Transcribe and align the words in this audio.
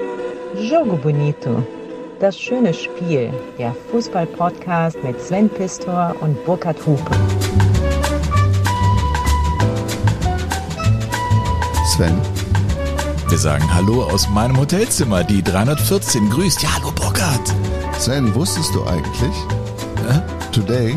Jogo 0.00 0.96
Bonito. 0.96 1.62
Das 2.20 2.38
schöne 2.38 2.72
Spiel. 2.72 3.32
Der 3.58 3.74
Fußball-Podcast 3.90 5.02
mit 5.02 5.20
Sven 5.20 5.48
Pistor 5.48 6.14
und 6.20 6.44
Burkhard 6.44 6.78
Hupe. 6.86 7.10
Sven, 11.96 12.16
Wir 13.28 13.38
sagen 13.38 13.64
Hallo 13.74 14.04
aus 14.04 14.28
meinem 14.28 14.58
Hotelzimmer. 14.58 15.24
Die 15.24 15.42
314 15.42 16.30
grüßt. 16.30 16.62
Ja, 16.62 16.70
hallo 16.76 16.92
Burkhard. 16.92 17.54
Sven, 17.98 18.34
wusstest 18.34 18.74
du 18.74 18.84
eigentlich? 18.84 19.34
Today 20.52 20.96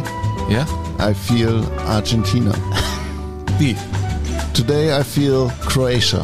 Ja? 0.50 0.66
I 1.00 1.14
feel 1.14 1.64
Argentina. 1.88 2.52
Wie? 3.58 3.76
Today 4.54 5.00
I 5.00 5.04
feel 5.04 5.52
Croatia. 5.68 6.22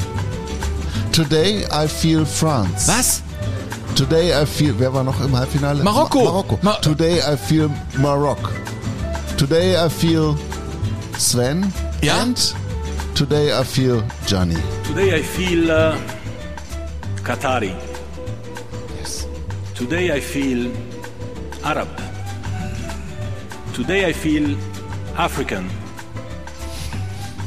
Today 1.18 1.66
I 1.72 1.88
feel 1.88 2.26
France. 2.26 2.88
Was? 2.88 3.24
Today 3.96 4.40
I 4.40 4.46
feel. 4.46 4.75
Wer 4.78 4.94
war 4.94 5.04
noch 5.04 5.20
im 5.20 5.36
Halbfinale? 5.36 5.84
Marokko. 5.84 6.20
Ma 6.20 6.32
Marokko. 6.32 6.60
Ma 6.62 6.74
Today 6.74 7.21
I 7.24 7.36
feel 7.36 7.71
Maroc. 7.98 8.38
Today 9.36 9.84
I 9.84 9.89
feel 9.89 10.38
Sven. 11.18 11.74
Ja? 12.04 12.22
And 12.22 12.38
today 13.16 13.52
I 13.52 13.64
feel 13.64 14.04
Johnny. 14.28 14.58
Today 14.84 15.16
I 15.16 15.24
feel 15.24 15.72
uh, 15.72 15.98
Qatari. 17.24 17.74
Yes. 19.00 19.25
Today 19.74 20.11
I 20.11 20.22
feel 20.22 20.72
Arab. 21.64 21.89
Today 23.74 24.06
I 24.06 24.14
feel 24.14 24.56
African. 25.18 25.68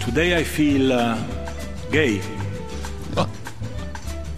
Today 0.01 0.39
I 0.39 0.43
feel 0.43 0.93
uh, 0.93 1.17
gay. 1.93 2.21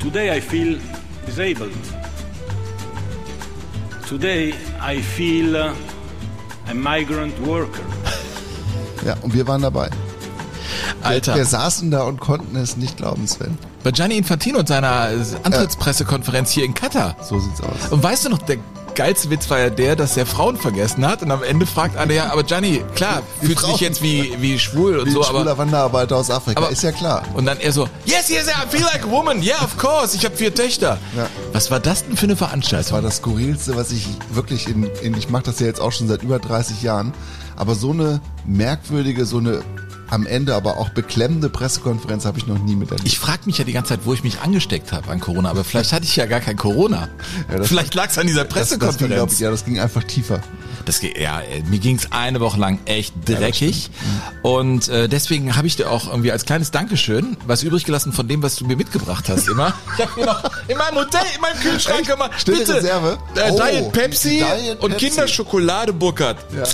Today 0.03 0.37
I 0.37 0.41
feel 0.41 0.81
disabled. 1.25 1.73
Today 4.09 4.53
I 4.81 5.01
feel 5.01 5.57
uh, 5.57 5.75
a 6.69 6.75
migrant 6.75 7.39
worker. 7.47 7.85
Ja, 9.05 9.17
und 9.23 9.35
wir 9.35 9.49
waren 9.49 9.63
dabei. 9.63 9.91
Alter. 11.03 11.35
Wir 11.35 11.45
saßen 11.45 11.91
da 11.91 12.05
und 12.05 12.21
konnten 12.21 12.55
es 12.55 12.77
nicht 12.77 12.97
glauben, 12.97 13.27
Sven. 13.27 13.59
Bei 13.83 13.91
Gianni 13.91 14.17
Infantino 14.17 14.61
und 14.61 14.69
seiner 14.69 15.09
Antrittspressekonferenz 15.43 16.53
hier 16.53 16.65
in 16.65 16.73
Katar. 16.73 17.17
So 17.21 17.41
sieht's 17.41 17.61
aus. 17.61 17.91
Und 17.91 18.01
weißt 18.01 18.27
du 18.27 18.29
noch, 18.29 18.39
der 18.39 18.59
geilste 18.95 19.31
Witz 19.31 19.49
war 19.51 19.59
ja 19.59 19.71
der, 19.71 19.97
dass 19.97 20.17
er 20.17 20.27
Frauen 20.27 20.57
vergessen 20.57 21.07
hat 21.07 21.23
und 21.23 21.31
am 21.31 21.43
Ende 21.43 21.67
fragt 21.67 21.97
einer 21.97 22.13
ja, 22.15 22.31
aber 22.33 22.43
Gianni, 22.43 22.83
klar, 22.95 23.23
Die 23.41 23.47
fühlst 23.47 23.63
du 23.63 23.67
dich 23.69 23.77
Frauen. 23.77 23.85
jetzt 23.89 24.03
wie, 24.03 24.35
wie 24.41 24.59
schwul 24.59 24.99
und 24.99 25.07
Wie 25.07 25.11
so, 25.13 25.21
ein 25.21 25.27
schwuler 25.27 25.41
aber, 25.53 25.59
Wanderarbeiter 25.59 26.17
aus 26.17 26.31
Afrika. 26.31 26.61
aber 26.61 26.71
ist 26.71 26.83
ja 26.83 26.93
klar. 26.93 27.23
Und 27.35 27.47
dann 27.47 27.59
er 27.61 27.73
so, 27.73 27.89
yes, 28.05 28.29
yes, 28.29 28.47
I 28.49 28.69
feel 28.69 28.85
like 28.85 29.05
a 29.05 29.11
woman, 29.11 29.43
yeah, 29.43 29.63
of 29.63 29.77
course, 29.79 30.17
ich 30.17 30.25
habe 30.25 30.37
vier 30.37 30.55
Töchter. 30.55 30.99
Ja. 31.17 31.29
Was 31.53 31.71
war 31.71 31.81
das 31.81 32.05
denn 32.05 32.17
für 32.17 32.25
eine 32.27 32.37
Veranstaltung? 32.37 32.93
war 32.93 33.03
das 33.03 33.17
skurrilste, 33.19 33.77
was 33.77 33.91
ich 33.93 34.07
wirklich 34.33 34.69
in, 34.69 34.85
in 35.03 35.17
ich 35.17 35.29
mache 35.31 35.45
das 35.45 35.61
ja 35.61 35.67
jetzt 35.67 35.81
auch 35.81 35.93
schon 35.93 36.09
seit 36.09 36.23
über 36.23 36.39
30 36.39 36.83
Jahren, 36.83 37.13
aber 37.57 37.75
so 37.75 37.91
eine 37.93 38.21
merkwürdige, 38.47 39.25
so 39.27 39.39
eine 39.39 39.63
am 40.13 40.27
Ende 40.27 40.55
aber 40.55 40.77
auch 40.77 40.91
beklemmende 40.91 41.49
Pressekonferenz 41.49 42.25
habe 42.27 42.39
ich 42.39 42.47
noch 42.47 42.59
nie 42.59 42.77
miterlebt. 42.77 43.07
Ich 43.07 43.19
frage 43.19 43.41
mich 43.47 43.57
ja 43.59 43.65
die 43.65 43.73
ganze 43.73 43.91
Zeit, 43.91 44.01
wo 44.05 44.13
ich 44.13 44.23
mich 44.23 44.41
angesteckt 44.41 44.93
habe 44.93 45.11
an 45.11 45.21
Corona, 45.21 45.49
aber 45.51 45.65
vielleicht 45.65 45.93
hatte 45.93 46.05
ich 46.05 46.15
ja 46.17 46.27
gar 46.27 46.41
kein 46.41 46.57
Corona. 46.57 47.09
Ja, 47.51 47.63
vielleicht 47.65 47.95
lag 47.95 48.11
es 48.11 48.19
an 48.19 48.27
dieser 48.27 48.45
das, 48.45 48.55
das 48.55 48.69
ging, 48.71 48.79
glaub 48.79 48.91
Pressekonferenz. 48.99 49.33
ich, 49.35 49.41
ja, 49.41 49.51
das 49.51 49.65
ging 49.65 49.81
einfach 49.81 50.05
tiefer. 50.05 50.41
Das 50.85 51.01
geht, 51.01 51.17
ja, 51.17 51.41
äh, 51.41 51.63
mir 51.63 51.79
ging's 51.79 52.09
eine 52.11 52.41
Woche 52.41 52.59
lang 52.61 52.79
echt 52.85 53.15
dreckig. 53.25 53.91
und 54.43 54.89
äh, 54.89 55.09
deswegen 55.09 55.57
habe 55.57 55.67
ich 55.67 55.77
dir 55.77 55.91
auch 55.91 56.09
irgendwie 56.09 56.31
als 56.33 56.45
kleines 56.45 56.71
Dankeschön 56.73 57.37
was 57.47 57.63
übrig 57.63 57.85
gelassen 57.85 58.13
von 58.13 58.29
dem, 58.29 58.43
was 58.43 58.57
du 58.57 58.67
mir 58.67 58.77
mitgebracht 58.77 59.29
hast 59.29 59.49
immer. 59.49 59.73
Ich 59.97 60.05
habe 60.05 60.21
mir 60.21 60.27
noch 60.27 60.43
in 60.69 60.77
meinem 60.77 60.97
Hotel, 60.97 61.23
in 61.35 61.41
meinem 61.41 61.59
Kühlschrank 61.61 62.09
immer, 62.09 62.31
Stille 62.37 62.59
bitte, 62.59 62.75
Reserve? 62.75 63.19
Äh, 63.35 63.51
Oh, 63.51 63.59
Diet 63.61 63.93
Pepsi 63.93 64.29
Diet 64.39 64.81
und 64.81 64.91
Pepsi. 64.91 65.07
Kinderschokolade 65.07 65.93
Burkhardt. 65.93 66.39
Ja. 66.55 66.65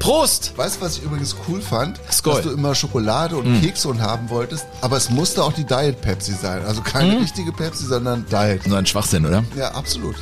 Prost! 0.00 0.54
Weißt 0.56 0.76
du, 0.76 0.80
was 0.80 0.96
ich 0.96 1.04
übrigens 1.04 1.36
cool 1.46 1.60
fand? 1.60 2.00
Skoll. 2.10 2.34
Dass 2.34 2.42
du 2.44 2.50
immer 2.50 2.74
Schokolade 2.74 3.36
und 3.36 3.60
Kekse 3.60 3.88
und 3.88 4.00
haben 4.00 4.28
wolltest, 4.30 4.66
aber 4.80 4.96
es 4.96 5.10
musste 5.10 5.44
auch 5.44 5.52
die 5.52 5.64
Diet 5.64 6.00
Pepsi 6.00 6.32
sein. 6.32 6.64
Also 6.64 6.80
keine 6.80 7.20
richtige 7.20 7.52
Pepsi, 7.52 7.84
sondern 7.84 8.26
Diet. 8.26 8.66
Nur 8.66 8.78
ein 8.78 8.86
Schwachsinn, 8.86 9.24
oder? 9.26 9.44
Ja, 9.56 9.72
absolut. 9.72 10.16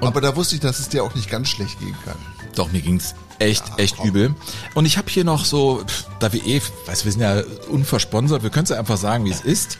aber 0.00 0.20
da 0.20 0.36
wusste 0.36 0.54
ich, 0.54 0.60
dass 0.60 0.78
es 0.78 0.88
dir 0.90 1.02
auch 1.02 1.14
nicht 1.14 1.30
ganz 1.30 1.48
schlecht 1.48 1.80
gehen 1.80 1.96
kann. 2.04 2.16
Doch, 2.54 2.70
mir 2.70 2.82
ging's 2.82 3.14
echt, 3.38 3.64
echt 3.78 4.02
übel. 4.04 4.34
Und 4.74 4.84
ich 4.84 4.98
habe 4.98 5.10
hier 5.10 5.24
noch 5.24 5.44
so, 5.44 5.82
da 6.20 6.32
wir 6.32 6.44
eh, 6.46 6.60
weiß, 6.86 7.04
wir 7.04 7.12
sind 7.12 7.22
ja 7.22 7.42
unversponsert, 7.68 8.42
wir 8.42 8.50
können 8.50 8.64
es 8.64 8.70
ja 8.70 8.78
einfach 8.78 8.98
sagen, 8.98 9.24
wie 9.24 9.30
es 9.30 9.40
ist. 9.40 9.78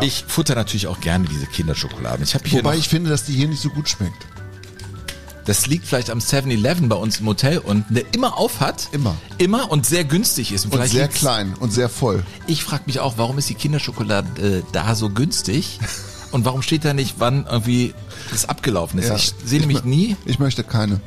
Ich 0.00 0.24
futter 0.26 0.54
natürlich 0.54 0.86
auch 0.86 1.00
gerne 1.00 1.26
diese 1.26 1.46
Kinderschokoladen. 1.46 2.22
Ich 2.24 2.34
habe 2.34 2.48
hier 2.48 2.64
Wobei 2.64 2.76
ich 2.76 2.88
finde, 2.88 3.10
dass 3.10 3.24
die 3.24 3.32
hier 3.32 3.48
nicht 3.48 3.60
so 3.60 3.70
gut 3.70 3.88
schmeckt. 3.88 4.26
Das 5.44 5.66
liegt 5.66 5.86
vielleicht 5.86 6.10
am 6.10 6.18
7-Eleven 6.18 6.88
bei 6.88 6.96
uns 6.96 7.20
im 7.20 7.26
Hotel 7.26 7.58
und 7.58 7.84
der 7.88 8.04
immer 8.14 8.38
auf 8.38 8.60
hat. 8.60 8.88
Immer. 8.92 9.14
Immer 9.38 9.70
und 9.70 9.86
sehr 9.86 10.04
günstig 10.04 10.52
ist. 10.52 10.64
Und 10.64 10.72
vielleicht 10.72 10.92
sehr 10.92 11.08
klein 11.08 11.54
und 11.58 11.72
sehr 11.72 11.88
voll. 11.88 12.22
Ich 12.46 12.64
frage 12.64 12.84
mich 12.86 13.00
auch, 13.00 13.14
warum 13.16 13.38
ist 13.38 13.48
die 13.48 13.54
Kinderschokolade 13.54 14.58
äh, 14.58 14.62
da 14.72 14.94
so 14.94 15.10
günstig? 15.10 15.78
Und 16.30 16.44
warum 16.44 16.62
steht 16.62 16.84
da 16.84 16.94
nicht, 16.94 17.14
wann 17.18 17.46
irgendwie 17.48 17.94
das 18.32 18.48
abgelaufen 18.48 18.98
ist? 18.98 19.08
Ja. 19.08 19.14
Ich 19.14 19.32
sehe 19.44 19.60
nämlich 19.60 19.84
nie. 19.84 20.16
Ich 20.24 20.40
möchte 20.40 20.64
keine. 20.64 21.00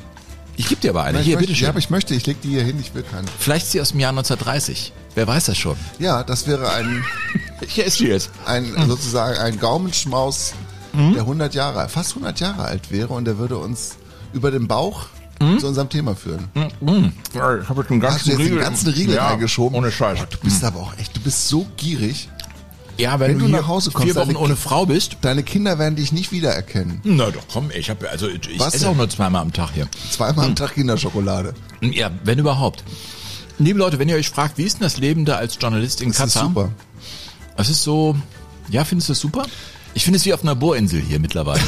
Ich 0.56 0.70
gebe 0.70 0.80
dir 0.80 0.88
aber 0.88 1.02
eine. 1.02 1.18
Nein, 1.18 1.24
Hier, 1.24 1.34
möchte, 1.34 1.48
bitteschön. 1.48 1.64
Ja, 1.66 1.68
aber 1.68 1.80
ich 1.80 1.90
möchte, 1.90 2.14
ich 2.14 2.24
leg 2.24 2.40
die 2.40 2.48
hier 2.48 2.64
hin, 2.64 2.80
ich 2.80 2.94
will 2.94 3.02
keine. 3.02 3.28
Vielleicht 3.38 3.66
ist 3.66 3.72
sie 3.72 3.80
aus 3.82 3.90
dem 3.90 4.00
Jahr 4.00 4.08
1930. 4.08 4.94
Wer 5.14 5.26
weiß 5.26 5.44
das 5.44 5.58
schon? 5.58 5.76
Ja, 5.98 6.24
das 6.24 6.46
wäre 6.46 6.72
ein, 6.72 7.04
Hier 7.66 7.84
ist 7.84 7.98
sie 7.98 8.06
jetzt. 8.08 8.30
ein 8.46 8.72
sozusagen 8.86 9.36
ein 9.38 9.60
Gaumenschmaus, 9.60 10.54
der 10.94 11.20
100 11.20 11.54
Jahre, 11.54 11.90
fast 11.90 12.12
100 12.12 12.40
Jahre 12.40 12.64
alt 12.64 12.90
wäre 12.90 13.12
und 13.12 13.26
der 13.26 13.36
würde 13.36 13.58
uns 13.58 13.98
über 14.32 14.50
den 14.50 14.68
Bauch 14.68 15.06
zu 15.60 15.68
unserem 15.68 15.88
Thema 15.88 16.16
führen. 16.16 16.48
Ja, 17.32 17.58
ich 17.58 17.68
habe 17.68 17.82
jetzt 17.82 17.90
einen 17.92 18.02
Hast 18.02 18.26
du 18.26 18.30
jetzt 18.32 18.40
den 18.40 18.58
ganzen 18.58 18.88
Riegel 18.90 19.14
ja, 19.14 19.28
reingeschoben? 19.28 19.78
Ohne 19.78 19.92
Scheiß. 19.92 20.18
Du 20.30 20.38
bist 20.38 20.64
aber 20.64 20.80
auch 20.80 20.98
echt, 20.98 21.16
du 21.16 21.20
bist 21.20 21.48
so 21.48 21.66
gierig. 21.76 22.28
Ja, 22.96 23.20
wenn, 23.20 23.30
Wenn 23.30 23.38
du, 23.38 23.44
du 23.46 23.52
nach 23.52 23.68
Hause 23.68 23.92
kommst, 23.92 24.06
vier 24.06 24.16
Wochen 24.16 24.30
deine 24.30 24.38
ohne 24.40 24.56
Frau 24.56 24.84
bist. 24.84 25.18
Deine 25.20 25.44
Kinder 25.44 25.78
werden 25.78 25.94
dich 25.94 26.10
nicht 26.10 26.32
wiedererkennen. 26.32 27.00
Na 27.04 27.30
doch, 27.30 27.44
komm, 27.52 27.70
ich 27.70 27.88
habe 27.90 28.10
also 28.10 28.26
ich 28.26 28.58
Was 28.58 28.74
esse 28.74 28.84
denn? 28.84 28.92
auch 28.92 28.96
nur 28.96 29.08
zweimal 29.08 29.42
am 29.42 29.52
Tag 29.52 29.70
hier. 29.72 29.86
Zweimal 30.10 30.46
am 30.46 30.56
Tag 30.56 30.74
Kinderschokolade. 30.74 31.54
Ja, 31.80 32.10
wenn 32.24 32.40
überhaupt. 32.40 32.82
Liebe 33.60 33.78
Leute, 33.78 34.00
wenn 34.00 34.08
ihr 34.08 34.16
euch 34.16 34.28
fragt, 34.30 34.58
wie 34.58 34.64
ist 34.64 34.74
denn 34.78 34.82
das 34.82 34.96
Leben 34.96 35.24
da 35.24 35.36
als 35.36 35.56
Journalist 35.60 36.00
in 36.00 36.08
Das 36.10 36.18
ist 36.18 36.34
Katar? 36.34 36.48
super. 36.48 36.70
Es 37.56 37.68
ist 37.70 37.84
so, 37.84 38.16
ja, 38.68 38.84
findest 38.84 39.08
du 39.08 39.12
das 39.12 39.20
super? 39.20 39.44
Ich 39.98 40.04
finde 40.04 40.18
es 40.18 40.24
wie 40.26 40.32
auf 40.32 40.42
einer 40.44 40.54
Bohrinsel 40.54 41.00
hier 41.00 41.18
mittlerweile. 41.18 41.60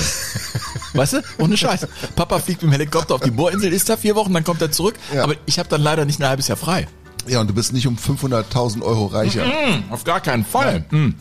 weißt 0.95 1.15
du? 1.15 1.23
Ohne 1.39 1.57
Scheiß. 1.57 1.85
Papa 2.15 2.39
fliegt 2.39 2.63
mit 2.63 2.71
dem 2.71 2.73
Helikopter 2.75 3.17
auf 3.17 3.23
die 3.23 3.33
Bohrinsel, 3.33 3.73
ist 3.73 3.89
da 3.89 3.97
vier 3.97 4.15
Wochen, 4.15 4.33
dann 4.33 4.45
kommt 4.45 4.63
er 4.63 4.71
zurück. 4.71 4.95
Ja. 5.13 5.25
Aber 5.25 5.35
ich 5.47 5.59
habe 5.59 5.69
dann 5.69 5.83
leider 5.83 6.05
nicht 6.05 6.21
ein 6.23 6.29
halbes 6.29 6.47
Jahr 6.47 6.57
frei. 6.57 6.87
Ja, 7.27 7.41
und 7.41 7.51
du 7.51 7.55
bist 7.55 7.73
nicht 7.73 7.89
um 7.89 7.97
500.000 7.97 8.83
Euro 8.83 9.07
reicher. 9.07 9.45
Hm, 9.45 9.83
auf 9.91 10.05
gar 10.05 10.21
keinen 10.21 10.45
Fall. 10.45 10.85
Hm. 10.91 11.17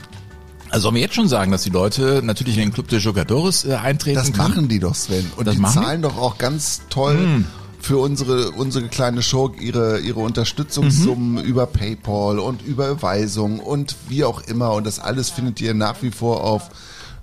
Also 0.69 0.83
sollen 0.83 0.95
wir 0.95 1.01
jetzt 1.01 1.15
schon 1.15 1.27
sagen, 1.27 1.51
dass 1.51 1.63
die 1.63 1.71
Leute 1.71 2.21
natürlich 2.23 2.57
in 2.57 2.65
den 2.65 2.73
Club 2.73 2.89
de 2.89 2.99
Jogadores 2.99 3.65
äh, 3.65 3.73
eintreten 3.73 4.13
Das 4.17 4.31
können? 4.31 4.37
machen 4.49 4.67
die 4.67 4.77
doch, 4.79 4.93
Sven. 4.93 5.31
Und 5.35 5.47
Das 5.47 5.55
die 5.55 5.61
machen 5.61 5.79
die? 5.79 5.85
Zahlen 5.85 6.01
doch 6.03 6.15
auch 6.15 6.37
ganz 6.37 6.81
toll 6.91 7.43
für 7.81 7.97
unsere, 7.97 8.51
unsere 8.51 8.87
kleine 8.87 9.23
Show 9.23 9.51
ihre, 9.59 9.99
ihre 9.99 10.19
Unterstützungssummen 10.19 11.31
Mhm. 11.31 11.39
über 11.39 11.65
PayPal 11.65 12.37
und 12.37 12.61
über 12.61 12.89
Überweisung 12.89 13.59
und 13.61 13.95
wie 14.09 14.23
auch 14.25 14.41
immer. 14.41 14.73
Und 14.73 14.85
das 14.85 14.99
alles 14.99 15.31
findet 15.31 15.59
ihr 15.59 15.73
nach 15.73 15.95
wie 16.03 16.11
vor 16.11 16.43
auf 16.43 16.69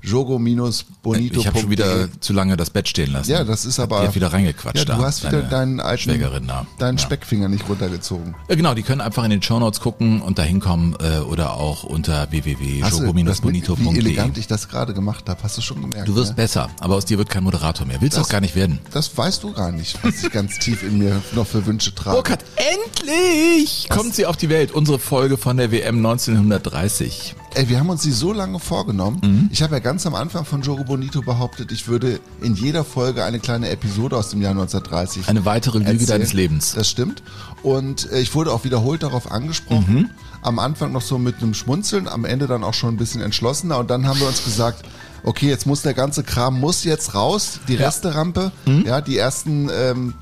jogo-bonito.de. 0.06 1.36
Ich 1.38 1.46
habe 1.46 1.58
schon 1.58 1.70
wieder 1.70 2.08
zu 2.20 2.32
lange 2.32 2.56
das 2.56 2.70
Bett 2.70 2.88
stehen 2.88 3.12
lassen. 3.12 3.30
Ja, 3.30 3.44
das 3.44 3.64
ist 3.64 3.78
aber. 3.80 4.00
Die 4.02 4.06
hat 4.08 4.14
wieder 4.14 4.32
reingequatscht. 4.32 4.88
Ja, 4.88 4.96
du 4.96 5.02
hast 5.02 5.22
wieder 5.24 5.42
deine 5.42 5.48
deinen 5.50 5.80
alten, 5.80 6.02
Schwägerin 6.02 6.46
da. 6.46 6.66
deinen 6.78 6.98
Ja. 6.98 7.02
Speckfinger 7.04 7.48
nicht 7.48 7.68
runtergezogen. 7.68 8.34
Ja, 8.48 8.54
genau, 8.54 8.74
die 8.74 8.82
können 8.82 9.00
einfach 9.00 9.24
in 9.24 9.30
den 9.30 9.42
Shownotes 9.42 9.80
gucken 9.80 10.22
und 10.22 10.38
da 10.38 10.42
hinkommen 10.42 10.96
äh, 11.00 11.18
oder 11.20 11.54
auch 11.54 11.84
unter 11.84 12.26
das, 12.26 12.32
wie 12.32 12.44
www.jogo-bonito.de. 12.44 13.98
elegant 13.98 14.38
ich 14.38 14.46
das 14.46 14.68
gerade 14.68 14.94
gemacht 14.94 15.28
habe, 15.28 15.42
hast 15.42 15.56
du 15.58 15.62
schon 15.62 15.80
gemerkt. 15.80 16.08
Du 16.08 16.14
wirst 16.14 16.30
ne? 16.30 16.36
besser, 16.36 16.70
aber 16.80 16.94
aus 16.94 17.04
dir 17.04 17.18
wird 17.18 17.28
kein 17.28 17.44
Moderator 17.44 17.86
mehr. 17.86 18.00
Willst 18.00 18.16
du 18.16 18.20
Das- 18.20 18.28
auch 18.28 18.32
gar 18.32 18.40
nicht 18.40 18.54
werden. 18.54 18.78
Das 18.92 19.16
weißt 19.16 19.42
du 19.42 19.52
gar 19.52 19.72
nicht, 19.72 19.98
was 20.02 20.22
ich 20.22 20.30
ganz 20.30 20.58
tief 20.58 20.82
in 20.82 20.98
mir 20.98 21.20
noch 21.34 21.46
für 21.46 21.66
Wünsche 21.66 21.94
trage. 21.94 22.16
Burkhard, 22.16 22.44
endlich 22.56 23.88
kommt 23.88 24.14
sie 24.14 24.26
auf 24.26 24.36
die 24.36 24.48
Welt. 24.48 24.72
Unsere 24.72 24.98
Folge 24.98 25.36
von 25.36 25.56
der 25.56 25.70
WM 25.72 25.96
1930. 25.96 27.34
Ey, 27.54 27.68
wir 27.70 27.78
haben 27.78 27.88
uns 27.88 28.02
die 28.02 28.12
so 28.12 28.34
lange 28.34 28.58
vorgenommen. 28.58 29.18
Mhm. 29.22 29.48
Ich 29.50 29.62
habe 29.62 29.74
ja 29.74 29.78
ganz 29.78 30.06
am 30.06 30.14
Anfang 30.14 30.44
von 30.44 30.60
Jogo 30.60 30.84
Bonito 30.84 31.22
behauptet, 31.22 31.72
ich 31.72 31.88
würde 31.88 32.20
in 32.42 32.54
jeder 32.54 32.84
Folge 32.84 33.24
eine 33.24 33.38
kleine 33.40 33.70
Episode 33.70 34.16
aus 34.16 34.28
dem 34.28 34.42
Jahr 34.42 34.50
1930 34.50 35.26
Eine 35.28 35.46
weitere 35.46 35.78
Lüge 35.78 35.90
erzählen. 35.90 36.08
deines 36.08 36.32
Lebens. 36.34 36.74
Das 36.74 36.90
stimmt. 36.90 37.22
Und 37.62 38.10
äh, 38.12 38.20
ich 38.20 38.34
wurde 38.34 38.52
auch 38.52 38.64
wiederholt 38.64 39.02
darauf 39.02 39.30
angesprochen. 39.32 39.94
Mhm. 39.94 40.10
Am 40.42 40.58
Anfang 40.58 40.92
noch 40.92 41.00
so 41.00 41.16
mit 41.18 41.36
einem 41.38 41.54
Schmunzeln, 41.54 42.08
am 42.08 42.26
Ende 42.26 42.46
dann 42.46 42.62
auch 42.62 42.74
schon 42.74 42.94
ein 42.94 42.98
bisschen 42.98 43.22
entschlossener. 43.22 43.78
Und 43.78 43.90
dann 43.90 44.06
haben 44.06 44.20
wir 44.20 44.26
uns 44.28 44.44
gesagt, 44.44 44.84
okay, 45.24 45.48
jetzt 45.48 45.66
muss 45.66 45.80
der 45.80 45.94
ganze 45.94 46.24
Kram 46.24 46.60
muss 46.60 46.84
jetzt 46.84 47.14
raus, 47.14 47.60
die 47.68 47.74
Resterampe. 47.76 48.52
Mhm. 48.66 48.84
Ja, 48.86 49.00
die 49.00 49.16
ersten 49.16 49.70
ähm, 49.72 50.12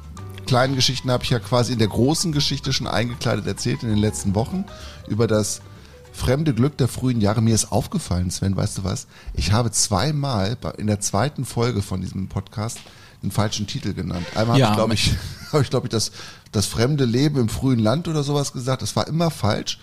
kleinen 0.47 0.76
Geschichten 0.76 1.11
habe 1.11 1.25
ich 1.25 1.31
ja 1.31 1.41
quasi 1.41 1.73
in 1.73 1.79
der 1.81 1.88
großen 1.88 2.31
Geschichte 2.31 2.73
schon 2.73 2.87
eingekleidet 2.87 3.44
erzählt 3.47 3.82
in 3.82 3.88
den 3.88 3.99
letzten 3.99 4.37
Wochen 4.37 4.65
über 5.09 5.26
das 5.26 5.61
fremde 6.14 6.55
Glück 6.55 6.76
der 6.78 6.88
frühen 6.88 7.20
Jahre. 7.20 7.43
Mir 7.43 7.55
ist 7.55 7.72
aufgefallen, 7.72 8.31
Sven, 8.31 8.56
weißt 8.56 8.78
du 8.78 8.84
was? 8.84 9.06
Ich 9.34 9.52
habe 9.52 9.70
zweimal 9.72 10.56
in 10.78 10.87
der 10.87 11.00
zweiten 11.00 11.44
Folge 11.44 11.82
von 11.82 12.00
diesem 12.00 12.28
Podcast 12.28 12.78
den 13.22 13.31
falschen 13.31 13.66
Titel 13.66 13.94
genannt. 13.94 14.26
Einmal 14.34 14.58
Ja, 14.58 14.76
habe 14.76 14.94
ich, 14.94 15.05
glaube 15.05 15.16
ich, 15.16 15.16
habe 15.52 15.62
ich, 15.62 15.70
glaube 15.70 15.87
ich, 15.87 15.90
das, 15.90 16.12
das 16.52 16.66
fremde 16.66 17.05
Leben 17.05 17.38
im 17.40 17.49
frühen 17.49 17.78
Land 17.81 18.06
oder 18.06 18.22
sowas 18.22 18.52
gesagt. 18.52 18.82
Das 18.82 18.94
war 18.96 19.08
immer 19.08 19.31
falsch. 19.31 19.78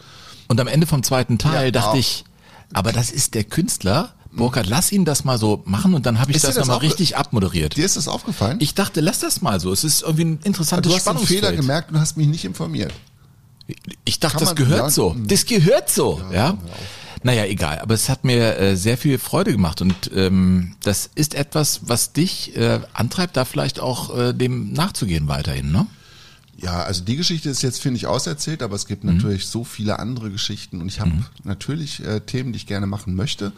Und 0.48 0.60
am 0.60 0.68
Ende 0.68 0.88
vom 0.88 1.04
zweiten 1.04 1.38
Teil 1.38 1.66
Ja, 1.66 1.72
dachte 1.72 1.90
auch. 1.92 1.96
ich, 1.96 2.24
aber 2.74 2.94
das 2.94 3.12
ist 3.12 3.34
der 3.36 3.44
Künstler. 3.44 4.14
Burkhard, 4.34 4.68
lass 4.68 4.94
ihn 4.94 5.04
das 5.04 5.26
mal 5.26 5.38
so 5.38 5.62
machen 5.66 5.94
und 5.94 6.06
dann 6.06 6.20
habe 6.22 6.32
ich 6.32 6.38
Ist 6.38 6.46
das 6.46 6.56
das 6.56 6.66
nochmal 6.68 6.80
richtig 6.80 7.18
abmoderiert. 7.18 7.76
Dir 7.76 7.84
ist 7.86 7.98
das 7.98 8.08
aufgefallen? 8.08 8.58
Ich 8.62 8.74
dachte, 8.76 9.02
lass 9.02 9.20
das 9.20 9.42
mal 9.42 9.60
so. 9.60 9.74
Es 9.74 9.84
ist 9.84 10.04
irgendwie 10.04 10.24
ein 10.24 10.40
interessantes 10.44 10.90
du 10.90 10.96
hast 10.96 11.06
einen 11.08 11.18
Spannungsfeld. 11.18 11.44
Fehler 11.44 11.56
gemerkt 11.58 11.92
und 11.92 12.00
hast 12.00 12.16
mich 12.16 12.28
nicht 12.28 12.46
informiert. 12.46 12.94
Ich 14.06 14.20
dachte, 14.20 14.38
Kann 14.38 14.40
das 14.46 14.50
man- 14.50 14.56
gehört 14.56 14.80
ja, 14.82 14.90
so. 14.90 15.10
mm. 15.14 15.28
Das 15.28 15.46
gehört 15.46 15.90
so, 15.90 16.22
ja. 16.34 16.58
Naja, 17.24 17.46
egal. 17.46 17.80
Aber 17.80 17.94
es 17.94 18.10
hat 18.10 18.24
mir 18.24 18.58
äh, 18.58 18.76
sehr 18.76 18.98
viel 18.98 19.20
Freude 19.20 19.52
gemacht 19.52 19.82
und 19.82 20.10
ähm, 20.16 20.76
das 20.82 21.10
ist 21.14 21.36
etwas, 21.36 21.82
was 21.84 22.14
dich 22.14 22.56
äh, 22.58 22.80
antreibt, 22.94 23.38
da 23.38 23.46
vielleicht 23.46 23.80
auch 23.80 24.18
äh, 24.18 24.34
dem 24.34 24.74
nachzugehen 24.74 25.28
weiterhin, 25.28 25.72
ne? 25.72 25.86
Ja, 26.58 26.82
also 26.84 27.04
die 27.04 27.16
Geschichte 27.16 27.50
ist 27.50 27.62
jetzt, 27.64 27.82
finde 27.82 27.98
ich, 27.98 28.06
auserzählt, 28.08 28.62
aber 28.64 28.76
es 28.76 28.86
gibt 28.88 29.04
Mhm. 29.04 29.16
natürlich 29.16 29.48
so 29.48 29.64
viele 29.64 29.98
andere 30.00 30.30
Geschichten 30.32 30.80
und 30.82 30.88
ich 30.88 31.00
habe 31.00 31.12
natürlich 31.44 32.04
äh, 32.06 32.20
Themen, 32.22 32.54
die 32.54 32.58
ich 32.58 32.68
gerne 32.68 32.86
machen 32.88 33.16
möchte. 33.16 33.52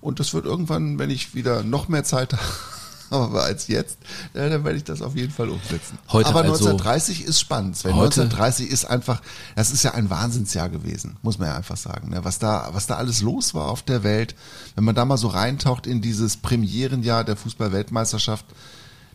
Und 0.00 0.20
das 0.20 0.34
wird 0.34 0.44
irgendwann, 0.44 0.98
wenn 0.98 1.10
ich 1.10 1.34
wieder 1.34 1.62
noch 1.64 1.88
mehr 1.88 2.04
Zeit 2.04 2.34
habe 3.22 3.42
als 3.42 3.68
jetzt, 3.68 3.98
äh, 4.34 4.48
dann 4.48 4.64
werde 4.64 4.76
ich 4.76 4.84
das 4.84 5.02
auf 5.02 5.16
jeden 5.16 5.32
Fall 5.32 5.48
umsetzen. 5.48 5.98
Heute 6.08 6.28
aber 6.28 6.40
also- 6.40 6.52
1930 6.52 7.24
ist 7.24 7.40
spannend. 7.40 7.76
Sven. 7.76 7.94
Heute- 7.94 8.22
1930 8.22 8.70
ist 8.70 8.84
einfach, 8.84 9.22
das 9.56 9.70
ist 9.70 9.82
ja 9.82 9.94
ein 9.94 10.10
Wahnsinnsjahr 10.10 10.68
gewesen, 10.68 11.16
muss 11.22 11.38
man 11.38 11.48
ja 11.48 11.56
einfach 11.56 11.76
sagen. 11.76 12.10
Ne? 12.10 12.24
Was 12.24 12.38
da, 12.38 12.70
was 12.72 12.86
da 12.86 12.96
alles 12.96 13.22
los 13.22 13.54
war 13.54 13.68
auf 13.68 13.82
der 13.82 14.02
Welt, 14.02 14.34
wenn 14.74 14.84
man 14.84 14.94
da 14.94 15.04
mal 15.04 15.16
so 15.16 15.28
reintaucht 15.28 15.86
in 15.86 16.00
dieses 16.00 16.36
Premierenjahr 16.36 17.24
der 17.24 17.36
Fußball-Weltmeisterschaft, 17.36 18.44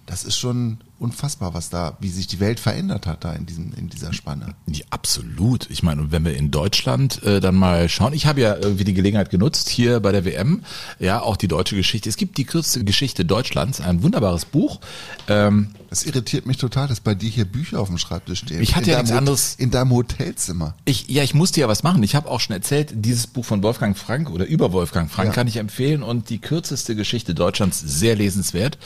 das 0.05 0.23
ist 0.23 0.37
schon 0.37 0.79
unfassbar, 0.99 1.53
was 1.53 1.69
da, 1.69 1.97
wie 1.99 2.09
sich 2.09 2.27
die 2.27 2.39
Welt 2.39 2.59
verändert 2.59 3.07
hat 3.07 3.23
da 3.23 3.33
in 3.33 3.45
diesem, 3.45 3.73
in 3.73 3.89
dieser 3.89 4.13
Spanne. 4.13 4.55
Ja, 4.67 4.85
absolut. 4.89 5.69
Ich 5.69 5.81
meine, 5.83 6.01
und 6.01 6.11
wenn 6.11 6.25
wir 6.25 6.35
in 6.35 6.51
Deutschland 6.51 7.23
äh, 7.23 7.39
dann 7.39 7.55
mal 7.55 7.89
schauen, 7.89 8.13
ich 8.13 8.25
habe 8.25 8.41
ja 8.41 8.55
irgendwie 8.55 8.83
die 8.83 8.93
Gelegenheit 8.93 9.29
genutzt, 9.29 9.69
hier 9.69 9.99
bei 9.99 10.11
der 10.11 10.25
WM, 10.25 10.63
ja, 10.99 11.21
auch 11.21 11.37
die 11.37 11.47
deutsche 11.47 11.75
Geschichte. 11.75 12.09
Es 12.09 12.17
gibt 12.17 12.37
die 12.37 12.45
kürzeste 12.45 12.83
Geschichte 12.83 13.25
Deutschlands, 13.25 13.81
ein 13.81 14.03
wunderbares 14.03 14.45
Buch. 14.45 14.79
Ähm, 15.27 15.69
Das 15.89 16.03
irritiert 16.03 16.45
mich 16.45 16.57
total, 16.57 16.87
dass 16.87 16.99
bei 16.99 17.15
dir 17.15 17.29
hier 17.29 17.45
Bücher 17.45 17.79
auf 17.79 17.87
dem 17.87 17.97
Schreibtisch 17.97 18.39
stehen. 18.39 18.61
Ich 18.61 18.75
hatte 18.75 18.91
In 18.91 18.91
ja 18.91 19.01
nichts 19.01 19.17
anderes- 19.17 19.55
In 19.57 19.71
deinem 19.71 19.91
Hotelzimmer. 19.91 20.75
Ich, 20.85 21.07
ja, 21.09 21.23
ich 21.23 21.33
musste 21.33 21.59
ja 21.61 21.67
was 21.67 21.81
machen. 21.81 22.03
Ich 22.03 22.13
habe 22.13 22.29
auch 22.29 22.39
schon 22.39 22.53
erzählt, 22.55 22.91
dieses 22.93 23.25
Buch 23.25 23.43
von 23.45 23.63
Wolfgang 23.63 23.97
Frank 23.97 24.29
oder 24.29 24.45
über 24.45 24.71
Wolfgang 24.71 25.09
Frank 25.09 25.29
Ja. 25.29 25.33
kann 25.33 25.47
ich 25.47 25.57
empfehlen 25.57 26.03
und 26.03 26.29
die 26.29 26.37
kürzeste 26.39 26.95
Geschichte 26.95 27.33
Deutschlands 27.33 27.79
sehr 27.79 28.15
lesenswert. 28.15 28.77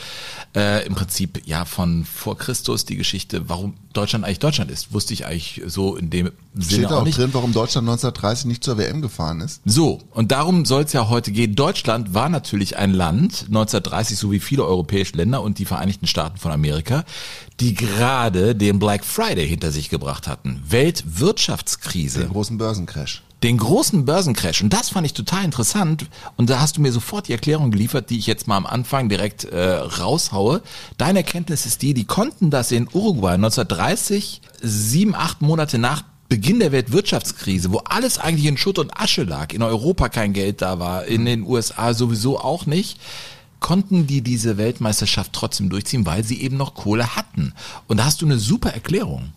Äh, 0.56 0.86
Im 0.86 0.96
Prinzip 0.96 1.42
ja 1.46 1.66
von 1.66 2.03
vor 2.06 2.38
Christus 2.38 2.86
die 2.86 2.96
Geschichte, 2.96 3.50
warum 3.50 3.74
Deutschland 3.94 4.26
eigentlich 4.26 4.40
Deutschland 4.40 4.72
ist, 4.72 4.94
wusste 4.94 5.14
ich 5.14 5.26
eigentlich 5.26 5.62
so 5.66 5.96
in 5.96 6.10
dem 6.10 6.32
Sinne 6.54 6.66
Steht 6.66 6.86
auch 6.88 7.02
auch 7.02 7.06
nicht. 7.06 7.18
drin, 7.18 7.30
warum 7.34 7.54
Deutschland 7.54 7.88
1930 7.88 8.46
nicht 8.46 8.64
zur 8.64 8.78
WM 8.78 9.02
gefahren 9.02 9.42
ist. 9.42 9.62
So, 9.66 10.00
und 10.12 10.32
darum 10.32 10.66
soll 10.66 10.84
es 10.84 10.94
ja 10.94 11.10
heute 11.10 11.32
gehen. 11.32 11.56
Deutschland 11.56 12.14
war 12.14 12.30
natürlich 12.30 12.78
ein 12.78 12.94
Land, 12.94 13.46
1930 13.48 14.18
so 14.18 14.32
wie 14.32 14.40
viele 14.40 14.66
europäische 14.66 15.16
Länder 15.18 15.42
und 15.42 15.60
die 15.60 15.66
Vereinigten 15.66 16.08
Staaten 16.08 16.38
von 16.38 16.52
Amerika, 16.52 17.06
die 17.60 17.74
gerade 17.74 18.56
den 18.56 18.80
Black 18.80 19.06
Friday 19.06 19.48
hinter 19.48 19.72
sich 19.72 19.90
gebracht 19.90 20.28
hatten. 20.28 20.64
Weltwirtschaftskrise 20.68 22.22
Den 22.22 22.30
großen 22.30 22.58
Börsencrash. 22.58 23.24
Den 23.44 23.58
großen 23.58 24.06
Börsencrash. 24.06 24.62
Und 24.62 24.72
das 24.72 24.90
fand 24.90 25.06
ich 25.06 25.14
total 25.14 25.44
interessant. 25.44 26.06
Und 26.38 26.50
da 26.50 26.62
hast 26.62 26.78
du 26.78 26.82
mir 26.82 26.94
sofort 26.94 27.28
die 27.28 27.34
Erklärung 27.34 27.72
geliefert, 27.72 28.10
die 28.10 28.18
ich 28.18 28.26
jetzt 28.26 28.48
mal 28.48 28.56
am 28.56 28.66
Anfang 28.66 29.10
direkt 29.10 29.44
äh, 29.44 29.74
raushaue. 29.74 30.62
Deine 30.98 31.20
Erkenntnis 31.20 31.66
ist 31.66 31.82
die, 31.82 31.94
die 31.94 32.06
konnten 32.06 32.50
das 32.50 32.72
in 32.72 32.88
Uruguay 32.92 33.34
1930, 33.34 34.42
sieben, 34.62 35.14
acht 35.14 35.42
Monate 35.42 35.78
nach 35.78 36.04
Beginn 36.30 36.60
der 36.60 36.72
Weltwirtschaftskrise, 36.72 37.72
wo 37.74 37.80
alles 37.80 38.18
eigentlich 38.18 38.46
in 38.46 38.58
Schutt 38.58 38.80
und 38.80 38.98
Asche 38.98 39.24
lag, 39.24 39.54
in 39.54 39.62
Europa 39.62 40.10
kein 40.10 40.34
Geld 40.34 40.62
da 40.62 40.80
war, 40.80 41.06
in 41.06 41.26
den 41.26 41.44
USA 41.44 41.94
sowieso 41.94 42.40
auch 42.40 42.66
nicht, 42.66 43.00
konnten 43.60 44.08
die 44.08 44.22
diese 44.22 44.58
Weltmeisterschaft 44.58 45.32
trotzdem 45.34 45.70
durchziehen, 45.70 46.06
weil 46.06 46.24
sie 46.24 46.42
eben 46.42 46.58
noch 46.58 46.74
Kohle 46.74 47.16
hatten. 47.16 47.54
Und 47.88 47.98
da 47.98 48.06
hast 48.06 48.22
du 48.22 48.26
eine 48.26 48.40
super 48.40 48.74
Erklärung. 48.74 49.32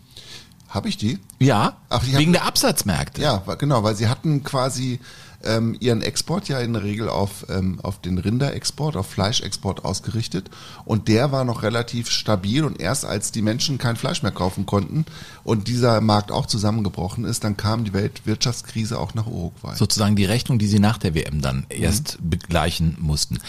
Habe 0.69 0.89
ich 0.89 0.97
die? 0.97 1.19
Ja, 1.39 1.77
Ach, 1.89 2.03
ich 2.03 2.13
hab- 2.13 2.19
wegen 2.19 2.33
der 2.33 2.45
Absatzmärkte. 2.45 3.21
Ja, 3.21 3.37
genau, 3.57 3.83
weil 3.83 3.95
sie 3.95 4.07
hatten 4.09 4.43
quasi 4.43 4.99
ähm, 5.43 5.75
ihren 5.79 6.01
Export 6.01 6.49
ja 6.49 6.59
in 6.59 6.73
der 6.73 6.83
Regel 6.83 7.09
auf, 7.09 7.45
ähm, 7.49 7.79
auf 7.81 8.01
den 8.01 8.17
Rinderexport, 8.17 8.95
auf 8.95 9.07
Fleischexport 9.07 9.85
ausgerichtet. 9.85 10.49
Und 10.85 11.07
der 11.07 11.31
war 11.31 11.45
noch 11.45 11.63
relativ 11.63 12.09
stabil 12.09 12.63
und 12.63 12.79
erst 12.79 13.05
als 13.05 13.31
die 13.31 13.41
Menschen 13.41 13.77
kein 13.77 13.95
Fleisch 13.95 14.23
mehr 14.23 14.31
kaufen 14.31 14.65
konnten 14.65 15.05
und 15.43 15.67
dieser 15.67 16.01
Markt 16.01 16.31
auch 16.31 16.45
zusammengebrochen 16.45 17.25
ist, 17.25 17.43
dann 17.43 17.57
kam 17.57 17.83
die 17.83 17.93
Weltwirtschaftskrise 17.93 18.99
auch 18.99 19.13
nach 19.13 19.27
Uruguay. 19.27 19.75
sozusagen 19.75 20.15
die 20.15 20.25
Rechnung, 20.25 20.59
die 20.59 20.67
sie 20.67 20.79
nach 20.79 20.97
der 20.97 21.13
WM 21.15 21.41
dann 21.41 21.65
erst 21.69 22.17
begleichen 22.21 22.97
mussten. 22.99 23.39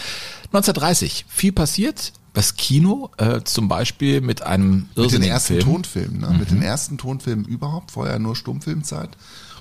1930, 0.47 1.25
viel 1.27 1.51
passiert. 1.51 2.13
Das 2.33 2.55
Kino 2.55 3.09
äh, 3.17 3.41
zum 3.43 3.67
Beispiel 3.67 4.21
mit 4.21 4.43
einem 4.43 4.87
mit 4.95 5.11
den 5.11 5.23
ersten 5.23 5.55
Film. 5.55 5.65
Tonfilmen, 5.65 6.21
ne? 6.21 6.37
mit 6.37 6.51
den 6.51 6.61
ersten 6.61 6.97
Tonfilmen 6.97 7.43
überhaupt, 7.45 7.91
vorher 7.91 8.19
nur 8.19 8.35
Stummfilmzeit. 8.35 9.09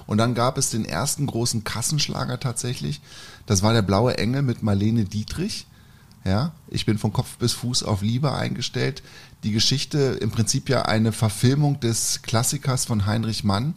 Und 0.08 0.16
dann 0.16 0.34
gab 0.34 0.56
es 0.56 0.70
den 0.70 0.86
ersten 0.86 1.26
großen 1.26 1.64
Kassenschlager 1.64 2.40
tatsächlich. 2.40 3.02
Das 3.44 3.62
war 3.62 3.74
der 3.74 3.82
Blaue 3.82 4.16
Engel 4.16 4.40
mit 4.40 4.62
Marlene 4.62 5.04
Dietrich. 5.04 5.66
Ja, 6.24 6.52
ich 6.68 6.86
bin 6.86 6.96
von 6.96 7.12
Kopf 7.12 7.36
bis 7.36 7.52
Fuß 7.52 7.82
auf 7.82 8.00
Liebe 8.00 8.32
eingestellt. 8.32 9.02
Die 9.44 9.52
Geschichte 9.52 9.98
im 10.20 10.30
Prinzip 10.30 10.70
ja 10.70 10.82
eine 10.82 11.12
Verfilmung 11.12 11.78
des 11.80 12.22
Klassikers 12.22 12.86
von 12.86 13.04
Heinrich 13.04 13.44
Mann, 13.44 13.74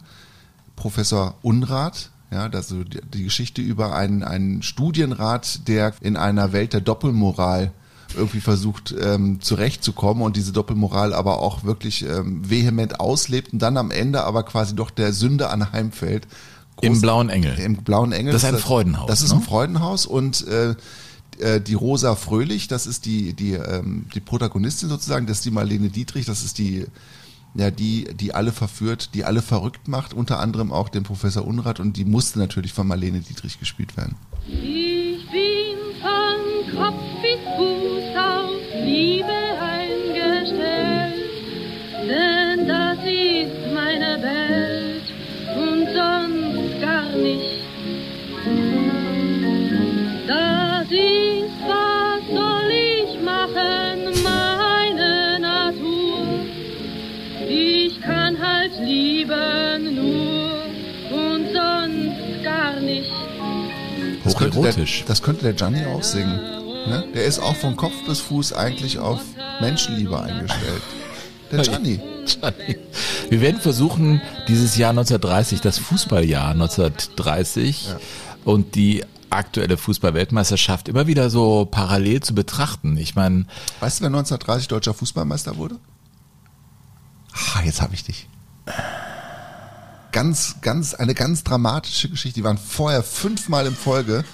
Professor 0.74 1.34
Unrat. 1.42 2.10
Ja, 2.30 2.48
also 2.48 2.82
die, 2.82 3.24
Geschichte 3.24 3.60
über 3.60 3.94
einen, 3.94 4.22
einen 4.22 4.62
Studienrat, 4.62 5.68
der 5.68 5.92
in 6.00 6.16
einer 6.16 6.54
Welt 6.54 6.72
der 6.72 6.80
Doppelmoral 6.80 7.72
irgendwie 8.16 8.40
versucht 8.40 8.94
ähm, 8.98 9.40
zurechtzukommen 9.40 10.22
und 10.22 10.36
diese 10.36 10.52
Doppelmoral 10.52 11.12
aber 11.14 11.40
auch 11.40 11.64
wirklich 11.64 12.04
ähm, 12.04 12.48
vehement 12.48 13.00
auslebt 13.00 13.52
und 13.52 13.60
dann 13.60 13.76
am 13.76 13.90
Ende 13.90 14.24
aber 14.24 14.42
quasi 14.42 14.74
doch 14.74 14.90
der 14.90 15.12
Sünde 15.12 15.50
anheimfällt. 15.50 16.26
Im 16.80 17.00
Blauen 17.00 17.28
Engel. 17.28 17.58
Im 17.58 17.76
Blauen 17.76 18.12
Engel. 18.12 18.32
Das 18.32 18.42
ist 18.42 18.48
ein 18.48 18.58
Freudenhaus, 18.58 19.06
Das 19.06 19.22
ist 19.22 19.30
ne? 19.30 19.36
ein 19.36 19.42
Freudenhaus 19.42 20.06
und 20.06 20.46
äh, 20.48 20.74
äh, 21.38 21.60
die 21.60 21.74
Rosa 21.74 22.14
Fröhlich, 22.16 22.68
das 22.68 22.86
ist 22.86 23.06
die 23.06 23.32
die 23.34 23.54
ähm, 23.54 24.06
die 24.14 24.20
Protagonistin 24.20 24.88
sozusagen, 24.88 25.26
das 25.26 25.38
ist 25.38 25.44
die 25.44 25.50
Marlene 25.50 25.88
Dietrich, 25.88 26.26
das 26.26 26.42
ist 26.42 26.58
die 26.58 26.86
ja 27.54 27.70
die 27.70 28.08
die 28.14 28.34
alle 28.34 28.52
verführt, 28.52 29.10
die 29.14 29.24
alle 29.24 29.42
verrückt 29.42 29.88
macht, 29.88 30.14
unter 30.14 30.38
anderem 30.40 30.72
auch 30.72 30.88
den 30.88 31.02
Professor 31.02 31.46
Unrat 31.46 31.80
und 31.80 31.96
die 31.96 32.04
musste 32.04 32.38
natürlich 32.38 32.72
von 32.72 32.86
Marlene 32.86 33.20
Dietrich 33.20 33.58
gespielt 33.58 33.96
werden. 33.96 34.16
Ich 34.46 35.28
bin 35.30 35.78
von 36.00 36.76
Kopf 36.76 37.02
bis 37.22 37.40
Fuß 37.56 37.71
Liebe 38.84 39.32
eingestellt, 39.60 41.14
denn 42.08 42.68
das 42.68 42.98
ist 43.04 43.74
meine 43.74 44.20
Welt 44.22 45.06
und 45.56 45.86
sonst 45.86 46.80
gar 46.80 47.10
nicht. 47.16 47.62
Das 50.26 50.86
ist, 50.90 51.58
was 51.66 52.22
soll 52.28 52.70
ich 52.70 53.20
machen, 53.22 54.22
meine 54.22 55.38
Natur. 55.40 56.26
Ich 57.48 58.00
kann 58.00 58.38
halt 58.40 58.72
lieben 58.80 59.94
nur 59.94 60.62
und 61.10 61.46
sonst 61.52 62.42
gar 62.42 62.80
nicht. 62.80 63.10
Das 64.24 64.36
könnte, 64.36 64.60
der, 64.60 64.70
Hocherotisch. 64.70 65.04
das 65.06 65.22
könnte 65.22 65.42
der 65.42 65.52
Gianni 65.52 65.84
auch 65.86 66.02
singen. 66.02 66.61
Ne? 66.86 67.04
Der 67.14 67.24
ist 67.24 67.38
auch 67.38 67.56
von 67.56 67.76
Kopf 67.76 67.94
bis 68.06 68.20
Fuß 68.20 68.52
eigentlich 68.52 68.98
auf 68.98 69.20
Menschenliebe 69.60 70.20
eingestellt. 70.20 70.82
Der 71.50 71.62
Gianni. 71.62 72.00
Wir 73.28 73.40
werden 73.40 73.60
versuchen, 73.60 74.22
dieses 74.48 74.76
Jahr 74.76 74.90
1930, 74.90 75.60
das 75.60 75.78
Fußballjahr 75.78 76.50
1930 76.52 77.88
und 78.44 78.74
die 78.74 79.04
aktuelle 79.30 79.76
Fußballweltmeisterschaft 79.76 80.88
immer 80.88 81.06
wieder 81.06 81.30
so 81.30 81.66
parallel 81.70 82.20
zu 82.20 82.34
betrachten. 82.34 82.96
Ich 82.96 83.14
meine, 83.14 83.46
Weißt 83.80 84.00
du, 84.00 84.02
wer 84.02 84.08
1930 84.08 84.68
deutscher 84.68 84.94
Fußballmeister 84.94 85.56
wurde? 85.56 85.78
Ah, 87.32 87.62
jetzt 87.64 87.80
habe 87.80 87.94
ich 87.94 88.04
dich. 88.04 88.28
Ganz, 90.12 90.56
ganz, 90.60 90.94
eine 90.94 91.14
ganz 91.14 91.42
dramatische 91.44 92.10
Geschichte. 92.10 92.40
Die 92.40 92.44
waren 92.44 92.58
vorher 92.58 93.02
fünfmal 93.02 93.66
in 93.66 93.74
Folge 93.74 94.24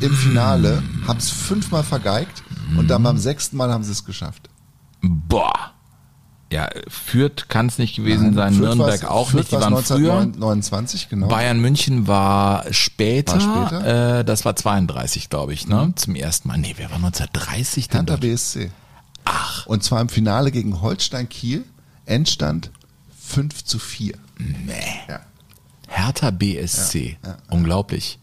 im 0.00 0.12
Finale, 0.12 0.82
haben 1.06 1.18
es 1.18 1.30
fünfmal 1.30 1.82
vergeigt 1.82 2.42
und 2.76 2.88
dann 2.88 3.02
beim 3.02 3.18
sechsten 3.18 3.56
Mal 3.56 3.72
haben 3.72 3.84
sie 3.84 3.92
es 3.92 4.04
geschafft. 4.04 4.48
boah, 5.00 5.72
Ja, 6.52 6.68
Fürth 6.88 7.48
kann 7.48 7.66
es 7.66 7.78
nicht 7.78 7.96
gewesen 7.96 8.34
sein, 8.34 8.54
Fürth 8.54 8.76
Nürnberg 8.76 9.04
auch 9.04 9.30
Fürth 9.30 9.50
nicht, 9.50 9.52
die 9.52 9.56
waren 9.56 9.76
früher. 9.84 10.12
1929, 10.12 11.08
genau. 11.08 11.28
Bayern 11.28 11.60
München 11.60 12.06
war 12.06 12.64
später, 12.72 13.34
War 13.34 13.68
später? 13.68 14.18
Äh, 14.20 14.24
das 14.24 14.44
war 14.44 14.56
32, 14.56 15.28
glaube 15.28 15.52
ich, 15.52 15.66
ne? 15.68 15.92
Zum 15.96 16.14
ersten 16.14 16.48
Mal. 16.48 16.58
Nee, 16.58 16.74
wer 16.76 16.88
war 16.90 16.96
1930 16.96 17.88
denn 17.88 18.00
Hertha 18.00 18.12
dort? 18.12 18.20
BSC. 18.22 18.70
Ach. 19.24 19.66
Und 19.66 19.82
zwar 19.84 20.00
im 20.00 20.08
Finale 20.08 20.50
gegen 20.50 20.80
Holstein 20.80 21.28
Kiel. 21.28 21.64
Endstand 22.06 22.70
5 23.20 23.64
zu 23.64 23.78
4. 23.78 24.14
Nee. 24.38 24.72
Ja. 25.08 25.20
Hertha 25.88 26.30
BSC. 26.30 27.16
Ja, 27.22 27.30
ja. 27.30 27.36
Unglaublich. 27.50 28.18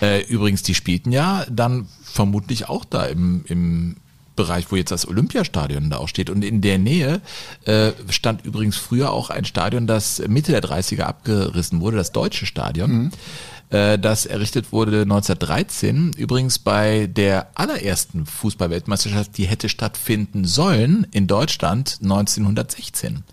Äh, 0.00 0.24
übrigens, 0.26 0.62
die 0.62 0.74
spielten 0.74 1.12
ja 1.12 1.46
dann 1.48 1.86
vermutlich 2.02 2.68
auch 2.68 2.84
da 2.84 3.04
im, 3.04 3.44
im 3.46 3.96
Bereich, 4.34 4.72
wo 4.72 4.76
jetzt 4.76 4.90
das 4.90 5.06
Olympiastadion 5.06 5.90
da 5.90 5.98
auch 5.98 6.08
steht. 6.08 6.30
Und 6.30 6.42
in 6.42 6.62
der 6.62 6.78
Nähe 6.78 7.20
äh, 7.66 7.92
stand 8.08 8.44
übrigens 8.44 8.76
früher 8.76 9.12
auch 9.12 9.28
ein 9.30 9.44
Stadion, 9.44 9.86
das 9.86 10.22
Mitte 10.26 10.52
der 10.52 10.62
30er 10.62 11.02
abgerissen 11.02 11.80
wurde, 11.80 11.98
das 11.98 12.12
Deutsche 12.12 12.46
Stadion. 12.46 12.90
Mhm. 12.90 13.10
Äh, 13.72 13.98
das 13.98 14.26
errichtet 14.26 14.70
wurde 14.70 15.02
1913, 15.02 16.12
übrigens 16.16 16.58
bei 16.58 17.06
der 17.06 17.48
allerersten 17.54 18.26
Fußballweltmeisterschaft, 18.26 19.36
die 19.38 19.46
hätte 19.46 19.68
stattfinden 19.68 20.44
sollen 20.44 21.06
in 21.10 21.26
Deutschland 21.26 21.98
1916. 22.02 23.24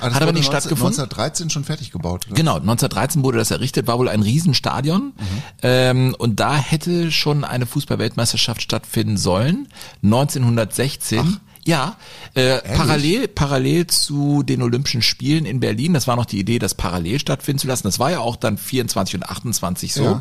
Ah, 0.00 0.06
das 0.06 0.14
Hat 0.14 0.22
aber 0.22 0.32
nicht 0.32 0.44
19, 0.44 0.60
stattgefunden. 0.60 1.00
1913 1.00 1.50
schon 1.50 1.64
fertig 1.64 1.90
gebaut. 1.90 2.26
Oder? 2.26 2.36
Genau, 2.36 2.56
1913 2.56 3.24
wurde 3.24 3.38
das 3.38 3.50
errichtet, 3.50 3.86
war 3.86 3.98
wohl 3.98 4.08
ein 4.08 4.22
Riesenstadion. 4.22 5.14
Ähm, 5.62 6.14
und 6.18 6.40
da 6.40 6.56
hätte 6.56 7.10
schon 7.10 7.44
eine 7.44 7.64
Fußballweltmeisterschaft 7.64 8.60
stattfinden 8.60 9.16
sollen. 9.16 9.68
1916. 10.02 11.40
Ja, 11.66 11.96
äh, 12.34 12.60
parallel, 12.76 13.26
parallel 13.26 13.88
zu 13.88 14.44
den 14.44 14.62
Olympischen 14.62 15.02
Spielen 15.02 15.46
in 15.46 15.58
Berlin. 15.58 15.94
Das 15.94 16.06
war 16.06 16.14
noch 16.14 16.24
die 16.24 16.38
Idee, 16.38 16.60
das 16.60 16.74
parallel 16.74 17.18
stattfinden 17.18 17.58
zu 17.58 17.66
lassen. 17.66 17.82
Das 17.82 17.98
war 17.98 18.12
ja 18.12 18.20
auch 18.20 18.36
dann 18.36 18.56
24 18.56 19.16
und 19.16 19.28
28 19.28 19.92
so. 19.92 20.04
Ja. 20.04 20.20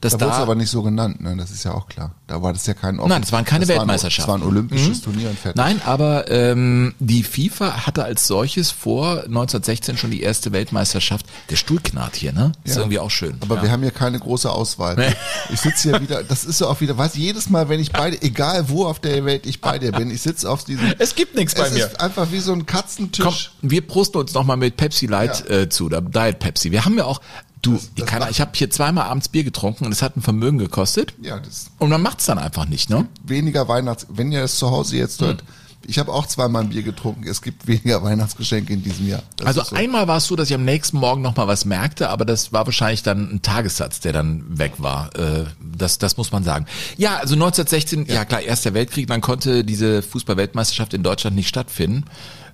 Dass 0.00 0.16
da 0.16 0.20
wurde 0.20 0.32
es 0.32 0.40
aber 0.40 0.54
nicht 0.54 0.70
so 0.70 0.82
genannt, 0.82 1.20
ne? 1.20 1.36
das 1.36 1.50
ist 1.50 1.64
ja 1.64 1.72
auch 1.72 1.86
klar. 1.86 2.12
Da 2.26 2.42
war 2.42 2.54
das 2.54 2.66
ja 2.66 2.72
kein 2.72 2.96
Nein, 2.96 3.20
das 3.20 3.30
waren 3.30 3.44
keine 3.44 3.66
das 3.66 3.76
Weltmeisterschaften. 3.76 4.28
War 4.28 4.36
ein, 4.36 4.40
das 4.40 4.46
war 4.46 4.52
ein 4.52 4.56
olympisches 4.56 5.02
Turnier 5.02 5.28
und 5.28 5.38
fertig. 5.38 5.56
Nein, 5.56 5.82
aber 5.84 6.30
ähm, 6.30 6.94
die 6.98 7.22
FIFA 7.22 7.86
hatte 7.86 8.04
als 8.04 8.26
solches 8.26 8.70
vor 8.70 9.24
1916 9.24 9.98
schon 9.98 10.10
die 10.10 10.22
erste 10.22 10.52
Weltmeisterschaft. 10.52 11.26
Der 11.50 11.56
Stuhl 11.56 11.80
knarrt 11.80 12.16
hier, 12.16 12.32
ne? 12.32 12.52
Ist 12.64 12.76
Ja. 12.76 12.82
irgendwie 12.82 13.00
auch 13.00 13.10
schön. 13.10 13.36
Aber 13.42 13.56
ja. 13.56 13.62
wir 13.64 13.70
haben 13.70 13.82
hier 13.82 13.90
keine 13.90 14.18
große 14.18 14.50
Auswahl. 14.50 15.14
Ich 15.52 15.60
sitze 15.60 15.90
hier 15.90 16.00
wieder, 16.00 16.22
das 16.24 16.44
ist 16.44 16.58
so 16.58 16.68
auch 16.68 16.80
wieder, 16.80 16.96
was 16.96 17.14
jedes 17.16 17.50
Mal, 17.50 17.68
wenn 17.68 17.80
ich 17.80 17.92
bei 17.92 18.10
dir, 18.10 18.22
egal 18.22 18.68
wo 18.68 18.86
auf 18.86 18.98
der 18.98 19.24
Welt 19.24 19.46
ich 19.46 19.60
bei 19.60 19.78
dir 19.78 19.92
bin, 19.92 20.10
ich 20.10 20.22
sitze 20.22 20.50
auf 20.50 20.64
diesem. 20.64 20.85
Es 20.98 21.14
gibt 21.14 21.34
nichts 21.34 21.54
bei 21.54 21.66
es 21.66 21.74
mir. 21.74 21.86
ist 21.86 22.00
einfach 22.00 22.30
wie 22.32 22.40
so 22.40 22.52
ein 22.52 22.66
Katzentisch. 22.66 23.24
Komm, 23.24 23.70
wir 23.70 23.86
prosten 23.86 24.18
uns 24.18 24.34
nochmal 24.34 24.56
mit 24.56 24.76
Pepsi 24.76 25.06
Light 25.06 25.44
Ja. 25.48 25.56
äh, 25.56 25.68
zu, 25.68 25.86
oder 25.86 26.00
Diet 26.00 26.38
Pepsi. 26.38 26.70
Wir 26.70 26.84
haben 26.84 26.96
ja 26.98 27.04
auch, 27.04 27.20
du, 27.62 27.74
das 27.74 27.88
ich, 27.94 28.06
kann, 28.06 28.26
ich 28.30 28.40
habe 28.40 28.50
hier 28.54 28.70
zweimal 28.70 29.04
abends 29.04 29.28
Bier 29.28 29.44
getrunken 29.44 29.84
und 29.86 29.92
es 29.92 30.02
hat 30.02 30.16
ein 30.16 30.22
Vermögen 30.22 30.58
gekostet. 30.58 31.14
Ja, 31.22 31.38
das 31.38 31.66
Und 31.78 31.90
man 31.90 32.02
macht's 32.02 32.26
dann 32.26 32.38
einfach 32.38 32.66
nicht, 32.66 32.90
ne? 32.90 33.06
weniger 33.24 33.68
Weihnachts, 33.68 34.06
wenn 34.10 34.32
ihr 34.32 34.40
das 34.42 34.56
zu 34.58 34.70
Hause 34.70 34.96
jetzt 34.96 35.20
hört, 35.20 35.40
Hm. 35.42 35.48
Ich 35.88 35.98
habe 35.98 36.12
auch 36.12 36.26
zweimal 36.26 36.62
ein 36.62 36.68
Bier 36.70 36.82
getrunken, 36.82 37.26
es 37.28 37.42
gibt 37.42 37.66
weniger 37.66 38.02
Weihnachtsgeschenke 38.02 38.72
in 38.72 38.82
diesem 38.82 39.08
Jahr. 39.08 39.22
Das 39.36 39.46
Also 39.46 39.62
so. 39.64 39.76
einmal 39.76 40.08
war 40.08 40.18
es 40.18 40.26
so, 40.26 40.36
dass 40.36 40.48
ich 40.48 40.54
am 40.54 40.64
nächsten 40.64 40.98
Morgen 40.98 41.22
nochmal 41.22 41.46
was 41.48 41.64
merkte, 41.64 42.10
aber 42.10 42.24
das 42.24 42.52
war 42.52 42.66
wahrscheinlich 42.66 43.02
dann 43.02 43.30
ein 43.34 43.42
Tagessatz, 43.42 44.00
der 44.00 44.12
dann 44.12 44.44
weg 44.58 44.74
war. 44.78 45.10
Äh, 45.16 45.44
Das, 45.76 45.98
das 45.98 46.16
muss 46.16 46.32
man 46.32 46.44
sagen. 46.44 46.66
Ja, 46.96 47.16
also 47.16 47.34
1916, 47.34 48.06
ja, 48.06 48.24
klar, 48.24 48.40
Erster 48.42 48.74
Weltkrieg, 48.74 49.06
dann 49.08 49.20
konnte 49.20 49.64
diese 49.64 50.02
Fußball-Weltmeisterschaft 50.02 50.94
in 50.94 51.02
Deutschland 51.02 51.36
nicht 51.36 51.48
stattfinden. 51.48 52.04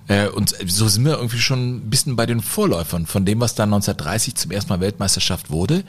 Äh, 0.07 0.27
Und 0.27 0.53
so 0.67 0.87
sind 0.87 1.05
wir 1.05 1.13
irgendwie 1.17 1.39
schon 1.39 1.77
ein 1.77 1.89
bisschen 1.89 2.15
bei 2.15 2.25
den 2.25 2.41
Vorläufern 2.41 3.05
von 3.05 3.25
dem, 3.25 3.39
was 3.39 3.55
dann 3.55 3.69
1930 3.73 4.35
zum 4.35 4.51
ersten 4.51 4.69
Mal 4.69 4.79
Weltmeisterschaft 4.81 5.49
wurde. 5.49 5.83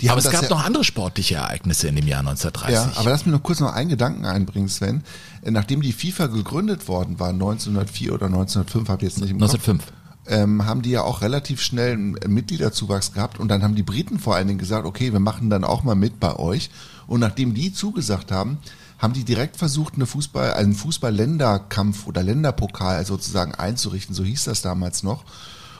Die 0.00 0.08
aber 0.08 0.18
es 0.20 0.30
gab 0.30 0.42
ja- 0.44 0.48
noch 0.48 0.64
andere 0.64 0.82
sportliche 0.82 1.34
Ereignisse 1.34 1.88
in 1.88 1.96
dem 1.96 2.06
Jahr 2.08 2.20
1930. 2.20 2.74
Ja, 2.74 2.90
aber 2.98 3.10
lass 3.10 3.26
mich 3.26 3.34
noch 3.34 3.42
kurz 3.42 3.60
noch 3.60 3.72
einen 3.74 3.90
Gedanken 3.90 4.24
einbringen, 4.24 4.68
Sven. 4.68 5.04
Äh, 5.42 5.50
Nachdem 5.50 5.82
die 5.82 5.92
FIFA 5.92 6.28
gegründet 6.28 6.88
worden 6.88 7.18
war, 7.20 7.30
1904 7.34 8.14
oder 8.14 8.26
1905, 8.26 8.88
habe 8.88 9.04
ich 9.04 9.12
jetzt 9.12 9.20
nicht 9.20 9.30
im 9.30 9.38
Kopf. 9.38 9.50
1905. 9.52 9.92
ähm, 10.26 10.64
haben 10.64 10.80
die 10.82 10.90
ja 10.90 11.02
auch 11.02 11.20
relativ 11.22 11.60
schnell 11.60 11.92
einen 11.92 12.16
Mitgliederzuwachs 12.28 13.12
gehabt 13.12 13.40
und 13.40 13.48
dann 13.48 13.62
haben 13.62 13.74
die 13.74 13.82
Briten 13.82 14.18
vor 14.18 14.36
allen 14.36 14.46
Dingen 14.48 14.58
gesagt, 14.60 14.86
okay, 14.86 15.12
wir 15.12 15.20
machen 15.20 15.50
dann 15.50 15.64
auch 15.64 15.82
mal 15.84 15.94
mit 15.96 16.18
bei 16.20 16.36
euch. 16.36 16.70
Und 17.06 17.20
nachdem 17.20 17.52
die 17.54 17.72
zugesagt 17.72 18.30
haben, 18.30 18.58
haben 19.00 19.14
die 19.14 19.24
direkt 19.24 19.56
versucht, 19.56 19.94
eine 19.94 20.06
Fußball, 20.06 20.52
einen 20.54 20.74
Fußball-Länderkampf 20.74 22.06
oder 22.06 22.22
Länderpokal 22.22 23.04
sozusagen 23.06 23.54
einzurichten, 23.54 24.14
so 24.14 24.22
hieß 24.24 24.44
das 24.44 24.62
damals 24.62 25.02
noch. 25.02 25.24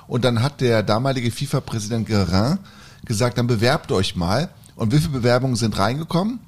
Und 0.06 0.24
dann 0.24 0.42
hat 0.42 0.60
der 0.60 0.82
damalige 0.82 1.30
FIFA-Präsident 1.30 2.08
Guerin 2.08 2.58
gesagt, 3.04 3.38
dann 3.38 3.46
bewerbt 3.46 3.92
euch 3.92 4.16
mal. 4.16 4.48
Und 4.74 4.92
wie 4.92 4.98
viele 4.98 5.10
Bewerbungen 5.12 5.56
sind 5.56 5.78
reingekommen? 5.78 6.40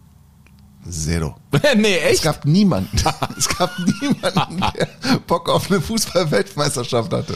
Zero. 0.88 1.36
nee, 1.76 1.96
Es 1.98 2.12
echt? 2.14 2.22
gab 2.24 2.44
niemanden, 2.44 2.96
es 3.38 3.48
gab 3.48 3.70
niemanden, 4.00 4.64
der 4.76 4.88
Bock 5.26 5.48
auf 5.48 5.70
eine 5.70 5.80
Fußball-Weltmeisterschaft 5.80 7.12
hatte. 7.12 7.34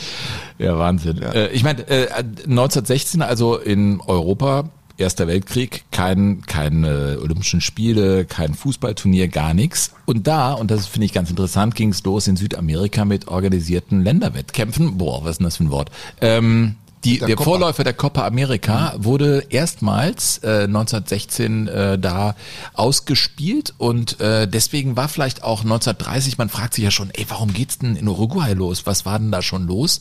Ja, 0.59 0.77
Wahnsinn. 0.79 1.23
Äh, 1.23 1.49
ich 1.49 1.63
meine, 1.63 1.87
äh, 1.89 2.09
1916, 2.15 3.23
also 3.23 3.57
in 3.57 4.01
Europa, 4.01 4.71
Erster 4.99 5.27
Weltkrieg, 5.27 5.85
kein, 5.91 6.43
keine 6.47 7.19
Olympischen 7.23 7.61
Spiele, 7.61 8.25
kein 8.25 8.55
Fußballturnier, 8.55 9.29
gar 9.29 9.53
nichts. 9.53 9.93
Und 10.07 10.27
da, 10.27 10.53
und 10.53 10.71
das 10.71 10.87
finde 10.87 11.07
ich 11.07 11.13
ganz 11.13 11.29
interessant, 11.31 11.75
ging 11.75 11.91
es 11.91 12.03
los 12.05 12.27
in 12.29 12.37
Südamerika 12.37 13.05
mit 13.05 13.29
organisierten 13.29 14.03
Länderwettkämpfen. 14.03 14.97
Boah, 14.97 15.23
was 15.23 15.33
ist 15.33 15.39
denn 15.39 15.45
das 15.45 15.57
für 15.59 15.65
ein 15.65 15.71
Wort? 15.71 15.91
Ähm, 16.21 16.77
die, 17.07 17.19
Der 17.19 17.29
der. 17.29 17.39
Vorläufer 17.39 17.85
der 17.85 17.93
Copa 17.93 18.27
America 18.27 18.95
wurde 18.99 19.45
erstmals 19.51 20.39
äh, 20.39 20.65
1916 20.65 21.69
äh, 21.69 21.99
da 21.99 22.35
ausgespielt 22.75 23.75
und 23.79 24.19
äh, 24.21 24.49
deswegen 24.49 24.97
war 24.97 25.09
vielleicht 25.09 25.45
auch 25.45 25.61
1930, 25.61 26.37
man 26.37 26.49
fragt 26.49 26.75
sich 26.75 26.83
ja 26.83 26.91
schon, 26.91 27.11
ey, 27.11 27.25
warum 27.29 27.53
geht's 27.53 27.79
denn 27.79 27.95
in 27.95 28.09
Uruguay 28.09 28.55
los? 28.55 28.87
Was 28.87 29.07
war 29.07 29.21
denn 29.21 29.31
da 29.31 29.41
schon 29.41 29.69
los? 29.69 30.01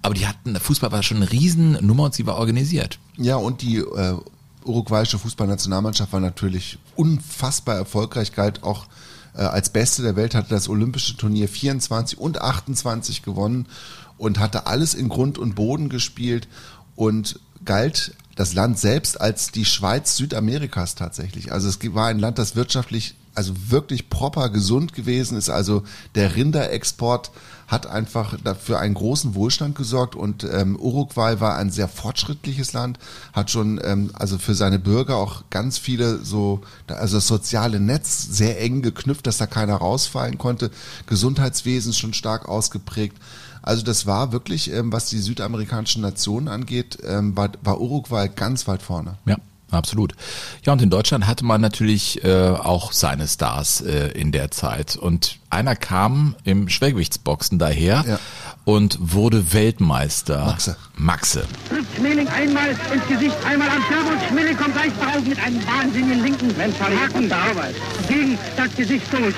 Aber 0.00 0.14
die 0.14 0.26
hatten, 0.26 0.54
der 0.54 0.62
Fußball 0.62 0.92
war 0.92 1.02
schon 1.02 1.18
eine 1.18 1.30
Riesennummer 1.30 2.04
und 2.04 2.14
sie 2.14 2.26
war 2.26 2.38
organisiert. 2.38 2.98
Ja, 3.18 3.36
und 3.36 3.60
die 3.60 3.76
äh, 3.76 4.14
uruguayische 4.66 5.18
Fußballnationalmannschaft 5.18 6.12
war 6.12 6.20
natürlich 6.20 6.78
unfassbar 6.96 7.76
erfolgreich, 7.76 8.32
galt 8.32 8.62
auch 8.62 8.86
äh, 9.34 9.42
als 9.42 9.70
Beste 9.70 10.02
der 10.02 10.16
Welt, 10.16 10.34
hatte 10.34 10.50
das 10.50 10.68
olympische 10.68 11.16
Turnier 11.16 11.48
24 11.48 12.18
und 12.18 12.40
28 12.40 13.22
gewonnen 13.22 13.66
und 14.18 14.38
hatte 14.38 14.66
alles 14.66 14.94
in 14.94 15.08
Grund 15.08 15.38
und 15.38 15.54
Boden 15.54 15.88
gespielt 15.88 16.48
und 16.94 17.38
galt 17.64 18.14
das 18.34 18.54
Land 18.54 18.78
selbst 18.78 19.20
als 19.20 19.50
die 19.50 19.64
Schweiz 19.64 20.16
Südamerikas 20.16 20.94
tatsächlich. 20.94 21.52
Also 21.52 21.68
es 21.68 21.78
war 21.94 22.08
ein 22.08 22.18
Land, 22.18 22.38
das 22.38 22.56
wirtschaftlich 22.56 23.14
also 23.34 23.52
wirklich 23.68 24.08
proper 24.08 24.48
gesund 24.48 24.94
gewesen 24.94 25.36
ist. 25.36 25.50
Also 25.50 25.84
der 26.14 26.36
Rinderexport 26.36 27.30
hat 27.66 27.86
einfach 27.86 28.36
dafür 28.42 28.78
einen 28.78 28.94
großen 28.94 29.34
Wohlstand 29.34 29.74
gesorgt 29.74 30.14
und 30.14 30.44
ähm, 30.44 30.76
Uruguay 30.76 31.40
war 31.40 31.56
ein 31.56 31.70
sehr 31.70 31.88
fortschrittliches 31.88 32.72
Land, 32.72 32.98
hat 33.32 33.50
schon 33.50 33.80
ähm, 33.82 34.10
also 34.14 34.38
für 34.38 34.54
seine 34.54 34.78
Bürger 34.78 35.16
auch 35.16 35.44
ganz 35.50 35.78
viele 35.78 36.18
so, 36.24 36.60
also 36.86 37.16
das 37.16 37.26
soziale 37.26 37.80
Netz 37.80 38.28
sehr 38.30 38.60
eng 38.60 38.82
geknüpft, 38.82 39.26
dass 39.26 39.38
da 39.38 39.46
keiner 39.46 39.76
rausfallen 39.76 40.38
konnte, 40.38 40.70
Gesundheitswesen 41.06 41.92
schon 41.92 42.14
stark 42.14 42.48
ausgeprägt. 42.48 43.16
Also 43.62 43.82
das 43.82 44.06
war 44.06 44.30
wirklich, 44.30 44.72
ähm, 44.72 44.92
was 44.92 45.08
die 45.08 45.18
südamerikanischen 45.18 46.02
Nationen 46.02 46.46
angeht, 46.46 46.98
ähm, 47.04 47.36
war, 47.36 47.50
war 47.62 47.80
Uruguay 47.80 48.28
ganz 48.28 48.68
weit 48.68 48.82
vorne. 48.82 49.18
Ja. 49.26 49.36
Absolut. 49.70 50.14
Ja, 50.64 50.72
und 50.72 50.80
in 50.82 50.90
Deutschland 50.90 51.26
hatte 51.26 51.44
man 51.44 51.60
natürlich 51.60 52.22
äh, 52.24 52.50
auch 52.50 52.92
seine 52.92 53.26
Stars 53.26 53.80
äh, 53.80 54.08
in 54.12 54.30
der 54.30 54.50
Zeit. 54.52 54.96
Und 54.96 55.38
einer 55.50 55.74
kam 55.74 56.36
im 56.44 56.68
Schwergewichtsboxen 56.68 57.58
daher 57.58 58.04
Ja. 58.06 58.18
und 58.64 58.96
wurde 59.00 59.52
Weltmeister. 59.52 60.44
Maxe. 60.46 60.76
Maxe. 60.94 61.44
Schmeling 61.96 62.28
einmal 62.28 62.70
ins 62.94 63.06
Gesicht, 63.08 63.36
einmal 63.44 63.68
am 63.68 63.82
Körper 63.82 64.12
und 64.12 64.22
Schmeling 64.28 64.56
kommt 64.56 64.74
gleich 64.74 64.92
darauf 65.00 65.24
mit 65.26 65.38
einem 65.40 65.60
wahnsinnigen 65.66 66.22
linken 66.22 66.54
Haken 66.80 67.32
gegen 68.08 68.38
das 68.56 68.74
Gesicht 68.76 69.12
durch. 69.12 69.34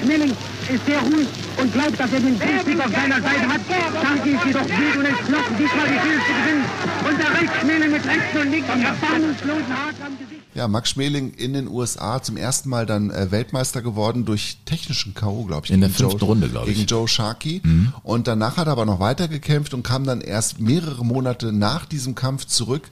Schmeling 0.00 0.30
ist 0.30 0.86
sehr 0.86 1.00
ruhig 1.00 1.28
und 1.60 1.72
glaubt, 1.72 1.98
dass 1.98 2.12
er 2.12 2.20
den 2.20 2.36
Sieg 2.38 2.80
auf 2.80 2.92
seiner 2.92 3.20
Seite 3.20 3.48
hat. 3.48 3.60
Scharki 3.68 4.30
ist 4.30 4.44
jedoch 4.46 4.68
wild 4.68 4.96
und 4.96 5.04
entschlossen, 5.04 5.54
diesmal 5.58 5.86
die 5.88 5.98
Spiele 5.98 6.20
zu 6.20 6.32
gewinnen. 6.38 6.64
Und 7.08 7.20
erreicht 7.20 7.52
Schmeling 7.60 7.92
mit 7.92 8.06
rechts 8.06 8.40
und 8.40 8.50
links 8.50 8.70
einen 8.70 8.84
erfahrungslosen 8.84 9.68
Haken 9.68 10.02
am 10.06 10.18
Gesicht. 10.18 10.42
Ja, 10.54 10.68
Max 10.68 10.90
Schmeling 10.90 11.34
in 11.34 11.52
den 11.52 11.68
USA 11.68 12.22
zum 12.22 12.36
ersten 12.36 12.68
Mal 12.68 12.86
dann 12.86 13.10
äh, 13.10 13.30
Weltmeister 13.30 13.82
geworden 13.82 14.24
durch 14.24 14.58
technischen 14.64 15.14
K.O., 15.14 15.44
glaube 15.44 15.66
ich. 15.66 15.72
In 15.72 15.80
der 15.80 15.90
fünften 15.90 16.18
Joe, 16.18 16.28
Runde, 16.28 16.48
glaub 16.48 16.64
ich. 16.64 16.70
Mhm. 16.70 16.74
Gegen 16.74 16.86
Joe 16.86 17.08
Sharkey. 17.08 17.62
Und 18.02 18.26
danach 18.26 18.56
hat 18.56 18.66
er 18.66 18.72
aber 18.72 18.86
noch 18.86 19.00
weiter 19.00 19.28
gekämpft 19.28 19.74
und 19.74 19.82
kam 19.82 20.04
dann 20.04 20.20
erst 20.20 20.60
mehrere 20.60 21.04
Monate 21.04 21.52
nach 21.52 21.86
diesem 21.86 22.14
Kampf 22.14 22.46
zurück 22.46 22.88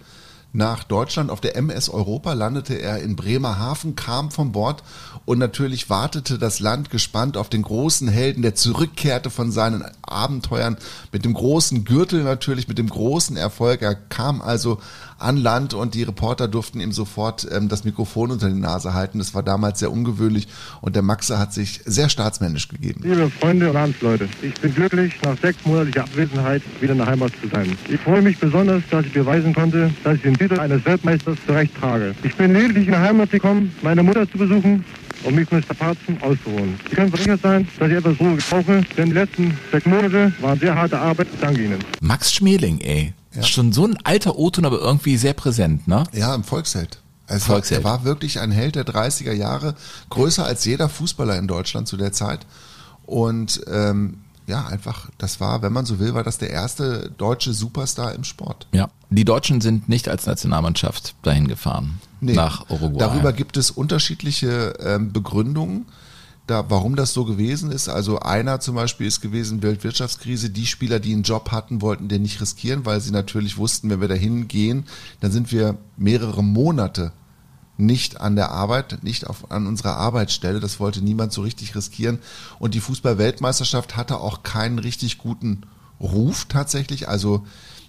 nach 0.53 0.85
Deutschland. 0.85 1.31
Auf 1.31 1.41
der 1.41 1.57
MS 1.57 1.89
Europa 1.89 2.33
landete 2.33 2.75
er 2.75 3.03
in 3.03 3.17
Bremerhaven, 3.17 3.95
kam 3.97 4.31
von 4.31 4.53
Bord 4.53 4.83
und 5.25 5.39
natürlich 5.39 5.91
wartete 5.91 6.39
das 6.39 6.61
Land 6.61 6.91
gespannt 6.91 7.37
auf 7.37 7.49
den 7.49 7.63
großen 7.63 8.09
Helden, 8.09 8.43
der 8.43 8.55
zurückkehrte 8.55 9.31
von 9.31 9.51
seinen 9.53 9.85
Abenteuern 10.03 10.77
mit 11.13 11.25
dem 11.25 11.35
großen 11.35 11.85
Gürtel 11.85 12.25
natürlich, 12.25 12.69
mit 12.69 12.79
dem 12.79 12.89
großen 12.89 13.37
Erfolg. 13.37 13.83
Er 13.83 13.95
kam 13.95 14.41
also 14.41 14.79
an 15.19 15.37
Land 15.37 15.75
und 15.75 15.95
die 15.95 16.03
Reporter 16.03 16.49
durften 16.49 16.81
ihm 16.81 16.93
sofort 16.93 17.47
ähm, 17.51 17.69
das 17.69 17.85
Mikrofon 17.85 18.31
unter 18.31 18.49
die 18.49 18.59
Nase 18.59 18.95
halten. 18.95 19.19
Das 19.19 19.35
war 19.35 19.43
damals 19.43 19.79
sehr 19.79 19.91
ungewöhnlich 19.91 20.49
und 20.81 20.95
der 20.97 21.03
Maxe 21.03 21.39
hat 21.39 21.53
sich 21.53 21.81
sehr 21.85 22.09
staatsmännisch 22.09 22.69
gegeben. 22.69 23.01
Liebe 23.03 23.31
Freunde 23.31 23.69
und 23.69 23.75
Landsleute, 23.75 24.29
ich 24.43 24.55
bin 24.55 24.75
glücklich, 24.75 25.15
nach 25.23 25.39
sechsmonatlicher 25.39 26.03
Abwesenheit 26.03 26.63
wieder 26.81 26.93
in 26.93 26.99
der 26.99 27.07
Heimat 27.07 27.33
zu 27.41 27.49
sein. 27.49 27.77
Ich 27.89 28.01
freue 28.01 28.23
mich 28.23 28.39
besonders, 28.39 28.83
dass 28.91 29.07
ich 29.07 29.13
beweisen 29.13 29.55
konnte, 29.55 29.91
dass 30.05 30.17
ich 30.17 30.23
den 30.23 30.37
Titel 30.37 30.59
eines 30.59 30.85
Weltmeisters 30.85 31.39
zurecht 31.47 31.75
trage. 31.77 32.15
Ich 32.23 32.37
bin 32.37 32.53
lediglich 32.53 32.87
in 32.87 32.93
die 32.93 32.99
Heimat 32.99 33.31
gekommen, 33.31 33.75
meine 33.83 34.03
Mutter 34.03 34.31
zu 34.31 34.39
besuchen 34.39 34.85
um 35.25 35.35
mich 35.35 35.51
mit 35.51 35.65
Strapazen 35.65 36.21
auszuruhen. 36.23 36.79
Sie 36.89 36.95
können 36.95 37.09
versichert 37.09 37.41
sein, 37.43 37.67
dass 37.79 37.89
ich 37.89 37.97
etwas 37.97 38.21
Ruhe 38.21 38.37
brauche, 38.37 38.83
denn 38.97 39.07
die 39.07 39.13
letzten 39.13 39.57
sechs 39.73 39.87
Monate 39.87 40.33
waren 40.41 40.59
sehr 40.59 40.75
harte 40.75 40.99
Arbeit. 40.99 41.29
Danke 41.41 41.65
Ihnen. 41.65 41.79
Max 42.01 42.33
Schmeling, 42.33 42.79
ey. 42.81 43.13
Ja. 43.37 43.43
Schon 43.43 43.73
so 43.73 43.87
ein 43.87 43.99
alter 44.05 44.39
O-Ton, 44.39 44.65
aber 44.65 44.79
irgendwie 44.79 45.17
sehr 45.17 45.35
präsent, 45.35 45.87
ne? 45.87 46.05
Ja, 46.13 46.35
im 46.35 46.45
Volksheld. 46.45 47.01
Es 47.27 47.45
Volksheld. 47.45 47.83
Er 47.83 47.85
war 47.85 48.05
wirklich 48.05 48.41
ein 48.41 48.51
Held 48.51 48.77
der 48.77 48.87
30er 48.87 49.33
Jahre, 49.33 49.75
größer 50.11 50.45
als 50.45 50.65
jeder 50.65 50.89
Fußballer 50.89 51.37
in 51.37 51.47
Deutschland 51.47 51.89
zu 51.89 51.97
der 51.97 52.13
Zeit. 52.13 52.47
Und 53.05 53.61
ähm, 53.71 54.19
ja, 54.47 54.67
einfach, 54.67 55.11
das 55.19 55.41
war, 55.41 55.63
wenn 55.63 55.73
man 55.73 55.87
so 55.87 55.99
will, 55.99 56.15
war 56.15 56.23
das 56.23 56.39
der 56.39 56.51
erste 56.51 57.11
deutsche 57.19 57.53
Superstar 57.53 58.15
im 58.15 58.25
Sport. 58.25 58.69
Ja. 58.73 58.89
Die 59.11 59.25
Deutschen 59.25 59.61
sind 59.61 59.89
nicht 59.89 60.09
als 60.09 60.27
Nationalmannschaft 60.27 61.15
dahin 61.23 61.49
gefahren. 61.49 62.01
Nee, 62.21 62.35
Nach 62.35 62.71
Uruguay. 62.71 62.99
Darüber 62.99 63.33
gibt 63.33 63.57
es 63.57 63.71
unterschiedliche 63.71 64.75
ähm, 64.81 65.13
Begründungen, 65.13 65.87
da, 66.47 66.71
warum 66.71 66.95
das 66.95 67.13
so 67.13 67.25
gewesen 67.25 67.73
ist. 67.73 67.89
Also 67.89 68.21
einer 68.21 68.61
zum 68.61 68.77
Beispiel 68.77 69.07
ist 69.07 69.21
gewesen, 69.21 69.63
Weltwirtschaftskrise, 69.63 70.51
die 70.51 70.67
Spieler, 70.67 71.01
die 71.01 71.13
einen 71.13 71.25
Job 71.25 71.51
hatten, 71.51 71.83
wollten 71.83 72.09
den 72.09 72.23
nicht 72.23 72.41
riskieren, 72.41 72.85
weil 72.85 73.01
sie 73.01 73.11
natürlich 73.11 73.59
wussten, 73.59 73.91
wenn 73.91 74.01
wir 74.01 74.09
dahin 74.09 74.47
gehen, 74.47 74.85
dann 75.21 75.33
sind 75.33 75.51
wir 75.51 75.77
mehrere 75.97 76.45
Monate 76.45 77.13
nicht 77.79 78.21
an 78.21 78.37
der 78.37 78.53
Arbeit, 78.53 79.03
nicht 79.03 79.27
auf, 79.27 79.51
an 79.51 79.67
unserer 79.67 79.97
Arbeitsstelle. 79.97 80.61
Das 80.61 80.81
wollte 80.81 81.03
niemand 81.03 81.33
so 81.33 81.43
richtig 81.43 81.75
riskieren. 81.75 82.21
Und 82.59 82.75
die 82.75 82.81
Fußball-Weltmeisterschaft 82.81 83.97
hatte 83.97 84.19
auch 84.21 84.43
keinen 84.43 84.79
richtig 84.79 85.19
guten 85.19 85.63
Ruf 86.01 86.47
tatsächlich. 86.47 87.09
Also 87.09 87.45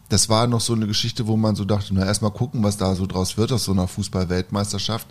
das 0.10 0.30
war 0.30 0.48
noch 0.48 0.62
so 0.62 0.74
eine 0.74 0.88
Geschichte, 0.88 1.28
wo 1.28 1.38
man 1.38 1.56
so 1.56 1.66
dachte, 1.66 1.94
na 1.94 2.06
erstmal 2.06 2.32
gucken, 2.32 2.64
was 2.64 2.78
da 2.78 2.96
so 2.96 3.06
draus 3.06 3.38
wird 3.38 3.52
aus 3.52 3.66
so 3.66 3.72
einer 3.72 3.88
Fußball-Weltmeisterschaft. 3.88 5.08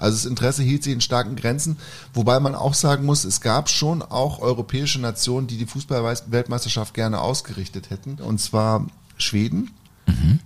Also 0.00 0.16
das 0.16 0.26
Interesse 0.26 0.62
hielt 0.62 0.82
sich 0.82 0.92
in 0.92 1.00
starken 1.00 1.36
Grenzen, 1.36 1.76
wobei 2.14 2.40
man 2.40 2.54
auch 2.54 2.74
sagen 2.74 3.04
muss, 3.04 3.24
es 3.24 3.40
gab 3.40 3.68
schon 3.68 4.02
auch 4.02 4.40
europäische 4.40 5.00
Nationen, 5.00 5.46
die 5.46 5.58
die 5.58 5.66
Fußball-Weltmeisterschaft 5.66 6.94
gerne 6.94 7.20
ausgerichtet 7.20 7.90
hätten. 7.90 8.14
Und 8.14 8.40
zwar 8.40 8.86
Schweden, 9.18 9.70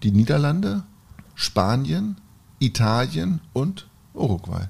die 0.02 0.10
Niederlande, 0.10 0.82
Spanien, 1.34 2.16
Italien 2.58 3.40
und 3.52 3.86
Uruguay. 4.12 4.68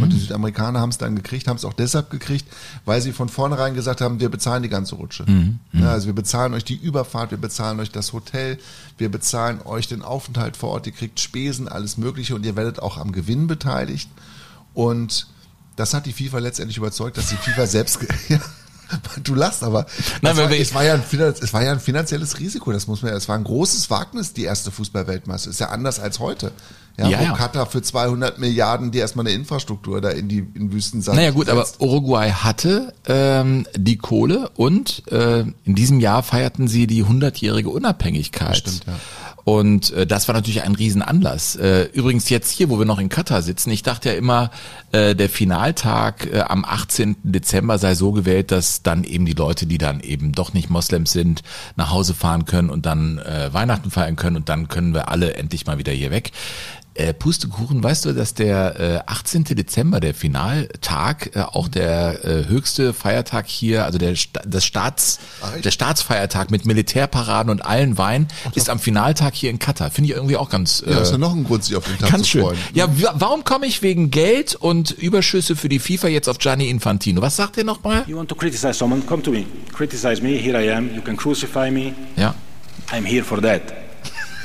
Und 0.00 0.12
die 0.12 0.18
Südamerikaner 0.18 0.80
haben 0.80 0.90
es 0.90 0.98
dann 0.98 1.16
gekriegt, 1.16 1.48
haben 1.48 1.56
es 1.56 1.64
auch 1.64 1.72
deshalb 1.72 2.10
gekriegt, 2.10 2.46
weil 2.84 3.00
sie 3.00 3.12
von 3.12 3.28
vornherein 3.28 3.74
gesagt 3.74 4.00
haben, 4.00 4.20
wir 4.20 4.28
bezahlen 4.28 4.62
die 4.62 4.68
ganze 4.68 4.94
Rutsche. 4.94 5.24
Ja, 5.72 5.92
also 5.92 6.06
wir 6.06 6.14
bezahlen 6.14 6.54
euch 6.54 6.64
die 6.64 6.76
Überfahrt, 6.76 7.30
wir 7.30 7.38
bezahlen 7.38 7.80
euch 7.80 7.90
das 7.90 8.12
Hotel, 8.12 8.58
wir 8.98 9.10
bezahlen 9.10 9.60
euch 9.64 9.88
den 9.88 10.02
Aufenthalt 10.02 10.56
vor 10.56 10.70
Ort, 10.70 10.86
ihr 10.86 10.92
kriegt 10.92 11.20
Spesen, 11.20 11.68
alles 11.68 11.96
Mögliche 11.96 12.34
und 12.34 12.44
ihr 12.44 12.56
werdet 12.56 12.80
auch 12.80 12.98
am 12.98 13.12
Gewinn 13.12 13.46
beteiligt. 13.46 14.08
Und 14.74 15.26
das 15.76 15.94
hat 15.94 16.06
die 16.06 16.12
FIFA 16.12 16.38
letztendlich 16.38 16.76
überzeugt, 16.78 17.16
dass 17.16 17.28
die 17.28 17.36
FIFA 17.36 17.66
selbst... 17.66 17.98
Du 19.24 19.34
lachst, 19.34 19.62
aber 19.62 19.86
Nein, 20.22 20.36
war, 20.36 20.50
es, 20.50 20.74
war 20.74 20.84
ja 20.84 20.94
ein, 20.94 21.02
es 21.10 21.52
war 21.52 21.62
ja 21.62 21.72
ein 21.72 21.80
finanzielles 21.80 22.38
Risiko, 22.38 22.72
das 22.72 22.86
muss 22.86 23.02
man 23.02 23.12
ja, 23.12 23.16
es 23.16 23.28
war 23.28 23.36
ein 23.36 23.44
großes 23.44 23.90
Wagnis, 23.90 24.32
die 24.32 24.44
erste 24.44 24.70
Fußballweltmeister. 24.70 25.50
Ist 25.50 25.60
ja 25.60 25.68
anders 25.68 25.98
als 25.98 26.18
heute. 26.18 26.52
Ja, 26.98 27.08
Ja, 27.08 27.18
wo 27.18 27.24
ja. 27.24 27.32
Katar 27.32 27.66
für 27.66 27.82
200 27.82 28.38
Milliarden 28.38 28.90
die 28.90 28.98
erstmal 28.98 29.26
eine 29.26 29.34
Infrastruktur 29.34 30.00
da 30.00 30.10
in 30.10 30.28
die 30.28 30.46
in 30.54 30.72
Wüstensand 30.72 31.18
Naja 31.18 31.30
gut, 31.30 31.50
aber 31.50 31.64
setzt. 31.64 31.80
Uruguay 31.80 32.30
hatte 32.30 32.94
ähm, 33.06 33.66
die 33.74 33.98
Kohle 33.98 34.50
und 34.56 35.02
äh, 35.12 35.40
in 35.64 35.74
diesem 35.74 36.00
Jahr 36.00 36.22
feierten 36.22 36.68
sie 36.68 36.86
die 36.86 37.04
100-jährige 37.04 37.68
Unabhängigkeit. 37.68 38.56
stimmt, 38.56 38.86
ja. 38.86 38.94
Und 39.46 39.92
äh, 39.92 40.08
das 40.08 40.26
war 40.26 40.34
natürlich 40.34 40.64
ein 40.64 40.74
Riesenanlass. 40.74 41.54
Äh, 41.54 41.84
übrigens 41.92 42.28
jetzt 42.30 42.50
hier, 42.50 42.68
wo 42.68 42.80
wir 42.80 42.84
noch 42.84 42.98
in 42.98 43.08
Katar 43.08 43.42
sitzen, 43.42 43.70
ich 43.70 43.84
dachte 43.84 44.08
ja 44.08 44.16
immer, 44.16 44.50
äh, 44.90 45.14
der 45.14 45.28
Finaltag 45.28 46.26
äh, 46.26 46.40
am 46.40 46.64
18. 46.64 47.14
Dezember 47.22 47.78
sei 47.78 47.94
so 47.94 48.10
gewählt, 48.10 48.50
dass 48.50 48.82
dann 48.82 49.04
eben 49.04 49.24
die 49.24 49.34
Leute, 49.34 49.66
die 49.66 49.78
dann 49.78 50.00
eben 50.00 50.32
doch 50.32 50.52
nicht 50.52 50.68
Moslems 50.68 51.12
sind, 51.12 51.44
nach 51.76 51.92
Hause 51.92 52.12
fahren 52.12 52.44
können 52.44 52.70
und 52.70 52.86
dann 52.86 53.18
äh, 53.18 53.54
Weihnachten 53.54 53.92
feiern 53.92 54.16
können 54.16 54.34
und 54.34 54.48
dann 54.48 54.66
können 54.66 54.94
wir 54.94 55.10
alle 55.10 55.34
endlich 55.34 55.64
mal 55.64 55.78
wieder 55.78 55.92
hier 55.92 56.10
weg. 56.10 56.32
Äh, 56.98 57.12
Pustekuchen, 57.12 57.82
weißt 57.82 58.06
du, 58.06 58.12
dass 58.12 58.32
der 58.34 58.80
äh, 58.80 59.10
18. 59.10 59.44
Dezember, 59.44 60.00
der 60.00 60.14
Finaltag, 60.14 61.36
äh, 61.36 61.40
auch 61.40 61.68
der 61.68 62.24
äh, 62.24 62.46
höchste 62.48 62.94
Feiertag 62.94 63.46
hier, 63.46 63.84
also 63.84 63.98
der 63.98 64.14
Sta 64.16 64.40
das 64.46 64.64
Staats, 64.64 65.18
Ach, 65.42 65.60
der 65.60 65.70
Staatsfeiertag 65.70 66.50
mit 66.50 66.64
Militärparaden 66.64 67.50
und 67.50 67.64
allen 67.64 67.98
Wein 67.98 68.28
ist 68.54 68.70
am 68.70 68.78
Finaltag 68.78 69.34
hier 69.34 69.50
in 69.50 69.58
Katar. 69.58 69.90
Finde 69.90 70.10
ich 70.10 70.16
irgendwie 70.16 70.36
auch 70.36 70.48
ganz 70.48 70.82
ja, 70.86 70.98
ist 71.00 71.10
ja 71.10 71.16
äh, 71.16 71.18
noch 71.18 71.34
ein 71.34 71.44
Grund, 71.44 71.64
sich 71.64 71.76
auf 71.76 71.84
den 71.84 71.98
Tag 71.98 72.10
ganz 72.10 72.22
zu 72.24 72.30
schön. 72.30 72.42
freuen. 72.42 72.58
Ja, 72.74 72.88
wa- 73.02 73.14
warum 73.18 73.44
komme 73.44 73.66
ich 73.66 73.82
wegen 73.82 74.10
Geld 74.10 74.54
und 74.54 74.90
Überschüsse 74.90 75.54
für 75.56 75.68
die 75.68 75.78
FIFA 75.78 76.08
jetzt 76.08 76.28
auf 76.28 76.38
Gianni 76.38 76.68
Infantino? 76.70 77.20
Was 77.20 77.36
sagt 77.36 77.56
ihr 77.58 77.64
nochmal? 77.64 78.04
You 78.06 78.16
want 78.16 78.28
to 78.30 78.34
criticize 78.34 78.74
someone? 78.74 79.02
Come 79.02 79.22
to 79.22 79.30
me. 79.30 79.44
Criticize 79.74 80.22
me. 80.22 80.30
Here 80.38 80.58
I 80.62 80.70
am. 80.72 80.94
You 80.94 81.02
can 81.02 81.16
crucify 81.16 81.70
me. 81.70 81.92
Ja. 82.16 82.34
I'm 82.92 83.04
here 83.04 83.24
for 83.24 83.40
that. 83.42 83.62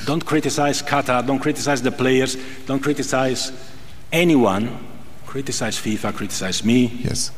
Don't 0.06 0.26
criticize 0.26 0.82
Qatar. 0.82 1.26
Don't 1.26 1.40
criticize 1.40 1.82
the 1.82 1.92
players. 1.92 2.38
Don't 2.66 2.82
criticize 2.82 3.52
anyone. 4.12 4.70
Criticize 5.28 5.78
FIFA. 5.78 6.14
Criticize 6.14 6.64
me. 6.64 6.92
Yes. 7.04 7.32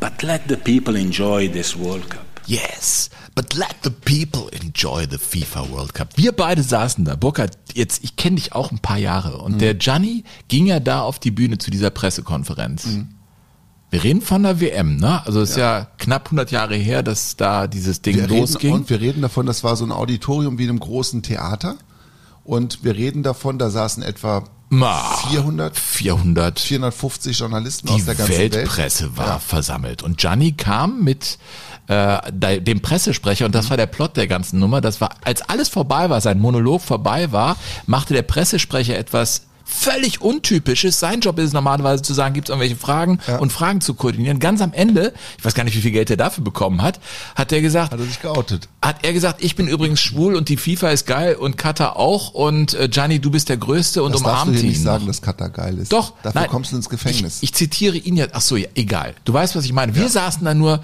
But 0.00 0.22
let 0.22 0.48
the 0.48 0.56
people 0.56 0.96
enjoy 0.96 1.48
this 1.48 1.76
World 1.76 2.10
Cup. 2.10 2.24
Yes, 2.46 3.08
but 3.34 3.54
let 3.54 3.76
the 3.82 3.90
people 3.90 4.48
enjoy 4.50 5.06
the 5.06 5.16
FIFA 5.16 5.70
World 5.70 5.94
Cup. 5.94 6.08
Wir 6.16 6.32
beide 6.32 6.62
saßen 6.62 7.04
da. 7.04 7.16
Burkhard, 7.16 7.56
jetzt, 7.72 8.04
ich 8.04 8.16
kenne 8.16 8.36
dich 8.36 8.52
auch 8.52 8.70
ein 8.70 8.80
paar 8.80 8.98
Jahre. 8.98 9.38
Und 9.38 9.60
der 9.60 9.74
Gianni 9.74 10.24
ging 10.48 10.66
ja 10.66 10.78
da 10.78 11.00
auf 11.00 11.18
die 11.18 11.30
Bühne 11.30 11.56
zu 11.56 11.70
dieser 11.70 11.88
Pressekonferenz. 11.90 12.86
Wir 13.90 14.04
reden 14.04 14.20
von 14.20 14.42
der 14.42 14.60
WM, 14.60 14.96
ne? 14.96 15.24
Also 15.24 15.40
es 15.40 15.50
ist 15.50 15.56
ja. 15.56 15.86
knapp 15.98 16.26
100 16.26 16.50
Jahre 16.50 16.74
her, 16.74 17.02
dass 17.02 17.36
da 17.36 17.66
dieses 17.66 18.02
Ding 18.02 18.16
Wir 18.16 18.24
reden, 18.24 18.40
losging. 18.40 18.72
und 18.74 18.90
wir 18.90 19.00
reden 19.00 19.22
davon, 19.22 19.46
das 19.46 19.64
war 19.64 19.76
so 19.76 19.84
ein 19.84 19.92
Auditorium 19.92 20.58
wie 20.58 20.64
in 20.64 20.70
einem 20.70 20.80
großen 20.80 21.22
Theater. 21.22 21.76
Und 22.44 22.84
wir 22.84 22.94
reden 22.94 23.22
davon, 23.22 23.58
da 23.58 23.70
saßen 23.70 24.02
etwa 24.02 24.44
Ma, 24.70 24.98
400, 25.30 25.78
400. 25.78 26.58
450 26.60 27.38
Journalisten 27.38 27.86
Die 27.88 27.92
aus 27.94 28.04
der 28.06 28.14
ganzen 28.16 28.36
Welt. 28.36 28.54
Weltpresse 28.54 29.16
war 29.16 29.38
versammelt. 29.40 30.02
Und 30.02 30.18
Gianni 30.18 30.52
kam 30.52 31.02
mit 31.02 31.38
äh, 31.86 32.18
de- 32.32 32.60
dem 32.60 32.80
Pressesprecher, 32.80 33.44
Mhm. 33.44 33.46
und 33.48 33.54
das 33.54 33.68
war 33.70 33.76
der 33.76 33.86
Plot 33.86 34.16
der 34.16 34.26
ganzen 34.26 34.58
Nummer, 34.58 34.80
das 34.80 35.00
war, 35.02 35.10
als 35.22 35.42
alles 35.42 35.68
vorbei 35.68 36.08
war, 36.08 36.20
sein 36.22 36.40
Monolog 36.40 36.80
vorbei 36.80 37.30
war, 37.30 37.56
machte 37.86 38.14
der 38.14 38.22
Pressesprecher 38.22 38.96
etwas 38.98 39.42
völlig 39.64 40.20
untypisches. 40.20 41.00
Sein 41.00 41.20
Job 41.20 41.38
ist 41.38 41.46
es 41.46 41.52
normalerweise 41.52 42.02
zu 42.02 42.14
sagen, 42.14 42.34
gibt 42.34 42.48
es 42.48 42.50
irgendwelche 42.50 42.76
Fragen 42.76 43.18
und 43.40 43.52
Fragen 43.52 43.80
zu 43.80 43.94
koordinieren. 43.94 44.38
Ganz 44.38 44.60
am 44.60 44.72
Ende, 44.72 45.12
ich 45.38 45.44
weiß 45.44 45.54
gar 45.54 45.64
nicht, 45.64 45.76
wie 45.76 45.80
viel 45.80 45.90
Geld 45.90 46.10
er 46.10 46.16
dafür 46.16 46.44
bekommen 46.44 46.82
hat, 46.82 47.00
hat 47.34 47.52
er 47.52 47.60
gesagt, 47.60 47.92
Hat 47.92 47.98
er 48.00 48.06
sich 48.06 48.20
geoutet. 48.20 48.68
hat 48.82 49.04
er 49.04 49.12
gesagt, 49.12 49.42
ich 49.42 49.56
bin 49.56 49.66
übrigens 49.68 50.00
schwul 50.00 50.34
und 50.36 50.48
die 50.48 50.56
FIFA 50.56 50.90
ist 50.90 51.06
geil 51.06 51.34
und 51.34 51.56
Katar 51.56 51.96
auch 51.96 52.30
und 52.34 52.74
äh, 52.74 52.88
Gianni, 52.88 53.18
du 53.20 53.30
bist 53.30 53.48
der 53.48 53.56
Größte 53.56 54.02
und 54.02 54.12
Das 54.14 54.22
darfst 54.22 54.44
du 54.44 54.48
umarmt 54.50 54.56
dir 54.58 54.62
ihn. 54.64 54.68
nicht 54.68 54.82
sagen, 54.82 55.04
noch. 55.04 55.08
dass 55.08 55.22
Katar 55.22 55.48
geil 55.50 55.78
ist. 55.78 55.92
Doch. 55.92 56.12
Dafür 56.22 56.42
nein, 56.42 56.50
kommst 56.50 56.72
du 56.72 56.76
ins 56.76 56.88
Gefängnis. 56.88 57.38
Ich, 57.38 57.44
ich 57.50 57.54
zitiere 57.54 57.96
ihn 57.96 58.16
ja, 58.16 58.26
ach 58.32 58.40
so, 58.42 58.56
ja, 58.56 58.68
egal. 58.74 59.14
Du 59.24 59.32
weißt, 59.32 59.56
was 59.56 59.64
ich 59.64 59.72
meine. 59.72 59.94
Wir 59.94 60.08
saßen 60.08 60.44
da 60.44 60.54
nur 60.54 60.80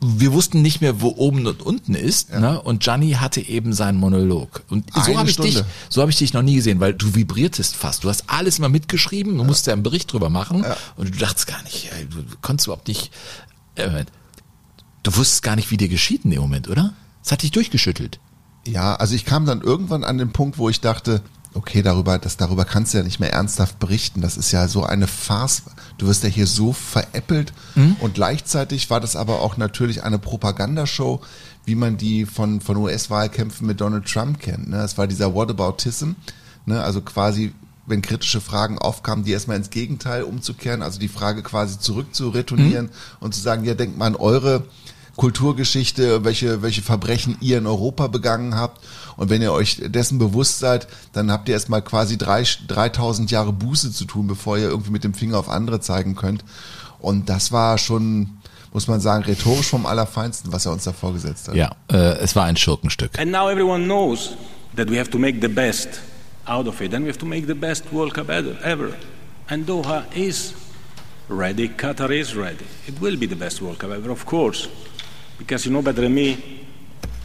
wir 0.00 0.32
wussten 0.32 0.62
nicht 0.62 0.80
mehr, 0.80 1.02
wo 1.02 1.08
oben 1.08 1.46
und 1.46 1.62
unten 1.62 1.94
ist. 1.94 2.30
Ne? 2.30 2.60
Und 2.60 2.82
Gianni 2.82 3.12
hatte 3.12 3.40
eben 3.40 3.74
seinen 3.74 3.98
Monolog. 3.98 4.62
Und 4.68 4.90
so 4.94 5.00
Eine 5.00 5.18
habe 5.18 5.30
ich 5.30 5.36
dich, 5.36 5.62
so 5.90 6.00
habe 6.00 6.10
ich 6.10 6.16
dich 6.16 6.32
noch 6.32 6.42
nie 6.42 6.54
gesehen, 6.54 6.80
weil 6.80 6.94
du 6.94 7.14
vibriertest 7.14 7.76
fast. 7.76 8.04
Du 8.04 8.08
hast 8.08 8.24
alles 8.28 8.58
immer 8.58 8.70
mitgeschrieben, 8.70 9.36
du 9.36 9.44
musst 9.44 9.66
ja 9.66 9.74
einen 9.74 9.82
Bericht 9.82 10.12
drüber 10.12 10.30
machen 10.30 10.64
und 10.96 11.14
du 11.14 11.18
dachtest 11.18 11.46
gar 11.46 11.62
nicht, 11.64 11.90
du 12.10 12.24
konntest 12.40 12.66
überhaupt 12.66 12.88
nicht. 12.88 13.10
Äh, 13.74 14.06
du 15.02 15.16
wusstest 15.16 15.42
gar 15.42 15.56
nicht, 15.56 15.70
wie 15.70 15.76
dir 15.76 15.88
geschieht 15.88 16.24
in 16.24 16.30
dem 16.30 16.40
Moment, 16.40 16.68
oder? 16.68 16.94
Es 17.22 17.30
hat 17.30 17.42
dich 17.42 17.50
durchgeschüttelt. 17.50 18.20
Ja, 18.66 18.94
also 18.94 19.14
ich 19.14 19.24
kam 19.24 19.44
dann 19.44 19.60
irgendwann 19.60 20.04
an 20.04 20.16
den 20.16 20.32
Punkt, 20.32 20.58
wo 20.58 20.70
ich 20.70 20.80
dachte, 20.80 21.22
okay, 21.54 21.82
darüber, 21.82 22.18
das, 22.18 22.36
darüber 22.36 22.64
kannst 22.64 22.92
du 22.94 22.98
ja 22.98 23.04
nicht 23.04 23.20
mehr 23.20 23.32
ernsthaft 23.32 23.78
berichten. 23.78 24.20
Das 24.20 24.36
ist 24.36 24.52
ja 24.52 24.68
so 24.68 24.84
eine 24.84 25.06
Farce. 25.06 25.62
Du 25.98 26.06
wirst 26.06 26.22
ja 26.22 26.28
hier 26.28 26.46
so 26.46 26.72
veräppelt. 26.72 27.52
Und 28.00 28.14
gleichzeitig 28.14 28.88
war 28.90 29.00
das 29.00 29.16
aber 29.16 29.40
auch 29.40 29.56
natürlich 29.56 30.02
eine 30.04 30.18
Propagandashow, 30.18 31.20
wie 31.64 31.74
man 31.74 31.96
die 31.96 32.24
von, 32.26 32.60
von 32.60 32.76
US-Wahlkämpfen 32.76 33.66
mit 33.66 33.80
Donald 33.80 34.06
Trump 34.06 34.38
kennt. 34.40 34.68
Ne? 34.68 34.78
Es 34.82 34.96
war 34.98 35.06
dieser 35.06 35.34
Whataboutism. 35.34 36.12
Ne? 36.66 36.82
Also 36.82 37.00
quasi, 37.02 37.52
wenn 37.86 38.02
kritische 38.02 38.40
Fragen 38.40 38.78
aufkamen, 38.78 39.24
die 39.24 39.32
erstmal 39.32 39.56
ins 39.56 39.70
Gegenteil 39.70 40.22
umzukehren, 40.22 40.82
also 40.82 40.98
die 40.98 41.08
Frage 41.08 41.42
quasi 41.42 41.78
zurück 41.78 42.14
zu 42.14 42.30
retournieren 42.30 42.86
Mhm. 42.86 42.90
und 43.20 43.34
zu 43.34 43.40
sagen, 43.40 43.64
ja, 43.64 43.74
denkt 43.74 43.98
mal 43.98 44.06
an 44.06 44.16
eure 44.16 44.64
Kulturgeschichte, 45.20 46.24
welche, 46.24 46.62
welche 46.62 46.80
Verbrechen 46.80 47.36
ihr 47.42 47.58
in 47.58 47.66
Europa 47.66 48.06
begangen 48.06 48.54
habt. 48.54 48.80
Und 49.18 49.28
wenn 49.28 49.42
ihr 49.42 49.52
euch 49.52 49.76
dessen 49.84 50.18
bewusst 50.18 50.60
seid, 50.60 50.88
dann 51.12 51.30
habt 51.30 51.46
ihr 51.50 51.52
erstmal 51.52 51.82
quasi 51.82 52.16
drei, 52.16 52.42
3000 52.68 53.30
Jahre 53.30 53.52
Buße 53.52 53.92
zu 53.92 54.06
tun, 54.06 54.26
bevor 54.26 54.56
ihr 54.56 54.70
irgendwie 54.70 54.90
mit 54.90 55.04
dem 55.04 55.12
Finger 55.12 55.38
auf 55.38 55.50
andere 55.50 55.78
zeigen 55.80 56.16
könnt. 56.16 56.42
Und 57.00 57.28
das 57.28 57.52
war 57.52 57.76
schon, 57.76 58.38
muss 58.72 58.88
man 58.88 59.00
sagen, 59.00 59.24
rhetorisch 59.24 59.66
vom 59.66 59.84
Allerfeinsten, 59.84 60.54
was 60.54 60.64
er 60.64 60.72
uns 60.72 60.84
da 60.84 60.94
vorgesetzt 60.94 61.48
hat. 61.48 61.54
Ja, 61.54 61.72
äh, 61.92 62.16
es 62.20 62.34
war 62.34 62.46
ein 62.46 62.56
Schurkenstück. 62.56 63.18
And 63.18 63.30
now 63.30 63.50
everyone 63.50 63.84
knows 63.84 64.30
that 64.74 64.88
we 64.88 64.98
have 64.98 65.10
to 65.10 65.18
make 65.18 65.38
the 65.42 65.48
best 65.48 66.00
out 66.46 66.66
of 66.66 66.80
it, 66.80 66.94
and 66.94 67.04
we 67.04 67.10
have 67.10 67.18
to 67.18 67.26
make 67.26 67.46
the 67.46 67.52
best 67.52 67.92
World 67.92 68.14
Cup 68.14 68.30
ever. 68.30 68.56
ever. 68.64 68.94
And 69.48 69.68
Doha 69.68 70.04
is 70.14 70.54
ready, 71.28 71.68
Qatar 71.68 72.10
is 72.10 72.34
ready. 72.34 72.64
It 72.88 72.98
will 73.02 73.18
be 73.18 73.26
the 73.26 73.36
best 73.36 73.60
World 73.60 73.78
Cup 73.78 73.90
ever, 73.90 74.10
of 74.10 74.24
course. 74.24 74.66
Because 75.40 75.66
you 75.66 75.72
know 75.72 75.82
better 75.82 76.02
than 76.02 76.14
me, 76.14 76.36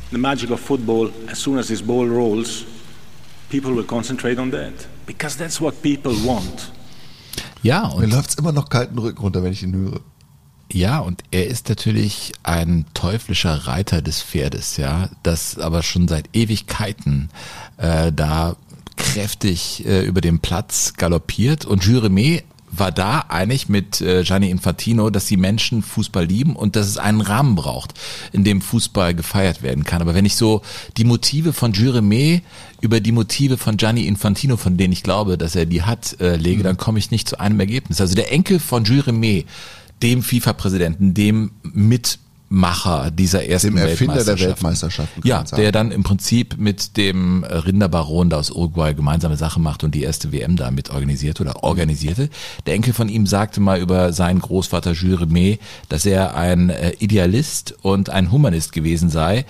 the 0.10 0.18
magic 0.18 0.50
of 0.50 0.62
football, 0.62 1.12
as 1.28 1.38
soon 1.38 1.60
as 1.60 1.68
this 1.68 1.82
ball 1.82 2.08
rolls, 2.08 2.64
people 3.50 3.74
will 3.74 3.84
concentrate 3.84 4.40
on 4.40 4.52
that. 4.52 4.74
Because 5.06 5.38
that's 5.38 5.60
what 5.60 5.82
people 5.82 6.14
want. 6.26 6.72
Ja, 7.62 7.90
Mir 7.90 7.96
und 7.96 8.12
läuft's 8.12 8.36
immer 8.36 8.54
noch 8.54 8.70
kalten 8.70 8.98
Rücken 8.98 9.22
runter, 9.22 9.44
wenn 9.44 9.52
ich 9.52 9.64
ihn 9.64 9.76
höre. 9.76 10.00
Ja, 10.72 11.00
und 11.00 11.24
er 11.32 11.48
ist 11.48 11.68
natürlich 11.68 12.32
ein 12.44 12.86
teuflischer 12.94 13.68
Reiter 13.68 14.02
des 14.02 14.22
Pferdes, 14.24 14.78
ja, 14.78 15.10
das 15.22 15.60
aber 15.60 15.84
schon 15.84 16.08
seit 16.08 16.30
Ewigkeiten 16.34 17.30
äh, 17.78 18.12
da 18.14 18.56
kräftig 18.96 19.86
äh, 19.86 20.06
über 20.06 20.22
den 20.22 20.40
Platz 20.40 20.94
galoppiert. 20.96 21.66
Und 21.66 21.84
Juremé 21.84 22.44
war 22.72 22.92
da 22.92 23.26
einig 23.30 23.70
mit 23.70 24.02
äh, 24.02 24.24
Gianni 24.24 24.50
Infantino, 24.50 25.10
dass 25.10 25.26
die 25.26 25.38
Menschen 25.38 25.82
Fußball 25.82 26.26
lieben 26.26 26.56
und 26.56 26.76
dass 26.76 26.88
es 26.88 26.98
einen 26.98 27.22
Rahmen 27.22 27.56
braucht, 27.56 27.94
in 28.32 28.44
dem 28.44 28.62
Fußball 28.62 29.14
gefeiert 29.14 29.62
werden 29.62 29.84
kann. 29.84 30.02
Aber 30.02 30.14
wenn 30.14 30.26
ich 30.26 30.36
so 30.36 30.62
die 30.98 31.04
Motive 31.04 31.54
von 31.54 31.74
Juremé 31.74 32.42
über 32.82 33.00
die 33.00 33.12
Motive 33.12 33.58
von 33.58 33.78
Gianni 33.78 34.06
Infantino, 34.06 34.58
von 34.58 34.78
denen 34.78 34.94
ich 34.94 35.04
glaube, 35.04 35.38
dass 35.38 35.56
er 35.56 35.66
die 35.66 35.84
hat, 35.84 36.20
äh, 36.20 36.36
lege, 36.36 36.64
dann 36.64 36.78
komme 36.78 37.00
ich 37.00 37.12
nicht 37.12 37.30
zu 37.30 37.40
einem 37.40 37.60
Ergebnis. 37.60 38.02
Also 38.02 38.16
der 38.16 38.32
Enkel 38.32 38.60
von 38.60 38.86
Juremé, 38.86 39.46
dem 40.02 40.22
FIFA-Präsidenten, 40.22 41.14
dem 41.14 41.52
Mitmacher 42.56 43.12
dieser 43.12 43.46
ersten 43.46 43.76
Dem 43.76 43.78
Erfinder 43.78 44.24
der 44.24 44.40
Weltmeisterschaften. 44.40 45.22
Ja, 45.28 45.46
sagen. 45.46 45.62
der 45.62 45.72
dann 45.74 45.92
im 45.92 46.04
Prinzip 46.04 46.58
mit 46.58 46.96
dem 46.96 47.44
Rinderbaron 47.44 48.30
da 48.30 48.38
aus 48.38 48.50
Uruguay 48.50 48.94
gemeinsame 48.94 49.36
Sache 49.36 49.60
macht 49.60 49.84
und 49.84 49.94
die 49.94 50.04
erste 50.04 50.32
WM 50.32 50.56
da 50.56 50.72
mit 50.72 50.90
organisiert 50.90 51.42
oder 51.42 51.64
organisierte. 51.64 52.30
Der 52.66 52.76
Enkel 52.76 52.94
von 52.94 53.10
ihm 53.10 53.28
sagte 53.28 53.60
mal 53.60 53.80
über 53.80 54.14
seinen 54.14 54.40
Großvater 54.40 54.94
Jules 54.94 55.20
Rimet, 55.22 55.60
dass 55.90 56.06
er 56.06 56.36
ein 56.36 56.70
äh, 56.70 56.94
Idealist 57.00 57.76
und 57.82 58.10
ein 58.10 58.32
Humanist 58.32 58.72
gewesen 58.72 59.10
sei, 59.10 59.46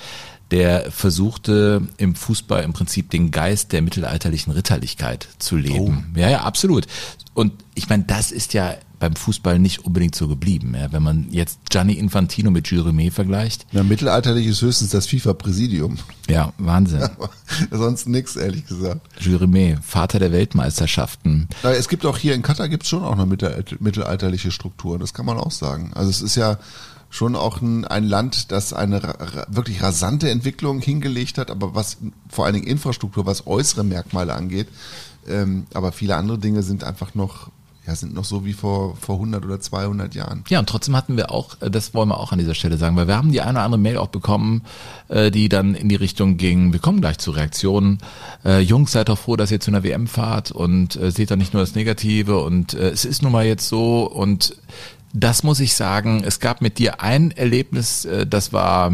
der 0.50 0.91
versuchte 0.91 1.84
im 1.98 2.15
Fußball 2.15 2.63
im 2.63 2.74
Prinzip 2.74 3.12
den 3.12 3.30
Geist 3.30 3.72
der 3.72 3.84
mittelalterlichen 3.84 4.52
Ritterlichkeit 4.52 5.28
zu 5.38 5.58
leben. 5.58 6.13
Ja, 6.15 6.30
ja, 6.30 6.41
absolut. 6.41 6.88
Und 7.36 7.54
ich 7.76 7.89
meine, 7.89 8.04
das 8.04 8.32
ist 8.32 8.54
ja 8.54 8.76
beim 9.00 9.16
Fußball 9.16 9.60
nicht 9.60 9.86
unbedingt 9.86 10.16
so 10.16 10.28
geblieben. 10.28 10.76
Ja. 10.78 10.92
Wenn 10.92 11.04
man 11.04 11.28
jetzt 11.32 11.60
Gianni 11.70 11.94
Infantino 11.94 12.52
mit 12.52 12.72
Rimet 12.72 13.14
vergleicht, 13.14 13.66
Ja, 13.72 13.84
mittelalterlich 13.84 14.48
ist 14.48 14.62
höchstens 14.62 14.92
das 14.92 15.08
FIFA-Präsidium. 15.08 15.98
ja, 16.30 16.54
Wahnsinn. 16.58 17.08
Sonst 17.72 18.08
nix, 18.08 18.36
ehrlich 18.36 18.66
gesagt. 18.68 19.02
Rimet, 19.26 19.84
Vater 19.84 20.20
der 20.20 20.32
Weltmeisterschaften. 20.32 21.48
Es 21.64 21.88
gibt 21.90 22.06
auch 22.06 22.18
hier 22.18 22.34
in 22.36 22.42
Katar 22.42 22.70
gibt's 22.70 22.90
schon 22.90 23.04
auch 23.04 23.14
eine 23.14 23.26
mittel- 23.26 23.64
mittelalterliche 23.80 24.52
Struktur, 24.52 25.00
das 25.00 25.14
kann 25.14 25.26
man 25.26 25.38
auch 25.38 25.52
sagen. 25.52 25.92
Also 25.94 26.10
es 26.10 26.22
ist 26.22 26.36
ja 26.36 26.58
schon 27.10 27.36
auch 27.36 27.62
ein, 27.62 27.86
ein 27.86 28.04
Land, 28.04 28.52
das 28.52 28.74
eine 28.74 29.02
wirklich 29.48 29.82
rasante 29.82 30.30
Entwicklung 30.30 30.82
hingelegt 30.82 31.38
hat, 31.38 31.50
aber 31.52 31.74
was 31.76 31.98
vor 32.30 32.46
allen 32.46 32.56
Dingen 32.56 32.68
Infrastruktur, 32.68 33.26
was 33.26 33.48
äußere 33.48 33.84
Merkmale 33.86 34.34
angeht, 34.34 34.68
ähm, 35.28 35.66
aber 35.74 35.92
viele 35.92 36.16
andere 36.18 36.38
Dinge 36.40 36.62
sind 36.62 36.84
einfach 36.84 37.16
noch, 37.16 37.50
ja, 37.88 37.95
sind 37.95 38.13
noch 38.13 38.26
so 38.26 38.45
wie 38.45 38.54
vor, 38.54 38.95
vor 38.95 39.15
100 39.15 39.45
oder 39.45 39.60
200 39.60 40.15
Jahren. 40.15 40.43
Ja, 40.50 40.60
und 40.60 40.67
trotzdem 40.67 40.95
hatten 40.95 41.17
wir 41.17 41.32
auch, 41.32 41.62
äh, 41.62 41.69
das 41.69 41.93
wollen 41.93 42.10
wir 42.10 42.19
auch 42.19 42.32
an 42.32 42.39
dieser 42.39 42.56
Stelle 42.56 42.78
sagen, 42.78 42.95
weil 42.95 43.08
wir 43.08 43.17
haben 43.17 43.32
die 43.32 43.41
eine 43.41 43.52
oder 43.52 43.63
andere 43.63 43.80
Mail 43.80 43.98
auch 43.98 44.08
bekommen, 44.08 44.63
äh, 45.08 45.30
die 45.30 45.50
dann 45.50 45.76
in 45.76 45.89
die 45.89 45.95
Richtung 45.95 46.38
ging, 46.38 46.74
wir 46.74 46.80
kommen 46.80 47.02
gleich 47.02 47.19
zu 47.19 47.32
Reaktionen. 47.32 48.00
Äh, 48.43 48.60
Jungs, 48.60 48.91
seid 48.91 49.10
doch 49.10 49.19
froh, 49.19 49.36
dass 49.36 49.52
ihr 49.52 49.60
zu 49.60 49.71
einer 49.71 49.84
WM 49.84 50.08
fahrt 50.08 50.52
und 50.52 50.95
äh, 50.95 51.12
seht 51.12 51.30
da 51.30 51.36
nicht 51.36 51.54
nur 51.54 51.62
das 51.62 51.76
Negative 51.76 52.39
und 52.39 52.74
äh, 52.74 52.89
es 52.89 53.06
ist 53.06 53.21
nun 53.21 53.32
mal 53.32 53.45
jetzt 53.45 53.67
so 53.67 54.10
und 54.10 54.56
das 55.17 55.43
muss 55.43 55.62
ich 55.62 55.76
sagen, 55.76 56.24
es 56.26 56.41
gab 56.41 56.62
mit 56.62 56.78
dir 56.78 57.02
ein 57.02 57.32
Erlebnis, 57.32 58.04
äh, 58.04 58.28
das 58.28 58.52
war 58.52 58.91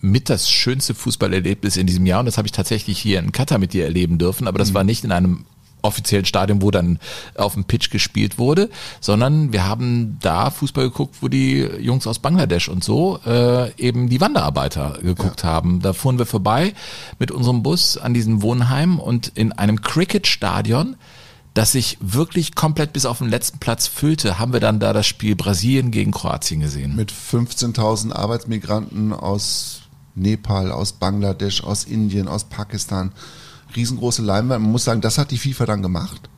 mit 0.00 0.28
das 0.28 0.50
schönste 0.50 0.94
Fußballerlebnis 0.94 1.76
in 1.76 1.86
diesem 1.86 2.06
Jahr 2.06 2.20
und 2.20 2.26
das 2.26 2.38
habe 2.38 2.46
ich 2.46 2.52
tatsächlich 2.52 2.98
hier 2.98 3.20
in 3.20 3.30
Katar 3.30 3.58
mit 3.58 3.72
dir 3.72 3.84
erleben 3.84 4.18
dürfen, 4.18 4.48
aber 4.48 4.58
das 4.58 4.74
war 4.74 4.84
nicht 4.84 5.04
in 5.04 5.12
einem 5.12 5.44
offiziellen 5.82 6.24
Stadion, 6.24 6.62
wo 6.62 6.70
dann 6.70 6.98
auf 7.36 7.54
dem 7.54 7.64
Pitch 7.64 7.90
gespielt 7.90 8.38
wurde, 8.38 8.70
sondern 9.00 9.52
wir 9.52 9.66
haben 9.66 10.18
da 10.20 10.50
Fußball 10.50 10.84
geguckt, 10.84 11.16
wo 11.20 11.28
die 11.28 11.60
Jungs 11.80 12.06
aus 12.06 12.18
Bangladesch 12.18 12.68
und 12.68 12.82
so 12.82 13.18
äh, 13.26 13.72
eben 13.76 14.08
die 14.08 14.20
Wanderarbeiter 14.20 14.98
geguckt 15.02 15.44
haben. 15.44 15.80
Da 15.80 15.92
fuhren 15.92 16.18
wir 16.18 16.26
vorbei 16.26 16.74
mit 17.18 17.30
unserem 17.30 17.62
Bus 17.62 17.98
an 17.98 18.14
diesem 18.14 18.42
Wohnheim 18.42 18.98
und 18.98 19.28
in 19.34 19.52
einem 19.52 19.82
Cricket-Stadion, 19.82 20.96
das 21.54 21.72
sich 21.72 21.98
wirklich 22.00 22.54
komplett 22.54 22.92
bis 22.92 23.04
auf 23.04 23.18
den 23.18 23.28
letzten 23.28 23.58
Platz 23.58 23.86
füllte, 23.86 24.38
haben 24.38 24.52
wir 24.52 24.60
dann 24.60 24.80
da 24.80 24.92
das 24.92 25.06
Spiel 25.06 25.36
Brasilien 25.36 25.90
gegen 25.90 26.12
Kroatien 26.12 26.60
gesehen. 26.60 26.96
Mit 26.96 27.12
15.000 27.12 28.12
Arbeitsmigranten 28.12 29.12
aus 29.12 29.82
Nepal, 30.14 30.72
aus 30.72 30.92
Bangladesch, 30.92 31.62
aus 31.62 31.84
Indien, 31.84 32.28
aus 32.28 32.44
Pakistan. 32.44 33.12
Riesengroße 33.76 34.22
Leinwand. 34.22 34.62
Man 34.62 34.72
muss 34.72 34.84
sagen, 34.84 35.00
das 35.00 35.18
hat 35.18 35.30
die 35.30 35.38
FIFA 35.38 35.66
dann 35.66 35.82
gemacht. 35.82 36.28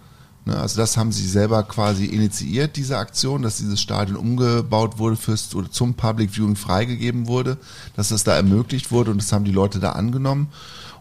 Ne, 0.47 0.57
Also 0.57 0.77
das 0.77 0.97
haben 0.97 1.13
sie 1.13 1.27
selber 1.27 1.63
quasi 1.63 2.05
initiiert, 2.05 2.77
diese 2.77 2.99
Aktion, 2.99 3.43
dass 3.43 3.57
dieses 3.59 3.81
Stadion 3.81 4.17
umgebaut 4.17 4.99
wurde 4.99 5.17
fürs, 5.17 5.55
oder 5.55 5.71
zum 5.71 5.95
Public 5.95 6.33
Viewing 6.33 6.57
freigegeben 6.57 7.27
wurde, 7.27 7.57
dass 7.97 8.11
das 8.11 8.25
da 8.25 8.35
ermöglicht 8.37 8.91
wurde 8.91 9.11
und 9.11 9.23
das 9.23 9.33
haben 9.33 9.45
die 9.45 9.53
Leute 9.53 9.79
da 9.81 9.93
angenommen. 9.93 10.49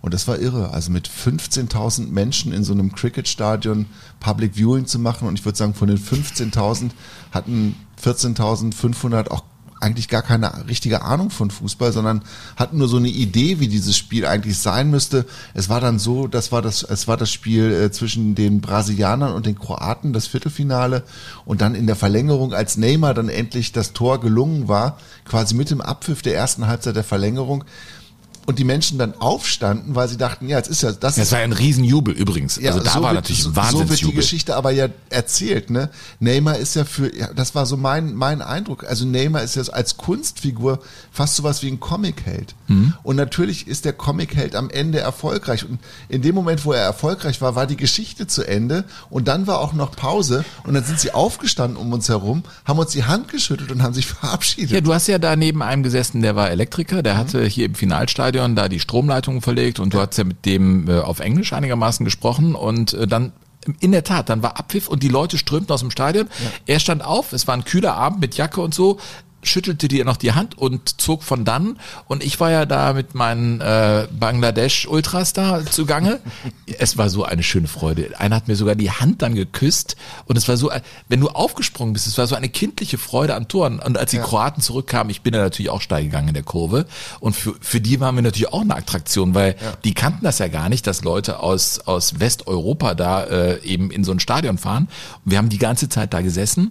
Und 0.01 0.13
das 0.13 0.27
war 0.27 0.37
irre. 0.37 0.71
Also 0.71 0.91
mit 0.91 1.09
15.000 1.09 2.09
Menschen 2.09 2.51
in 2.51 2.65
so 2.65 2.73
einem 2.73 2.91
Cricket-Stadion 2.93 3.85
Public 4.19 4.55
Viewing 4.55 4.85
zu 4.85 4.99
machen 4.99 5.27
und 5.27 5.39
ich 5.39 5.45
würde 5.45 5.57
sagen, 5.57 5.73
von 5.73 5.87
den 5.87 5.97
15.000 5.97 6.91
hatten 7.31 7.75
14.500 8.01 9.29
auch 9.29 9.43
eigentlich 9.83 10.07
gar 10.07 10.21
keine 10.21 10.67
richtige 10.67 11.03
Ahnung 11.03 11.29
von 11.29 11.51
Fußball, 11.51 11.91
sondern 11.91 12.23
hatten 12.55 12.77
nur 12.77 12.87
so 12.87 12.97
eine 12.97 13.09
Idee, 13.09 13.59
wie 13.59 13.67
dieses 13.67 13.97
Spiel 13.97 14.25
eigentlich 14.25 14.57
sein 14.57 14.89
müsste. 14.89 15.25
Es 15.53 15.69
war 15.69 15.81
dann 15.81 15.99
so, 15.99 16.27
das 16.27 16.51
war 16.51 16.61
das, 16.61 16.83
es 16.83 17.07
war 17.07 17.17
das 17.17 17.31
Spiel 17.31 17.71
äh, 17.71 17.91
zwischen 17.91 18.33
den 18.33 18.61
Brasilianern 18.61 19.33
und 19.33 19.45
den 19.45 19.59
Kroaten, 19.59 20.13
das 20.13 20.27
Viertelfinale, 20.27 21.03
und 21.45 21.61
dann 21.61 21.75
in 21.75 21.85
der 21.85 21.95
Verlängerung, 21.95 22.53
als 22.53 22.77
Neymar 22.77 23.13
dann 23.13 23.29
endlich 23.29 23.71
das 23.73 23.93
Tor 23.93 24.19
gelungen 24.21 24.67
war, 24.67 24.97
quasi 25.25 25.53
mit 25.53 25.69
dem 25.69 25.81
Abpfiff 25.81 26.21
der 26.21 26.35
ersten 26.35 26.67
Halbzeit 26.67 26.95
der 26.95 27.03
Verlängerung, 27.03 27.65
und 28.45 28.59
die 28.59 28.63
Menschen 28.63 28.97
dann 28.97 29.13
aufstanden, 29.19 29.95
weil 29.95 30.07
sie 30.09 30.17
dachten, 30.17 30.47
ja, 30.49 30.57
jetzt 30.57 30.69
ist 30.69 30.81
ja 30.83 30.91
das. 30.91 31.15
Das 31.15 31.31
war 31.31 31.39
ein 31.39 31.53
Riesenjubel 31.53 32.13
übrigens. 32.13 32.57
also 32.57 32.79
da 32.79 32.95
war 32.95 33.01
wird- 33.03 33.13
natürlich 33.15 33.43
so, 33.43 33.49
ein 33.49 33.53
so 33.53 33.61
wird 33.61 33.71
die 33.71 33.77
Wahnsinnsjubel. 33.79 34.15
Geschichte 34.17 34.55
aber 34.55 34.71
ja 34.71 34.87
erzählt, 35.09 35.69
ne? 35.69 35.89
Neymar 36.19 36.57
ist 36.57 36.75
ja 36.75 36.83
für, 36.85 37.15
ja, 37.15 37.31
das 37.33 37.55
war 37.55 37.65
so 37.65 37.77
mein, 37.77 38.13
mein 38.15 38.41
Eindruck. 38.41 38.83
Also 38.83 39.05
Neymar 39.05 39.43
ist 39.43 39.55
ja 39.55 39.63
als 39.71 39.95
Kunstfigur 39.97 40.79
fast 41.11 41.35
sowas 41.35 41.63
wie 41.63 41.67
ein 41.69 41.79
Comicheld. 41.79 42.55
Mhm. 42.67 42.93
Und 43.03 43.15
natürlich 43.15 43.67
ist 43.67 43.85
der 43.85 43.93
Comicheld 43.93 44.55
am 44.55 44.69
Ende 44.69 44.99
erfolgreich. 44.99 45.63
Und 45.67 45.79
in 46.09 46.21
dem 46.21 46.35
Moment, 46.35 46.65
wo 46.65 46.73
er 46.73 46.81
erfolgreich 46.83 47.39
war, 47.41 47.55
war 47.55 47.65
die 47.67 47.77
Geschichte 47.77 48.27
zu 48.27 48.43
Ende. 48.45 48.83
Und 49.09 49.27
dann 49.27 49.47
war 49.47 49.59
auch 49.59 49.73
noch 49.73 49.95
Pause. 49.95 50.43
Und 50.65 50.73
dann 50.73 50.83
sind 50.83 50.99
sie 50.99 51.11
aufgestanden 51.13 51.77
um 51.77 51.93
uns 51.93 52.09
herum, 52.09 52.43
haben 52.65 52.79
uns 52.79 52.91
die 52.91 53.05
Hand 53.05 53.29
geschüttelt 53.29 53.71
und 53.71 53.83
haben 53.83 53.93
sich 53.93 54.05
verabschiedet. 54.07 54.71
Ja, 54.71 54.81
du 54.81 54.93
hast 54.93 55.07
ja 55.07 55.17
da 55.17 55.35
neben 55.35 55.61
einem 55.61 55.83
gesessen, 55.83 56.21
der 56.21 56.35
war 56.35 56.49
Elektriker, 56.51 57.01
der 57.03 57.15
hatte 57.17 57.45
hier 57.45 57.65
im 57.67 57.75
Finalstadion 57.75 58.32
da 58.33 58.69
die 58.69 58.79
Stromleitungen 58.79 59.41
verlegt 59.41 59.79
und 59.79 59.93
du 59.93 59.99
hast 59.99 60.17
ja 60.17 60.23
mit 60.23 60.45
dem 60.45 60.89
äh, 60.89 60.99
auf 60.99 61.19
Englisch 61.19 61.53
einigermaßen 61.53 62.03
gesprochen 62.03 62.55
und 62.55 62.93
äh, 62.93 63.07
dann 63.07 63.33
in 63.79 63.93
der 63.93 64.03
Tat, 64.03 64.29
dann 64.29 64.43
war 64.43 64.59
Abpfiff 64.59 64.87
und 64.87 65.03
die 65.03 65.07
Leute 65.07 65.37
strömten 65.37 65.73
aus 65.73 65.79
dem 65.79 65.91
Stadion. 65.91 66.27
Er 66.65 66.79
stand 66.79 67.03
auf, 67.03 67.31
es 67.31 67.47
war 67.47 67.55
ein 67.55 67.63
kühler 67.63 67.95
Abend 67.95 68.19
mit 68.19 68.35
Jacke 68.35 68.59
und 68.59 68.73
so. 68.73 68.99
Schüttelte 69.43 69.87
dir 69.87 70.05
noch 70.05 70.17
die 70.17 70.33
Hand 70.33 70.57
und 70.57 71.01
zog 71.01 71.23
von 71.23 71.45
dann. 71.45 71.79
Und 72.07 72.23
ich 72.23 72.39
war 72.39 72.51
ja 72.51 72.65
da 72.65 72.93
mit 72.93 73.15
meinen 73.15 73.61
äh, 73.61 74.07
Bangladesch-Ultras 74.11 75.33
da 75.33 75.65
zugange. 75.65 76.19
es 76.79 76.97
war 76.97 77.09
so 77.09 77.23
eine 77.23 77.43
schöne 77.43 77.67
Freude. 77.67 78.19
Einer 78.19 78.35
hat 78.35 78.47
mir 78.47 78.55
sogar 78.55 78.75
die 78.75 78.91
Hand 78.91 79.21
dann 79.21 79.35
geküsst. 79.35 79.95
Und 80.25 80.37
es 80.37 80.47
war 80.47 80.57
so, 80.57 80.71
wenn 81.09 81.19
du 81.19 81.29
aufgesprungen 81.29 81.93
bist, 81.93 82.07
es 82.07 82.17
war 82.17 82.27
so 82.27 82.35
eine 82.35 82.49
kindliche 82.49 82.97
Freude 82.97 83.35
an 83.35 83.47
Toren. 83.47 83.79
Und 83.79 83.97
als 83.97 84.11
die 84.11 84.19
Kroaten 84.19 84.61
zurückkamen, 84.61 85.09
ich 85.09 85.21
bin 85.21 85.33
da 85.33 85.39
natürlich 85.39 85.69
auch 85.69 85.81
steil 85.81 86.03
gegangen 86.03 86.29
in 86.29 86.33
der 86.33 86.43
Kurve. 86.43 86.85
Und 87.19 87.35
für, 87.35 87.55
für 87.59 87.81
die 87.81 87.99
waren 87.99 88.15
wir 88.15 88.21
natürlich 88.21 88.51
auch 88.51 88.61
eine 88.61 88.75
Attraktion, 88.75 89.35
weil 89.35 89.55
die 89.83 89.93
kannten 89.93 90.23
das 90.23 90.39
ja 90.39 90.47
gar 90.47 90.69
nicht, 90.69 90.87
dass 90.87 91.03
Leute 91.03 91.39
aus, 91.39 91.79
aus 91.79 92.19
Westeuropa 92.19 92.95
da 92.95 93.23
äh, 93.23 93.63
eben 93.63 93.91
in 93.91 94.03
so 94.03 94.11
ein 94.11 94.19
Stadion 94.19 94.57
fahren. 94.57 94.87
Und 95.25 95.31
wir 95.31 95.37
haben 95.37 95.49
die 95.49 95.57
ganze 95.57 95.89
Zeit 95.89 96.13
da 96.13 96.21
gesessen 96.21 96.69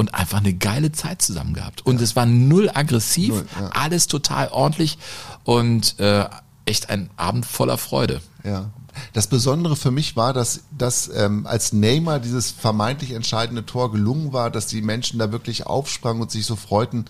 und 0.00 0.14
einfach 0.14 0.38
eine 0.38 0.54
geile 0.54 0.92
Zeit 0.92 1.20
zusammen 1.20 1.52
gehabt. 1.52 1.84
Und 1.84 2.00
es 2.00 2.16
war 2.16 2.24
null 2.24 2.70
aggressiv, 2.72 3.34
Null, 3.34 3.46
ja. 3.60 3.68
alles 3.74 4.06
total 4.06 4.48
ordentlich 4.48 4.96
und 5.44 6.00
äh, 6.00 6.24
echt 6.64 6.88
ein 6.88 7.10
Abend 7.16 7.44
voller 7.44 7.76
Freude. 7.76 8.22
Ja. 8.42 8.70
Das 9.12 9.26
Besondere 9.26 9.76
für 9.76 9.90
mich 9.90 10.16
war, 10.16 10.32
dass, 10.32 10.62
dass 10.76 11.10
ähm, 11.14 11.46
als 11.46 11.74
Neymar 11.74 12.18
dieses 12.18 12.50
vermeintlich 12.50 13.12
entscheidende 13.12 13.66
Tor 13.66 13.92
gelungen 13.92 14.32
war, 14.32 14.50
dass 14.50 14.66
die 14.66 14.80
Menschen 14.80 15.18
da 15.18 15.32
wirklich 15.32 15.66
aufsprangen 15.66 16.22
und 16.22 16.30
sich 16.30 16.46
so 16.46 16.56
freuten. 16.56 17.04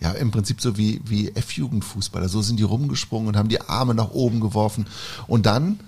Ja, 0.00 0.12
im 0.12 0.30
Prinzip 0.30 0.62
so 0.62 0.78
wie, 0.78 1.02
wie 1.04 1.28
F-Jugendfußballer. 1.28 2.30
So 2.30 2.40
sind 2.40 2.58
die 2.58 2.62
rumgesprungen 2.62 3.28
und 3.28 3.36
haben 3.36 3.50
die 3.50 3.60
Arme 3.60 3.94
nach 3.94 4.12
oben 4.12 4.40
geworfen. 4.40 4.86
Und 5.26 5.44
dann, 5.44 5.78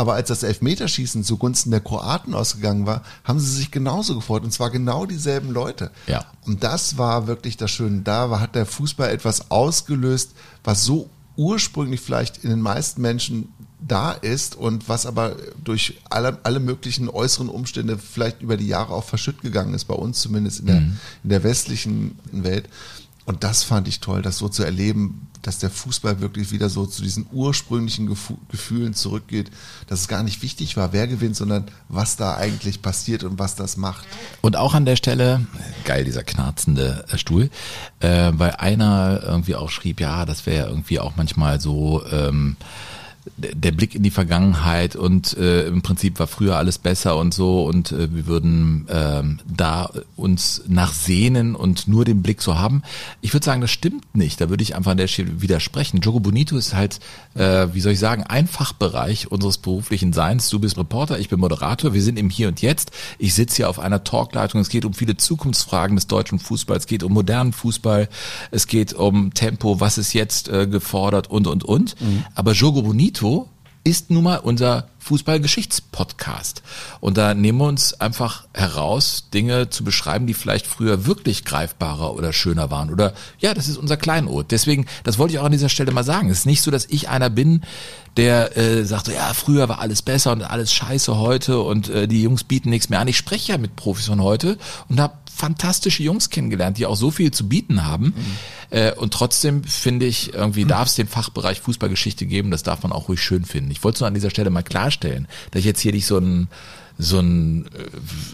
aber 0.00 0.14
als 0.14 0.28
das 0.28 0.44
Elfmeterschießen 0.44 1.24
zugunsten 1.24 1.70
der 1.70 1.80
Kroaten 1.80 2.32
ausgegangen 2.32 2.86
war, 2.86 3.02
haben 3.22 3.38
sie 3.38 3.54
sich 3.54 3.70
genauso 3.70 4.14
gefreut. 4.14 4.44
Und 4.44 4.50
zwar 4.50 4.70
genau 4.70 5.04
dieselben 5.04 5.50
Leute. 5.50 5.90
Ja. 6.06 6.24
Und 6.46 6.64
das 6.64 6.96
war 6.96 7.26
wirklich 7.26 7.58
das 7.58 7.70
Schöne. 7.70 8.00
Da 8.00 8.40
hat 8.40 8.54
der 8.54 8.64
Fußball 8.64 9.10
etwas 9.10 9.50
ausgelöst, 9.50 10.30
was 10.64 10.84
so 10.86 11.10
ursprünglich 11.36 12.00
vielleicht 12.00 12.42
in 12.42 12.48
den 12.48 12.62
meisten 12.62 13.02
Menschen 13.02 13.52
da 13.86 14.12
ist 14.12 14.54
und 14.54 14.88
was 14.88 15.04
aber 15.04 15.36
durch 15.62 15.98
alle, 16.08 16.38
alle 16.44 16.60
möglichen 16.60 17.10
äußeren 17.10 17.50
Umstände 17.50 17.98
vielleicht 17.98 18.40
über 18.40 18.56
die 18.56 18.68
Jahre 18.68 18.94
auch 18.94 19.04
verschütt 19.04 19.42
gegangen 19.42 19.74
ist, 19.74 19.84
bei 19.84 19.94
uns 19.94 20.22
zumindest 20.22 20.60
in 20.60 20.66
der, 20.66 20.76
in 21.24 21.28
der 21.28 21.44
westlichen 21.44 22.18
Welt. 22.32 22.70
Und 23.30 23.44
das 23.44 23.62
fand 23.62 23.86
ich 23.86 24.00
toll, 24.00 24.22
das 24.22 24.38
so 24.38 24.48
zu 24.48 24.64
erleben, 24.64 25.28
dass 25.42 25.58
der 25.58 25.70
Fußball 25.70 26.20
wirklich 26.20 26.50
wieder 26.50 26.68
so 26.68 26.84
zu 26.84 27.00
diesen 27.00 27.26
ursprünglichen 27.30 28.12
Gefühlen 28.50 28.92
zurückgeht, 28.92 29.52
dass 29.86 30.00
es 30.00 30.08
gar 30.08 30.24
nicht 30.24 30.42
wichtig 30.42 30.76
war, 30.76 30.92
wer 30.92 31.06
gewinnt, 31.06 31.36
sondern 31.36 31.66
was 31.88 32.16
da 32.16 32.34
eigentlich 32.34 32.82
passiert 32.82 33.22
und 33.22 33.38
was 33.38 33.54
das 33.54 33.76
macht. 33.76 34.04
Und 34.40 34.56
auch 34.56 34.74
an 34.74 34.84
der 34.84 34.96
Stelle, 34.96 35.46
geil, 35.84 36.02
dieser 36.04 36.24
knarzende 36.24 37.04
äh, 37.08 37.18
Stuhl, 37.18 37.50
äh, 38.00 38.32
weil 38.34 38.50
einer 38.56 39.22
irgendwie 39.22 39.54
auch 39.54 39.70
schrieb, 39.70 40.00
ja, 40.00 40.26
das 40.26 40.44
wäre 40.44 40.66
irgendwie 40.66 40.98
auch 40.98 41.12
manchmal 41.14 41.60
so 41.60 42.04
ähm, 42.10 42.56
der 43.36 43.72
Blick 43.72 43.94
in 43.94 44.02
die 44.02 44.10
Vergangenheit 44.10 44.96
und 44.96 45.36
äh, 45.36 45.66
im 45.66 45.82
Prinzip 45.82 46.18
war 46.18 46.26
früher 46.26 46.56
alles 46.56 46.78
besser 46.78 47.16
und 47.16 47.34
so 47.34 47.64
und 47.64 47.92
äh, 47.92 48.14
wir 48.14 48.26
würden 48.26 48.86
ähm, 48.90 49.40
da 49.46 49.90
uns 50.16 50.62
nachsehnen 50.68 51.54
und 51.54 51.86
nur 51.86 52.06
den 52.06 52.22
Blick 52.22 52.40
so 52.40 52.58
haben. 52.58 52.82
Ich 53.20 53.34
würde 53.34 53.44
sagen, 53.44 53.60
das 53.60 53.70
stimmt 53.70 54.14
nicht. 54.14 54.40
Da 54.40 54.48
würde 54.48 54.62
ich 54.62 54.74
einfach 54.74 54.92
an 54.92 54.96
der 54.96 55.06
Stelle 55.06 55.42
widersprechen. 55.42 56.00
Jogo 56.00 56.20
Bonito 56.20 56.56
ist 56.56 56.74
halt, 56.74 57.00
äh, 57.34 57.68
wie 57.72 57.80
soll 57.80 57.92
ich 57.92 57.98
sagen, 57.98 58.22
ein 58.22 58.46
Fachbereich 58.46 59.30
unseres 59.30 59.58
beruflichen 59.58 60.14
Seins. 60.14 60.48
Du 60.48 60.58
bist 60.58 60.78
Reporter, 60.78 61.18
ich 61.18 61.28
bin 61.28 61.40
Moderator. 61.40 61.92
Wir 61.92 62.02
sind 62.02 62.18
im 62.18 62.30
Hier 62.30 62.48
und 62.48 62.62
Jetzt. 62.62 62.90
Ich 63.18 63.34
sitze 63.34 63.56
hier 63.56 63.68
auf 63.68 63.78
einer 63.78 64.02
Talkleitung. 64.02 64.62
Es 64.62 64.70
geht 64.70 64.86
um 64.86 64.94
viele 64.94 65.18
Zukunftsfragen 65.18 65.96
des 65.96 66.06
deutschen 66.06 66.38
Fußballs. 66.38 66.84
Es 66.84 66.88
geht 66.88 67.02
um 67.02 67.12
modernen 67.12 67.52
Fußball. 67.52 68.08
Es 68.50 68.66
geht 68.66 68.94
um 68.94 69.34
Tempo. 69.34 69.78
Was 69.78 69.98
ist 69.98 70.14
jetzt 70.14 70.48
äh, 70.48 70.66
gefordert 70.66 71.28
und, 71.28 71.46
und, 71.46 71.64
und. 71.64 71.96
Aber 72.34 72.52
Jogo 72.52 72.82
Bonito 72.82 73.09
ist 73.82 74.10
nun 74.10 74.24
mal 74.24 74.36
unser 74.36 74.88
Fußballgeschichtspodcast. 74.98 76.62
Und 77.00 77.16
da 77.16 77.32
nehmen 77.32 77.58
wir 77.58 77.66
uns 77.66 77.98
einfach 77.98 78.46
heraus, 78.52 79.30
Dinge 79.32 79.70
zu 79.70 79.84
beschreiben, 79.84 80.26
die 80.26 80.34
vielleicht 80.34 80.66
früher 80.66 81.06
wirklich 81.06 81.46
greifbarer 81.46 82.14
oder 82.14 82.34
schöner 82.34 82.70
waren. 82.70 82.90
Oder 82.90 83.14
ja, 83.38 83.54
das 83.54 83.68
ist 83.68 83.78
unser 83.78 83.96
Kleinod. 83.96 84.50
Deswegen, 84.50 84.86
das 85.02 85.18
wollte 85.18 85.32
ich 85.32 85.38
auch 85.38 85.44
an 85.44 85.52
dieser 85.52 85.70
Stelle 85.70 85.92
mal 85.92 86.04
sagen. 86.04 86.28
Es 86.28 86.40
ist 86.40 86.46
nicht 86.46 86.60
so, 86.60 86.70
dass 86.70 86.84
ich 86.86 87.08
einer 87.08 87.30
bin, 87.30 87.62
der 88.18 88.56
äh, 88.58 88.84
sagt, 88.84 89.08
ja, 89.08 89.32
früher 89.32 89.68
war 89.70 89.80
alles 89.80 90.02
besser 90.02 90.32
und 90.32 90.42
alles 90.42 90.74
scheiße 90.74 91.16
heute 91.16 91.60
und 91.60 91.88
äh, 91.88 92.06
die 92.06 92.22
Jungs 92.22 92.44
bieten 92.44 92.68
nichts 92.68 92.90
mehr 92.90 93.00
an. 93.00 93.08
Ich 93.08 93.16
spreche 93.16 93.52
ja 93.52 93.58
mit 93.58 93.76
Profis 93.76 94.06
von 94.06 94.22
heute 94.22 94.58
und 94.88 95.00
habe 95.00 95.14
fantastische 95.40 96.02
Jungs 96.02 96.30
kennengelernt, 96.30 96.76
die 96.78 96.86
auch 96.86 96.96
so 96.96 97.10
viel 97.10 97.30
zu 97.30 97.48
bieten 97.48 97.84
haben. 97.84 98.14
Äh, 98.68 98.92
und 98.94 99.12
trotzdem 99.12 99.64
finde 99.64 100.06
ich, 100.06 100.34
irgendwie 100.34 100.64
darf 100.64 100.88
es 100.88 100.94
den 100.94 101.08
Fachbereich 101.08 101.60
Fußballgeschichte 101.60 102.26
geben, 102.26 102.50
das 102.50 102.62
darf 102.62 102.82
man 102.82 102.92
auch 102.92 103.08
ruhig 103.08 103.20
schön 103.20 103.44
finden. 103.44 103.70
Ich 103.70 103.82
wollte 103.82 103.96
es 103.96 104.00
nur 104.00 104.08
an 104.08 104.14
dieser 104.14 104.30
Stelle 104.30 104.50
mal 104.50 104.62
klarstellen, 104.62 105.26
dass 105.50 105.60
ich 105.60 105.66
jetzt 105.66 105.80
hier 105.80 105.92
nicht 105.92 106.06
so 106.06 106.18
ein 106.18 106.48
so 107.02 107.18
ein, 107.18 107.64
äh, 107.66 107.68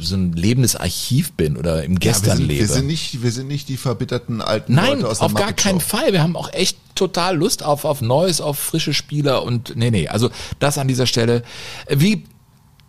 so 0.00 0.16
ein 0.16 0.32
lebendes 0.32 0.74
Archiv 0.74 1.32
bin 1.32 1.56
oder 1.56 1.84
im 1.84 1.92
Ja, 1.92 2.00
wir, 2.00 2.00
Gestern 2.00 2.36
sind, 2.38 2.48
lebe. 2.48 2.60
wir, 2.60 2.66
sind 2.68 2.86
nicht, 2.88 3.22
wir 3.22 3.30
sind 3.30 3.46
nicht 3.46 3.68
die 3.68 3.76
verbitterten 3.76 4.42
alten 4.42 4.74
Nein, 4.74 4.94
Leute 4.94 5.08
aus 5.08 5.18
der 5.18 5.26
auf 5.26 5.34
gar 5.34 5.52
keinen. 5.52 5.78
Fall. 5.80 6.12
Wir 6.12 6.20
haben 6.20 6.34
auch 6.36 6.52
echt 6.52 6.76
total 6.96 7.36
Lust 7.36 7.62
auf, 7.62 7.84
auf 7.84 8.00
Neues, 8.00 8.40
auf 8.40 8.58
frische 8.58 8.92
Spieler 8.92 9.44
und 9.44 9.76
nee, 9.76 9.92
nee, 9.92 10.08
also 10.08 10.30
das 10.58 10.78
an 10.78 10.88
dieser 10.88 11.06
Stelle. 11.06 11.44
Wie 11.88 12.24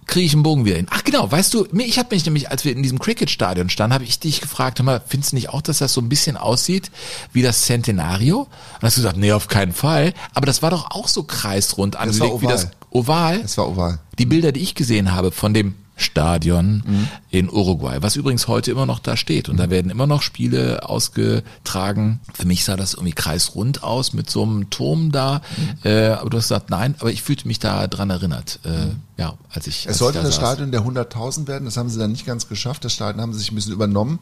kriege 0.08 0.26
ich 0.26 0.34
einen 0.34 0.44
Bogen 0.44 0.66
wieder 0.66 0.78
hin? 0.78 0.88
Ach 0.90 1.04
genau, 1.04 1.30
weißt 1.32 1.54
du, 1.54 1.68
mir- 1.72 1.86
ich 1.86 2.00
habe 2.00 2.16
mich 2.16 2.26
nämlich, 2.26 2.50
als 2.50 2.66
wir 2.66 2.72
in 2.72 2.82
diesem 2.82 2.98
Cricket-Stadion 3.00 3.70
standen, 3.70 3.94
habe 3.94 4.04
ich 4.06 4.20
dich 4.20 4.42
gefragt, 4.42 4.80
hör 4.80 4.86
mal, 4.86 5.02
findest 5.06 5.34
du 5.34 5.36
nicht 5.36 5.50
auch, 5.50 5.62
dass 5.62 5.78
das 5.80 5.94
so 5.94 6.02
ein 6.02 6.10
bisschen 6.10 6.38
aussieht 6.38 6.90
wie 7.34 7.42
das 7.42 7.62
Centenario? 7.66 8.42
Und 8.42 8.82
hast 8.82 8.98
du 8.98 9.02
gesagt, 9.02 9.18
nee, 9.18 9.32
auf 9.34 9.48
keinen 9.48 9.74
Fall. 9.74 10.14
Aber 10.34 10.46
das 10.46 10.62
war 10.62 10.72
doch 10.72 10.92
auch 10.92 11.08
so 11.08 11.24
kreisrund 11.24 11.96
Das 11.96 12.02
angelegt 12.02 12.42
wie 12.42 12.48
das 12.48 12.68
Oval. 12.90 13.42
Es 13.44 13.58
war 13.58 13.68
oval. 13.70 14.00
Die 14.18 14.26
Bilder, 14.26 14.52
die 14.52 14.62
ich 14.62 14.74
gesehen 14.76 15.14
habe 15.14 15.32
von 15.32 15.54
dem 15.54 15.76
Stadion 15.98 16.84
in 17.30 17.50
Uruguay, 17.50 17.98
was 18.02 18.16
übrigens 18.16 18.48
heute 18.48 18.72
immer 18.72 18.86
noch 18.86 19.00
da 19.00 19.18
steht. 19.18 19.50
Und 19.50 19.58
da 19.58 19.70
werden 19.70 19.92
immer 19.92 20.08
noch 20.08 20.22
Spiele 20.22 20.88
ausgetragen. 20.88 22.20
Für 22.34 22.46
mich 22.46 22.64
sah 22.64 22.76
das 22.78 22.94
irgendwie 22.94 23.14
kreisrund 23.14 23.84
aus 23.84 24.14
mit 24.14 24.30
so 24.30 24.44
einem 24.44 24.70
Turm 24.70 25.12
da. 25.12 25.42
Äh, 25.84 26.10
aber 26.10 26.30
du 26.30 26.38
hast 26.38 26.46
gesagt, 26.46 26.70
nein, 26.70 26.96
aber 27.00 27.12
ich 27.12 27.24
fühlte 27.24 27.48
mich 27.48 27.60
da 27.60 27.88
dran 27.88 28.10
erinnert. 28.10 28.60
Äh, 28.64 28.92
ja, 29.20 29.34
als 29.50 29.68
ich. 29.68 29.88
als 29.88 29.96
Es 29.96 29.98
sollte 30.00 30.20
ich 30.20 30.24
da 30.24 30.28
das 30.28 30.36
saß. 30.36 30.44
Stadion 30.44 30.72
der 30.72 30.82
100.000 30.84 31.48
werden, 31.48 31.66
das 31.66 31.78
haben 31.78 31.90
sie 31.90 31.98
dann 32.00 32.12
nicht 32.12 32.26
ganz 32.26 32.48
geschafft. 32.48 32.86
Das 32.86 32.94
Stadion 32.94 33.22
haben 33.22 33.34
sie 33.34 33.40
sich 33.40 33.52
ein 33.52 33.56
bisschen 33.56 33.74
übernommen, 33.74 34.20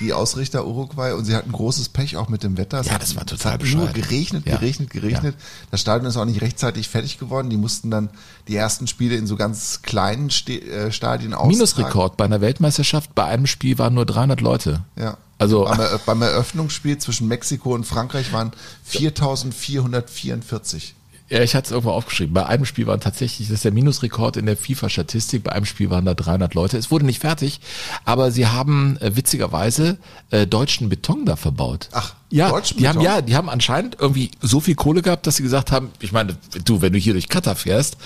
die 0.00 0.12
Ausrichter 0.12 0.66
Uruguay, 0.66 1.12
und 1.14 1.24
sie 1.24 1.34
hatten 1.34 1.52
großes 1.52 1.88
Pech 1.90 2.16
auch 2.16 2.28
mit 2.28 2.42
dem 2.42 2.56
Wetter. 2.56 2.80
Es 2.80 2.86
Ja, 2.86 2.94
hat- 2.94 3.02
das 3.02 3.16
war 3.16 3.26
total 3.26 3.52
hat 3.54 3.60
nur 3.62 3.86
bescheuert. 3.86 3.94
geregnet, 3.94 4.46
Ja. 4.46 4.56
geregnet, 4.56 4.90
geregnet. 4.90 5.34
Das 5.70 5.80
Stadion 5.80 6.08
ist 6.08 6.16
auch 6.16 6.24
nicht 6.24 6.40
rechtzeitig 6.42 6.88
fertig 6.88 7.18
geworden. 7.18 7.50
Die 7.50 7.56
mussten 7.56 7.90
dann 7.90 8.10
die 8.48 8.56
ersten 8.56 8.86
Spiele 8.86 9.16
in 9.16 9.26
so 9.26 9.36
ganz 9.36 9.80
kleinen 9.82 10.28
äh, 10.28 10.92
Stadien 10.92 11.34
austragen. 11.34 11.50
Minusrekord 11.54 12.16
bei 12.16 12.24
einer 12.26 12.40
Weltmeisterschaft. 12.40 13.14
Bei 13.14 13.24
einem 13.24 13.46
Spiel 13.46 13.78
waren 13.78 13.94
nur 13.94 14.06
300 14.06 14.40
Leute. 14.40 14.84
Ja. 14.96 15.16
Also- 15.38 15.64
beim, 15.64 15.80
beim 16.06 16.22
Eröffnungsspiel 16.22 16.96
zwischen 16.98 17.28
Mexiko 17.28 17.74
und 17.74 17.84
Frankreich 17.84 18.32
waren 18.32 18.52
4.444. 18.84 20.94
Ja, 21.28 21.42
ich 21.42 21.56
hatte 21.56 21.66
es 21.66 21.70
irgendwo 21.72 21.90
aufgeschrieben. 21.90 22.34
Bei 22.34 22.46
einem 22.46 22.64
Spiel 22.64 22.86
waren 22.86 23.00
tatsächlich, 23.00 23.48
das 23.48 23.56
ist 23.56 23.64
der 23.64 23.72
Minusrekord 23.72 24.36
in 24.36 24.46
der 24.46 24.56
FIFA-Statistik, 24.56 25.42
bei 25.42 25.52
einem 25.52 25.64
Spiel 25.64 25.90
waren 25.90 26.04
da 26.04 26.14
300 26.14 26.54
Leute. 26.54 26.78
Es 26.78 26.92
wurde 26.92 27.04
nicht 27.04 27.20
fertig, 27.20 27.60
aber 28.04 28.30
sie 28.30 28.46
haben 28.46 28.96
äh, 28.98 29.16
witzigerweise 29.16 29.98
äh, 30.30 30.46
deutschen 30.46 30.88
Beton 30.88 31.24
da 31.26 31.34
verbaut. 31.34 31.88
Ach, 31.92 32.14
ja, 32.30 32.48
deutschen 32.48 32.78
die 32.78 32.86
haben 32.86 32.98
Beton? 32.98 33.12
ja, 33.12 33.22
die 33.22 33.34
haben 33.34 33.48
anscheinend 33.48 33.96
irgendwie 33.98 34.30
so 34.40 34.60
viel 34.60 34.76
Kohle 34.76 35.02
gehabt, 35.02 35.26
dass 35.26 35.36
sie 35.36 35.42
gesagt 35.42 35.72
haben, 35.72 35.90
ich 35.98 36.12
meine, 36.12 36.36
du, 36.64 36.80
wenn 36.80 36.92
du 36.92 36.98
hier 36.98 37.14
durch 37.14 37.28
Katar 37.28 37.56
fährst, 37.56 37.96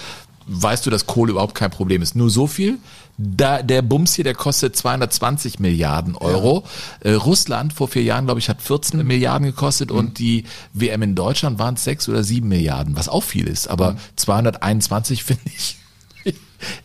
weißt 0.51 0.85
du, 0.85 0.91
dass 0.91 1.07
Kohle 1.07 1.33
überhaupt 1.33 1.55
kein 1.55 1.71
Problem 1.71 2.03
ist. 2.03 2.17
Nur 2.17 2.29
so 2.29 2.47
viel. 2.47 2.79
Da, 3.17 3.63
der 3.63 3.83
Bums 3.83 4.15
hier, 4.15 4.25
der 4.25 4.35
kostet 4.35 4.75
220 4.77 5.61
Milliarden 5.61 6.17
Euro. 6.17 6.65
Äh, 7.01 7.13
Russland 7.13 7.73
vor 7.73 7.87
vier 7.89 8.03
Jahren, 8.03 8.25
glaube 8.25 8.41
ich, 8.41 8.49
hat 8.49 8.61
14 8.61 9.07
Milliarden 9.07 9.47
gekostet 9.47 9.91
und 9.91 10.19
die 10.19 10.45
WM 10.73 11.03
in 11.03 11.15
Deutschland 11.15 11.59
waren 11.59 11.75
es 11.75 11.85
sechs 11.85 12.09
oder 12.09 12.25
sieben 12.25 12.49
Milliarden, 12.49 12.97
was 12.97 13.09
auch 13.09 13.23
viel 13.23 13.47
ist. 13.47 13.69
Aber 13.69 13.97
221 14.17 15.23
finde 15.25 15.43
ich. 15.47 15.77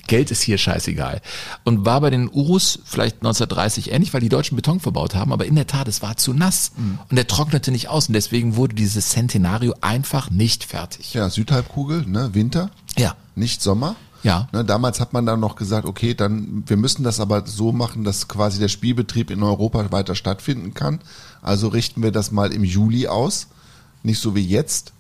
Geld 0.08 0.32
ist 0.32 0.42
hier 0.42 0.58
scheißegal. 0.58 1.22
Und 1.64 1.86
war 1.86 2.02
bei 2.02 2.10
den 2.10 2.30
Urus 2.30 2.80
vielleicht 2.86 3.18
1930 3.18 3.92
ähnlich, 3.92 4.14
weil 4.14 4.22
die 4.22 4.30
Deutschen 4.30 4.56
Beton 4.56 4.80
verbaut 4.80 5.16
haben, 5.16 5.32
aber 5.34 5.46
in 5.46 5.56
der 5.56 5.68
Tat, 5.68 5.88
es 5.88 6.02
war 6.02 6.18
zu 6.18 6.34
nass 6.34 6.72
und 7.10 7.16
der 7.16 7.28
trocknete 7.28 7.72
nicht 7.72 7.90
aus 7.90 8.08
und 8.08 8.14
deswegen 8.14 8.56
wurde 8.56 8.76
dieses 8.76 9.10
Centenario 9.10 9.74
einfach 9.82 10.30
nicht 10.30 10.64
fertig. 10.64 11.14
Ja, 11.14 11.30
Südhalbkugel, 11.30 12.06
ne, 12.08 12.30
Winter, 12.34 12.70
Ja. 12.98 13.16
nicht 13.36 13.62
Sommer. 13.62 13.96
Ja. 14.24 14.48
Ne, 14.52 14.66
damals 14.66 15.00
hat 15.00 15.14
man 15.14 15.28
dann 15.28 15.40
noch 15.40 15.56
gesagt, 15.56 15.86
okay, 15.86 16.16
dann 16.16 16.64
wir 16.66 16.78
müssen 16.78 17.04
das 17.04 17.20
aber 17.20 17.46
so 17.46 17.72
machen, 17.72 18.04
dass 18.04 18.28
quasi 18.28 18.60
der 18.60 18.70
Spielbetrieb 18.70 19.30
in 19.30 19.44
Europa 19.44 19.92
weiter 19.92 20.16
stattfinden 20.16 20.74
kann. 20.74 21.00
Also 21.44 21.68
richten 21.68 22.02
wir 22.02 22.12
das 22.12 22.32
mal 22.32 22.52
im 22.52 22.64
Juli 22.64 23.08
aus, 23.08 23.48
nicht 24.02 24.20
so 24.20 24.34
wie 24.34 24.46
jetzt, 24.46 24.94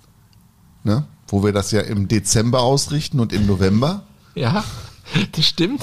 ne, 0.83 1.05
wo 1.27 1.43
wir 1.43 1.53
das 1.53 1.71
ja 1.71 1.81
im 1.81 2.07
Dezember 2.07 2.61
ausrichten 2.61 3.19
und 3.19 3.33
im 3.33 3.47
November. 3.47 4.03
Ja, 4.35 4.63
das 5.31 5.45
stimmt. 5.45 5.81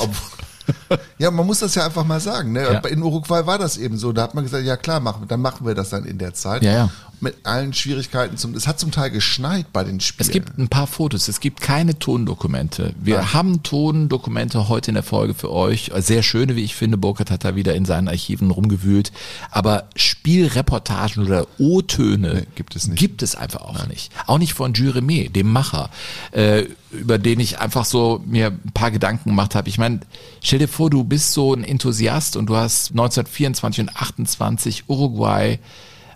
Ja, 1.19 1.31
man 1.31 1.47
muss 1.47 1.59
das 1.59 1.75
ja 1.75 1.85
einfach 1.85 2.05
mal 2.05 2.21
sagen. 2.21 2.53
Ne? 2.53 2.63
Ja. 2.63 2.79
In 2.89 3.03
Uruguay 3.03 3.47
war 3.47 3.59
das 3.59 3.77
eben 3.77 3.97
so. 3.97 4.13
Da 4.13 4.23
hat 4.23 4.35
man 4.35 4.45
gesagt, 4.45 4.65
ja 4.65 4.77
klar, 4.77 5.01
machen, 5.01 5.27
dann 5.27 5.41
machen 5.41 5.67
wir 5.67 5.75
das 5.75 5.91
dann 5.91 6.05
in 6.05 6.19
der 6.19 6.35
Zeit. 6.35 6.63
Ja, 6.63 6.73
ja. 6.73 6.91
Mit 7.23 7.37
allen 7.45 7.73
Schwierigkeiten. 7.73 8.37
Zum, 8.37 8.55
es 8.55 8.67
hat 8.67 8.81
zum 8.81 8.91
Teil 8.91 9.11
geschneit 9.11 9.73
bei 9.73 9.85
den 9.85 10.01
Spielen. 10.01 10.27
Es 10.27 10.33
gibt 10.33 10.59
ein 10.59 10.69
paar 10.69 10.87
Fotos, 10.87 11.29
es 11.29 11.41
gibt 11.41 11.61
keine 11.61 11.99
Tondokumente. 11.99 12.95
Wir 13.01 13.33
haben 13.33 13.63
Tondokumente 13.63 14.69
heute 14.69 14.91
in 14.91 14.95
der 14.95 15.03
Folge 15.03 15.35
für 15.35 15.51
euch. 15.51 15.91
Sehr 15.99 16.23
schöne, 16.23 16.57
wie 16.57 16.65
ich 16.65 16.75
finde. 16.75 16.97
Burkhardt 16.97 17.31
hat 17.31 17.45
da 17.45 17.55
wieder 17.55 17.75
in 17.75 17.85
seinen 17.85 18.09
Archiven 18.09 18.51
rumgewühlt. 18.51 19.13
Aber 19.51 19.89
Spielreportagen 19.97 21.25
oder 21.25 21.47
O-Töne 21.59 22.33
Nee, 22.35 22.47
gibt 22.55 22.77
es 22.77 22.87
nicht. 22.87 22.99
Gibt 22.99 23.23
es 23.23 23.35
einfach 23.35 23.63
auch 23.63 23.87
nicht. 23.87 24.11
Auch 24.27 24.39
nicht 24.39 24.55
von 24.55 24.73
Juremé, 24.73 25.31
dem 25.31 25.51
Macher, 25.51 25.91
äh, 26.33 26.67
über 26.91 27.19
den 27.19 27.41
ich 27.41 27.59
einfach 27.59 27.85
so 27.85 28.23
mir 28.27 28.49
ein 28.49 28.73
paar 28.73 28.91
Gedanken 28.91 29.31
gemacht 29.31 29.55
habe. 29.55 29.69
Ich 29.69 29.79
meine, 29.79 30.01
stell 30.43 30.59
dir 30.59 30.69
vor, 30.69 30.91
du 30.91 31.05
bist 31.05 31.33
so 31.33 31.55
ein 31.55 31.65
Enthusiast 31.65 32.37
und 32.37 32.47
du 32.47 32.57
hast 32.57 32.91
1924 32.91 33.81
und 33.83 33.97
28 33.97 34.85
Uruguay 34.89 35.59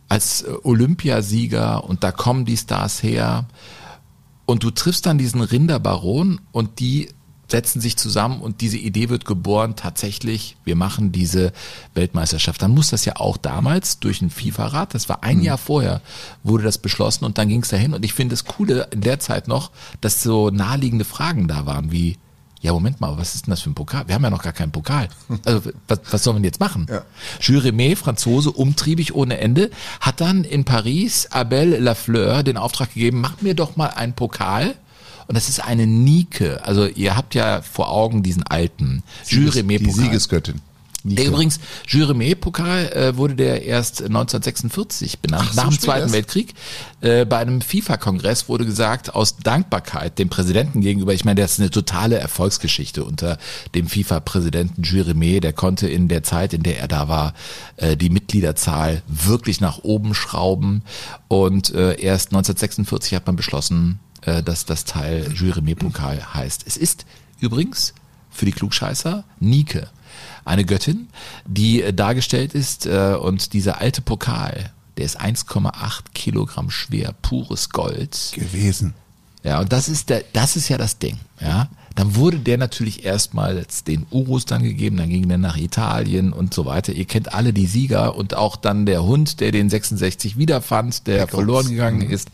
als 0.08 0.42
äh, 0.42 0.52
Olympiasieger 0.62 1.84
und 1.84 2.04
da 2.04 2.12
kommen 2.12 2.44
die 2.44 2.56
Stars 2.56 3.02
her 3.02 3.46
und 4.46 4.62
du 4.62 4.70
triffst 4.70 5.06
dann 5.06 5.18
diesen 5.18 5.40
Rinderbaron 5.40 6.40
und 6.52 6.78
die 6.80 7.08
setzen 7.48 7.80
sich 7.80 7.96
zusammen 7.96 8.40
und 8.40 8.60
diese 8.60 8.76
Idee 8.76 9.08
wird 9.08 9.24
geboren, 9.24 9.76
tatsächlich, 9.76 10.56
wir 10.64 10.74
machen 10.74 11.12
diese 11.12 11.52
Weltmeisterschaft. 11.94 12.60
Dann 12.60 12.72
muss 12.72 12.90
das 12.90 13.04
ja 13.04 13.16
auch 13.16 13.36
damals 13.36 14.00
durch 14.00 14.20
einen 14.20 14.30
FIFA-Rat, 14.30 14.94
das 14.94 15.08
war 15.08 15.22
ein 15.22 15.42
Jahr 15.42 15.58
vorher, 15.58 16.00
wurde 16.42 16.64
das 16.64 16.78
beschlossen 16.78 17.24
und 17.24 17.38
dann 17.38 17.48
ging 17.48 17.62
es 17.62 17.68
dahin. 17.68 17.94
Und 17.94 18.04
ich 18.04 18.14
finde 18.14 18.32
das 18.32 18.46
Coole 18.46 18.88
in 18.90 19.00
der 19.00 19.20
Zeit 19.20 19.46
noch, 19.46 19.70
dass 20.00 20.22
so 20.22 20.50
naheliegende 20.50 21.04
Fragen 21.04 21.46
da 21.46 21.66
waren, 21.66 21.92
wie, 21.92 22.18
ja, 22.60 22.72
Moment 22.72 23.00
mal, 23.00 23.16
was 23.18 23.34
ist 23.34 23.46
denn 23.46 23.52
das 23.52 23.60
für 23.60 23.70
ein 23.70 23.74
Pokal? 23.74 24.08
Wir 24.08 24.14
haben 24.14 24.22
ja 24.22 24.30
noch 24.30 24.42
gar 24.42 24.52
keinen 24.52 24.72
Pokal. 24.72 25.08
Also, 25.44 25.70
was, 25.88 26.00
was 26.10 26.22
sollen 26.22 26.36
wir 26.36 26.40
denn 26.40 26.44
jetzt 26.44 26.60
machen? 26.60 26.86
Ja. 26.88 27.02
Juremé, 27.40 27.96
Franzose, 27.96 28.50
umtriebig 28.50 29.14
ohne 29.14 29.38
Ende, 29.38 29.70
hat 30.00 30.20
dann 30.20 30.44
in 30.44 30.64
Paris 30.64 31.28
Abel 31.30 31.76
Lafleur 31.78 32.42
den 32.42 32.56
Auftrag 32.56 32.94
gegeben, 32.94 33.20
mach 33.20 33.40
mir 33.42 33.54
doch 33.54 33.76
mal 33.76 33.88
einen 33.88 34.14
Pokal. 34.14 34.74
Und 35.28 35.34
das 35.34 35.48
ist 35.48 35.60
eine 35.60 35.86
Nike. 35.86 36.58
Also 36.62 36.86
ihr 36.86 37.16
habt 37.16 37.34
ja 37.34 37.60
vor 37.60 37.90
Augen 37.90 38.22
diesen 38.22 38.44
alten 38.44 39.02
Die 39.28 39.36
Juremé-Pokal. 39.36 40.04
Siegesgöttin. 40.04 40.60
Der 41.14 41.26
übrigens, 41.26 41.60
Juremé-Pokal 41.88 42.92
äh, 42.92 43.16
wurde 43.16 43.36
der 43.36 43.62
erst 43.64 44.02
1946 44.02 45.20
benannt, 45.20 45.44
Ach, 45.46 45.52
so 45.52 45.56
nach 45.56 45.68
dem 45.68 45.72
spät 45.72 45.82
Zweiten 45.82 46.02
erst? 46.02 46.14
Weltkrieg. 46.14 46.54
Äh, 47.00 47.24
bei 47.24 47.38
einem 47.38 47.60
FIFA-Kongress 47.60 48.48
wurde 48.48 48.66
gesagt, 48.66 49.14
aus 49.14 49.36
Dankbarkeit 49.36 50.18
dem 50.18 50.28
Präsidenten 50.28 50.80
gegenüber, 50.80 51.14
ich 51.14 51.24
meine, 51.24 51.40
das 51.40 51.52
ist 51.52 51.60
eine 51.60 51.70
totale 51.70 52.18
Erfolgsgeschichte 52.18 53.04
unter 53.04 53.38
dem 53.74 53.88
FIFA-Präsidenten 53.88 54.82
Juremé, 54.82 55.40
der 55.40 55.52
konnte 55.52 55.88
in 55.88 56.08
der 56.08 56.22
Zeit, 56.22 56.52
in 56.52 56.62
der 56.62 56.80
er 56.80 56.88
da 56.88 57.08
war, 57.08 57.34
äh, 57.76 57.96
die 57.96 58.10
Mitgliederzahl 58.10 59.02
wirklich 59.06 59.60
nach 59.60 59.78
oben 59.78 60.14
schrauben 60.14 60.82
und 61.28 61.72
äh, 61.74 62.00
erst 62.00 62.28
1946 62.28 63.14
hat 63.14 63.26
man 63.26 63.36
beschlossen, 63.36 64.00
äh, 64.22 64.42
dass 64.42 64.64
das 64.64 64.84
Teil 64.84 65.32
Juremé-Pokal 65.34 66.34
heißt. 66.34 66.64
Es 66.66 66.76
ist 66.76 67.06
übrigens 67.40 67.94
für 68.30 68.44
die 68.44 68.52
Klugscheißer 68.52 69.24
Nike 69.40 69.88
eine 70.46 70.64
Göttin, 70.64 71.08
die 71.44 71.82
äh, 71.82 71.92
dargestellt 71.92 72.54
ist 72.54 72.86
äh, 72.86 73.16
und 73.20 73.52
dieser 73.52 73.80
alte 73.80 74.00
Pokal, 74.00 74.70
der 74.96 75.04
ist 75.04 75.20
1,8 75.20 75.72
Kilogramm 76.14 76.70
schwer, 76.70 77.14
pures 77.20 77.70
Gold. 77.70 78.32
gewesen. 78.34 78.94
Ja, 79.42 79.60
und 79.60 79.72
das 79.72 79.88
ist 79.88 80.08
der, 80.08 80.24
das 80.32 80.56
ist 80.56 80.68
ja 80.68 80.78
das 80.78 80.98
Ding, 80.98 81.18
ja. 81.40 81.68
Dann 81.94 82.14
wurde 82.14 82.38
der 82.38 82.58
natürlich 82.58 83.06
erstmals 83.06 83.82
den 83.82 84.06
Urus 84.10 84.44
dann 84.44 84.62
gegeben, 84.62 84.98
dann 84.98 85.08
ging 85.08 85.28
der 85.28 85.38
nach 85.38 85.56
Italien 85.56 86.32
und 86.34 86.52
so 86.52 86.66
weiter. 86.66 86.92
Ihr 86.92 87.06
kennt 87.06 87.32
alle 87.32 87.54
die 87.54 87.66
Sieger 87.66 88.16
und 88.16 88.34
auch 88.34 88.56
dann 88.56 88.84
der 88.84 89.02
Hund, 89.04 89.40
der 89.40 89.50
den 89.50 89.70
66 89.70 90.36
wiederfand, 90.36 91.06
der 91.06 91.22
Records. 91.22 91.34
verloren 91.34 91.70
gegangen 91.70 92.02
ist. 92.02 92.28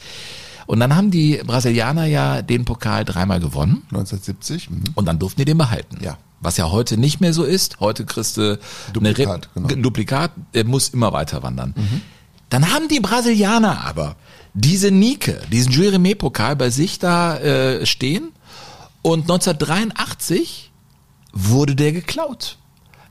Und 0.67 0.81
dann 0.81 0.97
haben 0.97 1.13
die 1.13 1.41
Brasilianer 1.47 2.07
ja 2.07 2.43
den 2.43 2.65
Pokal 2.65 3.05
dreimal 3.05 3.39
gewonnen 3.39 3.83
1970. 3.91 4.71
Mhm. 4.71 4.85
und 4.95 5.07
dann 5.07 5.21
durften 5.21 5.41
die 5.41 5.45
den 5.45 5.59
behalten. 5.59 5.99
Ja. 6.03 6.19
Was 6.43 6.59
ja 6.59 6.71
heute 6.71 6.99
nicht 6.99 7.21
mehr 7.21 7.33
so 7.33 7.45
ist. 7.45 7.81
Heute 7.81 8.05
kriegst 8.05 8.37
du 8.37 8.59
Duplikat, 8.93 9.49
genau. 9.55 9.69
Duplikat, 9.69 10.33
der 10.53 10.65
muss 10.65 10.91
immer 10.91 11.13
weiter 11.13 11.43
wandern. 11.43 11.75
Dann 12.51 12.71
haben 12.71 12.89
die 12.89 13.01
Brasilianer 13.01 13.85
aber 13.85 14.17
diese 14.53 14.91
Nike, 14.91 15.39
diesen 15.51 15.73
Juremé-Pokal 15.73 16.57
bei 16.57 16.69
sich 16.69 16.99
da 16.99 17.39
äh, 17.39 17.87
stehen 17.87 18.33
und 19.01 19.23
1983 19.23 20.71
wurde 21.33 21.75
der 21.75 21.93
geklaut. 21.93 22.59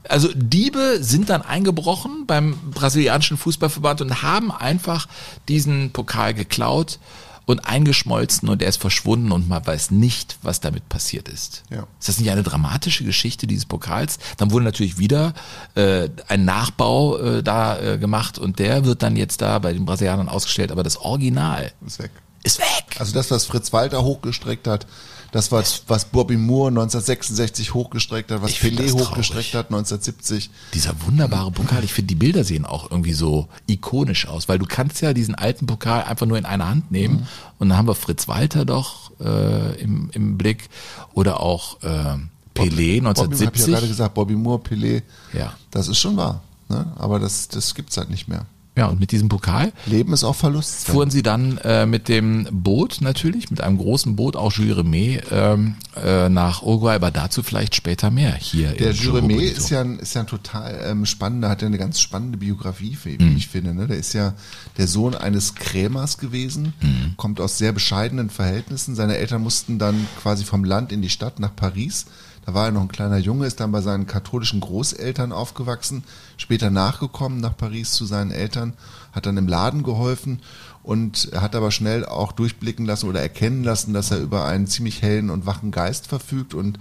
Also 0.08 0.28
Diebe 0.34 0.98
sind 1.00 1.30
dann 1.30 1.42
eingebrochen 1.42 2.26
beim 2.26 2.56
brasilianischen 2.72 3.36
Fußballverband 3.36 4.00
und 4.02 4.22
haben 4.22 4.50
einfach 4.50 5.06
diesen 5.48 5.90
Pokal 5.92 6.34
geklaut 6.34 6.98
und 7.46 7.66
eingeschmolzen 7.66 8.48
und 8.48 8.62
er 8.62 8.68
ist 8.68 8.80
verschwunden 8.80 9.32
und 9.32 9.48
man 9.48 9.66
weiß 9.66 9.90
nicht, 9.90 10.38
was 10.42 10.60
damit 10.60 10.88
passiert 10.88 11.28
ist. 11.28 11.64
Ja. 11.70 11.86
Ist 11.98 12.08
das 12.08 12.18
nicht 12.18 12.30
eine 12.30 12.42
dramatische 12.42 13.04
Geschichte 13.04 13.46
dieses 13.46 13.66
Pokals? 13.66 14.18
Dann 14.36 14.50
wurde 14.50 14.64
natürlich 14.64 14.98
wieder 14.98 15.34
äh, 15.74 16.08
ein 16.28 16.44
Nachbau 16.44 17.18
äh, 17.18 17.42
da 17.42 17.78
äh, 17.80 17.98
gemacht 17.98 18.38
und 18.38 18.58
der 18.58 18.84
wird 18.84 19.02
dann 19.02 19.16
jetzt 19.16 19.42
da 19.42 19.58
bei 19.58 19.72
den 19.72 19.84
Brasilianern 19.84 20.28
ausgestellt, 20.28 20.70
aber 20.72 20.82
das 20.82 20.96
Original 20.98 21.72
Ist 21.86 21.98
weg. 21.98 22.10
ist 22.42 22.58
weg. 22.58 22.96
Also 22.98 23.12
das, 23.12 23.30
was 23.30 23.46
Fritz 23.46 23.72
Walter 23.72 24.02
hochgestreckt 24.02 24.66
hat, 24.66 24.86
das, 25.32 25.50
was, 25.50 25.82
was 25.88 26.04
Bobby 26.04 26.36
Moore 26.36 26.68
1966 26.68 27.74
hochgestreckt 27.74 28.30
hat, 28.30 28.42
was 28.42 28.52
Pelé 28.52 28.92
hochgestreckt 28.92 29.54
hat 29.54 29.66
1970. 29.66 30.50
Dieser 30.74 30.94
wunderbare 31.04 31.50
Pokal, 31.50 31.82
ich 31.84 31.92
finde, 31.92 32.08
die 32.08 32.14
Bilder 32.14 32.44
sehen 32.44 32.64
auch 32.66 32.90
irgendwie 32.90 33.14
so 33.14 33.48
ikonisch 33.66 34.28
aus, 34.28 34.48
weil 34.48 34.58
du 34.58 34.66
kannst 34.66 35.00
ja 35.00 35.12
diesen 35.12 35.34
alten 35.34 35.66
Pokal 35.66 36.04
einfach 36.04 36.26
nur 36.26 36.38
in 36.38 36.44
eine 36.44 36.68
Hand 36.68 36.92
nehmen 36.92 37.14
Mhm. 37.16 37.26
und 37.58 37.68
dann 37.70 37.78
haben 37.78 37.88
wir 37.88 37.94
Fritz 37.94 38.28
Walter 38.28 38.64
doch 38.64 39.10
äh, 39.20 39.80
im, 39.80 40.10
im 40.12 40.36
Blick 40.38 40.68
oder 41.14 41.40
auch 41.40 41.82
äh, 41.82 41.86
Pelé 41.86 42.20
Bobby, 42.54 42.66
hab 42.66 42.74
ich 42.74 42.92
ja 43.02 43.08
1970. 43.08 43.66
gerade 43.74 43.88
gesagt, 43.88 44.14
Bobby 44.14 44.34
Moore, 44.34 44.60
Pelé. 44.62 45.02
Ja. 45.32 45.54
Das 45.70 45.88
ist 45.88 45.98
schon 45.98 46.16
wahr. 46.18 46.42
Ne? 46.68 46.92
Aber 46.96 47.18
das, 47.18 47.48
das 47.48 47.74
gibt's 47.74 47.96
halt 47.96 48.10
nicht 48.10 48.28
mehr. 48.28 48.44
Ja, 48.76 48.86
und 48.86 48.98
mit 49.00 49.12
diesem 49.12 49.28
Pokal 49.28 49.72
Leben 49.84 50.12
ist 50.14 50.24
auch 50.24 50.34
Verlust. 50.34 50.86
fuhren 50.86 51.10
sie 51.10 51.22
dann 51.22 51.58
äh, 51.58 51.84
mit 51.84 52.08
dem 52.08 52.48
Boot 52.50 52.98
natürlich, 53.02 53.50
mit 53.50 53.60
einem 53.60 53.76
großen 53.76 54.16
Boot, 54.16 54.34
auch 54.34 54.52
Juremé, 54.52 55.20
ähm, 55.30 55.74
äh, 56.02 56.28
nach 56.30 56.62
Uruguay, 56.62 56.94
aber 56.94 57.10
dazu 57.10 57.42
vielleicht 57.42 57.74
später 57.74 58.10
mehr 58.10 58.34
hier. 58.34 58.70
Der 58.72 58.94
Juremé 58.94 59.20
Bonito. 59.34 59.56
ist 59.58 59.68
ja 59.70 59.82
ein, 59.82 59.98
ist 59.98 60.14
ja 60.14 60.22
ein 60.22 60.26
total 60.26 60.80
ähm, 60.86 61.04
spannender, 61.04 61.50
hat 61.50 61.60
ja 61.60 61.68
eine 61.68 61.76
ganz 61.76 62.00
spannende 62.00 62.38
Biografie, 62.38 62.96
wie 63.04 63.22
Mhm. 63.22 63.36
ich 63.36 63.48
finde. 63.48 63.74
Ne? 63.74 63.88
Der 63.88 63.98
ist 63.98 64.14
ja 64.14 64.32
der 64.78 64.86
Sohn 64.88 65.14
eines 65.14 65.54
Krämers 65.54 66.16
gewesen, 66.16 66.72
Mhm. 66.80 67.14
kommt 67.18 67.40
aus 67.40 67.58
sehr 67.58 67.72
bescheidenen 67.72 68.30
Verhältnissen. 68.30 68.94
Seine 68.94 69.18
Eltern 69.18 69.42
mussten 69.42 69.78
dann 69.78 70.06
quasi 70.22 70.44
vom 70.44 70.64
Land 70.64 70.92
in 70.92 71.02
die 71.02 71.10
Stadt 71.10 71.40
nach 71.40 71.54
Paris. 71.54 72.06
Da 72.44 72.54
war 72.54 72.66
er 72.66 72.72
noch 72.72 72.82
ein 72.82 72.88
kleiner 72.88 73.18
Junge, 73.18 73.46
ist 73.46 73.60
dann 73.60 73.70
bei 73.70 73.80
seinen 73.80 74.06
katholischen 74.06 74.60
Großeltern 74.60 75.32
aufgewachsen, 75.32 76.02
später 76.36 76.70
nachgekommen 76.70 77.40
nach 77.40 77.56
Paris 77.56 77.92
zu 77.92 78.04
seinen 78.04 78.32
Eltern, 78.32 78.72
hat 79.12 79.26
dann 79.26 79.36
im 79.36 79.46
Laden 79.46 79.84
geholfen 79.84 80.40
und 80.82 81.30
hat 81.36 81.54
aber 81.54 81.70
schnell 81.70 82.04
auch 82.04 82.32
durchblicken 82.32 82.84
lassen 82.84 83.08
oder 83.08 83.20
erkennen 83.20 83.62
lassen, 83.62 83.94
dass 83.94 84.10
er 84.10 84.18
über 84.18 84.44
einen 84.44 84.66
ziemlich 84.66 85.02
hellen 85.02 85.30
und 85.30 85.46
wachen 85.46 85.70
Geist 85.70 86.08
verfügt 86.08 86.54
und 86.54 86.80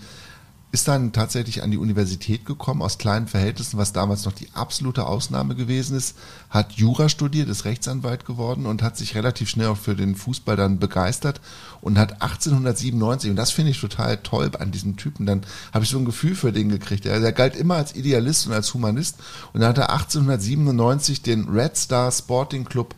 ist 0.72 0.88
dann 0.88 1.12
tatsächlich 1.12 1.64
an 1.64 1.72
die 1.72 1.78
Universität 1.78 2.46
gekommen, 2.46 2.82
aus 2.82 2.98
kleinen 2.98 3.28
Verhältnissen, 3.28 3.78
was 3.78 3.92
damals 3.92 4.24
noch 4.24 4.32
die 4.32 4.48
absolute 4.54 5.06
Ausnahme 5.06 5.56
gewesen 5.56 5.98
ist, 5.98 6.16
hat 6.50 6.74
Jura 6.74 7.10
studiert, 7.10 7.50
ist 7.50 7.66
Rechtsanwalt 7.66 8.26
geworden 8.26 8.66
und 8.66 8.82
hat 8.82 8.96
sich 8.96 9.16
relativ 9.16 9.50
schnell 9.50 9.68
auch 9.68 9.78
für 9.78 9.96
den 9.96 10.16
Fußball 10.16 10.56
dann 10.56 10.80
begeistert 10.80 11.42
und 11.82 11.98
hat 11.98 12.22
1897, 12.22 13.30
und 13.30 13.36
das 13.36 13.52
finde 13.52 13.72
ich 13.72 13.82
total 13.82 14.18
toll 14.18 14.50
an 14.58 14.72
diesem 14.72 14.96
Typen, 14.96 15.26
dann 15.26 15.42
habe 15.74 15.84
ich 15.84 15.92
so 15.92 15.98
ein 15.98 16.06
Gefühl 16.06 16.36
für 16.36 16.54
den 16.54 16.70
gekriegt. 16.70 17.06
Er, 17.06 17.20
der 17.20 17.34
galt 17.34 17.56
immer 17.58 17.76
als 17.76 17.96
Idealist 17.96 18.48
und 18.48 18.54
als 18.54 18.74
Humanist 18.74 19.18
und 19.52 19.60
dann 19.60 19.70
hat 19.70 19.78
er 19.78 19.92
1897 19.92 21.22
den 21.22 21.50
Red 21.50 21.76
Star 21.76 22.12
Sporting 22.12 22.64
Club 22.64 22.96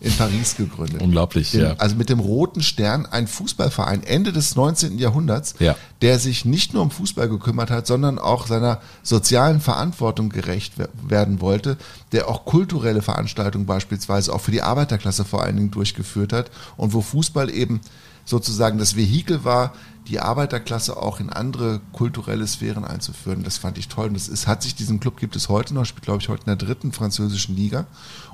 in 0.00 0.12
Paris 0.16 0.56
gegründet. 0.56 1.02
Unglaublich, 1.02 1.50
den, 1.50 1.62
ja. 1.62 1.74
Also 1.78 1.96
mit 1.96 2.08
dem 2.08 2.20
Roten 2.20 2.62
Stern 2.62 3.04
ein 3.06 3.26
Fußballverein 3.26 4.04
Ende 4.04 4.32
des 4.32 4.54
19. 4.54 4.98
Jahrhunderts, 4.98 5.54
Ja. 5.58 5.74
der 6.02 6.18
sich 6.20 6.44
nicht 6.44 6.72
nur 6.72 6.82
um 6.82 6.90
Fußball 6.92 7.28
gekümmert 7.28 7.70
hat, 7.70 7.86
sondern 7.88 8.18
auch 8.20 8.46
seiner 8.46 8.80
sozialen 9.02 9.60
Verantwortung 9.60 10.28
gerecht 10.28 10.74
wer- 10.76 10.88
werden 11.06 11.40
wollte, 11.40 11.76
der 12.12 12.28
auch 12.28 12.44
kulturelle 12.44 13.02
Veranstaltungen 13.02 13.66
beispielsweise 13.66 14.32
auch 14.32 14.40
für 14.40 14.52
die 14.52 14.62
Arbeiterklasse 14.62 15.24
vor 15.24 15.42
allen 15.42 15.56
Dingen 15.56 15.70
durchgeführt 15.72 16.32
hat 16.32 16.50
und 16.76 16.92
wo 16.92 17.00
Fußball 17.00 17.50
eben 17.50 17.80
sozusagen 18.24 18.78
das 18.78 18.94
Vehikel 18.94 19.42
war, 19.44 19.72
die 20.06 20.20
Arbeiterklasse 20.20 20.96
auch 20.96 21.18
in 21.20 21.28
andere 21.30 21.80
kulturelle 21.92 22.46
Sphären 22.46 22.84
einzuführen. 22.84 23.42
Das 23.42 23.58
fand 23.58 23.76
ich 23.78 23.88
toll. 23.88 24.08
Und 24.08 24.14
das 24.14 24.28
ist, 24.28 24.46
hat 24.46 24.62
sich, 24.62 24.74
diesen 24.74 25.00
Club 25.00 25.18
gibt 25.18 25.36
es 25.36 25.48
heute 25.50 25.74
noch, 25.74 25.84
spielt 25.84 26.04
glaube 26.04 26.22
ich 26.22 26.28
heute 26.30 26.42
in 26.42 26.46
der 26.46 26.56
dritten 26.56 26.92
französischen 26.92 27.56
Liga. 27.56 27.86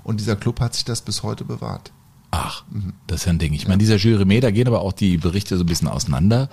Und 0.04 0.20
dieser 0.20 0.36
Club 0.36 0.60
hat 0.60 0.74
sich 0.74 0.84
das 0.84 1.02
bis 1.02 1.22
heute 1.22 1.44
bewahrt. 1.44 1.92
Ach, 2.30 2.64
das 3.06 3.20
ist 3.20 3.26
ja 3.26 3.32
ein 3.32 3.38
Ding. 3.38 3.54
Ich 3.54 3.68
meine, 3.68 3.78
dieser 3.78 3.96
Juremé, 3.96 4.40
da 4.40 4.50
gehen 4.50 4.66
aber 4.66 4.80
auch 4.80 4.92
die 4.92 5.16
Berichte 5.18 5.56
so 5.56 5.64
ein 5.64 5.66
bisschen 5.68 5.88
auseinander. 5.88 6.48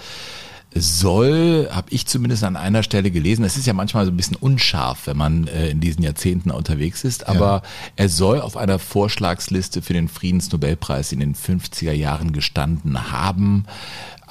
soll, 0.76 1.68
habe 1.72 1.88
ich 1.90 2.06
zumindest 2.06 2.44
an 2.44 2.56
einer 2.56 2.84
Stelle 2.84 3.12
gelesen, 3.12 3.44
es 3.44 3.58
ist 3.58 3.66
ja 3.66 3.74
manchmal 3.74 4.06
so 4.06 4.12
ein 4.12 4.16
bisschen 4.16 4.38
unscharf, 4.38 5.08
wenn 5.08 5.18
man 5.18 5.48
äh, 5.48 5.70
in 5.70 5.82
diesen 5.82 6.04
Jahrzehnten 6.04 6.50
unterwegs 6.52 7.04
ist, 7.04 7.28
aber 7.28 7.62
er 7.98 8.08
soll 8.08 8.40
auf 8.40 8.56
einer 8.56 8.80
Vorschlagsliste 8.80 9.82
für 9.82 9.94
den 9.94 10.08
Friedensnobelpreis 10.08 11.12
in 11.12 11.20
den 11.20 11.36
50er 11.36 11.92
Jahren 11.92 12.32
gestanden 12.32 13.12
haben. 13.12 13.66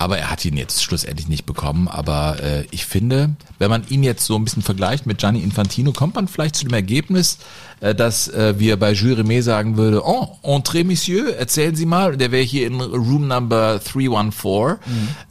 Aber 0.01 0.17
er 0.17 0.31
hat 0.31 0.43
ihn 0.47 0.57
jetzt 0.57 0.83
schlussendlich 0.83 1.29
nicht 1.29 1.45
bekommen. 1.45 1.87
Aber 1.87 2.43
äh, 2.43 2.65
ich 2.71 2.87
finde, 2.87 3.35
wenn 3.59 3.69
man 3.69 3.87
ihn 3.91 4.03
jetzt 4.03 4.25
so 4.25 4.35
ein 4.35 4.45
bisschen 4.45 4.63
vergleicht 4.63 5.05
mit 5.05 5.19
Gianni 5.19 5.43
Infantino, 5.43 5.93
kommt 5.93 6.15
man 6.15 6.27
vielleicht 6.27 6.57
zu 6.57 6.65
dem 6.65 6.73
Ergebnis, 6.73 7.37
äh, 7.81 7.95
dass 7.95 8.27
äh, 8.29 8.59
wir 8.59 8.79
bei 8.79 8.93
Jules 8.93 9.19
Rimet 9.19 9.45
sagen 9.45 9.77
würde, 9.77 10.03
oh, 10.07 10.39
Entrez, 10.43 10.87
Monsieur, 10.87 11.37
erzählen 11.37 11.77
Sie 11.77 11.85
mal. 11.85 12.17
Der 12.17 12.33
wäre 12.33 12.43
hier 12.43 12.67
in 12.67 12.81
Room 12.81 13.29
Number 13.29 13.79
314. 13.79 14.79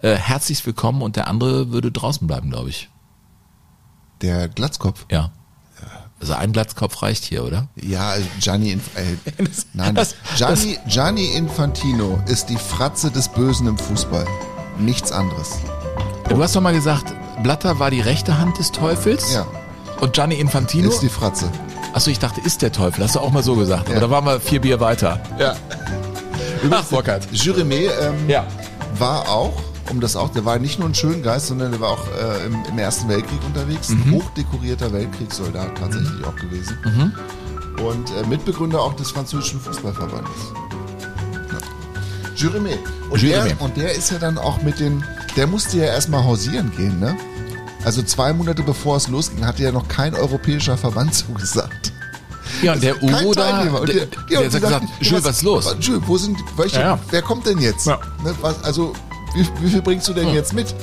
Äh, 0.04 0.14
herzlich 0.14 0.64
willkommen 0.64 1.02
und 1.02 1.16
der 1.16 1.28
andere 1.28 1.72
würde 1.72 1.92
draußen 1.92 2.28
bleiben, 2.28 2.52
glaube 2.52 2.70
ich. 2.70 2.90
Der 4.22 4.50
Glatzkopf. 4.50 5.08
Ja. 5.10 5.32
Also 6.22 6.34
ein 6.34 6.52
Glatzkopf 6.52 7.02
reicht 7.02 7.24
hier, 7.24 7.44
oder? 7.44 7.70
Ja, 7.82 8.14
Gianni, 8.40 8.74
Inf 8.74 8.96
äh, 8.96 9.16
nein, 9.74 9.96
das- 9.96 10.16
Gianni, 10.38 10.78
Gianni 10.86 11.26
Infantino 11.34 12.22
ist 12.28 12.50
die 12.50 12.58
Fratze 12.58 13.10
des 13.10 13.30
Bösen 13.30 13.66
im 13.66 13.78
Fußball. 13.80 14.28
Nichts 14.80 15.12
anderes. 15.12 15.60
Du 16.30 16.42
hast 16.42 16.56
doch 16.56 16.62
mal 16.62 16.74
gesagt, 16.74 17.14
Blatter 17.44 17.80
war 17.80 17.92
die 17.92 18.02
rechte 18.02 18.38
Hand 18.40 18.58
des 18.60 18.72
Teufels. 18.72 19.34
Ja. 19.34 19.46
Und 20.00 20.14
Gianni 20.14 20.36
Infantino. 20.36 20.90
Ist 20.90 21.02
die 21.02 21.10
Fratze. 21.10 21.50
Achso, 21.94 22.10
ich 22.12 22.20
dachte, 22.20 22.40
ist 22.42 22.62
der 22.62 22.72
Teufel. 22.72 23.04
Hast 23.04 23.16
du 23.16 23.20
auch 23.20 23.32
mal 23.32 23.44
so 23.44 23.56
gesagt. 23.56 23.86
Aber 23.88 23.96
Ja. 23.96 24.00
da 24.00 24.10
waren 24.10 24.26
wir 24.26 24.40
vier 24.40 24.62
Bier 24.62 24.80
weiter. 24.80 25.20
Ja. 25.38 25.56
Ach, 26.72 26.84
Burkhard. 26.86 27.28
Juremet 27.32 27.92
ähm, 28.02 28.30
Ja. 28.30 28.46
war 28.98 29.28
auch, 29.30 29.54
um 29.90 30.00
das 30.00 30.16
auch, 30.16 30.30
der 30.30 30.46
war 30.46 30.60
nicht 30.60 30.78
nur 30.80 30.88
ein 30.88 30.96
Schöngeist, 30.96 31.48
sondern 31.48 31.72
der 31.72 31.80
war 31.82 31.90
auch 31.92 32.06
äh, 32.08 32.46
im, 32.46 32.58
im 32.70 32.78
Ersten 32.78 33.10
Weltkrieg 33.10 33.40
unterwegs. 33.46 33.90
Mhm. 33.90 34.04
Ein 34.04 34.12
hochdekorierter 34.22 34.94
Weltkriegssoldat 34.94 35.78
tatsächlich 35.78 36.24
auch 36.26 36.36
gewesen. 36.36 36.78
Mhm. 36.86 37.84
Und 37.84 38.10
äh, 38.12 38.28
Mitbegründer 38.28 38.80
auch 38.82 38.94
des 38.94 39.12
französischen 39.12 39.60
Fußballverbandes. 39.60 40.32
Juremet. 42.40 42.80
Und, 43.10 43.22
Juremet. 43.22 43.52
Der, 43.52 43.62
und 43.62 43.78
der 43.78 43.92
ist 43.94 44.12
ja 44.12 44.18
dann 44.20 44.38
auch 44.38 44.62
mit 44.62 44.80
den, 44.80 45.04
der 45.36 45.48
musste 45.48 45.78
ja 45.78 45.86
erstmal 45.86 46.24
hausieren 46.24 46.72
gehen, 46.76 47.00
ne? 47.00 47.16
Also 47.84 48.02
zwei 48.02 48.34
Monate 48.34 48.62
bevor 48.64 48.98
es 48.98 49.08
losging, 49.08 49.46
hatte 49.46 49.64
ja 49.64 49.72
noch 49.72 49.88
kein 49.88 50.14
europäischer 50.16 50.78
Verband 50.78 51.14
zugesagt. 51.16 51.92
Ja, 52.62 52.74
und 52.74 52.84
der 52.84 53.02
Ugo 53.02 53.34
da, 53.34 53.64
der, 53.64 53.86
der 53.86 54.40
und 54.40 54.46
hat 54.46 54.52
gesagt, 54.52 54.62
sagten, 54.62 54.90
Jules, 55.00 55.24
was 55.24 55.38
ist 55.38 55.44
los? 55.44 55.76
Jules, 55.80 56.02
wo 56.06 56.18
sind, 56.18 56.38
welche, 56.58 56.78
Ja, 56.80 56.82
ja. 56.96 57.00
wer 57.10 57.22
kommt 57.22 57.46
denn 57.46 57.60
jetzt? 57.60 57.86
Ja. 57.88 58.00
Ne, 58.24 58.34
was, 58.42 58.62
also, 58.64 58.94
wie, 59.36 59.48
wie 59.62 59.70
viel 59.70 59.82
bringst 59.82 60.08
du 60.08 60.14
denn 60.14 60.28
Hm. 60.28 60.34
jetzt 60.34 60.54
mit? 60.54 60.74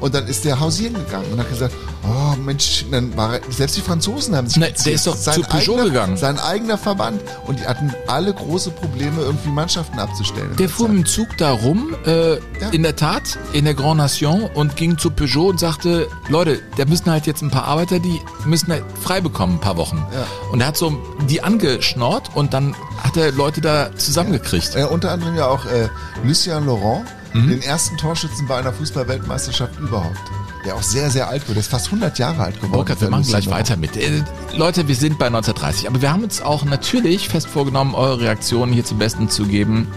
Und 0.00 0.14
dann 0.14 0.26
ist 0.26 0.44
der 0.44 0.60
hausieren 0.60 0.94
gegangen 0.94 1.26
und 1.32 1.38
hat 1.40 1.48
gesagt, 1.48 1.74
oh 2.04 2.36
Mensch, 2.40 2.84
dann 2.90 3.16
war 3.16 3.38
selbst 3.50 3.76
die 3.76 3.80
Franzosen 3.80 4.34
haben 4.34 4.48
sich 4.48 4.60
geziert. 4.60 4.86
der 4.86 4.92
ist 4.94 5.06
doch 5.06 5.16
sein 5.16 5.34
zu 5.34 5.42
Peugeot 5.42 5.72
eigener, 5.74 5.84
gegangen. 5.84 6.16
Sein 6.16 6.38
eigener 6.38 6.78
Verband. 6.78 7.20
Und 7.46 7.60
die 7.60 7.66
hatten 7.66 7.92
alle 8.06 8.32
große 8.34 8.70
Probleme, 8.70 9.20
irgendwie 9.22 9.50
Mannschaften 9.50 9.98
abzustellen. 9.98 10.54
Der 10.56 10.68
fuhr 10.68 10.88
mit 10.88 10.98
dem 10.98 11.06
Zug 11.06 11.28
da 11.38 11.52
rum, 11.52 11.94
äh, 12.06 12.36
in 12.72 12.82
der 12.82 12.96
Tat, 12.96 13.38
in 13.52 13.64
der 13.64 13.74
Grand 13.74 13.98
Nation 13.98 14.44
und 14.54 14.76
ging 14.76 14.98
zu 14.98 15.10
Peugeot 15.10 15.50
und 15.50 15.60
sagte, 15.60 16.08
Leute, 16.28 16.60
da 16.76 16.84
müssen 16.84 17.10
halt 17.10 17.26
jetzt 17.26 17.42
ein 17.42 17.50
paar 17.50 17.64
Arbeiter, 17.64 17.98
die 17.98 18.20
müssen 18.44 18.70
halt 18.72 18.84
frei 19.02 19.20
bekommen, 19.20 19.54
ein 19.54 19.60
paar 19.60 19.76
Wochen. 19.76 20.04
Ja. 20.12 20.26
Und 20.50 20.60
er 20.60 20.68
hat 20.68 20.76
so 20.76 20.98
die 21.28 21.42
angeschnort 21.42 22.30
und 22.34 22.52
dann 22.54 22.74
hat 23.02 23.16
er 23.16 23.32
Leute 23.32 23.60
da 23.60 23.94
zusammengekriegt. 23.96 24.74
Äh, 24.76 24.84
unter 24.84 25.10
anderem 25.12 25.36
ja 25.36 25.46
auch 25.48 25.64
äh, 25.66 25.88
Lucien 26.24 26.66
Laurent, 26.66 27.04
Mhm. 27.34 27.48
den 27.48 27.62
ersten 27.62 27.96
Torschützen 27.96 28.46
bei 28.46 28.58
einer 28.58 28.74
Fußball-Weltmeisterschaft 28.74 29.78
überhaupt. 29.80 30.18
Der 30.64 30.76
auch 30.76 30.82
sehr, 30.82 31.10
sehr 31.10 31.28
alt 31.28 31.42
wurde. 31.44 31.54
Der 31.54 31.60
ist 31.62 31.70
fast 31.70 31.86
100 31.86 32.18
Jahre 32.18 32.42
alt 32.44 32.56
geworden. 32.56 32.72
Burkhard, 32.72 33.00
wir 33.00 33.10
machen 33.10 33.24
gleich 33.24 33.50
weiter 33.50 33.76
mit. 33.76 33.96
Äh, 33.96 34.22
Leute, 34.54 34.86
wir 34.86 34.94
sind 34.94 35.18
bei 35.18 35.26
1930, 35.26 35.88
aber 35.88 36.00
wir 36.02 36.12
haben 36.12 36.22
uns 36.22 36.40
auch 36.40 36.64
natürlich 36.64 37.28
fest 37.28 37.48
vorgenommen, 37.48 37.94
eure 37.94 38.20
Reaktionen 38.20 38.72
hier 38.72 38.84
zum 38.84 38.98
Besten 38.98 39.28
zu 39.28 39.44
geben. 39.46 39.88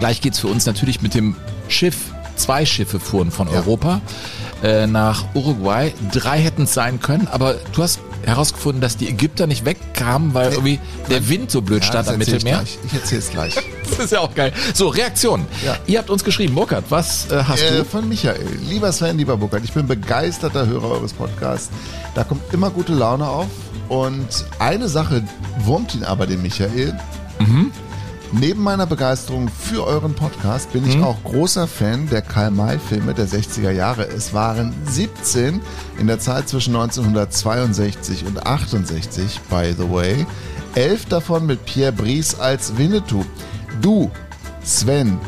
Gleich 0.00 0.20
geht's 0.20 0.40
für 0.40 0.48
uns 0.48 0.66
natürlich 0.66 1.02
mit 1.02 1.14
dem 1.14 1.36
Schiff. 1.68 1.96
Zwei 2.36 2.66
Schiffe 2.66 3.00
fuhren 3.00 3.30
von 3.30 3.48
Ja. 3.48 3.54
Europa 3.54 4.00
äh, 4.62 4.86
nach 4.86 5.24
Uruguay. 5.34 5.94
Drei 6.12 6.38
hätten 6.38 6.62
es 6.64 6.74
sein 6.74 7.00
können, 7.00 7.28
aber 7.28 7.54
du 7.72 7.82
hast 7.82 8.00
herausgefunden, 8.26 8.80
dass 8.80 8.96
die 8.96 9.08
Ägypter 9.08 9.46
nicht 9.46 9.64
wegkamen, 9.64 10.34
weil 10.34 10.52
irgendwie 10.52 10.78
der 11.08 11.28
Wind 11.28 11.50
so 11.50 11.62
blöd 11.62 11.82
Ja, 11.82 11.88
stand 11.88 12.08
am 12.08 12.20
ich 12.20 12.28
Mittelmeer. 12.28 12.56
gleich. 12.58 12.78
Ich 12.86 12.92
erzähl's 12.94 13.30
gleich. 13.30 13.54
Das 13.88 14.06
ist 14.06 14.10
ja 14.12 14.18
auch 14.20 14.34
geil. 14.34 14.52
So, 14.74 14.88
Reaktion. 14.88 15.46
Ja. 15.64 15.76
Ihr 15.86 16.00
habt 16.00 16.10
uns 16.10 16.24
geschrieben, 16.24 16.56
Burkhard, 16.56 16.84
was 16.90 17.30
äh, 17.30 17.44
hast 17.44 17.62
Äh, 17.62 17.78
du? 17.78 17.84
von 17.84 18.08
Michael. 18.08 18.44
Lieber 18.68 18.90
Sven, 18.92 19.16
lieber 19.16 19.36
Burkhard, 19.36 19.62
ich 19.64 19.72
bin 19.72 19.86
begeisterter 19.86 20.66
Hörer 20.66 20.90
eures 20.90 21.12
Podcasts. 21.12 21.70
Da 22.16 22.24
kommt 22.24 22.52
immer 22.52 22.70
gute 22.70 22.92
Laune 22.92 23.28
auf. 23.28 23.46
Und 23.88 24.26
eine 24.58 24.88
Sache 24.88 25.22
wurmt 25.60 25.94
ihn 25.94 26.02
aber, 26.02 26.26
den 26.26 26.42
Michael. 26.42 26.98
Neben 28.32 28.62
meiner 28.62 28.86
Begeisterung 28.86 29.48
für 29.48 29.84
euren 29.84 30.14
Podcast 30.14 30.72
bin 30.72 30.86
ich 30.86 31.00
auch 31.00 31.22
großer 31.22 31.66
Fan 31.66 32.08
der 32.08 32.22
Karl-May-Filme 32.22 33.14
der 33.14 33.28
60er 33.28 33.70
Jahre. 33.70 34.06
Es 34.06 34.34
waren 34.34 34.74
17 34.86 35.60
in 35.98 36.06
der 36.06 36.18
Zeit 36.18 36.48
zwischen 36.48 36.74
1962 36.74 38.26
und 38.26 38.44
68, 38.44 39.40
by 39.48 39.74
the 39.76 39.88
way. 39.90 40.26
Elf 40.74 41.06
davon 41.06 41.46
mit 41.46 41.64
Pierre 41.64 41.92
Brice 41.92 42.38
als 42.38 42.76
Winnetou. 42.76 43.24
Du, 43.80 44.10
Sven, 44.62 45.18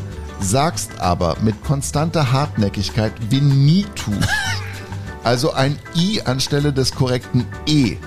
sagst 0.41 0.99
aber 0.99 1.37
mit 1.41 1.63
konstanter 1.63 2.31
Hartnäckigkeit 2.31 3.13
Winnetou. 3.29 4.11
Also 5.21 5.51
ein 5.51 5.77
I 5.97 6.21
anstelle 6.21 6.71
des 6.71 6.95
korrekten 6.95 7.45
E. 7.67 7.97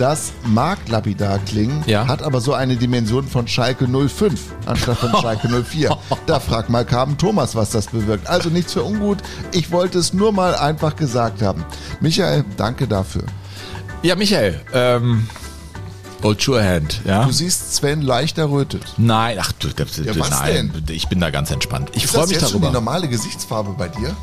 Das 0.00 0.32
mag 0.44 0.78
lapidar 0.88 1.38
klingen, 1.40 1.84
Ja. 1.86 2.08
hat 2.08 2.22
aber 2.22 2.40
so 2.40 2.54
eine 2.54 2.76
Dimension 2.76 3.28
von 3.28 3.46
Schalke 3.46 3.86
05 3.86 4.40
anstatt 4.64 4.96
von 4.96 5.10
Schalke 5.20 5.46
04. 5.48 5.94
Da 6.26 6.40
fragt 6.40 6.70
mal 6.70 6.86
Carmen 6.86 7.18
Thomas, 7.18 7.54
was 7.54 7.68
das 7.68 7.88
bewirkt. 7.88 8.26
Also 8.26 8.48
nichts 8.48 8.72
für 8.72 8.82
ungut. 8.82 9.18
Ich 9.52 9.70
wollte 9.70 9.98
es 9.98 10.14
nur 10.14 10.32
mal 10.32 10.54
einfach 10.54 10.96
gesagt 10.96 11.42
haben. 11.42 11.66
Michael, 12.00 12.46
danke 12.56 12.88
dafür. 12.88 13.24
Ja, 14.02 14.16
Michael, 14.16 14.58
ähm, 14.72 15.28
Old 16.22 16.40
Sure 16.40 16.64
Hand, 16.66 17.02
ja? 17.04 17.24
Du 17.26 17.30
siehst 17.32 17.74
Sven 17.76 18.00
leicht 18.00 18.38
errötet. 18.38 18.94
Nein, 18.96 19.36
ach 19.38 19.52
du, 19.52 19.68
das, 19.68 19.98
Ja, 19.98 20.18
was 20.18 20.30
nein, 20.30 20.72
ich 20.88 21.08
bin 21.08 21.20
da 21.20 21.28
ganz 21.28 21.50
entspannt. 21.50 21.90
Ich 21.94 22.04
Ist 22.04 22.12
freue 22.12 22.22
das 22.22 22.30
mich 22.30 22.40
jetzt 22.40 22.50
schon 22.52 22.60
die 22.62 22.66
darüber. 22.68 22.80
normale 22.80 23.06
Gesichtsfarbe 23.08 23.74
bei 23.76 23.88
dir? 23.88 24.16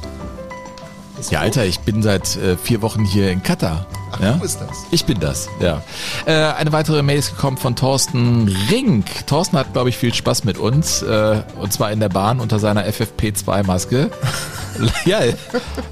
Ja, 1.29 1.41
Alter, 1.41 1.65
ich 1.65 1.79
bin 1.79 2.03
seit 2.03 2.35
äh, 2.37 2.57
vier 2.57 2.81
Wochen 2.81 3.03
hier 3.03 3.31
in 3.31 3.41
Katar. 3.43 3.85
Ach, 4.11 4.19
ja? 4.21 4.33
du 4.33 4.39
bist 4.39 4.61
das. 4.61 4.85
Ich 4.91 5.05
bin 5.05 5.19
das, 5.19 5.49
ja. 5.59 5.81
Äh, 6.25 6.33
eine 6.33 6.71
weitere 6.71 7.01
Mail 7.01 7.17
ist 7.17 7.31
gekommen 7.35 7.57
von 7.57 7.75
Thorsten 7.75 8.47
Rink. 8.69 9.25
Thorsten 9.25 9.57
hat, 9.57 9.73
glaube 9.73 9.89
ich, 9.89 9.97
viel 9.97 10.13
Spaß 10.13 10.43
mit 10.43 10.57
uns. 10.57 11.01
Äh, 11.01 11.41
und 11.59 11.73
zwar 11.73 11.91
in 11.91 11.99
der 11.99 12.09
Bahn 12.09 12.39
unter 12.39 12.59
seiner 12.59 12.85
FFP2-Maske. 12.85 14.11
ja, 15.05 15.19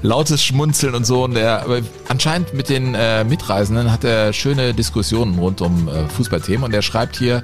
lautes 0.02 0.42
Schmunzeln 0.42 0.94
und 0.94 1.04
so. 1.04 1.24
Und 1.24 1.36
er, 1.36 1.62
aber 1.62 1.80
anscheinend 2.08 2.54
mit 2.54 2.68
den 2.68 2.94
äh, 2.94 3.24
Mitreisenden 3.24 3.92
hat 3.92 4.04
er 4.04 4.32
schöne 4.32 4.74
Diskussionen 4.74 5.38
rund 5.38 5.60
um 5.60 5.88
äh, 5.88 6.08
Fußballthemen. 6.08 6.64
Und 6.64 6.74
er 6.74 6.82
schreibt 6.82 7.16
hier, 7.16 7.42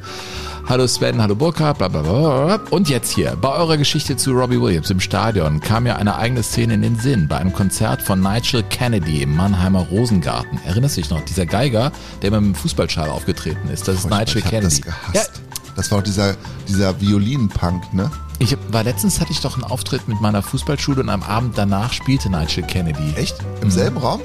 Hallo 0.68 0.86
Sven, 0.86 1.20
hallo 1.20 1.34
Burkhard, 1.34 1.78
bla 1.78 1.88
bla 1.88 2.02
bla. 2.02 2.60
Und 2.70 2.88
jetzt 2.88 3.12
hier, 3.12 3.36
bei 3.40 3.50
eurer 3.52 3.76
Geschichte 3.76 4.16
zu 4.16 4.32
Robbie 4.32 4.60
Williams 4.60 4.90
im 4.90 5.00
Stadion 5.00 5.60
kam 5.60 5.82
mir 5.82 5.96
eine 5.96 6.16
eigene 6.16 6.42
Szene 6.42 6.74
in 6.74 6.82
den 6.82 6.98
Sinn. 6.98 7.28
Bei 7.28 7.36
einem 7.38 7.52
Konzert 7.52 8.00
von 8.00 8.20
Nigel 8.20 8.62
Kennedy 8.64 9.22
im 9.22 9.36
Mannheimer 9.36 9.80
Rosengarten. 9.80 10.58
Erinnerst 10.64 10.96
du 10.96 11.00
dich 11.02 11.10
noch? 11.10 11.20
Dieser 11.22 11.46
Geiger, 11.46 11.92
der 12.22 12.30
mit 12.30 12.40
dem 12.40 12.54
Fußballschal 12.54 13.10
aufgetreten 13.10 13.68
ist. 13.68 13.86
Das 13.88 13.96
ist 13.96 14.00
Furchtbar, 14.02 14.20
Nigel 14.20 14.38
ich 14.38 14.44
hab 14.44 14.50
Kennedy. 14.50 14.80
das 14.82 15.12
gehasst. 15.12 15.42
Das 15.76 15.90
war 15.90 15.98
auch 15.98 16.02
dieser, 16.02 16.36
dieser 16.68 16.98
Violinenpunk, 17.00 17.92
ne? 17.92 18.10
Ich 18.38 18.56
war 18.70 18.82
letztens 18.84 19.20
hatte 19.20 19.32
ich 19.32 19.40
doch 19.40 19.54
einen 19.54 19.64
Auftritt 19.64 20.08
mit 20.08 20.20
meiner 20.20 20.42
Fußballschule 20.42 21.00
und 21.00 21.08
am 21.10 21.22
Abend 21.22 21.56
danach 21.58 21.92
spielte 21.92 22.30
Nigel 22.30 22.62
Kennedy. 22.64 23.14
Echt? 23.16 23.36
Im 23.60 23.70
selben 23.70 23.98
Raum? 23.98 24.20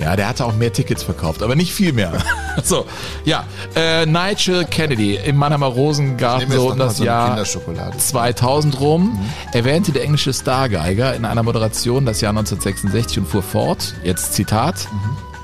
Ja, 0.00 0.16
der 0.16 0.28
hatte 0.28 0.46
auch 0.46 0.54
mehr 0.54 0.72
Tickets 0.72 1.02
verkauft, 1.02 1.42
aber 1.42 1.54
nicht 1.54 1.74
viel 1.74 1.92
mehr. 1.92 2.12
so, 2.64 2.86
ja, 3.26 3.44
äh, 3.76 4.06
Nigel 4.06 4.64
Kennedy 4.64 5.16
im 5.16 5.36
Mannheimer 5.36 5.66
Rosengarten 5.66 6.50
so 6.50 6.70
um 6.70 6.78
das 6.78 6.96
so 6.96 7.04
Jahr 7.04 7.28
Kinderschokolade. 7.28 7.98
2000 7.98 8.80
rum, 8.80 9.20
erwähnte 9.52 9.92
der 9.92 10.04
englische 10.04 10.32
Stargeiger 10.32 11.14
in 11.14 11.26
einer 11.26 11.42
Moderation 11.42 12.06
das 12.06 12.22
Jahr 12.22 12.30
1966 12.30 13.18
und 13.18 13.26
fuhr 13.26 13.42
fort, 13.42 13.94
jetzt 14.02 14.32
Zitat, 14.32 14.88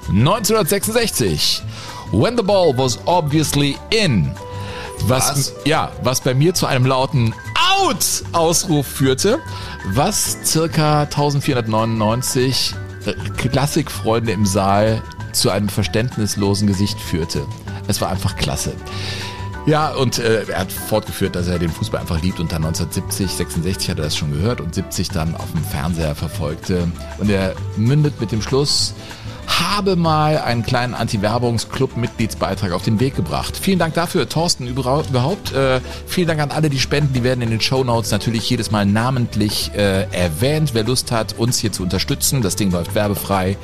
1966, 0.09 1.62
when 2.12 2.36
the 2.36 2.42
ball 2.42 2.72
was 2.76 2.98
obviously 3.04 3.76
in. 3.90 4.34
Was, 5.02 5.28
Was? 5.28 5.54
ja, 5.66 5.92
was 6.02 6.22
bei 6.22 6.32
mir 6.32 6.54
zu 6.54 6.64
einem 6.64 6.86
lauten 6.86 7.34
Out 7.78 8.24
Ausruf 8.32 8.86
führte, 8.86 9.38
was 9.92 10.38
circa 10.44 11.02
1499 11.02 12.74
äh, 12.74 12.86
Klassikfreunde 13.36 14.32
im 14.32 14.46
Saal 14.46 15.02
zu 15.32 15.50
einem 15.50 15.68
verständnislosen 15.68 16.66
Gesicht 16.66 16.98
führte. 17.00 17.46
Es 17.88 18.00
war 18.00 18.11
einfach 18.11 18.36
klasse. 18.36 18.72
Ja, 19.66 19.92
und 19.94 20.20
äh, 20.20 20.44
er 20.44 20.61
hat 20.61 20.70
fortgeführt, 20.70 21.34
dass 21.34 21.48
er 21.48 21.59
den 21.59 21.70
Fußball 21.70 22.00
einfach 22.00 22.22
liebt 22.22 22.38
und 22.38 22.52
dann 22.52 22.64
1970, 22.64 23.28
66 23.32 23.90
hat 23.90 23.98
er 23.98 24.04
das 24.04 24.16
schon 24.16 24.30
gehört 24.30 24.61
und 24.61 24.72
70 24.72 25.09
dann 25.09 25.34
auf 25.34 25.50
dem 25.50 25.64
Fernseher 25.64 26.14
verfolgte. 26.14 26.88
Und 27.18 27.28
er 27.30 27.54
mündet 27.76 28.20
mit 28.20 28.30
dem 28.30 28.42
Schluss, 28.42 28.94
habe 29.47 29.97
mal 29.97 30.38
einen 30.38 30.62
kleinen 30.64 30.94
Anti-Werbungsclub-Mitgliedsbeitrag 30.94 32.72
auf 32.72 32.82
den 32.82 33.01
Weg 33.01 33.16
gebracht. 33.16 33.57
Vielen 33.57 33.78
Dank 33.78 33.94
dafür, 33.94 34.28
Thorsten, 34.28 34.66
überhaupt. 34.66 35.53
Äh, 35.53 35.80
vielen 36.07 36.28
Dank 36.28 36.40
an 36.40 36.51
alle, 36.51 36.70
die 36.70 36.78
spenden. 36.78 37.12
Die 37.12 37.22
werden 37.22 37.42
in 37.42 37.51
den 37.51 37.61
Show 37.61 37.84
Notes 37.84 38.11
natürlich 38.11 38.49
jedes 38.49 38.70
Mal 38.70 38.86
namentlich 38.86 39.72
äh, 39.74 40.03
erwähnt. 40.11 40.70
Wer 40.74 40.84
Lust 40.84 41.12
hat, 41.12 41.38
uns 41.38 41.59
hier 41.59 41.72
zu 41.72 41.82
unterstützen, 41.82 42.42
das 42.42 42.57
Ding 42.57 42.70
läuft 42.70 42.94
werbefrei 42.94 43.57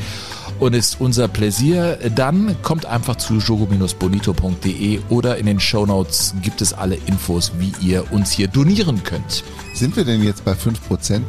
und 0.59 0.75
ist 0.75 1.01
unser 1.01 1.29
Pläsier. 1.29 1.99
Dann 2.15 2.57
kommt 2.63 2.87
einfach 2.87 3.17
zu 3.17 3.39
jogo-bonito.de 3.39 5.01
oder 5.09 5.37
in 5.39 5.47
den 5.47 5.61
Show 5.61 5.87
Notes 5.87 6.35
gibt 6.43 6.61
es 6.61 6.73
alle 6.73 6.97
Infos, 7.07 7.53
wie 7.59 7.73
ihr 7.81 8.13
uns 8.13 8.31
hier 8.31 8.49
donieren 8.49 9.03
könnt. 9.03 9.45
Sind 9.75 9.97
wir 9.97 10.05
denn 10.05 10.23
jetzt 10.23 10.45
bei 10.45 10.53
5%? 10.53 11.23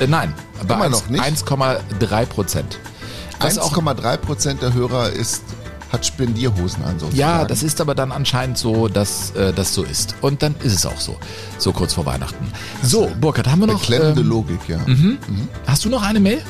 Äh, 0.00 0.06
nein, 0.06 0.34
bei 0.66 0.74
Immer 0.74 0.84
1 0.84 0.92
noch 0.92 1.08
nicht? 1.10 1.22
1,3 1.22 2.26
Prozent. 3.38 3.56
Was 3.56 3.58
auch 3.58 3.76
1,3% 3.76 4.58
der 4.60 4.74
Hörer 4.74 5.10
ist, 5.10 5.42
hat 5.90 6.06
Spendierhosen 6.06 6.82
an 6.84 6.98
sozusagen. 6.98 7.16
Ja, 7.16 7.44
das 7.44 7.62
ist 7.62 7.80
aber 7.80 7.94
dann 7.94 8.12
anscheinend 8.12 8.56
so, 8.56 8.88
dass 8.88 9.32
äh, 9.32 9.52
das 9.52 9.74
so 9.74 9.82
ist. 9.82 10.14
Und 10.22 10.42
dann 10.42 10.54
ist 10.62 10.74
es 10.74 10.86
auch 10.86 10.98
so. 11.00 11.16
So 11.58 11.72
kurz 11.72 11.92
vor 11.92 12.06
Weihnachten. 12.06 12.50
So, 12.82 13.10
Burkhard, 13.20 13.48
haben 13.48 13.60
wir 13.60 13.66
noch. 13.66 13.80
Beklemmende 13.80 14.22
ähm, 14.22 14.28
Logik, 14.28 14.60
ja. 14.68 14.78
Hast 15.66 15.84
du 15.84 15.90
noch 15.90 16.02
eine 16.02 16.20
Mail? 16.20 16.42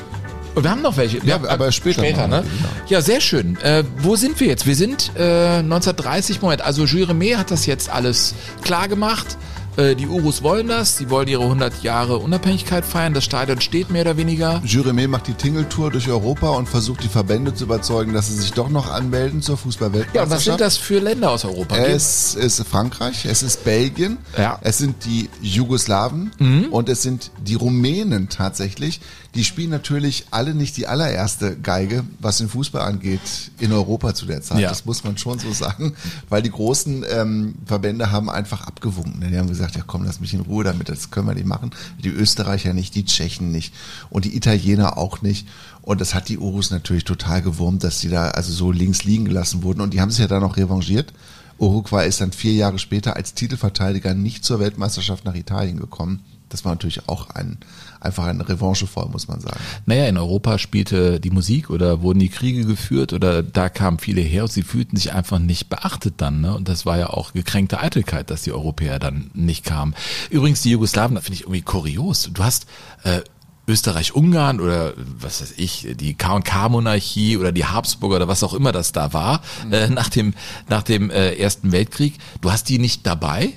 Wir 0.55 0.71
haben 0.71 0.83
noch 0.83 0.97
welche. 0.97 1.19
Ja, 1.25 1.41
aber 1.49 1.73
später 1.73 2.03
Später, 2.03 2.29
ne? 2.29 2.43
genau. 2.43 2.69
Ja, 2.87 3.01
sehr 3.01 3.21
schön. 3.21 3.57
Äh, 3.63 3.85
wo 3.99 4.17
sind 4.17 4.39
wir 4.39 4.49
jetzt? 4.49 4.67
Wir 4.67 4.77
sind 4.77 5.13
äh, 5.17 5.59
1930, 5.59 6.43
Moment, 6.43 6.61
also 6.63 6.85
Juremé 6.85 7.37
hat 7.37 7.51
das 7.51 7.67
jetzt 7.67 7.89
alles 7.89 8.35
klar 8.63 8.89
gemacht. 8.89 9.39
Äh, 9.77 9.95
die 9.97 10.07
Urus 10.07 10.43
wollen 10.43 10.69
das, 10.69 10.99
sie 10.99 11.09
wollen 11.09 11.29
ihre 11.29 11.43
100 11.45 11.83
Jahre 11.83 12.19
Unabhängigkeit 12.19 12.85
feiern. 12.85 13.15
Das 13.15 13.25
Stadion 13.25 13.61
steht 13.61 13.91
mehr 13.91 14.03
oder 14.03 14.17
weniger. 14.19 14.61
Juremé 14.67 15.09
macht 15.09 15.29
die 15.29 15.35
Tingeltour 15.35 15.91
durch 15.91 16.09
Europa 16.09 16.51
und 16.51 16.69
versucht 16.69 17.03
die 17.03 17.09
Verbände 17.09 17.55
zu 17.55 17.65
überzeugen, 17.65 18.13
dass 18.13 18.29
sie 18.29 18.37
sich 18.37 18.53
doch 18.53 18.69
noch 18.69 18.91
anmelden 18.93 19.41
zur 19.41 19.57
Fußballweltmeisterschaft. 19.57 20.15
Ja, 20.15 20.23
und 20.25 20.31
was 20.31 20.45
sind 20.45 20.61
das 20.61 20.77
für 20.77 20.99
Länder 20.99 21.31
aus 21.31 21.45
Europa? 21.45 21.77
Es 21.77 22.35
ist 22.35 22.63
Frankreich, 22.67 23.25
es 23.25 23.43
ist 23.43 23.65
Belgien, 23.65 24.19
Ja. 24.37 24.59
es 24.61 24.79
sind 24.79 25.05
die 25.07 25.31
Jugoslawen 25.41 26.31
und 26.71 26.89
es 26.89 27.03
sind 27.03 27.31
die 27.47 27.55
Rumänen 27.55 28.29
tatsächlich. 28.29 29.01
Die 29.35 29.45
spielen 29.45 29.71
natürlich 29.71 30.27
alle 30.31 30.55
nicht 30.55 30.77
die 30.77 30.87
allererste 30.87 31.57
Geige, 31.57 32.05
was 32.19 32.39
den 32.39 32.51
Fußball 32.51 32.83
angeht, 32.83 33.21
in 33.59 33.73
Europa 33.73 34.15
zu 34.15 34.27
der 34.27 34.43
Zeit. 34.43 34.61
Ja. 34.61 34.69
Das 34.69 34.85
muss 34.85 35.05
man 35.05 35.17
schon 35.17 35.39
so 35.39 35.53
sagen, 35.53 35.95
weil 36.29 36.43
die 36.43 36.51
großen 36.51 37.05
ähm, 37.11 37.55
Verbände 37.65 38.11
haben 38.11 38.29
einfach 38.29 38.67
abgewunken. 38.67 39.27
Die 39.27 39.39
haben 39.39 39.49
gesagt, 39.49 39.75
ja 39.75 39.83
komm, 39.87 40.05
lass 40.05 40.21
mich 40.21 40.35
in 40.35 40.41
Ruhe 40.41 40.65
damit, 40.65 40.91
das 40.91 41.11
können 41.11 41.27
wir 41.29 41.35
nicht 41.35 41.47
machen. 41.47 41.71
Die 42.05 42.11
Österreicher 42.11 42.75
nicht, 42.75 42.95
die 42.95 43.07
Tschechen 43.07 43.53
nicht 43.53 43.73
und 44.11 44.27
die 44.27 44.37
Italiener 44.37 44.99
auch 44.99 45.23
nicht. 45.23 45.49
Und 45.81 46.01
das 46.03 46.15
hat 46.15 46.29
die 46.29 46.39
Urus 46.39 46.71
natürlich 46.71 47.05
total 47.05 47.41
gewurmt, 47.41 47.85
dass 47.85 48.01
die 48.01 48.11
da 48.11 48.29
also 48.29 48.53
so 48.53 48.71
links 48.71 49.05
liegen 49.05 49.25
gelassen 49.25 49.63
wurden. 49.63 49.81
Und 49.81 49.95
die 49.95 50.01
haben 50.03 50.11
sich 50.11 50.21
ja 50.21 50.29
dann 50.29 50.45
auch 50.45 50.59
revanchiert. 50.59 51.13
Uruguay 51.59 52.07
ist 52.07 52.21
dann 52.21 52.33
vier 52.33 52.53
Jahre 52.53 52.79
später 52.79 53.17
als 53.17 53.35
Titelverteidiger 53.35 54.15
nicht 54.15 54.45
zur 54.45 54.61
Weltmeisterschaft 54.61 55.25
nach 55.25 55.35
Italien 55.35 55.79
gekommen. 55.79 56.21
Das 56.49 56.65
war 56.65 56.73
natürlich 56.73 57.09
auch 57.09 57.31
ein, 57.31 57.57
einfach 58.05 58.25
eine 58.25 58.49
Revanche 58.49 58.87
voll, 58.87 59.09
muss 59.11 59.29
man 59.29 59.41
sagen. 59.41 59.61
Naja, 59.87 60.07
in 60.07 60.17
Europa 60.17 60.59
spielte 60.59 61.21
die 61.21 61.31
Musik 61.31 61.71
oder 61.71 62.03
wurden 62.03 62.19
die 62.19 62.29
Kriege 62.29 62.65
geführt 62.65 63.13
oder 63.13 63.43
da 63.43 63.69
kamen 63.69 63.99
viele 63.99 64.21
her 64.21 64.43
und 64.43 64.53
sie 64.53 64.63
fühlten 64.63 64.97
sich 64.97 65.13
einfach 65.13 65.39
nicht 65.39 65.69
beachtet 65.69 66.15
dann. 66.19 66.41
Ne? 66.41 66.55
Und 66.55 66.69
das 66.69 66.87
war 66.87 66.99
ja 66.99 67.11
auch 67.11 67.33
gekränkte 67.33 67.81
Eitelkeit, 67.81 68.31
dass 68.31 68.43
die 68.43 68.53
Europäer 68.53 68.99
dann 68.99 69.31
nicht 69.35 69.65
kamen. 69.65 69.95
Übrigens, 70.31 70.63
die 70.63 70.71
Jugoslawen, 70.71 71.15
das 71.15 71.25
finde 71.25 71.37
ich 71.37 71.43
irgendwie 71.43 71.63
kurios. 71.63 72.31
Du 72.33 72.43
hast 72.43 72.67
äh, 73.05 73.21
Österreich-Ungarn 73.69 74.61
oder 74.61 74.95
was 74.97 75.41
weiß 75.41 75.55
ich, 75.57 75.87
die 75.95 76.15
K&K-Monarchie 76.15 77.37
oder 77.37 77.53
die 77.53 77.65
Habsburger 77.65 78.17
oder 78.17 78.29
was 78.29 78.43
auch 78.43 78.55
immer 78.55 78.73
das 78.73 78.93
da 78.93 79.13
war, 79.13 79.41
äh, 79.71 79.89
nach 79.89 80.09
dem, 80.09 80.35
nach 80.69 80.83
dem 80.83 81.11
äh, 81.11 81.35
Ersten 81.35 81.71
Weltkrieg. 81.71 82.19
Du 82.41 82.51
hast 82.51 82.69
die 82.69 82.79
nicht 82.79 83.07
dabei. 83.07 83.53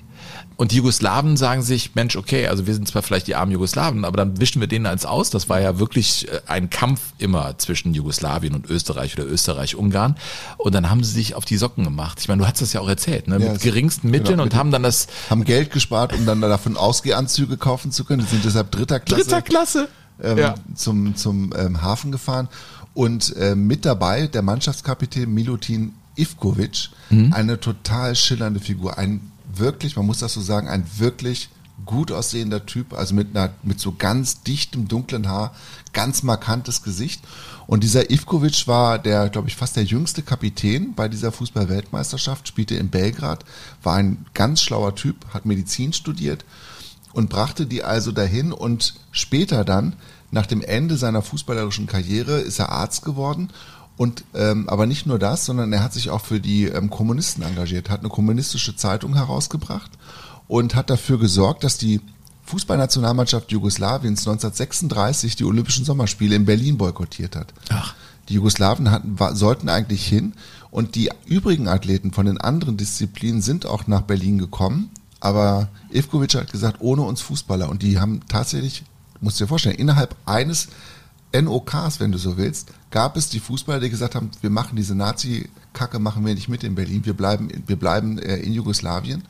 Und 0.58 0.72
die 0.72 0.78
Jugoslawen 0.78 1.36
sagen 1.36 1.64
sich, 1.64 1.96
Mensch, 1.96 2.16
okay, 2.16 2.48
also 2.48 2.66
wir 2.66 2.74
sind 2.74 2.88
zwar 2.88 3.02
vielleicht 3.02 3.28
die 3.28 3.36
armen 3.36 3.52
Jugoslawen, 3.52 4.06
aber 4.06 4.16
dann 4.18 4.40
wischen 4.40 4.62
wir 4.62 4.68
denen 4.70 4.86
eins 4.86 5.06
aus. 5.06 5.30
Das 5.30 5.50
war 5.50 5.60
ja 5.60 5.80
wirklich 5.80 6.28
äh, 6.32 6.40
ein 6.48 6.70
Kampf 6.70 7.02
immer 7.18 7.58
zwischen 7.58 7.94
Jugoslawien 7.94 8.54
und 8.56 8.66
Österreich 8.70 9.18
oder 9.18 9.28
Österreich-Ungarn. 9.28 10.16
Und 10.58 10.74
dann 10.74 10.90
haben 10.90 11.04
sie 11.04 11.12
sich 11.12 11.36
auf 11.36 11.44
die 11.44 11.58
Socken 11.58 11.84
gemacht. 11.84 12.20
Ich 12.22 12.28
meine, 12.30 12.42
du 12.42 12.48
hast 12.48 12.62
das 12.62 12.72
ja 12.72 12.80
auch 12.80 12.88
erzählt, 12.88 13.28
ne? 13.28 13.38
Ja, 13.40 13.52
mit 13.52 13.62
geringsten 13.62 14.10
Mitteln 14.10 14.32
genau, 14.32 14.44
und 14.44 14.50
mit- 14.54 14.58
haben 14.60 14.72
dann 14.72 14.84
das 14.84 15.08
Haben 15.30 15.44
Geld 15.44 15.72
gespart, 15.72 16.14
um 16.14 16.26
dann 16.26 16.40
davon 16.40 16.78
Ausgehanzüge 16.78 17.58
kaufen 17.58 17.92
zu 17.92 18.06
können. 18.06 18.22
Die 18.22 18.28
sind 18.30 18.46
deshalb 18.46 18.72
dritter 18.72 19.00
Klasse. 19.02 19.24
dritter 19.24 19.42
Klasse. 19.42 19.88
ähm, 20.24 20.38
ja. 20.38 20.56
zum, 20.76 21.16
zum 21.18 21.52
ähm, 21.58 21.82
Hafen 21.82 22.14
gefahren. 22.14 22.48
Und 22.94 23.36
ähm, 23.38 23.68
mit 23.68 23.84
dabei 23.84 24.28
der 24.28 24.42
Mannschaftskapitän 24.42 25.34
Milutin 25.34 25.94
Ivkovic, 26.16 26.92
Mhm. 27.10 27.34
eine 27.34 27.60
total 27.60 28.16
schillernde 28.16 28.62
Figur. 28.62 28.98
Ein 28.98 29.20
wirklich, 29.58 29.96
man 29.96 30.06
muss 30.06 30.20
das 30.20 30.34
so 30.34 30.42
sagen, 30.42 30.68
ein 30.68 30.86
wirklich 30.98 31.50
gut 31.86 32.12
aussehender 32.12 32.66
Typ, 32.66 32.94
also 32.94 33.14
mit, 33.14 33.36
einer, 33.36 33.54
mit 33.64 33.80
so 33.80 33.94
ganz 33.94 34.42
dichtem, 34.44 34.88
dunklen 34.88 35.28
Haar, 35.28 35.54
ganz 35.94 36.24
markantes 36.24 36.84
Gesicht. 36.84 37.22
Und 37.68 37.84
dieser 37.84 38.12
Ivkovic 38.12 38.68
war 38.68 38.98
der, 39.00 39.30
glaube 39.30 39.50
ich, 39.50 39.56
fast 39.56 39.76
der 39.76 39.84
jüngste 39.84 40.22
Kapitän 40.22 40.94
bei 40.96 41.10
dieser 41.10 41.32
Fußball-Weltmeisterschaft, 41.32 42.48
spielte 42.48 42.76
in 42.76 42.90
Belgrad, 42.90 43.44
war 43.84 43.96
ein 43.96 44.26
ganz 44.34 44.62
schlauer 44.62 44.96
Typ, 44.96 45.34
hat 45.34 45.46
Medizin 45.46 45.92
studiert 45.92 46.46
und 47.14 47.30
brachte 47.30 47.66
die 47.66 47.84
also 47.84 48.12
dahin 48.12 48.52
und 48.52 48.96
später 49.12 49.66
dann, 49.66 49.96
nach 50.32 50.46
dem 50.46 50.62
Ende 50.62 50.98
seiner 50.98 51.22
fußballerischen 51.22 51.88
Karriere, 51.88 52.40
ist 52.40 52.60
er 52.60 52.70
Arzt 52.70 53.06
geworden 53.06 53.50
und 53.98 54.26
ähm, 54.34 54.68
aber 54.68 54.86
nicht 54.86 55.06
nur 55.06 55.20
das, 55.20 55.46
sondern 55.46 55.72
er 55.72 55.84
hat 55.84 55.94
sich 55.94 56.10
auch 56.10 56.22
für 56.22 56.40
die 56.40 56.66
ähm, 56.66 56.90
Kommunisten 56.90 57.44
engagiert, 57.44 57.90
hat 57.90 58.02
eine 58.02 58.10
kommunistische 58.10 58.76
Zeitung 58.76 59.16
herausgebracht 59.16 59.92
und 60.48 60.76
hat 60.76 60.90
dafür 60.90 61.18
gesorgt, 61.18 61.64
dass 61.64 61.78
die 61.78 62.02
Fußballnationalmannschaft 62.46 63.52
Jugoslawiens 63.52 64.22
1936 64.22 65.36
die 65.36 65.46
Olympischen 65.46 65.86
Sommerspiele 65.86 66.36
in 66.36 66.46
Berlin 66.46 66.78
boykottiert 66.78 67.36
hat. 67.36 67.54
Ach. 67.70 67.96
Die 68.30 68.36
Jugoslawen 68.36 68.92
hatten, 68.92 69.20
war, 69.20 69.36
sollten 69.36 69.70
eigentlich 69.70 70.06
hin 70.06 70.34
und 70.72 70.96
die 70.96 71.10
übrigen 71.26 71.68
Athleten 71.68 72.12
von 72.12 72.26
den 72.26 72.40
anderen 72.40 72.78
Disziplinen 72.78 73.42
sind 73.42 73.66
auch 73.66 73.88
nach 73.88 74.02
Berlin 74.02 74.38
gekommen, 74.38 74.90
aber 75.20 75.70
Ivkovic 75.92 76.36
hat 76.36 76.52
gesagt, 76.52 76.78
ohne 76.82 77.04
uns 77.04 77.22
Fußballer 77.22 77.70
und 77.70 77.82
die 77.82 78.00
haben 78.00 78.22
tatsächlich, 78.28 78.84
musst 79.22 79.40
dir 79.40 79.48
vorstellen, 79.48 79.78
innerhalb 79.78 80.16
eines 80.26 80.68
NOKs, 81.42 82.00
wenn 82.00 82.12
du 82.12 82.18
so 82.18 82.38
willst, 82.38 82.72
gab 82.92 83.18
es 83.18 83.30
die 83.30 83.40
Fußballer, 83.40 83.80
die 83.80 83.90
gesagt 83.90 84.16
haben, 84.16 84.32
wir 84.42 84.50
machen 84.50 84.76
diese 84.76 84.96
Nazi-Kacke, 84.96 86.00
machen 86.00 86.26
wir 86.26 86.34
nicht 86.34 86.50
mit 86.50 86.64
in 86.64 86.76
Berlin, 86.76 87.06
wir 87.06 87.14
bleiben, 87.14 87.50
wir 87.68 87.76
bleiben 87.76 88.18
äh, 88.20 88.38
in 88.38 88.54
Jugoslawien. 88.54 89.24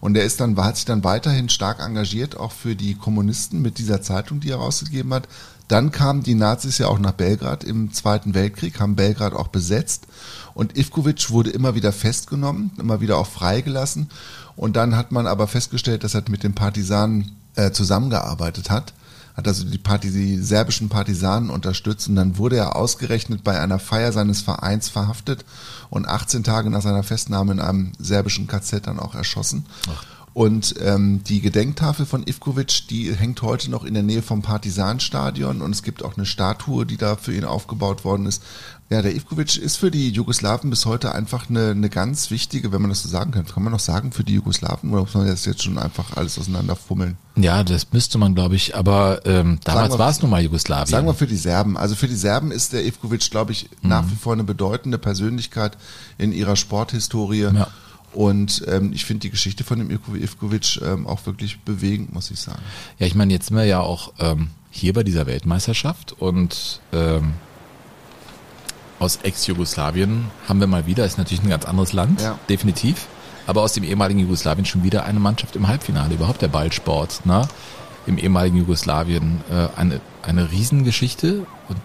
Und 0.00 0.16
er 0.16 0.24
ist 0.24 0.40
dann, 0.40 0.56
hat 0.56 0.76
sich 0.76 0.84
dann 0.84 1.04
weiterhin 1.04 1.48
stark 1.48 1.80
engagiert, 1.80 2.36
auch 2.36 2.52
für 2.52 2.76
die 2.76 2.94
Kommunisten 2.94 3.62
mit 3.62 3.78
dieser 3.78 4.02
Zeitung, 4.02 4.40
die 4.40 4.50
er 4.50 4.58
rausgegeben 4.58 5.12
hat. 5.14 5.28
Dann 5.68 5.90
kamen 5.90 6.22
die 6.22 6.34
Nazis 6.34 6.78
ja 6.78 6.88
auch 6.88 6.98
nach 6.98 7.12
Belgrad 7.12 7.64
im 7.64 7.92
Zweiten 7.92 8.34
Weltkrieg, 8.34 8.78
haben 8.78 8.94
Belgrad 8.94 9.32
auch 9.32 9.48
besetzt. 9.48 10.06
Und 10.54 10.76
Ivkovic 10.76 11.30
wurde 11.30 11.50
immer 11.50 11.74
wieder 11.74 11.92
festgenommen, 11.92 12.70
immer 12.78 13.00
wieder 13.00 13.18
auch 13.18 13.26
freigelassen. 13.26 14.10
Und 14.54 14.76
dann 14.76 14.96
hat 14.96 15.10
man 15.10 15.26
aber 15.26 15.48
festgestellt, 15.48 16.04
dass 16.04 16.14
er 16.14 16.22
mit 16.28 16.44
den 16.44 16.54
Partisanen 16.54 17.32
äh, 17.56 17.72
zusammengearbeitet 17.72 18.70
hat 18.70 18.92
hat 19.36 19.46
also 19.46 19.64
die, 19.64 19.78
Parti 19.78 20.10
die 20.10 20.38
serbischen 20.38 20.88
Partisanen 20.88 21.50
unterstützt 21.50 22.08
und 22.08 22.16
dann 22.16 22.38
wurde 22.38 22.56
er 22.56 22.76
ausgerechnet 22.76 23.44
bei 23.44 23.60
einer 23.60 23.78
Feier 23.78 24.12
seines 24.12 24.40
Vereins 24.40 24.88
verhaftet 24.88 25.44
und 25.90 26.08
18 26.08 26.42
Tage 26.42 26.70
nach 26.70 26.82
seiner 26.82 27.02
Festnahme 27.02 27.52
in 27.52 27.60
einem 27.60 27.92
serbischen 27.98 28.46
KZ 28.46 28.86
dann 28.86 28.98
auch 28.98 29.14
erschossen. 29.14 29.66
Und 30.36 30.74
ähm, 30.82 31.24
die 31.24 31.40
Gedenktafel 31.40 32.04
von 32.04 32.26
Ivkovic, 32.26 32.88
die 32.88 33.14
hängt 33.14 33.40
heute 33.40 33.70
noch 33.70 33.84
in 33.84 33.94
der 33.94 34.02
Nähe 34.02 34.20
vom 34.20 34.42
Partisanstadion 34.42 35.62
und 35.62 35.70
es 35.70 35.82
gibt 35.82 36.04
auch 36.04 36.18
eine 36.18 36.26
Statue, 36.26 36.84
die 36.84 36.98
da 36.98 37.16
für 37.16 37.34
ihn 37.34 37.44
aufgebaut 37.44 38.04
worden 38.04 38.26
ist. 38.26 38.42
Ja, 38.88 39.02
der 39.02 39.16
Ivkovic 39.16 39.56
ist 39.56 39.78
für 39.78 39.90
die 39.90 40.10
Jugoslawen 40.10 40.70
bis 40.70 40.86
heute 40.86 41.12
einfach 41.12 41.50
eine, 41.50 41.70
eine 41.70 41.88
ganz 41.90 42.30
wichtige, 42.30 42.70
wenn 42.70 42.80
man 42.80 42.90
das 42.90 43.02
so 43.02 43.08
sagen 43.08 43.32
kann. 43.32 43.44
Kann 43.44 43.64
man 43.64 43.72
noch 43.72 43.80
sagen 43.80 44.12
für 44.12 44.22
die 44.22 44.34
Jugoslawen 44.34 44.92
oder 44.92 45.02
muss 45.02 45.14
man 45.14 45.26
das 45.26 45.44
jetzt 45.44 45.64
schon 45.64 45.76
einfach 45.76 46.16
alles 46.16 46.38
auseinanderfummeln? 46.38 47.16
Ja, 47.34 47.64
das 47.64 47.92
müsste 47.92 48.16
man, 48.18 48.36
glaube 48.36 48.54
ich, 48.54 48.76
aber 48.76 49.26
ähm, 49.26 49.58
damals 49.64 49.98
war 49.98 50.10
es 50.10 50.22
nun 50.22 50.30
mal 50.30 50.40
Jugoslawien. 50.40 50.86
Sagen 50.86 51.06
wir 51.08 51.14
für 51.14 51.26
die 51.26 51.36
Serben. 51.36 51.76
Also 51.76 51.96
für 51.96 52.06
die 52.06 52.14
Serben 52.14 52.52
ist 52.52 52.72
der 52.72 52.86
Ivkovic, 52.86 53.28
glaube 53.28 53.50
ich, 53.50 53.68
nach 53.82 54.08
wie 54.08 54.14
vor 54.14 54.34
eine 54.34 54.44
bedeutende 54.44 54.98
Persönlichkeit 54.98 55.76
in 56.16 56.32
ihrer 56.32 56.54
Sporthistorie. 56.54 57.48
Ja. 57.52 57.66
Und 58.12 58.64
ähm, 58.68 58.92
ich 58.94 59.04
finde 59.04 59.22
die 59.22 59.30
Geschichte 59.30 59.64
von 59.64 59.80
dem 59.80 59.90
Ivko- 59.90 60.16
Ivkovic 60.16 60.80
ähm, 60.80 61.08
auch 61.08 61.26
wirklich 61.26 61.58
bewegend, 61.62 62.14
muss 62.14 62.30
ich 62.30 62.38
sagen. 62.38 62.62
Ja, 63.00 63.06
ich 63.06 63.16
meine, 63.16 63.32
jetzt 63.32 63.48
sind 63.48 63.56
wir 63.56 63.64
ja 63.64 63.80
auch 63.80 64.12
ähm, 64.20 64.50
hier 64.70 64.92
bei 64.92 65.02
dieser 65.02 65.26
Weltmeisterschaft 65.26 66.14
und 66.18 66.80
ähm, 66.92 67.32
aus 68.98 69.18
Ex-Jugoslawien 69.22 70.26
haben 70.48 70.60
wir 70.60 70.66
mal 70.66 70.86
wieder, 70.86 71.04
ist 71.04 71.18
natürlich 71.18 71.42
ein 71.44 71.50
ganz 71.50 71.64
anderes 71.64 71.92
Land, 71.92 72.20
Ja. 72.22 72.38
definitiv. 72.48 73.06
aber 73.48 73.62
aus 73.62 73.74
dem 73.74 73.84
ehemaligen 73.84 74.18
Jugoslawien 74.20 74.64
schon 74.64 74.82
wieder 74.82 75.04
eine 75.04 75.20
Mannschaft 75.20 75.54
im 75.54 75.68
Halbfinale. 75.68 76.14
Überhaupt 76.14 76.42
der 76.42 76.48
Ballsport, 76.48 77.24
ne? 77.26 77.46
Im 78.06 78.18
ehemaligen 78.18 78.56
Jugoslawien 78.56 79.40
äh, 79.50 79.68
eine, 79.78 80.00
eine 80.22 80.50
Riesengeschichte 80.50 81.46
und 81.68 81.78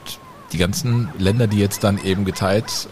die 0.53 0.57
ganzen 0.57 1.09
Länder, 1.20 1.45
die 1.47 1.57
jetzt 1.59 1.84
dann 1.84 2.03
eben 2.03 2.26
geteilt 2.26 2.88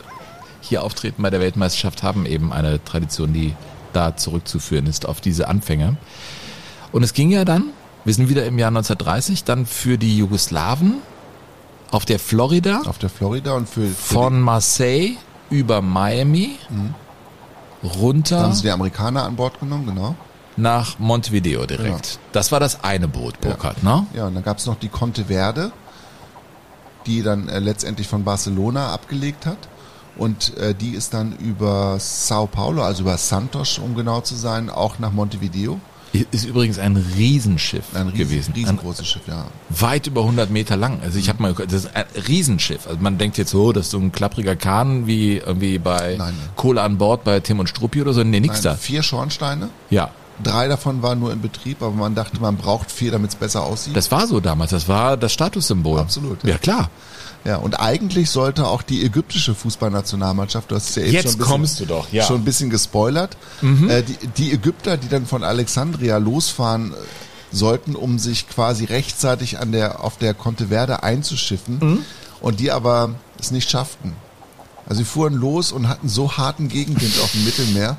hier 0.61 0.83
auftreten 0.83 1.21
bei 1.23 1.29
der 1.31 1.39
Weltmeisterschaft, 1.39 2.03
haben 2.03 2.25
eben 2.27 2.53
eine 2.53 2.83
Tradition, 2.83 3.33
die 3.33 3.55
da 3.93 4.15
zurückzuführen 4.15 4.85
ist 4.85 5.07
auf 5.07 5.19
diese 5.19 5.47
Anfänge. 5.47 5.97
Und 6.91 7.01
es 7.03 7.13
ging 7.13 7.31
ja 7.31 7.45
dann, 7.45 7.65
wir 8.05 8.13
sind 8.13 8.29
wieder 8.29 8.45
im 8.45 8.59
Jahr 8.59 8.69
1930, 8.69 9.45
dann 9.45 9.65
für 9.65 9.97
die 9.97 10.15
Jugoslawen 10.17 10.95
auf 11.91 12.05
der 12.05 12.19
Florida 12.19 12.81
Auf 12.85 12.97
der 12.97 13.09
Florida 13.09 13.53
und 13.53 13.67
für, 13.67 13.87
für 13.87 14.13
von 14.15 14.39
Marseille 14.41 15.17
über 15.49 15.81
Miami 15.81 16.57
Mhm. 16.69 16.93
runter 17.83 18.41
haben 18.43 18.53
sie 18.53 18.63
die 18.63 18.71
Amerikaner 18.71 19.23
an 19.23 19.35
Bord 19.35 19.59
genommen, 19.59 19.87
genau. 19.87 20.15
nach 20.57 20.99
Montevideo 20.99 21.65
direkt. 21.65 22.05
Ja. 22.05 22.19
Das 22.33 22.51
war 22.51 22.59
das 22.59 22.83
eine 22.83 23.07
Boot, 23.07 23.39
Burkhard, 23.41 23.83
ne? 23.83 24.05
Ja, 24.13 24.27
und 24.27 24.35
dann 24.35 24.43
gab 24.43 24.57
es 24.57 24.65
noch 24.65 24.75
die 24.75 24.89
Conte 24.89 25.25
Verde, 25.25 25.71
die 27.05 27.23
dann 27.23 27.47
äh, 27.49 27.59
letztendlich 27.59 28.07
von 28.07 28.23
Barcelona 28.23 28.93
abgelegt 28.93 29.45
hat. 29.45 29.57
Und 30.17 30.57
äh, 30.57 30.75
die 30.75 30.91
ist 30.91 31.13
dann 31.13 31.31
über 31.37 31.95
Sao 31.99 32.45
Paulo, 32.45 32.83
also 32.83 33.03
über 33.03 33.17
Santos, 33.17 33.77
um 33.79 33.95
genau 33.95 34.19
zu 34.19 34.35
sein, 34.35 34.69
auch 34.69 34.99
nach 34.99 35.13
Montevideo. 35.13 35.79
Ist 36.31 36.45
übrigens 36.45 36.79
ein 36.79 36.97
Riesenschiff 36.97 37.83
Ein 37.93 38.07
riesen, 38.07 38.17
gewesen. 38.17 38.51
Ein 38.53 38.59
riesengroßes 38.61 39.07
Schiff, 39.07 39.21
ja. 39.27 39.45
weit 39.69 40.07
über 40.07 40.21
100 40.21 40.49
Meter 40.49 40.75
lang. 40.75 40.99
Also 41.03 41.19
ich 41.19 41.29
habe 41.29 41.41
mal, 41.41 41.53
das 41.53 41.71
ist 41.85 41.95
ein 41.95 42.05
Riesenschiff. 42.27 42.87
Also 42.87 42.99
man 42.99 43.17
denkt 43.17 43.37
jetzt 43.37 43.51
so, 43.51 43.71
das 43.71 43.85
ist 43.85 43.91
so 43.91 43.99
ein 43.99 44.11
klappriger 44.11 44.55
Kahn 44.55 45.05
wie 45.07 45.37
irgendwie 45.37 45.77
bei 45.77 46.15
Nein. 46.17 46.33
Kohle 46.55 46.81
an 46.81 46.97
Bord 46.97 47.23
bei 47.23 47.39
Tim 47.41 47.59
und 47.59 47.67
Struppi 47.69 48.01
oder 48.01 48.13
so. 48.13 48.23
Nee, 48.23 48.39
nix 48.39 48.55
Nein, 48.55 48.63
da. 48.63 48.75
vier 48.75 49.03
Schornsteine. 49.03 49.69
Ja, 49.89 50.09
Drei 50.41 50.69
davon 50.69 51.01
waren 51.01 51.19
nur 51.19 51.33
in 51.33 51.41
Betrieb, 51.41 51.81
aber 51.81 51.91
man 51.91 52.15
dachte, 52.15 52.39
man 52.39 52.55
braucht 52.55 52.91
vier, 52.91 53.11
damit 53.11 53.31
es 53.31 53.35
besser 53.35 53.61
aussieht. 53.63 53.93
das 53.97 54.09
war 54.09 54.25
so 54.25 54.39
damals. 54.39 54.71
Das 54.71 54.87
war 54.87 55.17
das 55.17 55.33
Statussymbol. 55.33 55.99
Absolut, 55.99 56.41
Ja, 56.45 56.51
ja. 56.51 56.57
klar. 56.57 56.89
Ja, 57.49 57.55
und 57.57 57.79
eigentlich 57.79 58.29
sollte 58.29 58.67
auch 58.67 58.83
die 58.83 59.03
ägyptische 59.03 59.55
Fußballnationalmannschaft, 59.55 60.69
du 60.69 60.75
hast 60.75 60.89
es 60.91 60.95
ja 60.97 61.01
eben 61.03 61.13
Jetzt 61.13 61.23
schon, 61.23 61.31
ein 61.33 61.37
bisschen, 61.39 61.51
kommst 61.51 61.79
du 61.79 61.85
doch, 61.87 62.11
ja. 62.11 62.23
Mhm. 62.23 62.27
schon 62.27 62.35
ein 62.41 62.45
bisschen 62.45 62.69
gespoilert, 62.69 63.37
äh, 63.87 64.03
die, 64.03 64.27
die 64.37 64.51
Ägypter, 64.53 64.97
die 64.97 65.07
dann 65.09 65.25
von 65.25 65.43
Alexandria 65.43 66.17
losfahren 66.17 66.91
äh, 66.93 66.95
sollten, 67.51 67.95
um 67.95 68.19
sich 68.19 68.47
quasi 68.47 68.85
rechtzeitig 68.85 69.57
an 69.57 69.71
der, 69.71 70.03
auf 70.03 70.17
der 70.19 70.35
Conte 70.35 70.67
Verde 70.67 71.01
einzuschiffen 71.01 71.79
Mhm. 71.81 71.99
und 72.39 72.59
die 72.59 72.69
aber 72.71 73.15
es 73.39 73.49
nicht 73.49 73.69
schafften. 73.71 74.13
Also 74.87 74.99
sie 74.99 75.05
fuhren 75.05 75.33
los 75.33 75.71
und 75.71 75.87
hatten 75.87 76.07
so 76.09 76.37
harten 76.37 76.67
Gegenwind 76.69 77.19
auf 77.23 77.31
dem 77.31 77.45
Mittelmeer, 77.45 77.97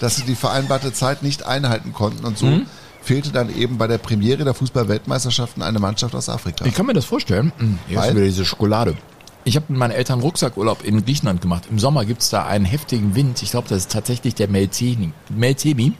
dass 0.00 0.14
sie 0.16 0.22
die 0.22 0.36
vereinbarte 0.36 0.92
Zeit 0.92 1.24
nicht 1.24 1.44
einhalten 1.44 1.92
konnten 1.92 2.24
und 2.24 2.38
so 2.38 2.46
Mhm. 2.46 2.66
Fehlte 3.02 3.30
dann 3.30 3.54
eben 3.54 3.78
bei 3.78 3.86
der 3.86 3.98
Premiere 3.98 4.44
der 4.44 4.54
Fußball-Weltmeisterschaften 4.54 5.62
eine 5.62 5.78
Mannschaft 5.78 6.14
aus 6.14 6.28
Afrika. 6.28 6.64
Ich 6.64 6.74
kann 6.74 6.86
mir 6.86 6.92
das 6.94 7.04
vorstellen. 7.04 7.52
Hm, 7.58 7.78
Hier 7.88 7.98
ist 7.98 8.04
Weil? 8.06 8.14
wieder 8.16 8.24
diese 8.24 8.44
Schokolade. 8.44 8.96
Ich 9.44 9.56
habe 9.56 9.66
mit 9.70 9.78
meinen 9.78 9.90
Eltern 9.90 10.20
Rucksackurlaub 10.20 10.84
in 10.84 11.04
Griechenland 11.04 11.40
gemacht. 11.40 11.64
Im 11.68 11.80
Sommer 11.80 12.04
gibt's 12.04 12.30
da 12.30 12.46
einen 12.46 12.64
heftigen 12.64 13.16
Wind. 13.16 13.42
Ich 13.42 13.50
glaube, 13.50 13.68
das 13.68 13.78
ist 13.78 13.90
tatsächlich 13.92 14.36
der 14.36 14.48
Meltemi. 14.48 15.10
Meltemi. 15.30 15.94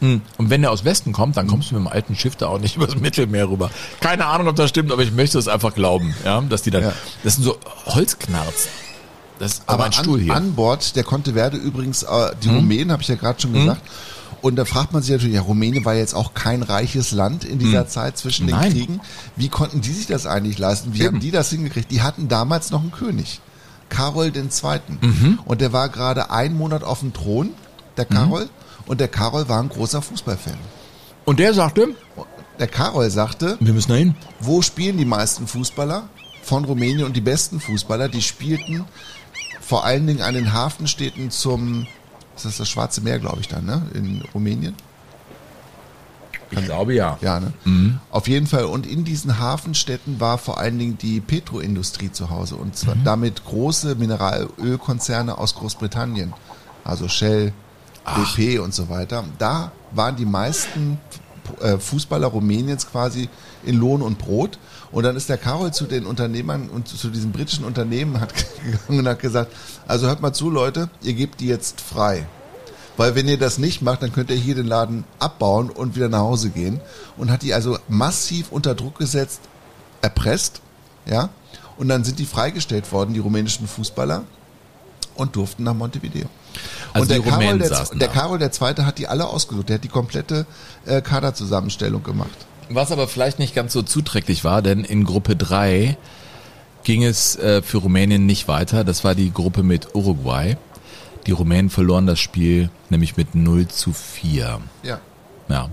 Hm, 0.00 0.22
Und 0.38 0.48
wenn 0.48 0.62
der 0.62 0.70
aus 0.70 0.82
Westen 0.86 1.12
kommt, 1.12 1.36
dann 1.36 1.46
kommst 1.46 1.70
du 1.70 1.74
mit 1.74 1.84
dem 1.84 1.88
alten 1.92 2.16
Schiff 2.16 2.36
da 2.36 2.46
auch 2.46 2.58
nicht 2.58 2.76
übers 2.76 2.96
Mittelmeer 2.96 3.50
rüber. 3.50 3.70
Keine 4.00 4.24
Ahnung, 4.24 4.48
ob 4.48 4.56
das 4.56 4.70
stimmt, 4.70 4.92
aber 4.92 5.02
ich 5.02 5.12
möchte 5.12 5.38
es 5.38 5.46
einfach 5.46 5.74
glauben, 5.74 6.14
ja, 6.24 6.40
dass 6.40 6.62
die 6.62 6.70
dann. 6.70 6.84
Ja. 6.84 6.92
Das 7.22 7.34
sind 7.34 7.44
so 7.44 7.58
Holzknarz. 7.84 8.68
Das 9.38 9.52
ist 9.54 9.62
aber, 9.66 9.74
Aber 9.74 9.84
ein 9.84 9.92
Stuhl 9.92 10.18
an, 10.18 10.24
hier. 10.24 10.34
An 10.34 10.54
Bord 10.54 10.96
der 10.96 11.04
Conte 11.04 11.34
Verde 11.34 11.58
übrigens 11.58 12.02
äh, 12.02 12.30
die 12.42 12.48
Rumänen, 12.48 12.92
habe 12.92 13.02
ich 13.02 13.08
ja 13.08 13.14
gerade 13.16 13.40
schon 13.40 13.52
gesagt. 13.52 13.82
Und 14.42 14.56
da 14.56 14.64
fragt 14.64 14.92
man 14.92 15.02
sich 15.02 15.10
natürlich, 15.12 15.34
ja, 15.34 15.42
Rumänien 15.42 15.84
war 15.84 15.94
jetzt 15.94 16.14
auch 16.14 16.32
kein 16.34 16.62
reiches 16.62 17.12
Land 17.12 17.44
in 17.44 17.58
dieser 17.58 17.86
Zeit 17.88 18.16
zwischen 18.16 18.46
den 18.46 18.56
Mhm. 18.56 18.62
Nein. 18.62 18.72
Kriegen. 18.72 19.00
Wie 19.36 19.48
konnten 19.48 19.80
die 19.82 19.92
sich 19.92 20.06
das 20.06 20.26
eigentlich 20.26 20.58
leisten? 20.58 20.94
Wie 20.94 20.98
Eben. 21.00 21.06
haben 21.08 21.20
die 21.20 21.30
das 21.30 21.50
hingekriegt? 21.50 21.90
Die 21.90 22.00
hatten 22.02 22.28
damals 22.28 22.70
noch 22.70 22.80
einen 22.80 22.90
König, 22.92 23.40
Karol 23.90 24.32
II. 24.34 24.46
Mhm. 25.00 25.38
Und 25.44 25.60
der 25.60 25.72
war 25.72 25.88
gerade 25.90 26.30
einen 26.30 26.56
Monat 26.56 26.84
auf 26.84 27.00
dem 27.00 27.12
Thron, 27.12 27.50
der 27.96 28.06
Karol. 28.06 28.48
Und 28.86 29.00
der 29.00 29.08
Karol 29.08 29.48
war 29.48 29.60
ein 29.62 29.68
großer 29.68 30.00
Fußballfan. 30.00 30.56
Und 31.26 31.38
der 31.38 31.52
sagte, 31.54 31.88
Der 32.58 32.66
Karol 32.68 33.08
sagte, 33.10 33.56
wir 33.60 33.72
müssen 33.72 33.90
dahin. 33.90 34.14
wo 34.40 34.62
spielen 34.62 34.96
die 34.98 35.04
meisten 35.04 35.46
Fußballer 35.46 36.08
von 36.42 36.64
Rumänien 36.64 37.04
und 37.04 37.14
die 37.16 37.20
besten 37.20 37.60
Fußballer, 37.60 38.08
die 38.08 38.22
spielten 38.22 38.84
vor 39.60 39.84
allen 39.84 40.06
Dingen 40.06 40.22
an 40.22 40.34
den 40.34 40.52
Hafenstädten 40.52 41.30
zum, 41.30 41.86
ist 42.44 42.52
das 42.52 42.58
das 42.58 42.68
Schwarze 42.68 43.00
Meer, 43.00 43.18
glaube 43.18 43.40
ich 43.40 43.48
dann, 43.48 43.64
ne? 43.64 43.82
In 43.94 44.22
Rumänien? 44.34 44.74
Ich 46.50 46.64
glaube 46.64 46.94
ja. 46.94 47.16
Ja, 47.20 47.38
ne? 47.38 47.52
Auf 48.10 48.26
jeden 48.26 48.46
Fall. 48.46 48.64
Und 48.64 48.86
in 48.86 49.04
diesen 49.04 49.38
Hafenstädten 49.38 50.18
war 50.18 50.36
vor 50.36 50.58
allen 50.58 50.78
Dingen 50.78 50.98
die 50.98 51.20
Petroindustrie 51.20 52.10
zu 52.10 52.30
Hause 52.30 52.56
und 52.56 52.76
zwar 52.76 52.96
damit 53.04 53.44
große 53.44 53.94
Mineralölkonzerne 53.94 55.38
aus 55.38 55.54
Großbritannien, 55.54 56.32
also 56.84 57.06
Shell, 57.08 57.52
BP 58.04 58.58
und 58.58 58.74
so 58.74 58.88
weiter. 58.88 59.24
Da 59.38 59.70
waren 59.92 60.16
die 60.16 60.26
meisten 60.26 60.98
äh, 61.60 61.78
Fußballer 61.78 62.26
Rumäniens 62.26 62.88
quasi 62.90 63.28
in 63.64 63.76
Lohn 63.76 64.02
und 64.02 64.18
Brot. 64.18 64.58
Und 64.92 65.04
dann 65.04 65.16
ist 65.16 65.28
der 65.28 65.38
Karol 65.38 65.72
zu 65.72 65.86
den 65.86 66.04
Unternehmern 66.04 66.68
und 66.68 66.88
zu 66.88 67.08
diesen 67.10 67.32
britischen 67.32 67.64
Unternehmen 67.64 68.20
hat 68.20 68.34
gegangen 68.64 69.00
und 69.00 69.08
hat 69.08 69.20
gesagt, 69.20 69.52
also 69.86 70.08
hört 70.08 70.20
mal 70.20 70.32
zu, 70.32 70.50
Leute, 70.50 70.90
ihr 71.02 71.14
gebt 71.14 71.40
die 71.40 71.46
jetzt 71.46 71.80
frei. 71.80 72.26
Weil 72.96 73.14
wenn 73.14 73.28
ihr 73.28 73.38
das 73.38 73.58
nicht 73.58 73.82
macht, 73.82 74.02
dann 74.02 74.12
könnt 74.12 74.30
ihr 74.30 74.36
hier 74.36 74.54
den 74.54 74.66
Laden 74.66 75.04
abbauen 75.18 75.70
und 75.70 75.94
wieder 75.94 76.08
nach 76.08 76.18
Hause 76.18 76.50
gehen. 76.50 76.80
Und 77.16 77.30
hat 77.30 77.42
die 77.42 77.54
also 77.54 77.78
massiv 77.88 78.50
unter 78.50 78.74
Druck 78.74 78.98
gesetzt, 78.98 79.40
erpresst, 80.02 80.60
ja. 81.06 81.30
Und 81.78 81.88
dann 81.88 82.04
sind 82.04 82.18
die 82.18 82.26
freigestellt 82.26 82.90
worden, 82.92 83.14
die 83.14 83.20
rumänischen 83.20 83.66
Fußballer, 83.66 84.24
und 85.14 85.36
durften 85.36 85.64
nach 85.64 85.74
Montevideo. 85.74 86.26
Also 86.92 87.02
und 87.02 87.10
der 87.10 87.20
Karol, 87.20 87.58
der, 87.58 87.84
der. 87.94 88.08
Karol 88.08 88.38
der 88.38 88.52
Zweite 88.52 88.84
hat 88.86 88.98
die 88.98 89.06
alle 89.06 89.26
ausgesucht. 89.26 89.68
Der 89.68 89.74
hat 89.76 89.84
die 89.84 89.88
komplette 89.88 90.46
äh, 90.86 91.00
Kaderzusammenstellung 91.00 92.02
gemacht. 92.02 92.46
Was 92.72 92.92
aber 92.92 93.08
vielleicht 93.08 93.40
nicht 93.40 93.54
ganz 93.54 93.72
so 93.72 93.82
zuträglich 93.82 94.44
war, 94.44 94.62
denn 94.62 94.84
in 94.84 95.04
Gruppe 95.04 95.34
3 95.34 95.96
ging 96.84 97.04
es 97.04 97.36
äh, 97.36 97.62
für 97.62 97.78
Rumänien 97.78 98.26
nicht 98.26 98.46
weiter. 98.46 98.84
Das 98.84 99.02
war 99.02 99.16
die 99.16 99.32
Gruppe 99.32 99.64
mit 99.64 99.94
Uruguay. 99.94 100.56
Die 101.26 101.32
Rumänen 101.32 101.68
verloren 101.68 102.06
das 102.06 102.20
Spiel 102.20 102.70
nämlich 102.88 103.16
mit 103.16 103.34
0 103.34 103.66
zu 103.68 103.92
4. 103.92 104.60
Ja. 104.84 105.00
Ja. 105.48 105.68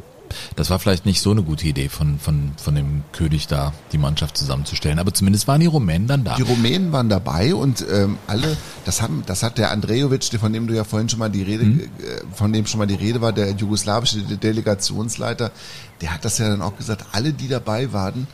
Das 0.56 0.70
war 0.70 0.80
vielleicht 0.80 1.06
nicht 1.06 1.22
so 1.22 1.32
eine 1.32 1.44
gute 1.44 1.68
Idee 1.68 1.90
von, 1.90 2.20
von, 2.20 2.52
von 2.58 2.76
dem 2.76 3.04
König 3.12 3.48
da, 3.48 3.74
die 3.92 3.98
Mannschaft 3.98 4.38
zusammenzustellen. 4.38 5.00
Aber 5.00 5.14
zumindest 5.14 5.48
waren 5.48 5.60
die 5.62 5.66
Rumänen 5.68 6.08
dann 6.08 6.24
da. 6.24 6.36
Die 6.36 6.42
Rumänen 6.44 6.92
waren 6.92 7.10
dabei 7.10 7.54
und 7.56 7.86
ähm, 7.92 8.18
alle, 8.28 8.58
das 8.86 9.02
haben, 9.02 9.24
das 9.26 9.44
hat 9.44 9.58
der 9.58 9.72
Andrejovic, 9.72 10.24
von 10.40 10.54
dem 10.54 10.68
du 10.68 10.76
ja 10.76 10.84
vorhin 10.84 11.10
schon 11.10 11.20
mal 11.20 11.30
die 11.30 11.44
Rede, 11.44 11.66
Mhm. 11.66 11.80
äh, 11.80 11.86
von 12.34 12.54
dem 12.54 12.66
schon 12.66 12.78
mal 12.80 12.86
die 12.88 12.96
Rede 12.96 13.22
war, 13.22 13.34
der 13.34 13.52
jugoslawische 13.52 14.20
De- 14.22 14.38
Delegationsleiter, 14.38 15.52
der 16.02 16.14
hat 16.14 16.26
das 16.26 16.38
ja 16.38 16.50
dann 16.50 16.62
auch 16.62 16.78
gesagt, 16.78 17.06
alle, 17.12 17.34
die 17.34 17.48
dabei 17.48 17.92
waren, 17.94 18.28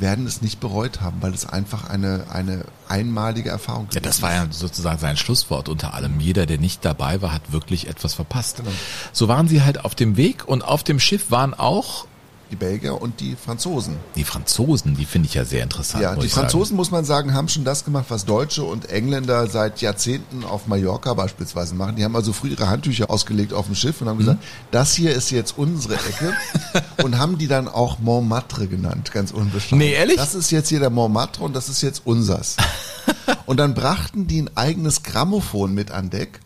werden 0.00 0.26
es 0.26 0.42
nicht 0.42 0.60
bereut 0.60 1.00
haben, 1.00 1.18
weil 1.20 1.34
es 1.34 1.46
einfach 1.46 1.88
eine, 1.88 2.26
eine 2.30 2.64
einmalige 2.88 3.50
Erfahrung 3.50 3.88
Ja, 3.92 4.00
das 4.00 4.22
war 4.22 4.32
ja 4.32 4.46
sozusagen 4.50 4.98
sein 4.98 5.16
Schlusswort 5.16 5.68
unter 5.68 5.94
allem. 5.94 6.20
Jeder, 6.20 6.46
der 6.46 6.58
nicht 6.58 6.84
dabei 6.84 7.22
war, 7.22 7.32
hat 7.32 7.52
wirklich 7.52 7.88
etwas 7.88 8.14
verpasst. 8.14 8.58
Genau. 8.58 8.70
So 9.12 9.28
waren 9.28 9.48
sie 9.48 9.62
halt 9.62 9.84
auf 9.84 9.94
dem 9.94 10.16
Weg 10.16 10.46
und 10.48 10.62
auf 10.62 10.82
dem 10.82 11.00
Schiff 11.00 11.30
waren 11.30 11.54
auch 11.54 12.06
Die 12.50 12.56
Belgier 12.56 13.00
und 13.00 13.20
die 13.20 13.36
Franzosen. 13.36 13.96
die 14.16 14.24
Franzosen, 14.24 14.96
die 14.96 15.04
finde 15.04 15.28
ich 15.28 15.34
ja 15.34 15.44
sehr 15.44 15.62
interessant. 15.62 16.02
Ja, 16.02 16.14
die 16.16 16.22
sagen. 16.22 16.30
Franzosen, 16.30 16.76
muss 16.76 16.90
man 16.90 17.04
sagen, 17.04 17.32
haben 17.32 17.48
schon 17.48 17.64
das 17.64 17.84
gemacht, 17.84 18.06
was 18.08 18.24
Deutsche 18.24 18.64
und 18.64 18.90
Engländer 18.90 19.46
seit 19.46 19.80
Jahrzehnten 19.80 20.44
auf 20.44 20.66
Mallorca 20.66 21.14
beispielsweise 21.14 21.74
machen. 21.74 21.96
Die 21.96 22.04
haben 22.04 22.16
also 22.16 22.32
früh 22.32 22.48
ihre 22.48 22.68
Handtücher 22.68 23.08
ausgelegt 23.08 23.52
auf 23.52 23.66
dem 23.66 23.74
Schiff 23.74 24.00
und 24.00 24.08
haben 24.08 24.18
gesagt, 24.18 24.42
das 24.70 24.94
hier 24.94 25.12
ist 25.12 25.30
jetzt 25.30 25.56
unsere 25.58 25.94
Ecke 25.94 26.34
und 27.04 27.18
haben 27.18 27.38
die 27.38 27.46
dann 27.46 27.68
auch 27.68 27.98
Montmartre 28.00 28.66
genannt, 28.66 29.12
ganz 29.12 29.30
unbescheiden. 29.30 29.78
Nee, 29.78 29.92
ehrlich? 29.92 30.16
Das 30.16 30.34
ist 30.34 30.50
jetzt 30.50 30.68
hier 30.68 30.80
der 30.80 30.90
Montmartre 30.90 31.44
und 31.44 31.54
das 31.54 31.68
ist 31.68 31.82
jetzt 31.82 32.02
unsers. 32.04 32.56
und 33.46 33.58
dann 33.58 33.74
brachten 33.74 34.26
die 34.26 34.42
ein 34.42 34.56
eigenes 34.56 35.02
Grammophon 35.02 35.72
mit 35.72 35.90
an 35.90 36.10
Deck 36.10 36.40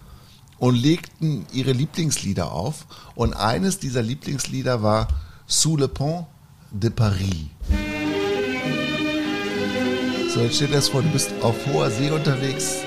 und 0.59 0.75
legten 0.75 1.47
ihre 1.53 1.73
Lieblingslieder 1.73 2.53
auf 2.53 2.87
und 3.15 3.35
eines 3.35 3.79
dieser 3.79 4.03
Lieblingslieder 4.03 4.83
war 4.83 5.09
Sous 5.47 5.77
le 5.77 5.89
Pont 5.89 6.27
de 6.73 6.89
Paris. 6.89 7.49
So, 10.33 10.41
jetzt 10.41 10.57
stell 10.57 10.69
dir 10.69 10.77
das 10.77 10.89
vor, 10.89 11.03
du 11.03 11.09
bist 11.11 11.33
auf 11.43 11.55
hoher 11.67 11.91
See 11.91 12.11
unterwegs 12.11 12.79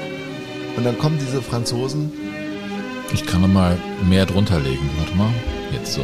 und 0.76 0.84
dann 0.84 0.98
kommen 0.98 1.20
diese 1.20 1.42
Franzosen. 1.44 2.12
Ich 3.14 3.26
kann 3.26 3.42
noch 3.42 3.48
mal 3.48 3.78
mehr 4.10 4.26
drunter 4.26 4.60
legen. 4.60 4.90
Warte 4.98 5.16
mal. 5.16 5.32
Jetzt 5.72 5.94
so. 5.94 6.02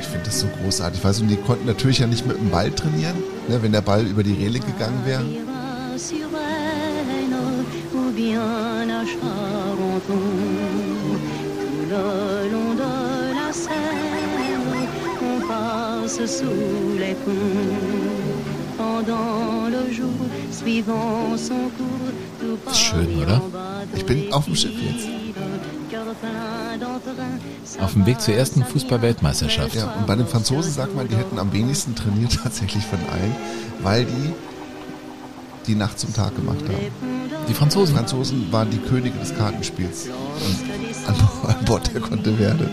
Ich 0.00 0.06
finde 0.06 0.24
das 0.24 0.40
so 0.40 0.46
großartig. 0.62 1.04
Weißt 1.04 1.18
du, 1.20 1.24
und 1.24 1.28
die 1.28 1.36
konnten 1.36 1.66
natürlich 1.66 1.98
ja 1.98 2.06
nicht 2.06 2.26
mit 2.26 2.38
dem 2.38 2.50
Ball 2.50 2.70
trainieren, 2.70 3.16
ne, 3.48 3.62
wenn 3.62 3.72
der 3.72 3.82
Ball 3.82 4.04
über 4.06 4.22
die 4.22 4.32
Reling 4.32 4.64
gegangen 4.64 5.02
wäre. 5.04 5.24
Passe 16.16 16.38
sous 16.38 16.98
les 16.98 17.14
ponts. 17.14 17.32
Pendant 18.76 19.68
le 19.70 19.92
jour, 19.92 20.08
suivant 20.50 21.36
son 21.36 21.70
cours, 21.76 22.72
Ist 22.72 22.76
schön, 22.76 23.22
oder? 23.22 23.40
Ich 23.94 24.04
bin 24.04 24.32
auf 24.32 24.44
dem 24.46 24.56
Schiff 24.56 24.72
jetzt. 24.82 25.08
Auf 27.80 27.92
dem 27.92 28.06
Weg 28.06 28.20
zur 28.20 28.34
ersten 28.34 28.64
Fußball-Weltmeisterschaft. 28.64 29.76
Ja, 29.76 29.92
und 29.92 30.06
bei 30.06 30.16
den 30.16 30.26
Franzosen 30.26 30.72
sagt 30.72 30.94
man, 30.94 31.08
die 31.08 31.16
hätten 31.16 31.38
am 31.38 31.52
wenigsten 31.52 31.94
trainiert 31.94 32.38
tatsächlich 32.42 32.84
von 32.84 32.98
allen, 33.12 33.34
weil 33.82 34.04
die 34.04 34.32
die 35.66 35.76
Nacht 35.76 35.98
zum 35.98 36.12
Tag 36.12 36.36
gemacht 36.36 36.58
haben. 36.62 36.90
Die 37.44 37.48
Die 37.48 37.54
Franzosen. 37.54 37.94
Franzosen 37.96 38.52
waren 38.52 38.70
die 38.70 38.78
Könige 38.78 39.18
des 39.18 39.34
Kartenspiels 39.34 40.08
und 40.08 41.08
an, 41.08 41.14
an 41.56 41.64
Bord 41.64 41.90
der 41.94 42.02
Conteverde 42.02 42.68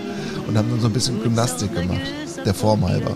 und 0.48 0.58
haben 0.58 0.70
dann 0.70 0.82
so 0.82 0.88
ein 0.88 0.94
bisschen 0.94 1.22
Gymnastik 1.22 1.74
gemacht, 1.74 2.02
der 2.44 2.54
Form 2.54 2.86
halber. 2.86 3.16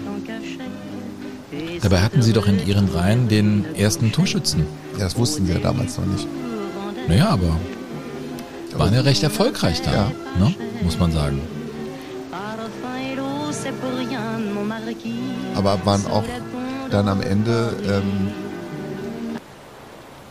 Dabei 1.86 2.01
hatten 2.01 2.23
sie 2.23 2.33
doch 2.33 2.47
in 2.47 2.65
ihren 2.65 2.89
Reihen 2.89 3.27
den 3.27 3.75
ersten 3.75 4.11
Torschützen. 4.11 4.65
Ja, 4.93 5.03
das 5.03 5.17
wussten 5.17 5.45
sie 5.45 5.53
ja 5.53 5.59
damals 5.59 5.99
noch 5.99 6.07
nicht. 6.07 6.27
Naja, 7.07 7.29
aber 7.29 7.59
waren 8.75 8.91
ja 8.91 9.01
recht 9.01 9.21
erfolgreich 9.21 9.83
da, 9.83 9.93
Ja. 9.93 10.11
ne? 10.39 10.55
muss 10.81 10.97
man 10.97 11.11
sagen. 11.11 11.39
Aber 15.53 15.86
waren 15.86 16.07
auch 16.07 16.23
dann 16.89 17.07
am 17.07 17.21
Ende 17.21 17.75
ähm, 17.88 18.29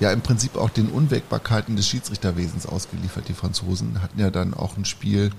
ja 0.00 0.11
im 0.11 0.22
Prinzip 0.22 0.57
auch 0.57 0.70
den 0.70 0.88
Unwägbarkeiten 0.88 1.76
des 1.76 1.86
Schiedsrichterwesens 1.86 2.66
ausgeliefert. 2.66 3.28
Die 3.28 3.32
Franzosen 3.32 4.02
hatten 4.02 4.18
ja 4.18 4.30
dann 4.30 4.55
auch 4.55 4.76
ein 4.76 4.84
Spiel, 4.84 5.30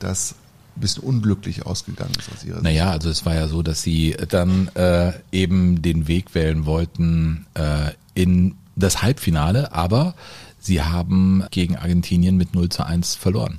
das 0.00 0.34
ein 0.76 0.80
bisschen 0.80 1.02
unglücklich 1.02 1.66
ausgegangen 1.66 2.12
ist 2.18 2.30
aus 2.32 2.44
ihrer 2.44 2.56
Sicht. 2.56 2.64
Naja, 2.64 2.90
also 2.90 3.08
es 3.08 3.24
war 3.24 3.34
ja 3.34 3.48
so, 3.48 3.62
dass 3.62 3.82
sie 3.82 4.16
dann 4.28 4.68
äh, 4.74 5.12
eben 5.32 5.82
den 5.82 6.08
Weg 6.08 6.34
wählen 6.34 6.66
wollten 6.66 7.46
äh, 7.54 7.92
in 8.14 8.54
das 8.76 9.02
Halbfinale, 9.02 9.72
aber 9.72 10.14
sie 10.58 10.82
haben 10.82 11.44
gegen 11.50 11.76
Argentinien 11.76 12.36
mit 12.36 12.54
0 12.54 12.68
zu 12.68 12.84
1 12.84 13.14
verloren. 13.14 13.58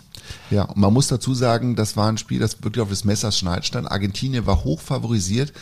Ja, 0.51 0.63
und 0.63 0.78
man 0.78 0.93
muss 0.93 1.07
dazu 1.07 1.34
sagen, 1.34 1.76
das 1.76 1.97
war 1.97 2.09
ein 2.09 2.18
Spiel, 2.18 2.39
das 2.39 2.61
wirklich 2.63 2.82
auf 2.82 2.89
des 2.89 3.05
Messers 3.05 3.38
Schneid 3.38 3.65
stand. 3.65 3.89
Argentinien 3.89 4.45
war 4.45 4.63
hoch 4.63 4.82
favorisiert. 4.82 5.53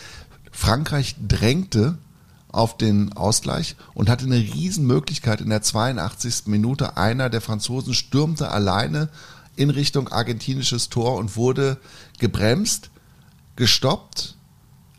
Frankreich 0.50 1.16
drängte 1.26 1.98
auf 2.50 2.76
den 2.76 3.12
Ausgleich 3.12 3.76
und 3.94 4.08
hatte 4.08 4.24
eine 4.24 4.36
Riesenmöglichkeit 4.36 5.40
in 5.40 5.50
der 5.50 5.62
82. 5.62 6.46
Minute. 6.46 6.96
Einer 6.96 7.28
der 7.30 7.40
Franzosen 7.40 7.94
stürmte 7.94 8.50
alleine 8.50 9.08
in 9.56 9.70
Richtung 9.70 10.08
argentinisches 10.08 10.88
Tor 10.88 11.16
und 11.16 11.36
wurde 11.36 11.78
gebremst, 12.18 12.90
gestoppt, 13.56 14.36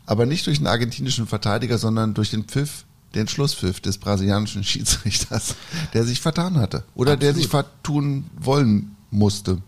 aber 0.06 0.26
nicht 0.26 0.46
durch 0.46 0.58
den 0.58 0.66
argentinischen 0.66 1.26
Verteidiger, 1.26 1.78
sondern 1.78 2.14
durch 2.14 2.30
den 2.30 2.44
Pfiff, 2.44 2.84
den 3.14 3.28
Schlusspfiff 3.28 3.80
des 3.80 3.98
brasilianischen 3.98 4.64
Schiedsrichters, 4.64 5.54
der 5.94 6.04
sich 6.04 6.20
vertan 6.20 6.58
hatte 6.58 6.84
oder 6.94 7.16
der 7.16 7.34
sich 7.34 7.48
vertun 7.48 8.24
wollen 8.36 8.96
musste. 9.10 9.62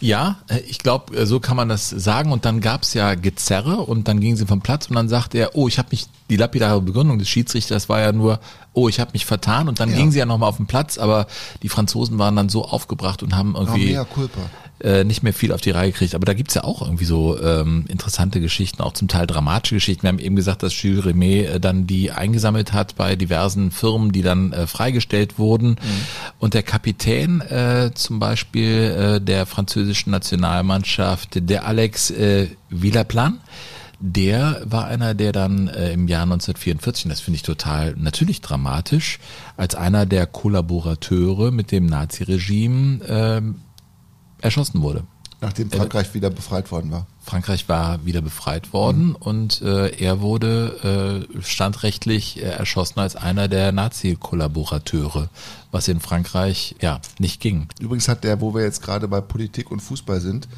Ja, 0.00 0.36
äh, 0.48 0.58
ich 0.60 0.78
glaube, 0.78 1.26
so 1.26 1.40
kann 1.40 1.56
man 1.56 1.68
das 1.68 1.88
sagen. 1.90 2.32
Und 2.32 2.44
dann 2.44 2.60
gab's 2.60 2.94
ja 2.94 3.14
Gezerre 3.14 3.78
und 3.78 4.08
dann 4.08 4.20
gingen 4.20 4.36
sie 4.36 4.46
vom 4.46 4.60
Platz 4.60 4.86
und 4.86 4.96
dann 4.96 5.08
sagte 5.08 5.38
er, 5.38 5.56
oh, 5.56 5.68
ich 5.68 5.78
habe 5.78 5.88
mich, 5.90 6.06
die 6.30 6.36
lapidare 6.36 6.80
Begründung 6.80 7.18
des 7.18 7.28
Schiedsrichters 7.28 7.88
war 7.88 8.00
ja 8.00 8.12
nur, 8.12 8.38
oh, 8.74 8.88
ich 8.88 9.00
habe 9.00 9.10
mich 9.12 9.26
vertan. 9.26 9.68
Und 9.68 9.80
dann 9.80 9.90
Ja. 9.90 9.96
gingen 9.96 10.12
sie 10.12 10.18
ja 10.18 10.26
nochmal 10.26 10.48
auf 10.48 10.56
den 10.58 10.66
Platz, 10.66 10.98
aber 10.98 11.26
die 11.62 11.68
Franzosen 11.68 12.18
waren 12.18 12.36
dann 12.36 12.48
so 12.48 12.64
aufgebracht 12.64 13.22
und 13.22 13.34
haben 13.34 13.54
irgendwie 13.56 13.92
mea 13.92 14.04
culpa. 14.04 14.40
Äh, 14.80 15.04
nicht 15.04 15.22
mehr 15.22 15.32
viel 15.32 15.52
auf 15.52 15.60
die 15.60 15.70
Reihe 15.70 15.90
gekriegt. 15.90 16.14
Aber 16.14 16.24
da 16.24 16.34
gibt's 16.34 16.54
ja 16.54 16.64
auch 16.64 16.82
irgendwie 16.82 17.04
so 17.04 17.40
ähm, 17.40 17.84
interessante 17.88 18.40
Geschichten, 18.40 18.82
auch 18.82 18.92
zum 18.92 19.08
Teil 19.08 19.26
dramatische 19.26 19.76
Geschichten. 19.76 20.02
Wir 20.02 20.08
haben 20.08 20.18
eben 20.18 20.36
gesagt, 20.36 20.62
dass 20.62 20.80
Jules 20.82 21.04
Rimet 21.04 21.46
äh, 21.46 21.60
dann 21.60 21.86
die 21.86 22.12
eingesammelt 22.12 22.72
hat 22.72 22.96
bei 22.96 23.16
diversen 23.16 23.70
Firmen, 23.70 24.12
die 24.12 24.22
dann 24.22 24.52
äh, 24.52 24.66
freigestellt 24.66 25.38
wurden. 25.38 25.76
Und 26.38 26.54
der 26.54 26.62
Kapitän 26.62 27.40
äh, 27.40 27.90
zum 27.94 28.18
Beispiel 28.18 29.18
äh, 29.18 29.20
der 29.20 29.46
französischen 29.46 30.10
Nationalmannschaft, 30.10 31.48
der 31.48 31.66
Alex 31.66 32.10
äh, 32.10 32.48
Villaplan, 32.70 33.40
der 34.00 34.62
war 34.64 34.86
einer, 34.86 35.14
der 35.14 35.32
dann 35.32 35.66
äh, 35.68 35.92
im 35.92 36.06
Jahr 36.06 36.22
1944, 36.22 37.06
und 37.06 37.10
das 37.10 37.20
finde 37.20 37.36
ich 37.36 37.42
total 37.42 37.94
natürlich 37.96 38.40
dramatisch, 38.40 39.18
als 39.56 39.74
einer 39.74 40.06
der 40.06 40.26
Kollaborateure 40.26 41.50
mit 41.50 41.72
dem 41.72 41.86
Naziregime 41.86 43.00
ähm, 43.08 43.56
erschossen 44.40 44.82
wurde. 44.82 45.04
Nachdem 45.40 45.70
Frankreich 45.70 46.14
wieder 46.14 46.30
befreit 46.30 46.72
worden 46.72 46.90
war. 46.90 47.06
Frankreich 47.20 47.68
war 47.68 48.04
wieder 48.04 48.20
befreit 48.20 48.72
worden 48.72 49.14
und 49.14 49.62
äh, 49.62 49.90
er 49.90 50.20
wurde 50.20 51.28
äh, 51.30 51.42
standrechtlich 51.42 52.42
äh, 52.42 52.46
erschossen 52.46 52.98
als 52.98 53.14
einer 53.14 53.46
der 53.46 53.70
Nazi-Kollaborateure, 53.70 55.28
was 55.70 55.86
in 55.86 56.00
Frankreich 56.00 56.74
ja 56.80 57.00
nicht 57.20 57.40
ging. 57.40 57.68
Übrigens 57.78 58.08
hat 58.08 58.24
der, 58.24 58.40
wo 58.40 58.52
wir 58.52 58.62
jetzt 58.62 58.82
gerade 58.82 59.06
bei 59.06 59.20
Politik 59.20 59.70
und 59.70 59.78
Fußball 59.78 60.20
sind, 60.20 60.48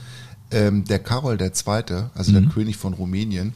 ähm, 0.50 0.84
der 0.86 0.98
Karol 0.98 1.38
II., 1.38 2.08
also 2.14 2.32
der 2.32 2.42
König 2.48 2.78
von 2.78 2.94
Rumänien, 2.94 3.52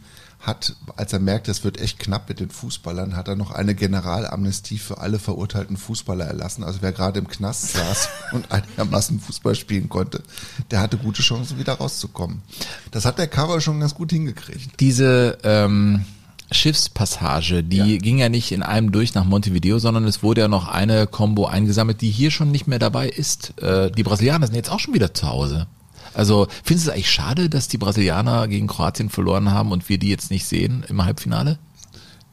hat, 0.47 0.75
als 0.97 1.13
er 1.13 1.19
merkte, 1.21 1.51
es 1.51 1.65
wird 1.65 1.81
echt 1.81 1.99
knapp 1.99 2.29
mit 2.29 2.41
den 2.41 2.51
Fußballern, 2.51 3.17
hat 3.17 3.29
er 3.29 3.37
noch 3.37 3.51
eine 3.51 3.75
Generalamnestie 3.75 4.79
für 4.79 4.99
alle 4.99 5.19
verurteilten 5.19 5.77
Fußballer 5.77 6.25
erlassen. 6.25 6.65
Also 6.65 6.79
wer 6.83 6.93
gerade 6.93 7.19
im 7.19 7.29
Knast 7.29 7.73
saß 7.73 8.09
und 8.33 8.51
einigermaßen 8.53 9.21
Fußball 9.21 9.55
spielen 9.55 9.89
konnte, 9.89 10.23
der 10.71 10.81
hatte 10.81 10.97
gute 10.99 11.23
Chancen, 11.23 11.59
wieder 11.59 11.75
rauszukommen. 11.75 12.43
Das 12.91 13.05
hat 13.05 13.19
der 13.19 13.27
Karol 13.29 13.61
schon 13.61 13.81
ganz 13.81 13.95
gut 13.95 14.11
hingekriegt. 14.13 14.81
Diese 14.81 15.39
ähm, 15.45 16.05
Schiffspassage, 16.51 17.63
die 17.63 17.77
Ja. 17.77 17.99
ging 17.99 18.19
ja 18.19 18.29
nicht 18.29 18.53
in 18.53 18.63
einem 18.63 18.93
durch 18.93 19.15
nach 19.15 19.25
Montevideo, 19.25 19.79
sondern 19.79 20.05
es 20.05 20.23
wurde 20.23 20.43
ja 20.43 20.49
noch 20.49 20.69
eine 20.69 21.07
Combo 21.07 21.47
eingesammelt, 21.47 22.01
die 22.01 22.11
hier 22.11 22.31
schon 22.31 22.51
nicht 22.51 22.67
mehr 22.67 22.79
dabei 22.79 23.09
ist. 23.09 23.61
Äh, 23.63 23.91
die 23.91 24.03
Brasilianer 24.03 24.47
sind 24.47 24.57
jetzt 24.57 24.71
auch 24.71 24.81
schon 24.81 24.95
wieder 24.95 25.15
zu 25.15 25.29
Hause. 25.29 25.67
Also 26.15 26.47
findest 26.63 26.87
du 26.87 26.91
es 26.91 26.95
eigentlich 26.95 27.11
schade, 27.11 27.49
dass 27.51 27.69
die 27.69 27.79
Brasilianer 27.79 28.49
gegen 28.49 28.67
Kroatien 28.67 29.11
verloren 29.11 29.51
haben 29.51 29.73
und 29.73 29.89
wir 29.89 29.99
die 29.99 30.09
jetzt 30.09 30.31
nicht 30.31 30.47
sehen 30.47 30.85
im 30.89 31.05
Halbfinale? 31.05 31.59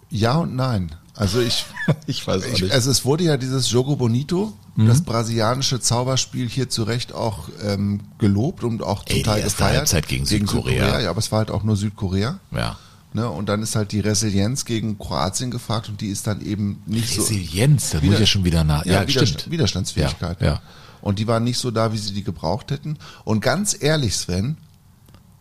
Ja 0.10 0.36
und 0.38 0.56
nein. 0.56 0.92
Also 1.16 1.40
ich, 1.42 1.66
Ich 2.08 2.26
weiß 2.26 2.46
ich 2.46 2.62
nicht. 2.62 2.72
also 2.74 2.90
es 2.92 3.06
wurde 3.06 3.24
ja 3.26 3.38
dieses 3.38 3.70
Jogo 3.72 3.96
Bonito, 3.96 4.54
das 4.78 5.02
brasilianische 5.02 5.80
Zauberspiel 5.82 6.48
hier 6.50 6.70
zu 6.70 6.84
Recht 6.84 7.14
auch 7.14 7.50
ähm, 7.62 8.00
gelobt 8.20 8.64
und 8.64 8.82
auch 8.82 9.04
zum 9.06 9.18
Ey, 9.18 9.24
Teil 9.24 9.44
gefeiert. 9.44 9.78
Halbzeit 9.80 10.08
gegen 10.08 10.26
Südkorea. 10.26 11.02
Ja, 11.02 11.10
aber 11.10 11.20
es 11.20 11.32
war 11.32 11.40
halt 11.40 11.52
auch 11.52 11.64
nur 11.64 11.76
Südkorea. 11.76 12.40
Ja. 12.52 12.78
Ne? 13.14 13.30
Und 13.30 13.50
dann 13.50 13.62
ist 13.62 13.76
halt 13.76 13.92
die 13.92 14.00
Resilienz 14.00 14.64
gegen 14.64 14.98
Kroatien 14.98 15.52
gefragt 15.52 15.90
und 15.90 16.00
die 16.00 16.08
ist 16.08 16.26
dann 16.26 16.40
eben 16.42 16.82
nicht 16.86 17.14
so. 17.14 17.22
Resilienz, 17.22 17.90
da 17.92 18.00
muss 18.02 18.14
ich 18.14 18.20
ja 18.22 18.26
schon 18.26 18.46
wieder 18.46 18.64
nach. 18.64 18.86
Ja, 18.86 19.02
Widerstand- 19.02 19.28
stimmt. 19.42 19.52
Widerstandsfähigkeit. 19.52 20.40
Ja, 20.42 20.48
ja. 20.48 20.62
Und 21.02 21.20
die 21.20 21.28
waren 21.28 21.44
nicht 21.44 21.58
so 21.58 21.72
da, 21.72 21.94
wie 21.94 21.98
sie 21.98 22.14
die 22.14 22.24
gebraucht 22.24 22.72
hätten. 22.72 22.98
Und 23.24 23.42
ganz 23.42 23.76
ehrlich, 23.80 24.16
Sven, 24.16 24.58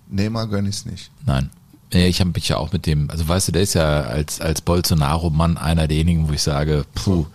Neymar 0.08 0.48
gönn 0.48 0.66
ich's 0.66 0.84
nicht. 0.84 1.10
Nein. 1.26 1.50
Ich 1.92 2.20
habe 2.20 2.30
mich 2.34 2.48
ja 2.48 2.56
auch 2.56 2.72
mit 2.72 2.86
dem, 2.86 3.10
also 3.10 3.26
weißt 3.26 3.48
du, 3.48 3.52
der 3.52 3.62
ist 3.62 3.74
ja 3.74 4.02
als, 4.02 4.40
als 4.40 4.60
Bolsonaro-Mann 4.60 5.58
einer 5.58 5.88
derjenigen, 5.88 6.28
wo 6.28 6.32
ich 6.32 6.42
sage, 6.42 6.84
puh, 6.94 7.26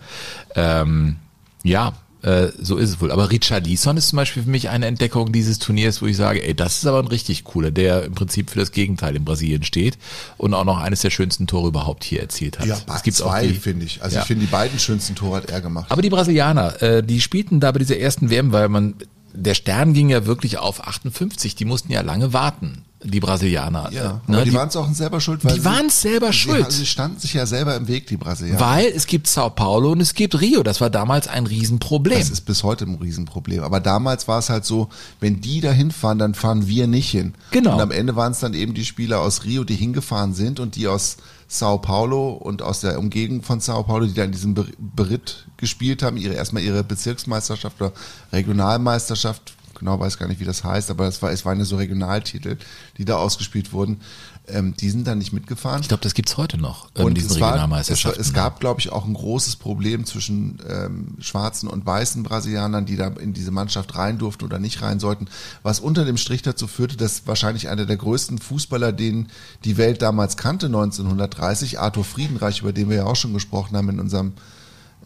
ähm, 0.54 1.16
ja, 1.62 1.92
äh, 2.22 2.48
so 2.60 2.76
ist 2.76 2.90
es 2.90 3.00
wohl. 3.00 3.12
Aber 3.12 3.30
Richarlison 3.30 3.96
ist 3.96 4.08
zum 4.08 4.16
Beispiel 4.16 4.42
für 4.42 4.50
mich 4.50 4.68
eine 4.68 4.86
Entdeckung 4.86 5.32
dieses 5.32 5.58
Turniers, 5.58 6.00
wo 6.02 6.06
ich 6.06 6.16
sage, 6.16 6.42
ey, 6.44 6.54
das 6.54 6.78
ist 6.78 6.86
aber 6.86 6.98
ein 6.98 7.06
richtig 7.08 7.44
cooler, 7.44 7.70
der 7.70 8.04
im 8.04 8.14
Prinzip 8.14 8.50
für 8.50 8.58
das 8.58 8.72
Gegenteil 8.72 9.14
in 9.16 9.24
Brasilien 9.24 9.62
steht 9.62 9.98
und 10.38 10.54
auch 10.54 10.64
noch 10.64 10.78
eines 10.78 11.02
der 11.02 11.10
schönsten 11.10 11.46
Tore 11.46 11.68
überhaupt 11.68 12.04
hier 12.04 12.20
erzielt 12.20 12.58
hat. 12.58 12.66
Ja, 12.66 12.78
es 12.94 13.02
gibt 13.02 13.16
zwei, 13.16 13.48
finde 13.52 13.84
ich. 13.86 14.02
Also 14.02 14.16
Ja. 14.16 14.22
ich 14.22 14.26
finde, 14.26 14.46
die 14.46 14.50
beiden 14.50 14.78
schönsten 14.78 15.14
Tore 15.14 15.36
hat 15.36 15.50
er 15.50 15.60
gemacht. 15.60 15.90
Aber 15.90 16.02
die 16.02 16.10
Brasilianer, 16.10 16.82
äh, 16.82 17.02
die 17.02 17.20
spielten 17.20 17.60
da 17.60 17.70
bei 17.70 17.78
dieser 17.78 17.98
ersten 17.98 18.30
WM, 18.30 18.50
weil 18.52 18.68
man, 18.68 18.94
der 19.34 19.54
Stern 19.54 19.92
ging 19.92 20.08
ja 20.08 20.24
wirklich 20.24 20.56
auf 20.58 20.86
58, 20.88 21.54
die 21.54 21.66
mussten 21.66 21.92
ja 21.92 22.00
lange 22.00 22.32
warten, 22.32 22.85
die 23.04 23.20
Brasilianer. 23.20 23.90
ja, 23.92 24.02
Äh, 24.26 24.30
ne, 24.30 24.36
aber 24.38 24.44
die, 24.44 24.54
waren 24.54 24.68
es 24.68 24.76
auch 24.76 24.90
selber 24.92 25.20
schuld. 25.20 25.44
Weil 25.44 25.52
die 25.54 25.60
sie- 25.60 25.64
waren's 25.64 26.00
selber 26.00 26.28
sie, 26.28 26.32
schuld. 26.32 26.72
Sie 26.72 26.86
standen 26.86 27.20
sich 27.20 27.34
ja 27.34 27.44
selber 27.46 27.76
im 27.76 27.88
Weg, 27.88 28.06
die 28.06 28.16
Brasilianer. 28.16 28.58
Weil 28.60 28.86
es 28.86 29.06
gibt 29.06 29.26
Sao 29.26 29.50
Paulo 29.50 29.92
und 29.92 30.00
es 30.00 30.14
gibt 30.14 30.40
Rio. 30.40 30.62
Das 30.62 30.80
war 30.80 30.88
damals 30.90 31.28
ein 31.28 31.46
Riesenproblem. 31.46 32.18
Das 32.18 32.30
ist 32.30 32.40
bis 32.46 32.62
heute 32.62 32.84
ein 32.86 32.94
Riesenproblem. 32.94 33.62
Aber 33.62 33.80
damals 33.80 34.26
war 34.28 34.38
es 34.38 34.48
halt 34.48 34.64
so, 34.64 34.88
wenn 35.20 35.40
die 35.40 35.60
da 35.60 35.70
hinfahren, 35.72 36.18
dann 36.18 36.34
fahren 36.34 36.66
wir 36.68 36.86
nicht 36.86 37.10
hin. 37.10 37.34
Genau. 37.50 37.74
Und 37.74 37.80
am 37.80 37.90
Ende 37.90 38.16
waren 38.16 38.32
es 38.32 38.40
dann 38.40 38.54
eben 38.54 38.72
die 38.74 38.84
Spieler 38.84 39.20
aus 39.20 39.44
Rio, 39.44 39.64
die 39.64 39.76
hingefahren 39.76 40.34
sind 40.34 40.58
und 40.58 40.74
die 40.76 40.88
aus 40.88 41.18
Sao 41.48 41.78
Paulo 41.78 42.30
und 42.30 42.60
aus 42.62 42.80
der 42.80 42.98
Umgebung 42.98 43.42
von 43.42 43.60
Sao 43.60 43.82
Paulo, 43.84 44.06
die 44.06 44.14
da 44.14 44.24
in 44.24 44.32
diesem 44.32 44.54
Ber- 44.54 44.66
Beritt 44.78 45.46
gespielt 45.58 46.02
haben, 46.02 46.16
ihre 46.16 46.34
erstmal 46.34 46.62
ihre 46.64 46.82
Bezirksmeisterschaft 46.82 47.80
oder 47.80 47.92
Regionalmeisterschaft, 48.32 49.54
genau 49.78 49.98
weiß 50.00 50.18
gar 50.18 50.28
nicht, 50.28 50.40
wie 50.40 50.44
das 50.44 50.64
heißt, 50.64 50.90
aber 50.90 51.06
es 51.06 51.22
war, 51.22 51.30
es 51.30 51.44
waren 51.44 51.58
ja 51.58 51.64
so 51.64 51.76
Regionaltitel, 51.76 52.56
die 52.98 53.04
da 53.04 53.16
ausgespielt 53.16 53.72
wurden. 53.72 54.00
Ähm, 54.48 54.74
die 54.76 54.90
sind 54.90 55.06
da 55.06 55.16
nicht 55.16 55.32
mitgefahren. 55.32 55.80
Ich 55.80 55.88
glaube, 55.88 56.02
das 56.02 56.14
gibt's 56.14 56.36
heute 56.36 56.56
noch, 56.56 56.88
ähm, 56.94 57.06
Und 57.06 57.18
es, 57.18 57.40
war, 57.40 57.80
es, 57.80 58.04
es 58.04 58.32
gab, 58.32 58.60
glaube 58.60 58.80
ich, 58.80 58.92
auch 58.92 59.04
ein 59.04 59.14
großes 59.14 59.56
Problem 59.56 60.04
zwischen 60.04 60.60
ähm, 60.68 61.16
schwarzen 61.18 61.68
und 61.68 61.84
weißen 61.84 62.22
Brasilianern, 62.22 62.86
die 62.86 62.96
da 62.96 63.08
in 63.08 63.32
diese 63.32 63.50
Mannschaft 63.50 63.96
rein 63.96 64.18
durften 64.18 64.44
oder 64.44 64.60
nicht 64.60 64.82
rein 64.82 65.00
sollten, 65.00 65.26
was 65.64 65.80
unter 65.80 66.04
dem 66.04 66.16
Strich 66.16 66.42
dazu 66.42 66.68
führte, 66.68 66.96
dass 66.96 67.26
wahrscheinlich 67.26 67.68
einer 67.68 67.86
der 67.86 67.96
größten 67.96 68.38
Fußballer, 68.38 68.92
den 68.92 69.28
die 69.64 69.76
Welt 69.76 70.00
damals 70.00 70.36
kannte, 70.36 70.66
1930, 70.66 71.80
Arthur 71.80 72.04
Friedenreich, 72.04 72.60
über 72.60 72.72
den 72.72 72.88
wir 72.88 72.96
ja 72.98 73.04
auch 73.06 73.16
schon 73.16 73.34
gesprochen 73.34 73.76
haben 73.76 73.88
in 73.88 73.98
unserem 73.98 74.34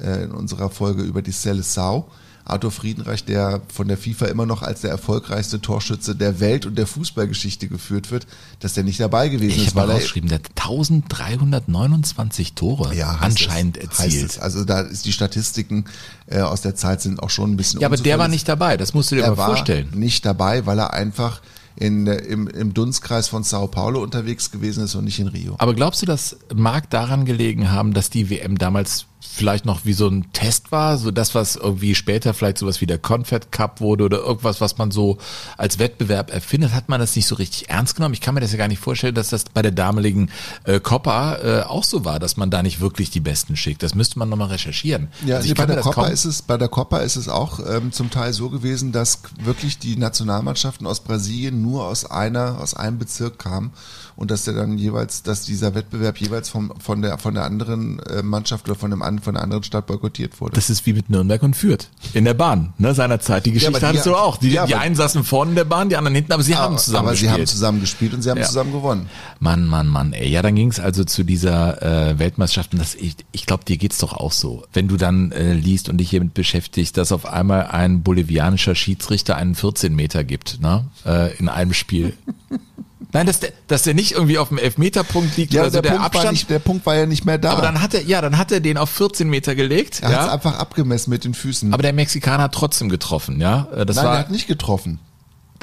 äh, 0.00 0.24
in 0.24 0.32
unserer 0.32 0.70
Folge 0.70 1.02
über 1.02 1.22
die 1.22 1.32
Seleção, 1.32 2.04
Arthur 2.50 2.70
Friedenreich, 2.70 3.24
der 3.24 3.60
von 3.72 3.88
der 3.88 3.96
FIFA 3.96 4.26
immer 4.26 4.46
noch 4.46 4.62
als 4.62 4.80
der 4.82 4.90
erfolgreichste 4.90 5.60
Torschütze 5.60 6.14
der 6.14 6.40
Welt 6.40 6.66
und 6.66 6.76
der 6.76 6.86
Fußballgeschichte 6.86 7.68
geführt 7.68 8.10
wird, 8.10 8.26
dass 8.60 8.74
der 8.74 8.84
nicht 8.84 9.00
dabei 9.00 9.28
gewesen 9.28 9.60
ich 9.60 9.66
ist, 9.68 9.76
habe 9.76 9.88
weil 9.88 9.90
er 9.90 9.94
rausgeschrieben, 9.96 10.28
der 10.28 10.38
hat 10.38 10.50
1329 10.56 12.54
Tore 12.54 12.94
ja, 12.94 13.18
anscheinend 13.20 13.76
es, 13.76 13.84
erzielt. 13.84 14.40
Also 14.40 14.64
da 14.64 14.80
ist 14.80 15.04
die 15.06 15.12
Statistiken 15.12 15.84
äh, 16.26 16.40
aus 16.40 16.60
der 16.60 16.74
Zeit 16.74 17.00
sind 17.00 17.22
auch 17.22 17.30
schon 17.30 17.52
ein 17.52 17.56
bisschen 17.56 17.80
Ja, 17.80 17.88
aber 17.88 17.96
der 17.96 18.18
war 18.18 18.28
nicht 18.28 18.48
dabei, 18.48 18.76
das 18.76 18.94
musst 18.94 19.10
du 19.10 19.16
dir 19.16 19.22
er 19.22 19.30
mal 19.30 19.36
war 19.36 19.46
vorstellen. 19.48 19.88
nicht 19.94 20.24
dabei, 20.24 20.66
weil 20.66 20.78
er 20.78 20.92
einfach 20.92 21.40
in, 21.76 22.06
äh, 22.06 22.16
im, 22.16 22.48
im 22.48 22.74
Dunstkreis 22.74 23.28
von 23.28 23.42
Sao 23.42 23.66
Paulo 23.66 24.02
unterwegs 24.02 24.50
gewesen 24.50 24.84
ist 24.84 24.94
und 24.94 25.04
nicht 25.04 25.18
in 25.18 25.28
Rio. 25.28 25.54
Aber 25.58 25.74
glaubst 25.74 26.02
du, 26.02 26.06
das 26.06 26.36
mag 26.54 26.90
daran 26.90 27.24
gelegen 27.24 27.70
haben, 27.70 27.94
dass 27.94 28.10
die 28.10 28.30
WM 28.30 28.58
damals 28.58 29.06
vielleicht 29.20 29.66
noch 29.66 29.84
wie 29.84 29.92
so 29.92 30.08
ein 30.08 30.32
Test 30.32 30.72
war, 30.72 30.96
so 30.96 31.10
das, 31.10 31.34
was 31.34 31.56
irgendwie 31.56 31.94
später 31.94 32.32
vielleicht 32.32 32.58
sowas 32.58 32.80
wie 32.80 32.86
der 32.86 32.98
Confed 32.98 33.52
Cup 33.52 33.80
wurde 33.80 34.04
oder 34.04 34.18
irgendwas, 34.18 34.60
was 34.60 34.78
man 34.78 34.90
so 34.90 35.18
als 35.58 35.78
Wettbewerb 35.78 36.32
erfindet, 36.32 36.72
hat 36.72 36.88
man 36.88 37.00
das 37.00 37.14
nicht 37.16 37.26
so 37.26 37.34
richtig 37.34 37.68
ernst 37.68 37.96
genommen? 37.96 38.14
Ich 38.14 38.22
kann 38.22 38.34
mir 38.34 38.40
das 38.40 38.52
ja 38.52 38.58
gar 38.58 38.68
nicht 38.68 38.80
vorstellen, 38.80 39.14
dass 39.14 39.28
das 39.28 39.44
bei 39.44 39.60
der 39.62 39.72
damaligen 39.72 40.30
äh, 40.64 40.80
Copa 40.80 41.36
äh, 41.36 41.62
auch 41.64 41.84
so 41.84 42.04
war, 42.04 42.18
dass 42.18 42.36
man 42.38 42.50
da 42.50 42.62
nicht 42.62 42.80
wirklich 42.80 43.10
die 43.10 43.20
Besten 43.20 43.56
schickt. 43.56 43.82
Das 43.82 43.94
müsste 43.94 44.18
man 44.18 44.28
nochmal 44.30 44.48
recherchieren. 44.48 45.08
Ja, 45.26 45.36
Also 45.36 45.48
nee, 45.48 45.54
bei 45.54 45.66
der 45.66 45.80
kaum- 45.82 46.06
ist 46.06 46.24
es 46.24 46.42
bei 46.42 46.56
der 46.56 46.68
Copa 46.68 46.98
ist 46.98 47.16
es 47.16 47.28
auch 47.28 47.60
ähm, 47.68 47.92
zum 47.92 48.10
Teil 48.10 48.32
so 48.32 48.48
gewesen, 48.48 48.90
dass 48.92 49.20
wirklich 49.42 49.78
die 49.78 49.96
Nationalmannschaften 49.96 50.86
aus 50.86 51.00
Brasilien 51.00 51.60
nur 51.62 51.84
aus 51.84 52.04
einer 52.04 52.58
aus 52.60 52.74
einem 52.74 52.98
Bezirk 52.98 53.38
kamen 53.38 53.72
und 54.16 54.30
dass 54.30 54.44
der 54.44 54.54
dann 54.54 54.78
jeweils, 54.78 55.22
dass 55.22 55.42
dieser 55.44 55.74
Wettbewerb 55.74 56.18
jeweils 56.18 56.48
vom, 56.48 56.72
von 56.78 57.02
der 57.02 57.18
von 57.18 57.34
der 57.34 57.44
anderen 57.44 57.98
äh, 58.00 58.22
Mannschaft 58.22 58.68
oder 58.68 58.78
von 58.78 58.90
dem 58.90 59.02
von 59.22 59.34
der 59.34 59.42
anderen 59.42 59.62
Stadt 59.62 59.86
boykottiert 59.86 60.40
wurde. 60.40 60.54
Das 60.54 60.70
ist 60.70 60.84
wie 60.86 60.92
mit 60.92 61.10
Nürnberg 61.10 61.42
und 61.42 61.54
Fürth 61.56 61.88
in 62.12 62.24
der 62.24 62.34
Bahn, 62.34 62.72
ne, 62.78 62.94
seinerzeit. 62.94 63.46
Die 63.46 63.52
Geschichte 63.52 63.70
aber 63.76 63.80
die- 63.80 63.86
hattest 63.86 64.06
du 64.06 64.14
auch. 64.16 64.36
Die, 64.36 64.50
ja, 64.50 64.66
die 64.66 64.74
aber- 64.74 64.82
einen 64.82 64.94
saßen 64.94 65.24
vorne 65.24 65.50
in 65.50 65.56
der 65.56 65.64
Bahn, 65.64 65.88
die 65.88 65.96
anderen 65.96 66.14
hinten, 66.14 66.32
aber 66.32 66.42
sie 66.42 66.56
haben 66.56 66.74
aber, 66.74 66.76
zusammen 66.82 67.08
aber 67.08 67.16
sie 67.16 67.22
gespielt. 67.26 67.40
haben 67.40 67.46
zusammen 67.46 67.80
gespielt 67.80 68.14
und 68.14 68.22
sie 68.22 68.30
haben 68.30 68.38
Ja. 68.38 68.44
zusammen 68.46 68.72
gewonnen. 68.72 69.08
Mann, 69.38 69.66
Mann, 69.66 69.86
Mann, 69.88 70.12
ey. 70.12 70.28
Ja, 70.28 70.42
dann 70.42 70.54
ging 70.54 70.68
es 70.68 70.80
also 70.80 71.04
zu 71.04 71.24
dieser 71.24 71.82
äh, 72.10 72.18
Weltmeisterschaft. 72.18 72.72
Und 72.72 72.78
das, 72.80 72.94
ich, 72.94 73.16
ich 73.32 73.46
glaube, 73.46 73.64
dir 73.64 73.76
geht's 73.76 73.98
doch 73.98 74.12
auch 74.12 74.32
so. 74.32 74.64
Wenn 74.72 74.88
du 74.88 74.96
dann 74.96 75.32
äh, 75.32 75.52
liest 75.54 75.88
und 75.88 75.98
dich 75.98 76.10
hiermit 76.10 76.34
beschäftigst, 76.34 76.96
dass 76.96 77.12
auf 77.12 77.26
einmal 77.26 77.66
ein 77.68 78.02
bolivianischer 78.02 78.74
Schiedsrichter 78.74 79.36
einen 79.36 79.54
14 79.54 79.94
Meter 79.94 80.24
gibt, 80.24 80.60
ne? 80.60 80.86
Äh, 81.06 81.36
in 81.38 81.48
einem 81.48 81.72
Spiel. 81.72 82.14
Nein, 83.12 83.26
dass 83.26 83.40
der, 83.40 83.52
dass 83.66 83.82
der 83.82 83.94
nicht 83.94 84.12
irgendwie 84.12 84.38
auf 84.38 84.48
dem 84.48 84.58
Elfmeterpunkt 84.58 85.36
liegt 85.36 85.52
Ja, 85.52 85.62
oder 85.62 85.70
so 85.70 85.80
der, 85.80 85.82
der, 85.82 85.88
Punkt 85.90 86.00
war 86.02 86.06
Abstand. 86.06 86.32
nicht, 86.32 86.50
der 86.50 86.58
Punkt 86.58 86.86
war 86.86 86.94
ja 86.96 87.06
nicht 87.06 87.24
mehr 87.24 87.38
da. 87.38 87.52
aber 87.52 87.62
dann 87.62 87.80
hat 87.82 87.94
er, 87.94 88.02
ja, 88.04 88.20
dann 88.20 88.38
hat 88.38 88.52
er 88.52 88.60
den 88.60 88.76
auf 88.78 88.90
14 88.90 89.28
Meter 89.28 89.54
gelegt. 89.54 90.00
er 90.02 90.08
hat 90.10 90.20
es 90.20 90.26
ja. 90.26 90.32
einfach 90.32 90.58
abgemessen 90.58 91.10
mit 91.10 91.24
den 91.24 91.34
Füßen. 91.34 91.72
Aber 91.74 91.82
der 91.82 91.92
Mexikaner 91.92 92.44
hat 92.44 92.52
trotzdem 92.54 92.88
getroffen, 92.88 93.40
ja. 93.40 93.66
Äh, 93.74 93.84
Das 93.86 93.96
Nein, 93.96 94.04
war 94.04 94.12
der 94.12 94.20
hat 94.20 94.30
nicht 94.30 94.46
getroffen. 94.46 94.98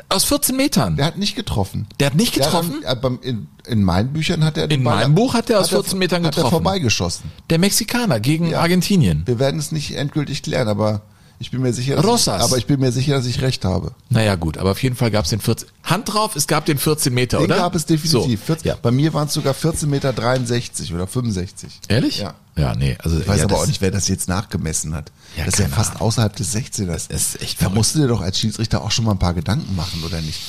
aus 0.09 0.25
14 0.25 0.55
Metern. 0.55 0.95
Der 0.97 1.05
hat 1.05 1.17
nicht 1.17 1.35
getroffen. 1.35 1.87
Der 1.99 2.07
hat 2.07 2.15
nicht 2.15 2.33
getroffen? 2.33 2.83
Hat, 2.85 3.03
am- 3.03 3.19
in, 3.21 3.47
in 3.65 3.83
meinen 3.83 4.13
Büchern 4.13 4.43
hat 4.43 4.57
er 4.57 4.67
den 4.67 4.79
In 4.79 4.83
Ball- 4.83 4.95
meinem 4.97 5.15
Buch 5.15 5.33
hat 5.33 5.49
er 5.49 5.59
aus 5.59 5.69
14 5.69 5.97
Metern 5.97 6.19
Hat 6.25 6.33
er 6.33 6.43
getroffen. 6.43 6.51
vorbeigeschossen. 6.51 7.31
Der 7.49 7.59
Mexikaner 7.59 8.19
gegen 8.19 8.49
Ja. 8.51 8.59
Argentinien. 8.61 9.23
Wir 9.25 9.39
werden 9.39 9.59
es 9.59 9.71
nicht 9.71 9.95
endgültig 9.95 10.43
klären, 10.43 10.67
aber 10.67 11.01
ich 11.39 11.51
bin 11.51 11.61
mir 11.61 11.71
sicher, 11.73 11.95
dass 11.95 12.05
Rosas. 12.05 12.37
ich, 12.39 12.43
aber 12.47 12.57
ich 12.57 12.65
bin 12.65 12.79
mir 12.79 12.91
sicher, 12.91 13.15
dass 13.15 13.25
ich 13.25 13.41
recht 13.41 13.63
habe. 13.65 13.91
Naja, 14.09 14.35
gut, 14.35 14.57
aber 14.57 14.71
auf 14.71 14.81
jeden 14.81 14.95
Fall 14.95 15.11
gab 15.11 15.25
es 15.25 15.29
den 15.29 15.39
14. 15.39 15.67
Hand 15.83 16.13
drauf, 16.13 16.35
es 16.35 16.47
gab 16.47 16.65
den 16.65 16.77
14 16.77 17.13
Meter, 17.13 17.37
Den 17.37 17.45
oder? 17.45 17.57
gab 17.57 17.75
es 17.75 17.85
definitiv. 17.85 18.39
So, 18.39 18.45
14, 18.45 18.67
ja. 18.67 18.75
Bei 18.81 18.91
mir 18.91 19.13
waren 19.13 19.27
es 19.27 19.33
sogar 19.33 19.53
14,63 19.53 19.85
Meter 19.87 20.95
oder 20.95 21.07
65. 21.07 21.79
Ehrlich? 21.87 22.19
Ja. 22.19 22.33
Ja, 22.55 22.73
nee, 22.75 22.97
also 23.03 23.19
Ich 23.19 23.27
weiß 23.27 23.37
ja, 23.39 23.43
aber 23.45 23.57
auch 23.59 23.67
nicht, 23.67 23.81
wer 23.81 23.91
das 23.91 24.07
jetzt 24.07 24.27
nachgemessen 24.27 24.95
hat. 24.95 25.11
Ja, 25.37 25.45
das 25.45 25.55
ist 25.55 25.59
ja 25.59 25.67
fast 25.67 25.91
Ahnung. 25.91 26.01
außerhalb 26.07 26.35
des 26.35 26.55
16ers. 26.55 27.07
Das 27.09 27.35
ist 27.35 27.41
echt 27.41 27.61
da 27.61 27.69
musst 27.69 27.93
du 27.93 27.99
dir 27.99 28.07
doch 28.07 28.21
als 28.21 28.39
Schiedsrichter 28.39 28.81
auch 28.83 28.89
schon 28.89 29.05
mal 29.05 29.11
ein 29.11 29.19
paar 29.19 29.35
Gedanken 29.35 29.75
machen, 29.75 30.03
oder 30.03 30.19
nicht? 30.21 30.39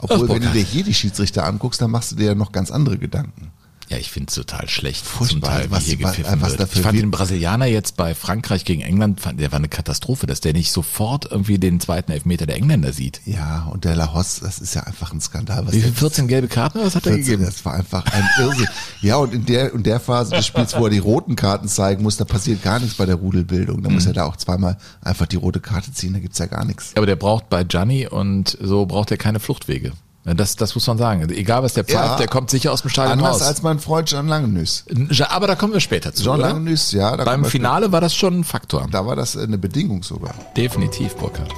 Obwohl, 0.00 0.28
Ach, 0.30 0.34
wenn 0.34 0.42
du 0.42 0.50
dir 0.52 0.62
hier 0.62 0.84
die 0.84 0.94
Schiedsrichter 0.94 1.44
anguckst, 1.44 1.80
dann 1.80 1.90
machst 1.90 2.12
du 2.12 2.16
dir 2.16 2.26
ja 2.26 2.34
noch 2.34 2.52
ganz 2.52 2.70
andere 2.70 2.98
Gedanken. 2.98 3.50
Ja, 3.90 3.96
ich 3.96 4.10
finde 4.10 4.28
es 4.28 4.34
total 4.34 4.68
schlecht. 4.68 5.04
Furchtbar, 5.06 5.50
Teil, 5.50 5.70
was- 5.70 5.84
hier 5.84 5.98
was- 6.02 6.16
gepfiffen 6.16 6.40
was 6.42 6.50
wird. 6.50 6.60
da 6.60 6.66
für 6.66 6.78
ich 6.78 6.84
fand 6.84 6.98
den 6.98 7.10
Brasilianer 7.10 7.64
jetzt 7.66 7.96
bei 7.96 8.14
Frankreich 8.14 8.66
gegen 8.66 8.82
England, 8.82 9.20
fand, 9.20 9.40
der 9.40 9.50
war 9.50 9.58
eine 9.58 9.68
Katastrophe, 9.68 10.26
dass 10.26 10.40
der 10.40 10.52
nicht 10.52 10.72
sofort 10.72 11.30
irgendwie 11.30 11.58
den 11.58 11.80
zweiten 11.80 12.12
Elfmeter 12.12 12.44
der 12.44 12.56
Engländer 12.56 12.92
sieht. 12.92 13.22
Ja, 13.24 13.66
und 13.72 13.84
der 13.84 13.96
Lahos, 13.96 14.40
das 14.40 14.58
ist 14.58 14.74
ja 14.74 14.82
einfach 14.82 15.12
ein 15.12 15.20
Skandal. 15.22 15.66
Was 15.66 15.72
Wie 15.72 15.80
viel? 15.80 15.90
der- 15.90 15.98
14 15.98 16.28
gelbe 16.28 16.48
Karten? 16.48 16.80
Was 16.80 16.94
hat 16.96 17.06
er 17.06 17.14
14, 17.14 17.24
gegeben? 17.32 17.44
das 17.46 17.64
war 17.64 17.74
einfach 17.74 18.04
ein 18.04 18.28
Irrsinn. 18.38 18.66
ja, 19.00 19.16
und 19.16 19.32
in 19.32 19.46
der, 19.46 19.72
in 19.72 19.82
der 19.82 20.00
Phase 20.00 20.34
des 20.36 20.46
Spiels, 20.46 20.76
wo 20.76 20.84
er 20.84 20.90
die 20.90 20.98
roten 20.98 21.34
Karten 21.34 21.66
zeigen 21.68 22.02
muss, 22.02 22.18
da 22.18 22.24
passiert 22.26 22.62
gar 22.62 22.80
nichts 22.80 22.96
bei 22.96 23.06
der 23.06 23.14
Rudelbildung. 23.16 23.82
Da 23.82 23.88
muss 23.88 24.04
Mhm. 24.04 24.10
er 24.10 24.14
da 24.14 24.24
auch 24.24 24.36
zweimal 24.36 24.76
einfach 25.00 25.26
die 25.26 25.36
rote 25.36 25.60
Karte 25.60 25.92
ziehen, 25.94 26.12
da 26.12 26.18
gibt's 26.18 26.38
ja 26.38 26.46
gar 26.46 26.66
nichts. 26.66 26.92
Aber 26.94 27.06
der 27.06 27.16
braucht 27.16 27.48
bei 27.48 27.64
Gianni 27.64 28.06
und 28.06 28.56
so 28.60 28.84
braucht 28.84 29.10
er 29.10 29.16
keine 29.16 29.40
Fluchtwege. 29.40 29.92
Das, 30.36 30.56
das 30.56 30.74
muss 30.74 30.86
man 30.86 30.98
sagen. 30.98 31.28
Egal 31.30 31.62
was 31.62 31.74
der 31.74 31.84
pfeift, 31.84 32.04
Ja. 32.10 32.16
der 32.16 32.28
kommt 32.28 32.50
sicher 32.50 32.72
aus 32.72 32.82
dem 32.82 32.90
Stadion 32.90 33.18
Anders 33.18 33.40
raus. 33.40 33.48
als 33.48 33.62
mein 33.62 33.78
Freund 33.78 34.08
Jean 34.08 34.28
Langenüs. 34.28 34.84
Ja, 35.10 35.30
aber 35.30 35.46
da 35.46 35.54
kommen 35.54 35.72
wir 35.72 35.80
später 35.80 36.12
zu. 36.12 36.24
Jean 36.24 36.34
oder? 36.40 36.48
Langenüs, 36.48 36.92
ja. 36.92 37.16
Beim 37.16 37.44
Finale 37.44 37.92
war 37.92 38.00
das 38.00 38.14
schon 38.14 38.40
ein 38.40 38.44
Faktor. 38.44 38.86
Da 38.90 39.06
war 39.06 39.16
das 39.16 39.36
eine 39.36 39.58
Bedingung 39.58 40.02
sogar. 40.02 40.34
Definitiv, 40.56 41.14
Burkhard. 41.16 41.50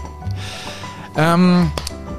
Ähm, 1.17 1.71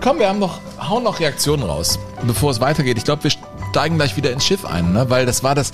komm, 0.02 0.20
wir 0.20 0.28
haben 0.28 0.40
noch, 0.40 0.60
hauen 0.80 1.04
noch 1.04 1.20
Reaktionen 1.20 1.64
raus, 1.64 1.98
bevor 2.24 2.52
es 2.52 2.60
weitergeht. 2.60 2.98
Ich 2.98 3.04
glaube, 3.06 3.24
wir 3.24 3.32
steigen 3.72 3.96
gleich 3.96 4.18
wieder 4.18 4.32
ins 4.32 4.46
Schiff 4.46 4.66
ein, 4.66 4.92
ne? 4.92 5.10
weil 5.10 5.26
das 5.26 5.44
war 5.44 5.56
das, 5.56 5.72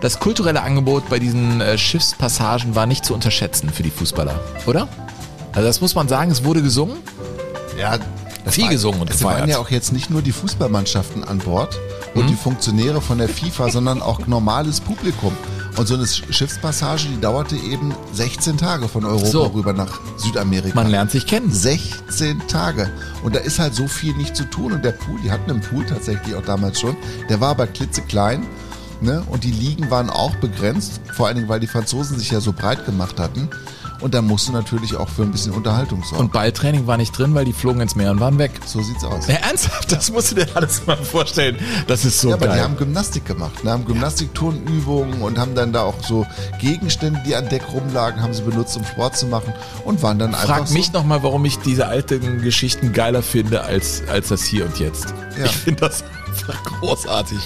das 0.00 0.18
kulturelle 0.18 0.62
Angebot 0.62 1.08
bei 1.08 1.18
diesen 1.18 1.60
äh, 1.60 1.78
Schiffspassagen 1.78 2.74
war 2.74 2.86
nicht 2.86 3.04
zu 3.04 3.14
unterschätzen 3.14 3.70
für 3.70 3.82
die 3.84 3.90
Fußballer, 3.90 4.40
oder? 4.66 4.88
Also 5.52 5.66
das 5.68 5.80
muss 5.80 5.94
man 5.94 6.08
sagen, 6.08 6.30
es 6.30 6.44
wurde 6.44 6.60
gesungen. 6.60 6.96
Ja, 7.78 7.98
Viel 8.52 8.64
war- 8.64 8.70
gesungen 8.70 9.00
und 9.00 9.10
Es 9.10 9.22
waren 9.24 9.32
gefeiert. 9.34 9.48
ja 9.50 9.58
auch 9.58 9.70
jetzt 9.70 9.92
nicht 9.92 10.10
nur 10.10 10.22
die 10.22 10.32
Fußballmannschaften 10.32 11.24
an 11.24 11.38
Bord 11.38 11.78
und 12.14 12.24
Mhm. 12.24 12.28
die 12.28 12.34
Funktionäre 12.36 13.00
von 13.00 13.18
der 13.18 13.28
FIFA, 13.28 13.70
sondern 13.70 14.02
auch 14.02 14.26
normales 14.26 14.80
Publikum. 14.80 15.32
Und 15.76 15.86
so 15.86 15.94
eine 15.94 16.06
Schiffspassage, 16.06 17.08
die 17.08 17.20
dauerte 17.20 17.54
eben 17.56 17.94
16 18.14 18.56
Tage 18.56 18.88
von 18.88 19.04
Europa 19.04 19.26
So. 19.26 19.42
rüber 19.48 19.72
nach 19.74 20.00
Südamerika. 20.16 20.74
Man 20.74 20.90
lernt 20.90 21.10
sich 21.10 21.26
kennen. 21.26 21.52
16 21.52 22.46
Tage. 22.48 22.90
Und 23.22 23.34
da 23.34 23.40
ist 23.40 23.58
halt 23.58 23.74
so 23.74 23.86
viel 23.86 24.14
nicht 24.16 24.34
zu 24.36 24.44
tun. 24.48 24.72
Und 24.72 24.84
der 24.84 24.92
Pool, 24.92 25.18
die 25.22 25.30
hatten 25.30 25.50
einen 25.50 25.60
Pool 25.60 25.84
tatsächlich 25.84 26.34
auch 26.34 26.42
damals 26.44 26.80
schon, 26.80 26.96
der 27.28 27.40
war 27.40 27.50
aber 27.50 27.66
klitzeklein. 27.66 28.46
Ne? 29.02 29.22
Und 29.28 29.44
die 29.44 29.50
Ligen 29.50 29.90
waren 29.90 30.08
auch 30.08 30.34
begrenzt, 30.36 31.02
vor 31.14 31.26
allen 31.26 31.36
Dingen, 31.36 31.48
weil 31.50 31.60
die 31.60 31.66
Franzosen 31.66 32.18
sich 32.18 32.30
ja 32.30 32.40
so 32.40 32.54
breit 32.54 32.86
gemacht 32.86 33.20
hatten. 33.20 33.50
Und 34.00 34.14
da 34.14 34.20
musst 34.22 34.48
du 34.48 34.52
natürlich 34.52 34.94
auch 34.96 35.08
für 35.08 35.22
ein 35.22 35.32
bisschen 35.32 35.52
Unterhaltung 35.52 36.02
sorgen. 36.04 36.24
Und 36.24 36.32
Balltraining 36.32 36.86
war 36.86 36.96
nicht 36.98 37.16
drin, 37.16 37.34
weil 37.34 37.44
die 37.46 37.52
flogen 37.52 37.80
ins 37.80 37.96
Meer 37.96 38.10
und 38.10 38.20
waren 38.20 38.38
weg. 38.38 38.52
so 38.66 38.82
sieht's 38.82 39.04
aus. 39.04 39.26
Ja, 39.26 39.36
ernsthaft, 39.36 39.90
das 39.92 40.10
musst 40.12 40.32
du 40.32 40.34
dir 40.36 40.46
alles 40.54 40.86
mal 40.86 40.96
vorstellen. 40.96 41.56
Das 41.86 42.04
ist 42.04 42.20
so 42.20 42.28
Ja, 42.28 42.34
aber 42.34 42.46
geil. 42.46 42.56
die 42.58 42.62
haben 42.62 42.76
Gymnastik 42.76 43.24
gemacht, 43.24 43.64
ne? 43.64 43.70
haben 43.70 43.84
Gymnastikturnübungen 43.86 45.22
und 45.22 45.38
haben 45.38 45.54
dann 45.54 45.72
da 45.72 45.82
auch 45.82 45.94
so 46.02 46.26
Gegenstände, 46.60 47.20
die 47.26 47.34
an 47.34 47.48
Deck 47.48 47.62
rumlagen, 47.72 48.22
haben 48.22 48.34
sie 48.34 48.42
benutzt, 48.42 48.76
um 48.76 48.84
Sport 48.84 49.16
zu 49.16 49.26
machen 49.26 49.52
und 49.84 50.02
waren 50.02 50.18
dann 50.18 50.34
einfach 50.34 50.56
Frag 50.58 50.68
so, 50.68 50.74
mich 50.74 50.92
nochmal, 50.92 51.22
warum 51.22 51.44
ich 51.44 51.58
diese 51.58 51.86
alten 51.86 52.42
Geschichten 52.42 52.92
geiler 52.92 53.22
finde 53.22 53.62
als, 53.62 54.02
als 54.08 54.28
das 54.28 54.44
hier 54.44 54.66
und 54.66 54.78
jetzt. 54.78 55.06
Ja. 55.38 55.46
Ich 55.46 55.52
finde 55.52 55.80
das 55.80 56.04
einfach 56.28 56.62
großartig. 56.64 57.38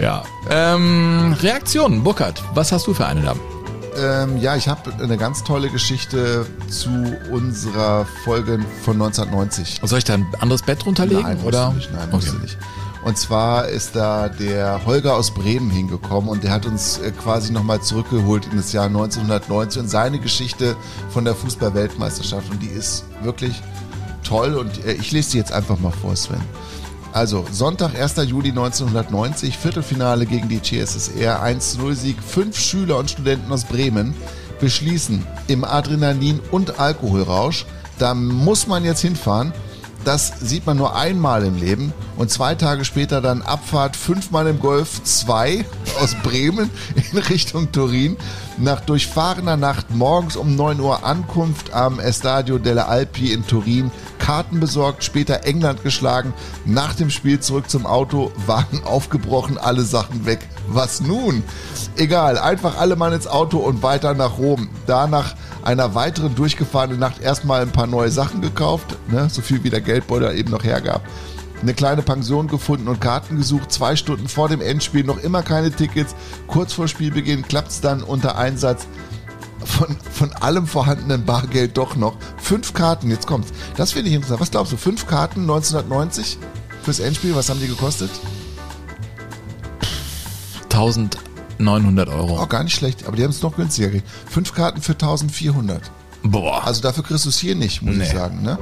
Ja. 0.00 0.22
Ähm, 0.50 1.34
Reaktionen, 1.40 2.04
Burkhard, 2.04 2.42
was 2.54 2.70
hast 2.70 2.86
du 2.86 2.94
für 2.94 3.06
eine 3.06 3.22
da? 3.22 3.34
Ähm, 4.00 4.38
ja, 4.38 4.56
ich 4.56 4.68
habe 4.68 4.92
eine 5.02 5.16
ganz 5.16 5.42
tolle 5.44 5.70
Geschichte 5.70 6.46
zu 6.68 6.90
unserer 7.30 8.06
Folge 8.24 8.60
von 8.84 8.94
1990. 8.94 9.80
Soll 9.82 9.98
ich 9.98 10.04
da 10.04 10.14
ein 10.14 10.26
anderes 10.40 10.62
Bett 10.62 10.86
runterlegen? 10.86 11.22
Nein, 11.22 11.40
oder? 11.44 11.70
du 11.70 11.76
nicht. 11.76 11.92
Nein, 11.92 12.08
okay. 12.12 12.26
du 12.30 12.38
nicht. 12.38 12.58
Und 13.04 13.16
zwar 13.16 13.68
ist 13.68 13.96
da 13.96 14.28
der 14.28 14.84
Holger 14.84 15.14
aus 15.14 15.32
Bremen 15.32 15.70
hingekommen 15.70 16.28
und 16.28 16.44
der 16.44 16.50
hat 16.50 16.66
uns 16.66 16.98
äh, 16.98 17.10
quasi 17.10 17.52
nochmal 17.52 17.80
zurückgeholt 17.80 18.46
in 18.50 18.56
das 18.56 18.72
Jahr 18.72 18.86
1990 18.86 19.82
und 19.82 19.88
seine 19.88 20.18
Geschichte 20.18 20.76
von 21.10 21.24
der 21.24 21.34
Fußball-Weltmeisterschaft. 21.34 22.50
Und 22.50 22.62
die 22.62 22.68
ist 22.68 23.04
wirklich 23.22 23.62
toll 24.24 24.54
und 24.56 24.84
äh, 24.84 24.92
ich 24.92 25.12
lese 25.12 25.32
die 25.32 25.38
jetzt 25.38 25.52
einfach 25.52 25.78
mal 25.78 25.92
vor, 25.92 26.14
Sven. 26.16 26.40
Also, 27.12 27.46
Sonntag, 27.50 27.98
1. 27.98 28.16
Juli 28.26 28.50
1990, 28.50 29.56
Viertelfinale 29.56 30.26
gegen 30.26 30.48
die 30.48 30.62
CSSR, 30.62 31.42
1-0-Sieg. 31.42 32.22
Fünf 32.22 32.58
Schüler 32.58 32.98
und 32.98 33.10
Studenten 33.10 33.50
aus 33.52 33.64
Bremen 33.64 34.14
beschließen, 34.60 35.26
im 35.46 35.64
Adrenalin- 35.64 36.40
und 36.50 36.78
Alkoholrausch 36.78 37.66
Da 37.98 38.14
muss 38.14 38.66
man 38.66 38.84
jetzt 38.84 39.00
hinfahren. 39.00 39.52
Das 40.08 40.32
sieht 40.40 40.64
man 40.64 40.78
nur 40.78 40.96
einmal 40.96 41.44
im 41.44 41.58
Leben 41.58 41.92
und 42.16 42.30
zwei 42.30 42.54
Tage 42.54 42.86
später 42.86 43.20
dann 43.20 43.42
Abfahrt 43.42 43.94
fünfmal 43.94 44.46
im 44.46 44.58
Golf 44.58 45.02
2 45.04 45.66
aus 46.00 46.14
Bremen 46.22 46.70
in 47.12 47.18
Richtung 47.18 47.72
Turin. 47.72 48.16
Nach 48.56 48.80
durchfahrener 48.80 49.58
Nacht 49.58 49.90
morgens 49.90 50.36
um 50.36 50.56
9 50.56 50.80
Uhr 50.80 51.04
Ankunft 51.04 51.74
am 51.74 52.00
Estadio 52.00 52.56
delle 52.56 52.86
Alpi 52.86 53.34
in 53.34 53.46
Turin. 53.46 53.90
Karten 54.18 54.60
besorgt, 54.60 55.04
später 55.04 55.44
England 55.44 55.82
geschlagen. 55.82 56.32
Nach 56.64 56.94
dem 56.94 57.10
Spiel 57.10 57.40
zurück 57.40 57.68
zum 57.68 57.84
Auto, 57.84 58.32
Wagen 58.46 58.82
aufgebrochen, 58.84 59.58
alle 59.58 59.82
Sachen 59.82 60.24
weg. 60.24 60.48
Was 60.70 61.00
nun? 61.00 61.42
Egal, 61.96 62.38
einfach 62.38 62.78
alle 62.78 62.96
Mann 62.96 63.12
ins 63.12 63.26
Auto 63.26 63.58
und 63.58 63.82
weiter 63.82 64.14
nach 64.14 64.38
Rom. 64.38 64.68
Danach 64.86 65.34
einer 65.62 65.94
weiteren 65.94 66.34
durchgefahrenen 66.34 66.98
Nacht 66.98 67.20
erstmal 67.20 67.62
ein 67.62 67.72
paar 67.72 67.86
neue 67.86 68.10
Sachen 68.10 68.40
gekauft, 68.40 68.96
ne, 69.08 69.28
so 69.30 69.42
viel 69.42 69.64
wie 69.64 69.70
der 69.70 69.80
Geldbeutel 69.80 70.36
eben 70.36 70.50
noch 70.50 70.64
hergab. 70.64 71.02
Eine 71.60 71.74
kleine 71.74 72.02
Pension 72.02 72.46
gefunden 72.46 72.86
und 72.86 73.00
Karten 73.00 73.36
gesucht. 73.36 73.72
Zwei 73.72 73.96
Stunden 73.96 74.28
vor 74.28 74.48
dem 74.48 74.60
Endspiel 74.60 75.02
noch 75.02 75.18
immer 75.18 75.42
keine 75.42 75.72
Tickets. 75.72 76.14
Kurz 76.46 76.72
vor 76.72 76.86
Spielbeginn 76.86 77.42
klappt 77.42 77.70
es 77.70 77.80
dann 77.80 78.02
unter 78.02 78.38
Einsatz 78.38 78.86
von, 79.64 79.96
von 80.12 80.32
allem 80.34 80.68
vorhandenen 80.68 81.24
Bargeld 81.24 81.76
doch 81.76 81.96
noch. 81.96 82.14
Fünf 82.36 82.74
Karten, 82.74 83.10
jetzt 83.10 83.26
kommt's. 83.26 83.52
Das 83.76 83.92
finde 83.92 84.10
ich 84.10 84.14
interessant. 84.14 84.40
Was 84.40 84.52
glaubst 84.52 84.72
du? 84.72 84.76
Fünf 84.76 85.06
Karten 85.08 85.40
1990 85.40 86.38
fürs 86.84 87.00
Endspiel, 87.00 87.34
was 87.34 87.50
haben 87.50 87.60
die 87.60 87.66
gekostet? 87.66 88.10
1900 90.70 92.08
Euro. 92.08 92.40
Oh, 92.42 92.46
gar 92.46 92.64
nicht 92.64 92.74
schlecht, 92.74 93.06
aber 93.06 93.16
die 93.16 93.24
haben 93.24 93.30
es 93.30 93.42
noch 93.42 93.56
günstiger 93.56 93.88
gekriegt. 93.88 94.08
Fünf 94.28 94.54
Karten 94.54 94.80
für 94.80 94.92
1400. 94.92 95.82
Boah. 96.22 96.64
Also 96.64 96.82
dafür 96.82 97.04
kriegst 97.04 97.24
du 97.24 97.28
es 97.28 97.38
hier 97.38 97.54
nicht, 97.54 97.82
muss 97.82 97.96
ich 97.96 98.08
sagen. 98.10 98.42
Ne? 98.42 98.58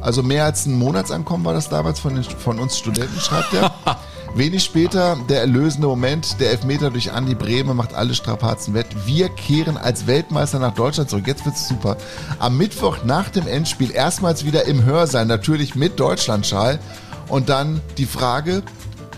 Also 0.00 0.22
mehr 0.22 0.44
als 0.44 0.66
ein 0.66 0.78
Monatsankommen 0.78 1.44
war 1.44 1.54
das 1.54 1.68
damals 1.68 2.00
von, 2.00 2.14
den, 2.14 2.24
von 2.24 2.58
uns 2.58 2.78
Studenten, 2.78 3.20
schreibt 3.20 3.52
er. 3.54 3.74
Wenig 4.34 4.64
später 4.64 5.16
der 5.28 5.40
erlösende 5.40 5.86
Moment, 5.86 6.40
der 6.40 6.50
Elfmeter 6.50 6.90
durch 6.90 7.12
Andi 7.12 7.34
Brehme 7.34 7.72
macht 7.74 7.94
alle 7.94 8.14
Strapazen 8.14 8.74
wett. 8.74 8.86
Wir 9.06 9.28
kehren 9.30 9.78
als 9.78 10.06
Weltmeister 10.06 10.58
nach 10.58 10.74
Deutschland 10.74 11.08
zurück. 11.08 11.26
Jetzt 11.26 11.46
wird's 11.46 11.68
super. 11.68 11.96
Am 12.38 12.58
Mittwoch 12.58 12.98
nach 13.04 13.30
dem 13.30 13.46
Endspiel 13.46 13.90
erstmals 13.92 14.44
wieder 14.44 14.66
im 14.66 14.84
Hörsaal, 14.84 15.24
natürlich 15.24 15.74
mit 15.74 15.98
Deutschlandschal. 15.98 16.80
Und 17.28 17.48
dann 17.48 17.80
die 17.98 18.06
Frage, 18.06 18.62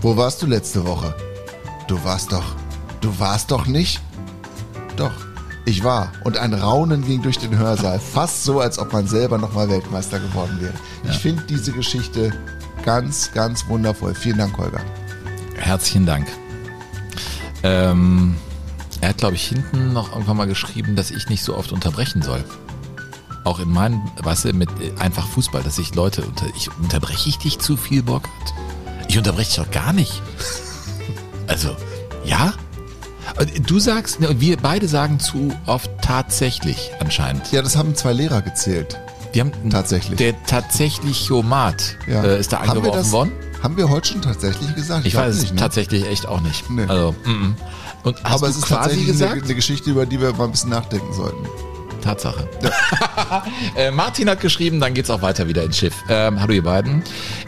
wo 0.03 0.17
warst 0.17 0.41
du 0.43 0.47
letzte 0.47 0.87
Woche? 0.87 1.15
Du 1.89 2.05
warst 2.05 2.33
doch, 2.33 2.45
du 3.01 3.19
warst 3.19 3.51
doch 3.51 3.67
nicht? 3.67 4.03
Doch, 4.97 5.13
ich 5.65 5.83
war. 5.83 6.13
Und 6.23 6.37
ein 6.37 6.53
Raunen 6.53 7.03
ging 7.03 7.23
durch 7.23 7.39
den 7.39 7.57
Hörsaal. 7.57 7.99
Fast 7.99 8.45
so, 8.45 8.61
als 8.61 8.79
ob 8.79 8.93
man 8.93 9.07
selber 9.07 9.39
nochmal 9.39 9.71
Weltmeister 9.71 10.21
geworden 10.21 10.59
wäre. 10.61 10.75
Ich 11.05 11.17
finde 11.19 11.45
diese 11.45 11.73
Geschichte 11.73 12.31
ganz, 12.85 13.33
ganz 13.33 13.67
wundervoll. 13.69 14.15
Vielen 14.15 14.37
Dank, 14.37 14.59
Holger. 14.59 14.83
Herzlichen 15.57 16.05
Dank. 16.05 16.27
Ähm, 17.63 18.37
er 19.01 19.09
hat, 19.09 19.19
glaube 19.19 19.37
ich, 19.37 19.49
hinten 19.49 19.95
noch 19.95 20.13
irgendwann 20.13 20.37
mal 20.37 20.47
geschrieben, 20.47 20.95
dass 20.95 21.11
ich 21.11 21.31
nicht 21.31 21.43
so 21.43 21.57
oft 21.57 21.73
unterbrechen 21.73 22.21
soll. 22.21 22.45
Auch 23.45 23.61
in 23.61 23.73
meinem, 23.73 24.03
weißt 24.23 24.45
du, 24.45 24.53
mit 24.53 24.69
äh, 24.79 24.93
einfach 25.01 25.27
Fußball, 25.27 25.63
dass 25.63 25.79
ich 25.79 25.95
Leute 25.95 26.23
unter. 26.23 26.45
Ich, 26.55 26.69
unterbreche 26.77 27.31
ich 27.31 27.39
dich 27.39 27.59
zu 27.59 27.79
viel, 27.79 28.03
Bockert? 28.03 28.31
Ich 29.09 29.17
unterbreche 29.17 29.49
dich 29.49 29.57
doch 29.57 29.71
gar 29.71 29.95
nicht. 29.95 30.21
Also, 31.49 31.77
ja? 32.25 32.53
Du 33.67 33.79
sagst, 33.79 34.21
ne, 34.21 34.29
und 34.31 34.41
wir 34.41 34.57
beide 34.57 34.89
sagen 34.89 35.21
zu 35.21 35.51
oft 35.67 35.91
tatsächlich 36.03 36.91
anscheinend. 37.01 37.53
Ja, 37.53 37.63
das 37.63 37.77
haben 37.77 37.95
zwei 37.95 38.13
Lehrer 38.13 38.43
gezählt. 38.43 38.99
Die 39.35 39.41
haben 39.41 39.53
Tatsächlich. 39.71 40.17
Der 40.17 40.43
tatsächlich 40.45 41.27
Jomat 41.27 41.97
Ja. 42.07 42.23
äh, 42.25 42.41
ist 42.41 42.53
da 42.53 42.59
haben 42.61 42.67
wir 42.67 42.73
eingeworfen 42.77 42.99
das, 43.01 43.13
worden. 43.13 43.33
Haben 43.63 43.77
wir 43.77 43.89
heute 43.91 44.09
schon 44.09 44.23
tatsächlich 44.23 44.75
gesagt? 44.75 45.05
Ich 45.07 45.13
glaub 45.13 45.25
weiß 45.27 45.35
es 45.37 45.43
nicht, 45.43 45.55
ne? 45.55 45.61
tatsächlich 45.61 46.07
echt 46.07 46.27
auch 46.27 46.41
nicht. 46.41 46.71
Nee. 46.71 46.87
Also, 46.89 47.15
mm, 47.25 47.31
mm. 47.31 47.57
Und 48.05 48.25
hast 48.25 48.35
Aber 48.35 48.47
du 48.47 48.53
es 48.53 48.57
ist 48.59 48.67
quasi 48.67 48.81
tatsächlich 48.81 49.07
gesagt? 49.09 49.33
eine, 49.33 49.43
eine 49.43 49.55
Geschichte, 49.55 49.91
über 49.91 50.07
die 50.07 50.21
wir 50.21 50.33
mal 50.33 50.45
ein 50.45 50.53
bisschen 50.53 50.71
nachdenken 50.71 51.13
sollten. 51.13 51.47
Tatsache. 52.01 52.49
äh, 53.77 53.91
Martin 53.91 54.29
hat 54.29 54.41
geschrieben, 54.41 54.81
dann 54.81 54.95
geht's 54.95 55.11
auch 55.11 55.23
weiter 55.23 55.49
wieder 55.49 55.63
ins 55.65 55.79
Schiff. 55.79 55.95
Ähm, 56.09 56.41
hallo 56.41 56.53
ihr 56.53 56.63
beiden. 56.63 57.03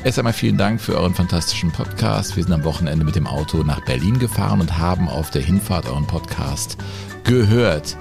Erst 0.04 0.18
einmal 0.18 0.32
vielen 0.32 0.56
Dank 0.56 0.80
für 0.80 0.96
euren 0.96 1.14
fantastischen 1.14 1.70
Podcast. 1.72 2.36
Wir 2.36 2.44
sind 2.44 2.52
am 2.52 2.64
Wochenende 2.64 3.04
mit 3.04 3.16
dem 3.16 3.26
Auto 3.26 3.62
nach 3.62 3.84
Berlin 3.84 4.18
gefahren 4.18 4.60
und 4.60 4.78
haben 4.78 5.08
auf 5.08 5.30
der 5.30 5.42
Hinfahrt 5.42 5.86
euren 5.86 6.06
Podcast 6.06 6.76
gehört. 7.24 7.96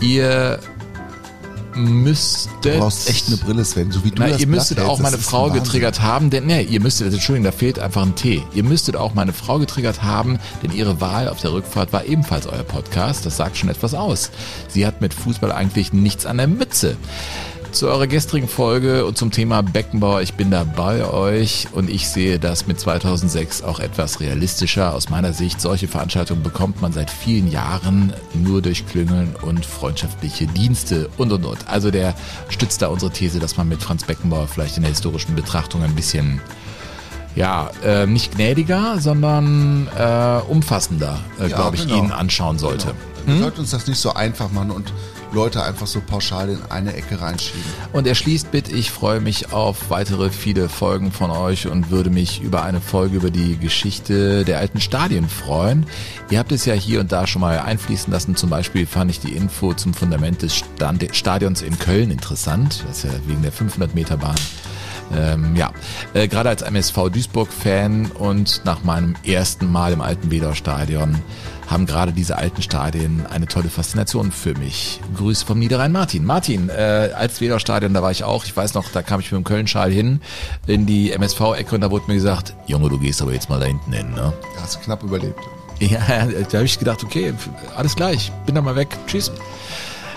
Ihr 0.00 0.60
müsstet... 1.76 2.74
Du 2.74 2.78
brauchst 2.78 3.08
echt 3.08 3.28
eine 3.28 3.36
Brille, 3.36 3.64
Sven, 3.64 3.90
so 3.90 4.04
wie 4.04 4.10
du 4.10 4.22
Na, 4.22 4.28
das 4.28 4.40
ihr 4.40 4.46
müsstet 4.46 4.80
auch 4.80 4.98
meine 4.98 5.18
Frau 5.18 5.50
getriggert 5.50 6.02
haben, 6.02 6.30
denn 6.30 6.46
ne, 6.46 6.62
ihr 6.62 6.80
müsstet, 6.80 7.12
Entschuldigung, 7.12 7.44
da 7.44 7.52
fehlt 7.52 7.78
einfach 7.78 8.02
ein 8.02 8.14
T. 8.14 8.42
Ihr 8.54 8.64
müsstet 8.64 8.96
auch 8.96 9.14
meine 9.14 9.32
Frau 9.32 9.58
getriggert 9.58 10.02
haben, 10.02 10.38
denn 10.62 10.72
ihre 10.72 11.00
Wahl 11.00 11.28
auf 11.28 11.40
der 11.40 11.52
Rückfahrt 11.52 11.92
war 11.92 12.04
ebenfalls 12.04 12.46
euer 12.46 12.64
Podcast. 12.64 13.26
Das 13.26 13.36
sagt 13.36 13.56
schon 13.56 13.68
etwas 13.68 13.94
aus. 13.94 14.30
Sie 14.68 14.86
hat 14.86 15.00
mit 15.00 15.14
Fußball 15.14 15.52
eigentlich 15.52 15.92
nichts 15.92 16.26
an 16.26 16.38
der 16.38 16.48
Mütze. 16.48 16.96
Zu 17.76 17.88
eurer 17.88 18.06
gestrigen 18.06 18.48
Folge 18.48 19.04
und 19.04 19.18
zum 19.18 19.30
Thema 19.30 19.62
Beckenbauer, 19.62 20.22
ich 20.22 20.32
bin 20.32 20.50
da 20.50 20.64
bei 20.64 21.04
euch 21.04 21.68
und 21.72 21.90
ich 21.90 22.08
sehe 22.08 22.38
das 22.38 22.66
mit 22.66 22.80
2006 22.80 23.60
auch 23.60 23.80
etwas 23.80 24.18
realistischer. 24.20 24.94
Aus 24.94 25.10
meiner 25.10 25.34
Sicht, 25.34 25.60
solche 25.60 25.86
Veranstaltungen 25.86 26.42
bekommt 26.42 26.80
man 26.80 26.94
seit 26.94 27.10
vielen 27.10 27.50
Jahren 27.50 28.14
nur 28.32 28.62
durch 28.62 28.86
Klüngeln 28.86 29.36
und 29.42 29.66
freundschaftliche 29.66 30.46
Dienste 30.46 31.10
und 31.18 31.32
und 31.32 31.44
und. 31.44 31.68
Also 31.68 31.90
der 31.90 32.14
stützt 32.48 32.80
da 32.80 32.86
unsere 32.86 33.12
These, 33.12 33.40
dass 33.40 33.58
man 33.58 33.68
mit 33.68 33.82
Franz 33.82 34.04
Beckenbauer 34.04 34.48
vielleicht 34.48 34.78
in 34.78 34.82
der 34.82 34.92
historischen 34.92 35.34
Betrachtung 35.34 35.82
ein 35.82 35.94
bisschen 35.94 36.40
ja, 37.34 37.70
äh, 37.84 38.06
nicht 38.06 38.36
gnädiger, 38.36 39.00
sondern 39.00 39.86
äh, 39.98 40.40
umfassender, 40.48 41.18
äh, 41.38 41.50
Ja, 41.50 41.56
glaube 41.56 41.76
ich, 41.76 41.82
genau. 41.86 42.04
ihn 42.04 42.10
anschauen 42.10 42.58
sollte. 42.58 42.94
Wir 43.26 43.38
sollten 43.38 43.60
uns 43.60 43.70
das 43.72 43.86
nicht 43.86 43.98
so 43.98 44.14
einfach 44.14 44.50
machen 44.50 44.70
und 44.70 44.94
Leute 45.32 45.62
einfach 45.62 45.86
so 45.86 46.00
pauschal 46.00 46.48
in 46.48 46.58
eine 46.68 46.94
Ecke 46.94 47.20
reinschieben. 47.20 47.62
Und 47.92 48.06
er 48.06 48.14
schließt 48.14 48.52
mit, 48.52 48.68
ich 48.72 48.90
freue 48.90 49.20
mich 49.20 49.52
auf 49.52 49.90
weitere 49.90 50.30
viele 50.30 50.68
Folgen 50.68 51.12
von 51.12 51.30
euch 51.30 51.66
und 51.66 51.90
würde 51.90 52.10
mich 52.10 52.40
über 52.40 52.62
eine 52.62 52.80
Folge 52.80 53.16
über 53.16 53.30
die 53.30 53.56
Geschichte 53.58 54.44
der 54.44 54.58
alten 54.58 54.80
Stadien 54.80 55.28
freuen. 55.28 55.86
Ihr 56.30 56.38
habt 56.38 56.52
es 56.52 56.64
ja 56.64 56.74
hier 56.74 57.00
und 57.00 57.12
da 57.12 57.26
schon 57.26 57.40
mal 57.40 57.58
einfließen 57.58 58.12
lassen. 58.12 58.36
Zum 58.36 58.50
Beispiel 58.50 58.86
fand 58.86 59.10
ich 59.10 59.20
die 59.20 59.32
Info 59.32 59.74
zum 59.74 59.94
Fundament 59.94 60.42
des 60.42 60.62
Stadions 61.12 61.62
in 61.62 61.78
Köln 61.78 62.10
interessant. 62.10 62.84
Das 62.88 62.98
ist 62.98 63.04
ja 63.04 63.10
wegen 63.26 63.42
der 63.42 63.52
500 63.52 63.94
Meter 63.94 64.16
Bahn. 64.16 64.36
Ähm, 65.14 65.54
ja, 65.54 65.70
äh, 66.14 66.28
gerade 66.28 66.48
als 66.48 66.62
MSV 66.62 67.10
Duisburg-Fan 67.10 68.06
und 68.12 68.62
nach 68.64 68.82
meinem 68.82 69.14
ersten 69.24 69.70
Mal 69.70 69.92
im 69.92 70.00
alten 70.00 70.30
Wedau-Stadion 70.30 71.16
haben 71.66 71.86
gerade 71.86 72.12
diese 72.12 72.36
alten 72.38 72.62
Stadien 72.62 73.26
eine 73.26 73.46
tolle 73.46 73.68
Faszination 73.68 74.30
für 74.32 74.54
mich. 74.54 75.00
Grüße 75.16 75.44
vom 75.44 75.58
Niederrhein 75.58 75.90
Martin. 75.92 76.24
Martin, 76.24 76.68
äh, 76.68 77.10
als 77.16 77.40
Wedau-Stadion, 77.40 77.94
da 77.94 78.02
war 78.02 78.10
ich 78.10 78.24
auch. 78.24 78.44
Ich 78.44 78.56
weiß 78.56 78.74
noch, 78.74 78.90
da 78.90 79.02
kam 79.02 79.20
ich 79.20 79.30
mit 79.32 79.38
dem 79.40 79.44
Köln-Schal 79.44 79.90
hin 79.90 80.20
in 80.66 80.86
die 80.86 81.12
MSV-Ecke 81.12 81.74
und 81.74 81.80
da 81.80 81.90
wurde 81.90 82.04
mir 82.08 82.14
gesagt, 82.14 82.54
Junge, 82.66 82.88
du 82.88 82.98
gehst 82.98 83.20
aber 83.22 83.32
jetzt 83.32 83.48
mal 83.50 83.60
da 83.60 83.66
hinten 83.66 83.92
hin, 83.92 84.10
ne? 84.10 84.32
Da 84.54 84.62
hast 84.62 84.76
du 84.76 84.80
knapp 84.80 85.02
überlebt. 85.02 85.38
Ja, 85.78 85.98
da 85.98 86.14
habe 86.54 86.64
ich 86.64 86.78
gedacht, 86.78 87.04
okay, 87.04 87.34
alles 87.76 87.96
gleich, 87.96 88.32
bin 88.46 88.54
da 88.54 88.62
mal 88.62 88.76
weg. 88.76 88.88
Tschüss. 89.06 89.30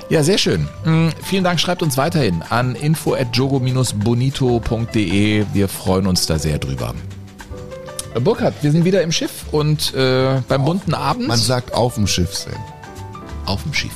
Ja, 0.09 0.23
sehr 0.23 0.37
schön. 0.37 0.69
Mm, 0.85 1.09
Vielen 1.21 1.43
Dank. 1.43 1.59
Schreibt 1.59 1.83
uns 1.83 1.97
weiterhin 1.97 2.41
an 2.49 2.75
info@jogo-bonito.de. 2.75 5.45
Wir 5.53 5.67
freuen 5.67 6.07
uns 6.07 6.27
da 6.27 6.39
sehr 6.39 6.59
drüber. 6.59 6.93
Äh, 8.13 8.19
Burkhard, 8.19 8.55
wir 8.61 8.71
sind 8.71 8.85
wieder 8.85 9.01
im 9.01 9.11
Schiff 9.11 9.45
und 9.51 9.93
äh, 9.93 10.41
beim 10.47 10.65
bunten 10.65 10.93
Abend 10.93 11.27
Man 11.27 11.39
sagt 11.39 11.73
auf 11.73 11.95
dem 11.95 12.07
Schiff, 12.07 12.33
Sven. 12.35 12.53
auf 13.45 13.63
dem 13.63 13.73
Schiff. 13.73 13.91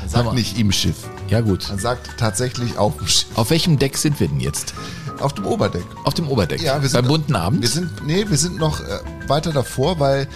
Man 0.00 0.08
Sag 0.08 0.24
sagt 0.24 0.34
nicht 0.34 0.58
im 0.58 0.72
Schiff. 0.72 0.96
Ja 1.28 1.40
gut. 1.40 1.68
Man 1.68 1.78
sagt 1.78 2.10
tatsächlich 2.18 2.78
auf 2.78 2.96
dem 2.96 3.06
Schiff. 3.06 3.28
Auf 3.34 3.50
welchem 3.50 3.78
Deck 3.78 3.96
sind 3.96 4.18
wir 4.20 4.28
denn 4.28 4.40
jetzt? 4.40 4.74
Auf 5.20 5.34
dem 5.34 5.46
Oberdeck. 5.46 5.84
Auf 6.04 6.14
dem 6.14 6.28
Oberdeck. 6.28 6.62
Ja, 6.62 6.80
wir 6.80 6.88
sind 6.88 7.02
beim 7.02 7.08
bunten 7.08 7.36
Abend. 7.36 7.60
Wir 7.62 7.68
sind, 7.68 8.04
nee, 8.06 8.24
wir 8.28 8.38
sind 8.38 8.58
noch 8.58 8.80
äh, 8.80 9.00
weiter 9.28 9.52
davor, 9.52 10.00
weil 10.00 10.26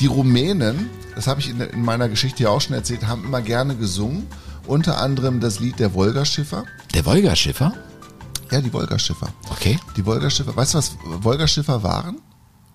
die 0.00 0.06
Rumänen, 0.06 0.90
das 1.14 1.26
habe 1.26 1.40
ich 1.40 1.48
in, 1.48 1.60
in 1.60 1.82
meiner 1.82 2.08
Geschichte 2.08 2.42
ja 2.42 2.50
auch 2.50 2.60
schon 2.60 2.74
erzählt, 2.74 3.06
haben 3.06 3.24
immer 3.24 3.40
gerne 3.40 3.74
gesungen. 3.76 4.26
Unter 4.66 4.98
anderem 4.98 5.40
das 5.40 5.60
Lied 5.60 5.78
der 5.78 5.94
Wolgaschiffer. 5.94 6.64
Der 6.94 7.04
Wolga-Schiffer. 7.04 7.72
Ja, 8.50 8.60
die 8.60 8.72
Wolgaschiffer. 8.72 9.28
Okay. 9.50 9.78
Die 9.96 10.06
Wolgaschiffer. 10.06 10.54
Weißt 10.56 10.74
du, 10.74 10.78
was 10.78 10.96
Wolgaschiffer 11.22 11.82
waren? 11.82 12.18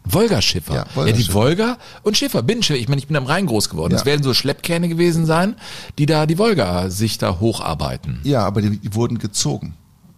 Wolga-Schiffer. 0.05 0.73
Ja, 0.95 1.05
Ja, 1.05 1.11
die. 1.11 1.33
Wolga 1.33 1.77
und 2.03 2.17
Schiffer, 2.17 2.41
Binnenschiffer. 2.41 2.79
Ich 2.79 2.87
meine, 2.87 2.99
ich 2.99 3.07
bin 3.07 3.15
am 3.17 3.25
Rhein 3.25 3.45
groß 3.45 3.69
geworden. 3.69 3.91
Ja. 3.91 3.97
Das 3.97 4.05
werden 4.05 4.23
so 4.23 4.33
Schleppkähne 4.33 4.89
gewesen 4.89 5.25
sein, 5.25 5.55
die 5.97 6.05
da 6.05 6.25
die 6.25 6.37
Wolga 6.37 6.89
sich 6.89 7.17
da 7.17 7.39
hocharbeiten. 7.39 8.19
Ja, 8.23 8.45
aber 8.45 8.61
die, 8.61 8.77
die 8.77 8.95
wurden 8.95 9.19
gezogen. 9.19 9.75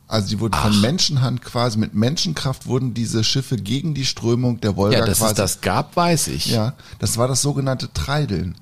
Also 0.08 0.28
die 0.30 0.40
wurden 0.42 0.54
von 0.54 0.82
Menschenhand 0.82 1.42
quasi, 1.42 1.78
mit 1.78 1.94
Menschenkraft 1.94 2.68
wurden 2.68 2.94
diese 2.94 3.24
Schiffe 3.24 3.56
gegen 3.56 3.94
die 3.94 4.06
Strömung 4.06 4.60
der 4.60 4.76
Wolga 4.76 5.00
Ja, 5.00 5.06
dass 5.06 5.20
quasi. 5.20 5.32
es 5.32 5.38
das 5.38 5.62
gab, 5.62 5.96
weiß 5.96 6.28
ich. 6.28 6.48
Ja, 6.48 6.74
das 7.00 7.18
war 7.18 7.28
das 7.30 7.42
sogenannte 7.42 7.92
Treideln. 7.94 8.56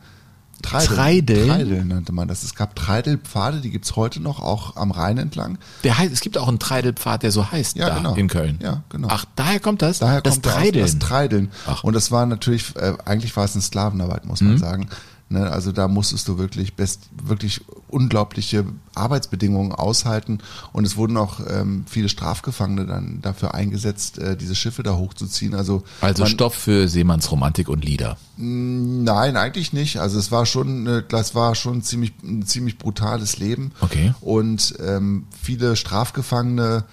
Treideln. 0.62 0.96
Treideln? 0.96 1.48
Treideln 1.48 1.88
nannte 1.88 2.12
man 2.12 2.28
das. 2.28 2.44
Es 2.44 2.54
gab 2.56 2.76
Treidelpfade, 2.76 3.62
die 3.62 3.70
gibt's 3.70 3.96
heute 3.96 4.20
noch, 4.22 4.40
auch 4.40 4.76
am 4.76 4.92
Rhein 4.92 5.18
entlang. 5.18 5.58
Der 5.84 5.98
heißt, 5.98 6.12
es 6.12 6.22
gibt 6.22 6.38
auch 6.38 6.48
einen 6.48 6.60
Treidelpfad, 6.60 7.24
der 7.24 7.32
so 7.32 7.52
heißt, 7.52 7.78
Ja, 7.78 7.90
da 7.90 7.96
genau. 7.98 8.16
in 8.16 8.28
Köln. 8.28 8.60
Ja, 8.62 8.84
genau. 8.90 9.08
Ach, 9.10 9.26
daher 9.36 9.60
kommt 9.60 9.82
das? 9.82 10.00
Daher 10.00 10.22
das 10.22 10.36
kommt 10.36 10.46
Treideln. 10.46 10.86
Das 10.86 11.00
Treideln. 11.00 11.52
Ach. 11.66 11.84
Und 11.84 11.94
das 11.94 12.12
war 12.12 12.26
natürlich, 12.26 12.76
äh, 12.76 12.94
eigentlich 13.06 13.36
war 13.38 13.46
es 13.46 13.54
eine 13.56 13.62
Sklavenarbeit, 13.62 14.26
muss 14.26 14.42
Mhm. 14.42 14.48
man 14.50 14.58
sagen. 14.58 14.90
Ne, 15.32 15.48
also 15.52 15.72
da 15.72 15.88
musstest 15.88 16.28
du 16.28 16.40
wirklich 16.40 16.74
best, 16.74 17.02
wirklich 17.24 17.62
unglaubliche 17.88 18.66
Arbeitsbedingungen 18.96 19.72
aushalten. 19.74 20.40
Und 20.74 20.86
es 20.86 20.98
wurden 20.98 21.18
auch 21.18 21.40
ähm, 21.48 21.86
viele 21.88 22.10
Strafgefangene 22.10 22.88
dann 22.88 23.20
dafür 23.22 23.54
eingesetzt, 23.54 24.18
äh, 24.18 24.36
diese 24.36 24.56
Schiffe 24.56 24.82
da 24.82 24.96
hochzuziehen. 24.96 25.54
Also, 25.54 25.84
also 26.02 26.24
man, 26.24 26.32
Stoff 26.32 26.56
für 26.56 26.88
Seemannsromantik 26.88 27.70
und 27.70 27.86
Lieder. 27.86 28.18
Nein, 28.38 29.38
eigentlich 29.38 29.72
nicht. 29.72 29.98
Also 29.98 30.18
es 30.18 30.32
war 30.32 30.48
schon, 30.48 30.88
äh, 30.88 31.04
das 31.08 31.36
war 31.36 31.54
schon 31.54 31.84
ziemlich, 31.84 32.12
ein 32.24 32.48
ziemlich 32.48 32.80
brutales 32.80 33.38
Leben. 33.38 33.72
Okay. 33.82 34.16
Und 34.22 34.74
ähm, 34.84 35.28
viele 35.40 35.76
Strafgefangene, 35.76 36.86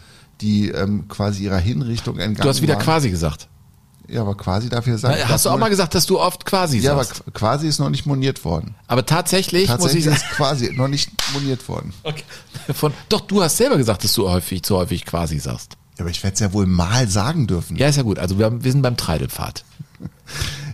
die 0.42 0.68
ähm, 0.68 1.08
quasi 1.08 1.44
ihrer 1.44 1.56
Hinrichtung 1.56 2.18
entgangen 2.18 2.44
Du 2.44 2.50
hast 2.50 2.60
wieder 2.60 2.74
waren. 2.74 2.82
quasi 2.82 3.08
gesagt. 3.08 3.48
Ja, 4.08 4.20
aber 4.22 4.36
quasi 4.36 4.68
dafür 4.68 4.98
sagen. 4.98 5.16
Hast 5.28 5.44
du 5.46 5.50
auch 5.50 5.58
mal 5.58 5.68
gesagt, 5.68 5.94
dass 5.94 6.06
du 6.06 6.20
oft 6.20 6.44
quasi 6.44 6.78
Ja, 6.78 6.92
aber 6.92 7.04
sagst? 7.04 7.22
qu- 7.24 7.30
quasi 7.32 7.66
ist 7.66 7.78
noch 7.80 7.90
nicht 7.90 8.06
moniert 8.06 8.44
worden. 8.44 8.74
Aber 8.86 9.04
tatsächlich, 9.04 9.66
Tatsächlich 9.66 10.06
muss 10.06 10.14
ich 10.16 10.22
ist 10.22 10.30
quasi 10.30 10.72
noch 10.74 10.88
nicht 10.88 11.10
moniert 11.32 11.68
worden. 11.68 11.92
Okay. 12.04 12.22
Von, 12.74 12.92
doch, 13.08 13.22
du 13.22 13.42
hast 13.42 13.56
selber 13.56 13.76
gesagt, 13.76 14.04
dass 14.04 14.12
du 14.12 14.28
häufig, 14.28 14.62
zu 14.62 14.76
häufig 14.76 15.04
quasi 15.04 15.38
sagst. 15.38 15.76
Ja, 15.98 16.02
aber 16.04 16.10
ich 16.10 16.22
werde 16.22 16.34
es 16.34 16.40
ja 16.40 16.52
wohl 16.52 16.66
mal 16.66 17.08
sagen 17.08 17.46
dürfen. 17.46 17.76
Ja, 17.76 17.88
ist 17.88 17.96
ja 17.96 18.02
gut. 18.02 18.18
Also 18.18 18.38
wir, 18.38 18.44
haben, 18.46 18.62
wir 18.62 18.70
sind 18.72 18.82
beim 18.82 18.96
Treidelpfad. 18.96 19.64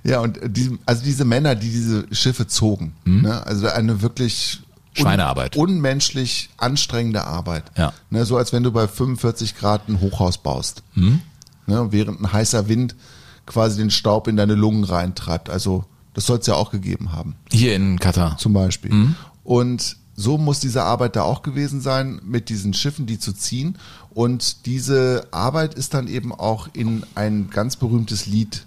Ja, 0.05 0.19
und 0.21 0.39
äh, 0.43 0.51
die, 0.51 0.79
also 0.85 1.05
diese 1.05 1.25
Männer, 1.25 1.55
die 1.55 1.71
diese 1.71 2.07
Schiffe 2.13 2.49
zogen, 2.49 2.95
ne, 3.05 3.47
also 3.47 3.69
eine 3.69 4.03
wirklich 4.03 4.59
un- 4.59 4.65
Mhm. 4.95 5.01
Schweinearbeit. 5.03 5.57
unmenschlich 5.57 6.51
anstrengende 6.57 7.25
Arbeit. 7.25 7.65
Ja. 7.79 7.93
Ne, 8.11 8.25
so 8.27 8.37
als 8.37 8.53
wenn 8.53 8.63
du 8.65 8.73
bei 8.73 8.89
45 8.89 9.57
Grad 9.57 9.89
ein 9.89 10.01
Hochhaus 10.01 10.39
baust. 10.39 10.83
Mhm. 10.95 11.21
Ne, 11.67 11.87
während 11.93 12.21
ein 12.21 12.33
heißer 12.33 12.69
Wind 12.69 12.97
quasi 13.47 13.79
den 13.79 13.91
Staub 13.91 14.29
in 14.29 14.37
deine 14.37 14.55
Lungen 14.55 14.85
reintreibt. 14.85 15.51
Also 15.51 15.85
das 16.15 16.27
soll 16.27 16.39
es 16.39 16.47
ja 16.47 16.55
auch 16.55 16.71
gegeben 16.71 17.13
haben. 17.13 17.35
Hier 17.51 17.75
in 17.75 17.99
Katar. 17.99 18.37
zum 18.39 18.53
Beispiel. 18.53 18.93
Mhm. 18.93 19.15
Und 19.45 19.97
so 20.15 20.39
muss 20.39 20.61
diese 20.61 20.85
Arbeit 20.85 21.17
da 21.17 21.23
auch 21.23 21.43
gewesen 21.43 21.81
sein, 21.81 22.21
mit 22.25 22.49
diesen 22.49 22.75
Schiffen, 22.75 23.07
die 23.07 23.19
zu 23.19 23.33
ziehen. 23.33 23.79
Und 24.11 24.67
diese 24.67 25.27
Arbeit 25.31 25.75
ist 25.75 25.95
dann 25.95 26.07
eben 26.07 26.33
auch 26.35 26.69
in 26.73 27.05
ein 27.15 27.49
ganz 27.51 27.77
berühmtes 27.77 28.27
Lied. 28.27 28.67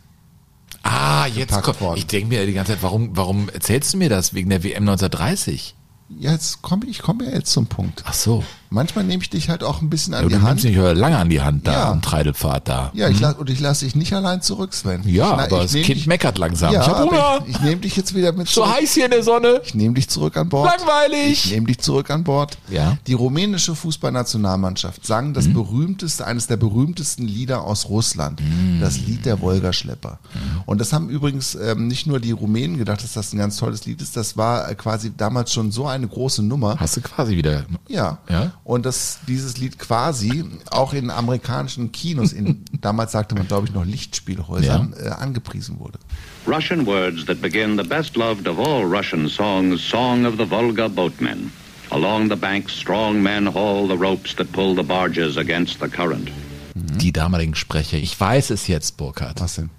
Ah, 0.82 1.28
jetzt 1.28 1.62
kommt. 1.62 1.82
worden. 1.82 1.98
Ich 1.98 2.08
denke 2.08 2.28
mir 2.28 2.46
die 2.46 2.54
ganze 2.54 2.74
Zeit, 2.74 2.84
warum, 2.84 3.16
warum 3.16 3.50
erzählst 3.50 3.94
du 3.94 3.98
mir 3.98 4.10
das 4.10 4.34
wegen 4.34 4.50
der 4.50 4.64
WM 4.64 4.84
1930? 4.84 5.76
Ja, 6.20 6.32
jetzt 6.32 6.62
komme 6.62 6.86
ich 6.86 7.00
komme 7.00 7.26
ja 7.26 7.32
jetzt 7.32 7.52
zum 7.52 7.66
Punkt. 7.66 8.04
Ach 8.06 8.14
so. 8.14 8.44
Manchmal 8.70 9.04
nehme 9.06 9.22
ich 9.24 9.30
dich 9.30 9.50
halt 9.50 9.64
auch 9.64 9.82
ein 9.82 9.90
bisschen 9.90 10.14
an 10.14 10.24
Ja, 10.24 10.30
die 10.30 10.36
du 10.36 10.42
Hand. 10.42 10.64
nimmst 10.64 10.78
mich 10.78 10.98
lange 11.00 11.18
an 11.18 11.30
die 11.30 11.42
Hand 11.42 11.68
da 11.68 11.72
Ja. 11.72 11.92
am 11.92 12.02
Treidelpfad 12.02 12.68
da. 12.68 12.92
Ja, 12.94 13.08
ich 13.10 13.20
lass, 13.20 13.36
und 13.36 13.50
ich 13.50 13.60
lasse 13.60 13.86
dich 13.86 13.96
nicht 13.96 14.14
allein 14.14 14.42
zurück, 14.42 14.74
Sven. 14.74 15.02
Ja, 15.06 15.32
ich, 15.32 15.38
na, 15.38 15.44
aber 15.46 15.64
das 15.64 15.72
Kind 15.74 15.88
dich, 15.90 16.08
meckert 16.08 16.38
langsam. 16.38 16.74
Ja, 16.74 16.82
ich 16.82 16.88
hab 16.88 17.00
Hunger. 17.10 17.40
ich, 17.48 17.56
ich 17.56 17.62
nehme 17.62 17.78
dich 17.78 17.96
jetzt 17.96 18.14
wieder 18.16 18.32
mit 18.34 18.48
so 18.48 18.62
zurück. 18.64 18.76
heiß 18.78 18.94
hier 18.94 19.06
in 19.06 19.12
der 19.12 19.24
Sonne. 19.24 19.62
Ich 19.64 19.76
nehme 19.76 19.94
dich 19.96 20.10
zurück 20.10 20.36
an 20.38 20.50
Bord. 20.50 20.70
Langweilig. 20.78 21.46
Ich 21.46 21.52
nehme 21.52 21.68
dich 21.68 21.80
zurück 21.80 22.10
an 22.10 22.24
Bord. 22.24 22.58
Ja. 22.70 22.98
Die 23.08 23.14
rumänische 23.14 23.76
Fußballnationalmannschaft 23.76 25.06
sang 25.06 25.34
das 25.34 25.48
berühmteste, 25.52 26.26
eines 26.26 26.48
der 26.48 26.58
berühmtesten 26.58 27.26
Lieder 27.28 27.62
aus 27.64 27.90
Russland, 27.90 28.42
das 28.82 28.98
Lied 29.00 29.26
der 29.26 29.42
Wolgaschlepper. 29.42 30.20
Und 30.66 30.82
das 30.82 30.94
haben 30.94 31.10
übrigens 31.10 31.56
ähm, 31.56 31.88
nicht 31.88 32.08
nur 32.08 32.20
die 32.20 32.32
Rumänen 32.32 32.78
gedacht, 32.78 33.04
dass 33.04 33.14
das 33.14 33.34
ein 33.34 33.38
ganz 33.38 33.58
tolles 33.58 33.86
Lied 33.86 34.02
ist. 34.02 34.18
Das 34.18 34.38
war 34.38 34.70
äh, 34.70 34.76
quasi 34.76 35.12
damals 35.16 35.54
schon 35.54 35.72
so 35.72 35.86
eine 35.88 36.08
große 36.08 36.42
Nummer. 36.44 36.78
Hast 36.80 36.98
du 36.98 37.02
quasi 37.02 37.36
wieder. 37.38 37.66
Ja. 37.88 38.18
Ja? 38.30 38.52
Und 38.66 38.84
dass 38.88 39.20
dieses 39.28 39.58
Lied 39.58 39.78
quasi 39.78 40.44
auch 40.72 40.94
in 40.94 41.12
amerikanischen 41.12 41.92
Kinos, 41.92 42.34
in, 42.34 42.66
damals 42.82 43.12
sagte 43.12 43.36
man, 43.36 43.48
glaube 43.48 43.68
ich, 43.68 43.74
noch 43.76 43.86
Lichtspielhäusern, 43.86 44.96
äh, 45.00 45.10
angepriesen 45.10 45.80
wurde. 45.80 46.00
Russian 46.48 46.84
words 46.88 47.24
that 47.28 47.40
begin 47.42 47.78
the 47.78 47.88
best 47.88 48.16
loved 48.16 48.48
of 48.48 48.58
all 48.58 48.84
Russian 48.84 49.30
songs, 49.30 49.88
Song 49.88 50.26
of 50.26 50.34
the 50.40 50.50
Volga 50.50 50.90
Boatmen. 50.90 51.52
Along 51.92 52.28
the 52.28 52.36
banks, 52.36 52.74
strong 52.74 53.22
men 53.22 53.54
haul 53.54 53.88
the 53.88 53.96
ropes 53.96 54.36
that 54.36 54.52
pull 54.52 54.76
the 54.76 54.84
barges 54.84 55.38
against 55.38 55.80
the 55.80 55.88
current. 55.88 56.32
Die 56.74 57.14
damaligen 57.14 57.54
Sprecher. 57.54 57.98
Ich 57.98 58.20
weiß 58.20 58.50
es 58.50 58.66
jetzt, 58.66 58.98
Burkhard. 58.98 59.42
Was 59.42 59.56
denn? 59.56 59.70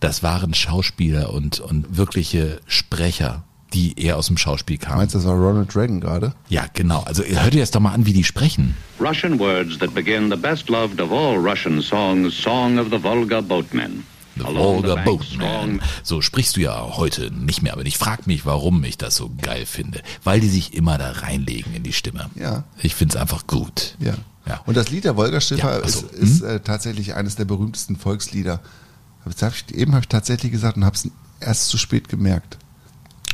Das 0.00 0.24
waren 0.24 0.52
Schauspieler 0.52 1.32
und, 1.32 1.60
und 1.60 1.96
wirkliche 1.96 2.60
Sprecher, 2.66 3.44
die 3.72 3.98
eher 3.98 4.16
aus 4.16 4.26
dem 4.26 4.36
Schauspiel 4.36 4.78
kamen. 4.78 4.98
Meinst 4.98 5.14
du, 5.14 5.18
das 5.18 5.26
war 5.26 5.34
Ronald 5.34 5.74
Reagan 5.74 6.00
gerade? 6.00 6.34
Ja, 6.48 6.66
genau. 6.72 7.02
Also 7.02 7.22
hör 7.24 7.50
dir 7.50 7.58
jetzt 7.58 7.74
doch 7.74 7.80
mal 7.80 7.92
an, 7.92 8.06
wie 8.06 8.12
die 8.12 8.24
sprechen. 8.24 8.76
Russian 9.00 9.38
words 9.38 9.78
that 9.78 9.94
begin 9.94 10.30
the 10.30 10.36
best 10.36 10.68
loved 10.68 11.00
of 11.00 11.10
all 11.10 11.36
Russian 11.36 11.80
songs, 11.80 12.34
Song 12.40 12.78
of 12.78 12.88
the 12.90 13.02
Volga 13.02 13.40
Boatmen. 13.40 14.04
The 14.36 14.44
Volga 14.44 14.94
banks, 14.94 15.04
Boatman. 15.04 15.80
So 16.02 16.22
sprichst 16.22 16.56
du 16.56 16.60
ja 16.62 16.96
heute 16.96 17.30
nicht 17.30 17.62
mehr, 17.62 17.74
aber 17.74 17.84
ich 17.84 17.98
frag 17.98 18.26
mich, 18.26 18.46
warum 18.46 18.82
ich 18.84 18.96
das 18.96 19.16
so 19.16 19.30
geil 19.42 19.66
finde. 19.66 20.02
Weil 20.24 20.40
die 20.40 20.48
sich 20.48 20.74
immer 20.74 20.96
da 20.96 21.10
reinlegen 21.10 21.74
in 21.74 21.82
die 21.82 21.92
Stimme. 21.92 22.30
Ja. 22.34 22.64
Ich 22.82 22.94
find's 22.94 23.14
einfach 23.16 23.46
gut. 23.46 23.94
Ja. 24.00 24.14
Ja. 24.46 24.60
Und 24.66 24.76
das 24.76 24.90
Lied 24.90 25.04
der 25.04 25.16
Wolgaschiffer 25.16 25.76
Ja, 25.76 25.80
ach 25.84 25.88
so. 25.88 26.06
ist, 26.06 26.14
ist 26.14 26.42
äh, 26.42 26.60
tatsächlich 26.60 27.14
eines 27.14 27.36
der 27.36 27.44
berühmtesten 27.44 27.96
Volkslieder. 27.96 28.60
Hab 29.24 29.52
ich, 29.54 29.74
eben 29.74 29.92
habe 29.92 30.02
ich 30.02 30.08
tatsächlich 30.08 30.50
gesagt 30.50 30.76
und 30.76 30.84
habe 30.84 30.96
es 30.96 31.08
erst 31.40 31.68
zu 31.68 31.78
spät 31.78 32.08
gemerkt. 32.08 32.58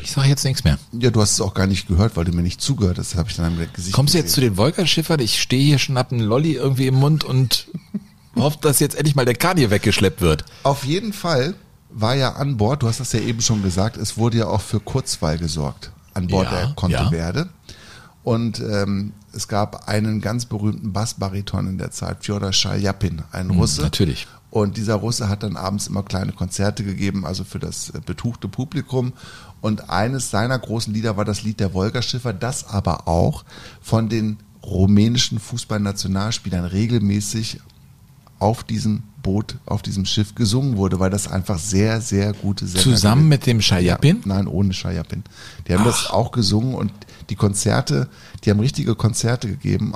Ich 0.02 0.12
sag 0.12 0.26
jetzt 0.26 0.44
nichts 0.44 0.64
mehr. 0.64 0.78
Ja, 0.92 1.10
du 1.10 1.20
hast 1.20 1.32
es 1.32 1.40
auch 1.40 1.54
gar 1.54 1.66
nicht 1.66 1.88
gehört, 1.88 2.16
weil 2.16 2.24
du 2.24 2.32
mir 2.32 2.42
nicht 2.42 2.60
zugehört 2.60 2.98
hast. 2.98 3.12
Das 3.12 3.18
habe 3.18 3.30
ich 3.30 3.36
dann 3.36 3.46
am 3.46 3.58
Gesicht 3.72 3.94
Kommst 3.94 4.14
du 4.14 4.18
jetzt 4.18 4.32
zu 4.32 4.40
den 4.40 4.56
Wolkerschiffern? 4.56 5.20
Ich 5.20 5.40
stehe 5.40 5.62
hier 5.64 5.78
schon, 5.78 5.98
hab 5.98 6.12
einen 6.12 6.20
Lolli 6.20 6.52
irgendwie 6.54 6.86
im 6.86 6.94
Mund 6.94 7.24
und 7.24 7.68
hoffe, 8.36 8.58
dass 8.60 8.80
jetzt 8.80 8.96
endlich 8.96 9.16
mal 9.16 9.24
der 9.24 9.34
Kahn 9.34 9.56
hier 9.56 9.70
weggeschleppt 9.70 10.20
wird. 10.20 10.44
Auf 10.62 10.84
jeden 10.84 11.12
Fall 11.12 11.54
war 11.90 12.14
ja 12.14 12.34
an 12.34 12.56
Bord, 12.56 12.82
du 12.82 12.88
hast 12.88 13.00
das 13.00 13.12
ja 13.12 13.20
eben 13.20 13.40
schon 13.40 13.62
gesagt, 13.62 13.96
es 13.96 14.16
wurde 14.16 14.38
ja 14.38 14.46
auch 14.46 14.60
für 14.60 14.80
Kurzweil 14.80 15.38
gesorgt 15.38 15.90
an 16.14 16.26
Bord 16.26 16.44
Ja, 16.44 16.50
der 16.50 16.60
ja. 16.68 16.72
Konteverde. 16.74 17.48
Und 18.22 18.60
ähm, 18.60 19.12
es 19.32 19.48
gab 19.48 19.88
einen 19.88 20.20
ganz 20.20 20.44
berühmten 20.44 20.92
Bassbariton 20.92 21.66
in 21.66 21.78
der 21.78 21.90
Zeit, 21.90 22.24
Fjodor 22.24 22.52
Schaljapin, 22.52 23.22
ein 23.32 23.50
Russe. 23.50 23.78
Hm, 23.78 23.84
natürlich. 23.84 24.26
Und 24.50 24.76
dieser 24.76 24.94
Russe 24.94 25.28
hat 25.28 25.42
dann 25.42 25.56
abends 25.56 25.86
immer 25.86 26.02
kleine 26.02 26.32
Konzerte 26.32 26.82
gegeben, 26.82 27.26
also 27.26 27.44
für 27.44 27.58
das 27.58 27.90
äh, 27.90 28.00
betuchte 28.04 28.48
Publikum. 28.48 29.12
Und 29.60 29.90
eines 29.90 30.30
seiner 30.30 30.58
großen 30.58 30.92
Lieder 30.92 31.16
war 31.16 31.24
das 31.24 31.42
Lied 31.42 31.60
der 31.60 31.74
Wolgaschiffer, 31.74 32.32
das 32.32 32.66
aber 32.68 33.08
auch 33.08 33.44
von 33.80 34.08
den 34.08 34.38
rumänischen 34.62 35.38
Fußballnationalspielern 35.38 36.64
regelmäßig 36.64 37.60
auf 38.38 38.62
diesem 38.64 39.02
Boot, 39.22 39.56
auf 39.66 39.82
diesem 39.82 40.04
Schiff 40.04 40.34
gesungen 40.34 40.76
wurde, 40.76 41.00
weil 41.00 41.10
das 41.10 41.26
einfach 41.26 41.58
sehr, 41.58 42.00
sehr 42.00 42.32
gute 42.32 42.66
Sänger 42.66 42.82
Zusammen 42.84 43.22
gewesen- 43.22 43.28
mit 43.28 43.46
dem 43.46 43.60
Schajapin? 43.60 44.16
Ja, 44.18 44.22
nein, 44.26 44.46
ohne 44.46 44.72
Schajapin. 44.72 45.24
Die 45.66 45.74
haben 45.74 45.84
das 45.84 46.08
auch 46.10 46.30
gesungen 46.30 46.74
und 46.74 46.92
die 47.28 47.34
Konzerte, 47.34 48.08
die 48.44 48.50
haben 48.50 48.60
richtige 48.60 48.94
Konzerte 48.94 49.48
gegeben 49.48 49.92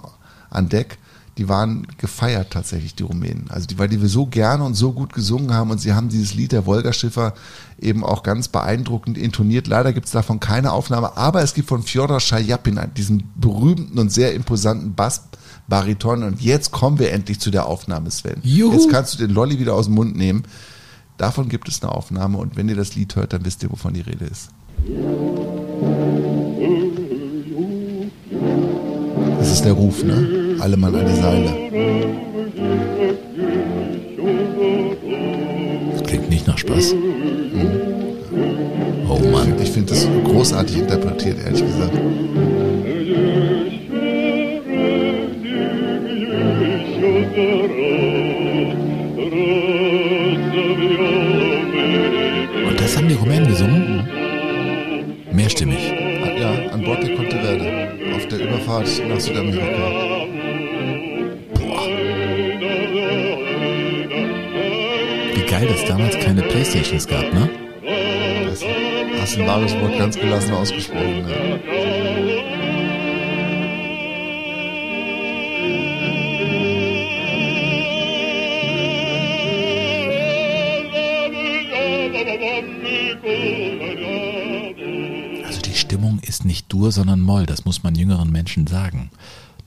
an 0.50 0.68
Deck. 0.68 0.98
Die 1.38 1.48
waren 1.48 1.86
gefeiert 1.96 2.50
tatsächlich, 2.50 2.94
die 2.94 3.04
Rumänen. 3.04 3.46
Also 3.48 3.66
die, 3.66 3.78
weil 3.78 3.88
die 3.88 4.02
wir 4.02 4.08
so 4.08 4.26
gerne 4.26 4.64
und 4.64 4.74
so 4.74 4.92
gut 4.92 5.14
gesungen 5.14 5.54
haben 5.54 5.70
und 5.70 5.78
sie 5.78 5.94
haben 5.94 6.10
dieses 6.10 6.34
Lied 6.34 6.52
der 6.52 6.66
Wolgaschiffer 6.66 7.32
eben 7.80 8.04
auch 8.04 8.22
ganz 8.22 8.48
beeindruckend 8.48 9.16
intoniert. 9.16 9.66
Leider 9.66 9.94
gibt 9.94 10.06
es 10.06 10.12
davon 10.12 10.40
keine 10.40 10.72
Aufnahme, 10.72 11.16
aber 11.16 11.42
es 11.42 11.54
gibt 11.54 11.68
von 11.68 11.82
Fjodor 11.82 12.20
Schajapin, 12.20 12.78
diesen 12.96 13.30
berühmten 13.34 13.98
und 13.98 14.12
sehr 14.12 14.34
imposanten 14.34 14.94
Bassbariton. 14.94 16.22
Und 16.22 16.42
jetzt 16.42 16.70
kommen 16.70 16.98
wir 16.98 17.12
endlich 17.12 17.40
zu 17.40 17.50
der 17.50 17.66
Aufnahme, 17.66 18.10
Sven. 18.10 18.36
Juhu. 18.42 18.74
Jetzt 18.74 18.90
kannst 18.90 19.14
du 19.14 19.18
den 19.18 19.30
Lolli 19.34 19.58
wieder 19.58 19.74
aus 19.74 19.86
dem 19.86 19.94
Mund 19.94 20.14
nehmen. 20.14 20.44
Davon 21.16 21.48
gibt 21.48 21.68
es 21.68 21.82
eine 21.82 21.92
Aufnahme 21.92 22.38
und 22.38 22.56
wenn 22.56 22.68
ihr 22.68 22.76
das 22.76 22.94
Lied 22.94 23.16
hört, 23.16 23.32
dann 23.32 23.44
wisst 23.44 23.62
ihr, 23.62 23.70
wovon 23.70 23.94
die 23.94 24.00
Rede 24.00 24.24
ist. 24.24 24.50
Das 29.38 29.52
ist 29.52 29.64
der 29.64 29.72
Ruf, 29.72 30.02
ne? 30.02 30.41
Alle 30.62 30.76
an 30.76 31.04
die 31.04 31.20
Seile. 31.20 31.50
Das 35.90 36.02
klingt 36.04 36.30
nicht 36.30 36.46
nach 36.46 36.56
Spaß. 36.56 36.94
Oh 39.08 39.18
Mann. 39.32 39.54
Ich 39.60 39.72
finde 39.72 39.92
das 39.92 40.06
großartig 40.22 40.78
interpretiert, 40.78 41.38
ehrlich 41.44 41.62
gesagt. 41.66 41.96
Und 52.68 52.80
das 52.80 52.96
haben 52.96 53.08
die 53.08 53.14
Rumänen 53.14 53.48
gesungen? 53.48 54.08
Mehrstimmig. 55.32 55.92
Ja, 56.38 56.52
an 56.72 56.84
Bord 56.84 57.02
der 57.02 57.16
Conteverde. 57.16 57.81
Überfahrt 58.72 59.08
nach 59.08 59.20
Südamerika. 59.20 59.64
Wie 65.34 65.46
geil, 65.50 65.66
dass 65.66 65.84
damals 65.84 66.18
keine 66.18 66.42
Playstations 66.42 67.06
gab, 67.06 67.32
ne? 67.34 67.50
Das, 68.46 68.64
Hast 69.20 69.38
ein 69.38 69.46
wahres 69.46 69.78
Wort 69.78 69.98
ganz 69.98 70.18
gelassen 70.18 70.54
ausgesprochen. 70.54 71.26
Ne? 71.26 72.31
Stimmung 86.02 86.18
ist 86.18 86.44
nicht 86.44 86.72
Dur, 86.72 86.90
sondern 86.90 87.20
Moll. 87.20 87.46
Das 87.46 87.64
muss 87.64 87.84
man 87.84 87.94
jüngeren 87.94 88.32
Menschen 88.32 88.66
sagen. 88.66 89.10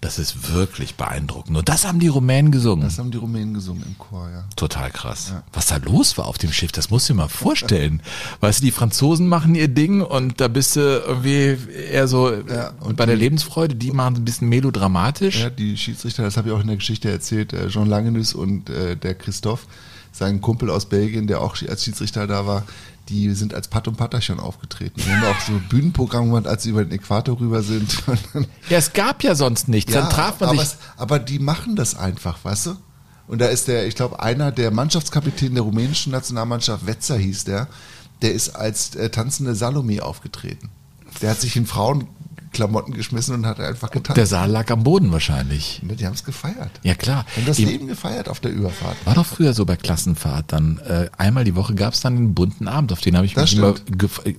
Das 0.02 0.20
ist 0.20 0.52
wirklich 0.54 0.96
beeindruckend. 0.96 1.56
Und 1.58 1.70
das 1.70 1.88
haben 1.88 2.00
die 2.00 2.10
Rumänen 2.10 2.52
gesungen. 2.52 2.84
Das 2.84 3.00
haben 3.00 3.10
die 3.10 3.18
Rumänen 3.18 3.54
gesungen 3.54 3.84
im 3.88 3.98
Chor, 3.98 4.30
ja. 4.30 4.44
Total 4.58 4.92
krass. 4.92 5.34
Was 5.54 5.68
da 5.68 5.78
los 5.78 6.18
war 6.18 6.26
auf 6.26 6.38
dem 6.38 6.52
Schiff, 6.52 6.74
das 6.74 6.90
musst 6.90 7.08
du 7.08 7.14
dir 7.14 7.18
mal 7.20 7.30
vorstellen. 7.30 8.02
weißt 8.42 8.60
du, 8.60 8.66
die 8.66 8.72
Franzosen 8.72 9.30
machen 9.30 9.56
ihr 9.56 9.70
Ding 9.70 10.02
und 10.02 10.42
da 10.42 10.50
bist 10.50 10.76
du 10.76 10.82
irgendwie 10.82 11.58
eher 11.90 12.10
so 12.10 12.30
Ja, 12.34 12.74
und 12.82 12.98
bei 12.98 13.06
der 13.06 13.16
die- 13.16 13.22
Lebensfreude, 13.22 13.76
die 13.76 13.92
machen 13.92 14.16
es 14.16 14.20
ein 14.20 14.26
bisschen 14.26 14.50
melodramatisch. 14.50 15.40
Ja, 15.40 15.50
die 15.50 15.78
Schiedsrichter, 15.78 16.24
das 16.24 16.36
habe 16.36 16.50
ich 16.50 16.54
auch 16.54 16.60
in 16.60 16.68
der 16.68 16.76
Geschichte 16.76 17.10
erzählt, 17.10 17.54
äh, 17.54 17.70
Jean 17.70 17.88
Langenus 17.88 18.34
und 18.34 18.70
äh, 18.70 18.98
der 18.98 19.16
Christoph, 19.16 19.68
sein 20.12 20.42
Kumpel 20.42 20.70
aus 20.70 20.86
Belgien, 20.88 21.28
der 21.28 21.40
auch 21.42 21.56
als 21.68 21.86
Schiedsrichter 21.86 22.28
da 22.28 22.46
war, 22.46 22.64
die 23.10 23.32
sind 23.34 23.54
als 23.54 23.68
Pat 23.68 23.88
und 23.88 23.98
Patterchen 23.98 24.40
aufgetreten. 24.40 25.00
Die 25.00 25.10
haben 25.10 25.24
auch 25.24 25.40
so 25.40 25.54
Bühnenprogramm 25.70 26.26
gemacht, 26.26 26.48
als 26.48 26.64
sie 26.64 26.72
über 26.72 26.84
den 26.84 26.92
Äquator 26.92 27.40
rüber 27.40 27.62
sind. 27.62 28.04
Ja, 28.70 28.80
es 28.80 28.94
gab 28.94 29.24
ja 29.24 29.36
sonst 29.36 29.68
nichts. 29.68 29.94
Dann 29.94 30.10
traf 30.10 30.40
man 30.40 30.50
aber, 30.50 30.60
sich. 30.60 30.70
es, 30.70 30.78
aber 30.98 31.20
die 31.20 31.38
machen 31.38 31.76
das 31.76 31.96
einfach, 31.96 32.44
weißt 32.44 32.68
du? 32.68 32.76
Und 33.28 33.40
da 33.40 33.48
ist 33.48 33.68
der, 33.68 33.88
ich 33.88 33.96
glaube, 33.96 34.22
einer 34.22 34.52
der 34.52 34.72
Mannschaftskapitän 34.72 35.54
der 35.54 35.64
rumänischen 35.64 36.12
Nationalmannschaft, 36.12 36.88
Wetzer 36.88 37.18
hieß 37.18 37.44
der, 37.44 37.68
der 38.22 38.34
ist 38.34 38.56
als 38.56 38.96
äh, 38.96 39.10
tanzende 39.10 39.56
Salome 39.56 40.04
aufgetreten. 40.04 40.70
Der 41.22 41.32
hat 41.32 41.42
sich 41.42 41.56
in 41.56 41.66
Frauenklamotten 42.56 42.94
geschmissen 42.94 43.36
und 43.36 43.46
hat 43.46 43.60
einfach 43.60 43.92
getanzt. 43.92 44.18
Der 44.18 44.26
Saal 44.26 44.50
lag 44.50 44.70
am 44.72 44.84
Boden 44.84 45.12
wahrscheinlich. 45.12 45.82
Die 45.84 46.06
haben 46.06 46.14
es 46.14 46.24
gefeiert. 46.24 46.72
Ja 46.84 46.96
klar. 46.96 47.26
Haben 47.36 47.46
das 47.46 47.58
Die- 47.58 47.66
Leben 47.66 47.88
gefeiert 47.88 48.30
auf 48.30 48.40
der 48.40 48.52
Überfahrt. 48.52 48.96
War 49.06 49.14
doch 49.16 49.26
früher 49.26 49.54
so 49.54 49.66
bei 49.66 49.76
Klassenfahrt. 49.76 50.52
Dann 50.54 50.80
äh, 50.80 51.10
einmal 51.18 51.44
die 51.44 51.56
Woche 51.56 51.76
gab 51.76 51.94
es 51.94 52.02
dann 52.02 52.16
den 52.16 52.34
bunten 52.34 52.68
Abend, 52.68 52.92
auf 52.92 53.02
den 53.02 53.16
habe 53.18 53.26
ich 53.26 53.34
Das 53.34 53.52
mich 53.52 53.60
immer 53.60 53.74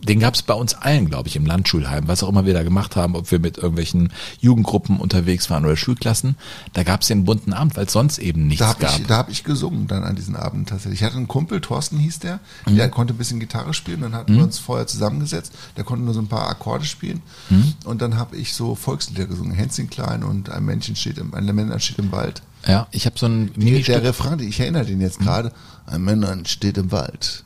Den 0.07 0.21
gab 0.21 0.35
es 0.35 0.43
bei 0.43 0.55
uns 0.55 0.75
allen, 0.75 1.09
glaube 1.09 1.29
ich, 1.29 1.37
im 1.37 1.47
Landschulheim, 1.47 2.09
was 2.09 2.23
auch 2.23 2.29
immer 2.29 2.47
wir 2.47 2.55
da 2.55 2.63
gemacht 2.63 2.97
haben, 2.97 3.15
ob 3.17 3.31
wir 3.31 3.39
mit 3.39 3.59
irgendwelchen 3.59 4.13
Jugendgruppen 4.41 4.99
unterwegs 4.99 5.51
waren 5.51 5.65
oder 5.65 5.77
Schulklassen. 5.77 6.37
Da 6.73 6.83
gab 6.83 7.03
es 7.03 7.09
den 7.09 7.25
bunten 7.25 7.53
Abend, 7.53 7.77
weil 7.77 7.87
es 7.87 7.93
sonst 7.93 8.19
eben 8.19 8.47
nichts 8.47 8.61
Da 8.61 8.69
habe 8.69 8.81
gab. 8.81 8.99
ich, 8.99 9.07
da 9.07 9.17
hab 9.19 9.31
ich 9.31 9.45
gesungen 9.45 9.87
dann 9.87 10.05
an 10.05 10.17
diesen 10.17 10.37
Abend 10.37 10.69
tatsächlich. 10.69 11.01
Ich 11.01 11.05
hatte 11.07 11.17
einen 11.17 11.29
Kumpel, 11.29 11.61
Thorsten 11.61 11.99
hieß 11.99 12.21
der, 12.21 12.41
Mhm. 12.67 12.77
der 12.77 12.89
konnte 12.89 13.15
ein 13.15 13.17
bisschen 13.19 13.41
Gitarre 13.41 13.75
spielen. 13.75 14.01
Dann 14.01 14.15
hatten 14.15 14.35
wir 14.37 14.43
uns 14.43 14.59
vorher 14.59 14.87
zusammengesetzt. 14.87 15.53
Der 15.77 15.85
konnte 15.85 16.05
nur 16.05 16.15
so 16.15 16.21
ein 16.21 16.29
paar 16.29 16.49
Akkorde 16.49 16.85
spielen. 16.85 17.23
Mhm. 17.51 17.75
Und 17.85 18.03
dann 18.03 18.06
habe 18.15 18.37
ich 18.37 18.55
so 18.55 18.75
Volkslieder 18.77 19.27
gesungen. 19.27 19.53
Hänschen 19.53 19.91
klein 19.91 20.23
und 20.23 20.49
ein 20.51 20.65
Männchen 20.65 20.95
steht 20.97 21.19
im, 21.19 21.35
ein 21.35 21.45
Männlein 21.47 21.81
steht 21.81 21.99
im 21.99 22.13
Wald. 22.13 22.43
ja, 22.67 22.87
ich 22.93 23.05
habe 23.07 23.19
so 23.19 23.27
ein 23.27 23.53
Der, 23.55 23.65
Ministück. 23.65 23.95
der 23.97 24.05
Refrain, 24.05 24.39
ich 24.39 24.61
erinnere 24.61 24.87
den 24.87 25.01
jetzt 25.01 25.19
gerade. 25.19 25.53
Ein 25.87 26.03
Männlein 26.03 26.47
steht 26.47 26.79
im 26.79 26.93
Wald 26.93 27.45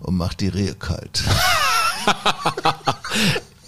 und 0.00 0.16
macht 0.16 0.40
die 0.40 0.48
Rehe 0.48 0.74
kalt. 0.74 1.22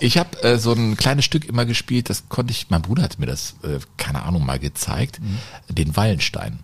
Ich 0.00 0.18
habe 0.18 0.42
äh, 0.42 0.58
so 0.58 0.72
ein 0.72 0.96
kleines 0.96 1.24
Stück 1.24 1.44
immer 1.46 1.64
gespielt, 1.64 2.10
das 2.10 2.28
konnte 2.28 2.50
ich, 2.50 2.68
mein 2.68 2.82
Bruder 2.82 3.04
hat 3.04 3.18
mir 3.18 3.26
das, 3.26 3.54
äh, 3.62 3.78
keine 3.96 4.24
Ahnung, 4.24 4.44
mal 4.44 4.58
gezeigt, 4.58 5.20
den 5.68 5.96
Wallenstein. 5.96 6.58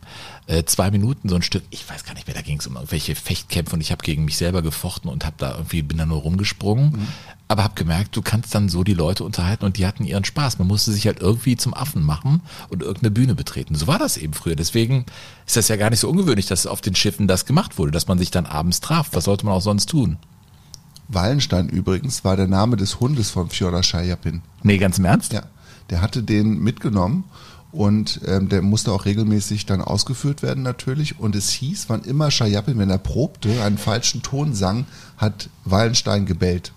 Äh, 0.47 0.65
zwei 0.65 0.91
Minuten 0.91 1.29
so 1.29 1.37
ein 1.37 1.43
Stück, 1.43 1.63
ich 1.71 1.89
weiß 1.89 2.05
gar 2.05 2.15
nicht 2.15 2.27
mehr, 2.27 2.35
da 2.35 2.43
ging 2.43 2.59
es 2.59 2.67
um 2.67 2.75
irgendwelche 2.75 3.15
Fechtkämpfe 3.15 3.75
und 3.77 3.81
ich 3.81 3.93
habe 3.93 4.03
gegen 4.03 4.25
mich 4.25 4.37
selber 4.37 4.61
gefochten 4.63 5.09
und 5.09 5.25
habe 5.25 5.37
da 5.39 5.53
irgendwie, 5.53 5.81
bin 5.83 5.97
da 5.97 6.07
nur 6.07 6.19
rumgesprungen, 6.21 7.07
aber 7.51 7.65
habe 7.65 7.75
gemerkt, 7.75 8.15
du 8.15 8.23
kannst 8.23 8.55
dann 8.55 8.69
so 8.69 8.85
die 8.85 8.95
Leute 8.95 9.25
unterhalten 9.25 9.65
und 9.65 9.77
die 9.77 9.85
hatten 9.85 10.05
ihren 10.05 10.25
Spaß. 10.25 10.61
Man 10.61 10.69
musste 10.69 10.93
sich 10.93 11.07
halt 11.07 11.19
irgendwie 11.19 11.57
zum 11.57 11.75
Affen 11.75 12.01
machen 12.05 12.43
und 12.69 12.81
irgendeine 12.81 13.11
Bühne 13.11 13.35
betreten. 13.35 13.75
So 13.75 13.89
war 13.89 13.99
das 13.99 14.17
eben 14.17 14.35
früher. 14.35 14.55
Deswegen 14.55 15.05
ist 15.49 15.57
das 15.57 15.67
ja 15.67 15.75
gar 15.75 15.91
nicht 15.91 15.99
so 15.99 16.09
ungewöhnlich, 16.09 16.47
dass 16.47 16.69
auf 16.69 16.81
den 16.81 16.95
Schiffen 16.95 17.27
das 17.27 17.47
gemacht 17.47 17.77
wurde, 17.77 17.91
dass 17.91 18.07
man 18.07 18.19
sich 18.19 18.31
dann 18.31 18.47
abends 18.47 18.81
traf. 18.81 19.09
Was 19.15 19.25
sollte 19.25 19.47
man 19.47 19.55
auch 19.57 19.63
sonst 19.63 19.87
tun? 19.87 20.19
Wallenstein 21.09 21.69
übrigens 21.69 22.25
war 22.25 22.37
der 22.37 22.47
Name 22.47 22.77
des 22.77 23.01
Hundes 23.01 23.31
von 23.31 23.51
Fjodor 23.51 23.83
Schajapin. 23.83 24.43
Nee, 24.63 24.79
ganz 24.79 24.99
im 24.99 25.07
Ernst? 25.07 25.33
Ja, 25.33 25.43
der 25.91 26.03
hatte 26.03 26.23
den 26.23 26.61
mitgenommen 26.61 27.25
und 27.73 28.21
ähm, 28.29 28.49
der 28.49 28.63
musste 28.63 28.93
auch 28.93 29.07
regelmäßig 29.07 29.67
dann 29.67 29.81
ausgeführt 29.81 30.45
werden 30.45 30.63
natürlich. 30.63 31.19
Und 31.19 31.35
es 31.35 31.51
hieß, 31.51 31.87
wann 31.89 32.03
immer 32.03 32.31
Schajapin, 32.31 32.79
wenn 32.79 32.91
er 32.91 32.99
probte, 32.99 33.61
einen 33.65 33.77
falschen 33.77 34.23
Ton 34.23 34.55
sang, 34.55 34.87
hat 35.17 35.49
Wallenstein 35.65 36.27
gebellt. 36.27 36.71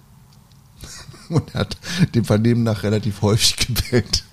Und 1.30 1.54
er 1.54 1.62
hat 1.62 1.78
dem 2.16 2.26
Vernehmen 2.26 2.64
nach 2.64 2.84
relativ 2.84 3.22
häufig 3.22 3.56
gebellt. 3.58 4.24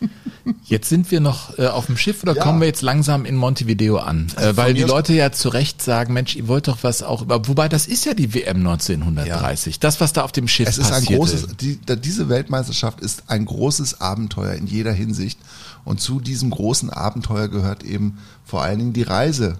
Jetzt 0.64 0.88
sind 0.88 1.10
wir 1.10 1.20
noch 1.20 1.58
äh, 1.58 1.66
auf 1.66 1.86
dem 1.86 1.96
Schiff 1.96 2.22
oder 2.22 2.34
Ja. 2.34 2.42
kommen 2.42 2.60
wir 2.60 2.66
jetzt 2.66 2.82
langsam 2.82 3.24
in 3.24 3.36
Montevideo 3.36 3.98
an? 3.98 4.28
Äh, 4.36 4.40
Also 4.40 4.56
weil 4.56 4.74
die 4.74 4.82
Leute 4.82 5.12
ja 5.12 5.32
zu 5.32 5.48
Recht 5.50 5.82
sagen, 5.82 6.12
Mensch, 6.14 6.34
ihr 6.36 6.48
wollt 6.48 6.68
doch 6.68 6.78
was 6.82 7.02
auch 7.02 7.22
über, 7.22 7.46
wobei 7.48 7.68
das 7.68 7.86
ist 7.86 8.04
ja 8.04 8.14
die 8.14 8.34
WM 8.34 8.58
1930. 8.58 9.78
Das, 9.80 10.00
was 10.00 10.12
da 10.12 10.22
auf 10.22 10.32
dem 10.32 10.48
Schiff 10.48 10.68
Es 10.68 10.78
ist 10.78 10.92
ein 10.92 11.04
großes, 11.04 11.48
die, 11.60 11.78
diese 12.02 12.28
Weltmeisterschaft 12.28 13.00
ist 13.00 13.24
ein 13.28 13.44
großes 13.44 14.00
Abenteuer 14.00 14.54
in 14.54 14.66
jeder 14.66 14.92
Hinsicht. 14.92 15.38
Und 15.84 16.00
zu 16.00 16.20
diesem 16.20 16.50
großen 16.50 16.90
Abenteuer 16.90 17.48
gehört 17.48 17.82
eben 17.84 18.18
vor 18.44 18.62
allen 18.62 18.78
Dingen 18.78 18.92
die 18.92 19.02
Reise 19.02 19.58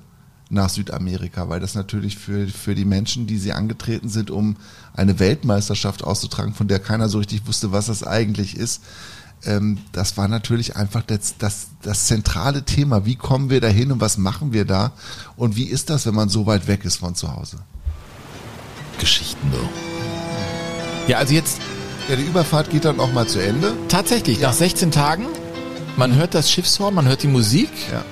nach 0.51 0.69
Südamerika, 0.69 1.49
weil 1.49 1.61
das 1.61 1.75
natürlich 1.75 2.19
für, 2.19 2.49
für 2.49 2.75
die 2.75 2.85
Menschen, 2.85 3.27
die 3.27 3.39
sie 3.39 3.53
angetreten 3.53 4.09
sind, 4.09 4.31
um 4.31 4.57
eine 4.95 5.19
Weltmeisterschaft 5.19 6.05
auszutragen, 6.05 6.55
von 6.55 6.69
der 6.69 6.81
keiner 6.81 7.09
so 7.09 7.19
richtig 7.19 7.47
wusste, 7.47 7.73
was 7.73 7.87
das 7.87 8.03
eigentlich 8.03 8.57
ist, 8.57 8.83
ähm, 9.47 9.79
das 9.93 10.17
war 10.17 10.29
natürlich 10.29 10.77
einfach 10.77 11.03
das, 11.03 11.37
das, 11.39 11.69
das 11.83 12.07
zentrale 12.07 12.65
Thema. 12.65 13.07
Wie 13.07 13.17
kommen 13.17 13.49
wir 13.49 13.61
dahin 13.61 13.91
und 13.93 14.01
was 14.01 14.19
machen 14.19 14.53
wir 14.53 14.65
da? 14.65 14.93
Und 15.37 15.57
wie 15.57 15.65
ist 15.65 15.89
das, 15.89 16.05
wenn 16.07 16.15
man 16.15 16.29
so 16.29 16.47
weit 16.47 16.67
weg 16.67 16.85
ist 16.85 16.97
von 16.97 17.15
zu 17.15 17.35
Hause? 17.35 17.57
Geschichten 18.99 19.51
so. 19.51 19.69
Ja, 21.09 21.19
also 21.19 21.33
jetzt 21.33 21.59
Ja, 22.09 22.17
die 22.17 22.25
Überfahrt 22.25 22.71
geht 22.71 22.85
dann 22.85 23.01
auch 23.01 23.13
mal 23.13 23.27
zu 23.27 23.39
Ende. 23.43 23.73
tatsächlich 23.89 24.41
nach 24.41 24.53
16 24.53 24.91
Tagen, 24.91 25.27
man 25.97 26.15
hört 26.17 26.35
das 26.35 26.51
Schiffshorn, 26.51 26.95
man 26.95 27.07
hört 27.07 27.23
die 27.23 27.29
Musik. 27.29 27.71
Ja. 27.91 28.05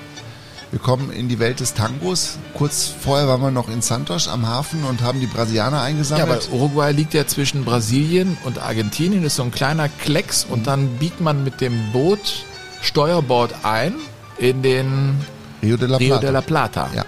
Wir 0.71 0.79
kommen 0.79 1.11
in 1.11 1.27
die 1.29 1.39
Welt 1.39 1.59
des 1.61 1.73
Tangos. 1.73 2.37
Kurz 2.53 2.87
vorher 2.87 3.27
waren 3.27 3.41
wir 3.41 3.49
noch 3.49 3.69
in 3.69 3.81
Santos 3.81 4.27
am 4.27 4.47
Hafen 4.47 4.83
und 4.83 5.01
haben 5.01 5.19
die 5.19 5.25
Brasilianer 5.25 5.77
Ja, 5.77 5.83
eingesammelt. 5.83 6.29
weil 6.51 6.59
Uruguay 6.59 6.91
liegt 6.91 7.15
ja 7.15 7.25
zwischen 7.25 7.65
Brasilien 7.65 8.37
und 8.45 8.59
Argentinien, 8.59 9.23
ist 9.23 9.37
so 9.37 9.43
ein 9.43 9.51
kleiner 9.51 9.89
Klecks 9.89 10.45
und 10.47 10.67
dann 10.67 10.87
biegt 10.97 11.21
man 11.21 11.43
mit 11.43 11.59
dem 11.59 11.91
Boot 11.91 12.45
Steuerbord 12.81 13.53
ein 13.63 13.95
in 14.37 14.61
den 14.61 15.15
Rio 15.63 15.75
de 15.75 15.87
la 15.87 15.97
Rio 15.97 16.09
Plata. 16.09 16.21
de 16.21 16.31
la 16.31 16.41
Plata. 16.41 16.89
Ja. 16.95 17.05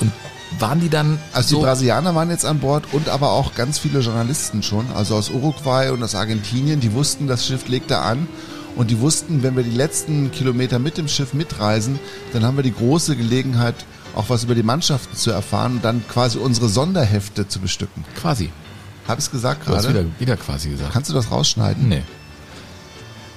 Und 0.00 0.12
waren 0.60 0.78
die 0.78 0.88
dann 0.88 1.18
Also 1.32 1.48
so 1.48 1.56
die 1.56 1.62
Brasilianer 1.64 2.14
waren 2.14 2.30
jetzt 2.30 2.44
an 2.46 2.60
Bord 2.60 2.84
und 2.92 3.08
aber 3.08 3.32
auch 3.32 3.56
ganz 3.56 3.78
viele 3.80 3.98
Journalisten 3.98 4.62
schon, 4.62 4.86
also 4.94 5.16
aus 5.16 5.28
Uruguay 5.30 5.90
und 5.90 6.04
aus 6.04 6.14
Argentinien, 6.14 6.78
die 6.78 6.92
wussten, 6.92 7.26
das 7.26 7.44
Schiff 7.44 7.66
legt 7.66 7.90
da 7.90 8.02
an 8.02 8.28
und 8.76 8.90
die 8.90 9.00
wussten, 9.00 9.42
wenn 9.42 9.56
wir 9.56 9.62
die 9.62 9.70
letzten 9.70 10.30
Kilometer 10.32 10.78
mit 10.78 10.96
dem 10.98 11.08
Schiff 11.08 11.34
mitreisen, 11.34 11.98
dann 12.32 12.44
haben 12.44 12.56
wir 12.56 12.62
die 12.64 12.72
große 12.74 13.16
Gelegenheit, 13.16 13.74
auch 14.14 14.28
was 14.28 14.44
über 14.44 14.54
die 14.54 14.62
Mannschaften 14.62 15.16
zu 15.16 15.30
erfahren 15.30 15.74
und 15.76 15.84
dann 15.84 16.02
quasi 16.08 16.38
unsere 16.38 16.68
Sonderhefte 16.68 17.48
zu 17.48 17.60
bestücken. 17.60 18.04
quasi? 18.20 18.50
Hab 19.08 19.18
ich's 19.18 19.30
gesagt 19.30 19.68
Du 19.68 19.74
hast 19.74 19.84
wieder, 19.88 20.02
gerade? 20.02 20.10
wieder 20.20 20.36
quasi 20.36 20.70
gesagt. 20.70 20.92
Kannst 20.92 21.10
du 21.10 21.14
das 21.14 21.30
rausschneiden? 21.30 21.88
Nee. 21.88 22.02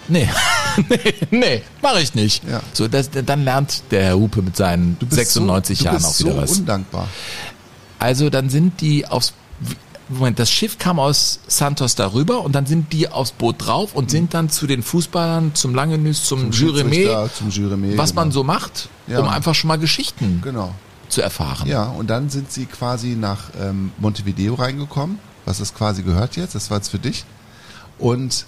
Nee. 0.07 0.29
nee, 0.89 1.13
nee, 1.31 1.61
mache 1.81 1.99
ich 2.01 2.15
nicht. 2.15 2.43
Ja. 2.47 2.61
So, 2.71 2.87
das, 2.87 3.09
dann 3.11 3.43
lernt 3.43 3.83
der 3.91 4.03
Herr 4.03 4.15
Hupe 4.17 4.41
mit 4.41 4.55
seinen 4.55 4.97
Du 4.99 5.05
bist 5.05 5.17
96 5.17 5.79
so, 5.79 5.85
Jahren 5.85 5.97
du 5.99 6.03
auch 6.05 6.07
bist 6.09 6.19
wieder 6.21 6.33
so 6.35 6.41
was. 6.41 6.51
undankbar. 6.59 7.07
Also 7.99 8.29
dann 8.29 8.49
sind 8.49 8.79
die 8.79 9.05
aufs 9.05 9.33
Moment, 10.09 10.39
das 10.39 10.49
Schiff 10.49 10.77
kam 10.77 10.99
aus 10.99 11.39
Santos 11.47 11.95
darüber 11.95 12.41
und 12.41 12.53
dann 12.53 12.65
sind 12.65 12.93
die 12.93 13.09
aufs 13.09 13.31
Boot 13.31 13.55
drauf 13.65 13.93
und 13.93 14.09
sind 14.09 14.33
dann 14.33 14.49
zu 14.49 14.65
den 14.67 14.81
Fußballern, 14.83 15.53
zum 15.53 15.75
Langenüs, 15.75 16.23
zum, 16.23 16.49
Juremé, 16.51 16.93
Schiedsrichter, 16.93 17.29
zum 17.33 17.49
Juremé, 17.49 17.97
was 17.97 18.13
man 18.13 18.25
genau. 18.29 18.33
so 18.33 18.43
macht, 18.43 18.89
Ja. 19.07 19.19
um 19.19 19.27
einfach 19.27 19.53
schon 19.53 19.67
mal 19.67 19.77
Geschichten 19.77 20.39
Genau. 20.43 20.73
zu 21.09 21.21
erfahren. 21.21 21.67
Ja, 21.67 21.83
und 21.83 22.09
dann 22.09 22.29
sind 22.29 22.51
sie 22.51 22.65
quasi 22.67 23.15
nach 23.19 23.49
ähm, 23.59 23.91
Montevideo 23.97 24.53
reingekommen, 24.55 25.19
was 25.45 25.57
das 25.57 25.73
quasi 25.73 26.03
gehört 26.03 26.35
jetzt, 26.37 26.55
das 26.55 26.69
war 26.71 26.77
jetzt 26.77 26.89
für 26.89 26.99
dich. 26.99 27.25
Und 27.99 28.45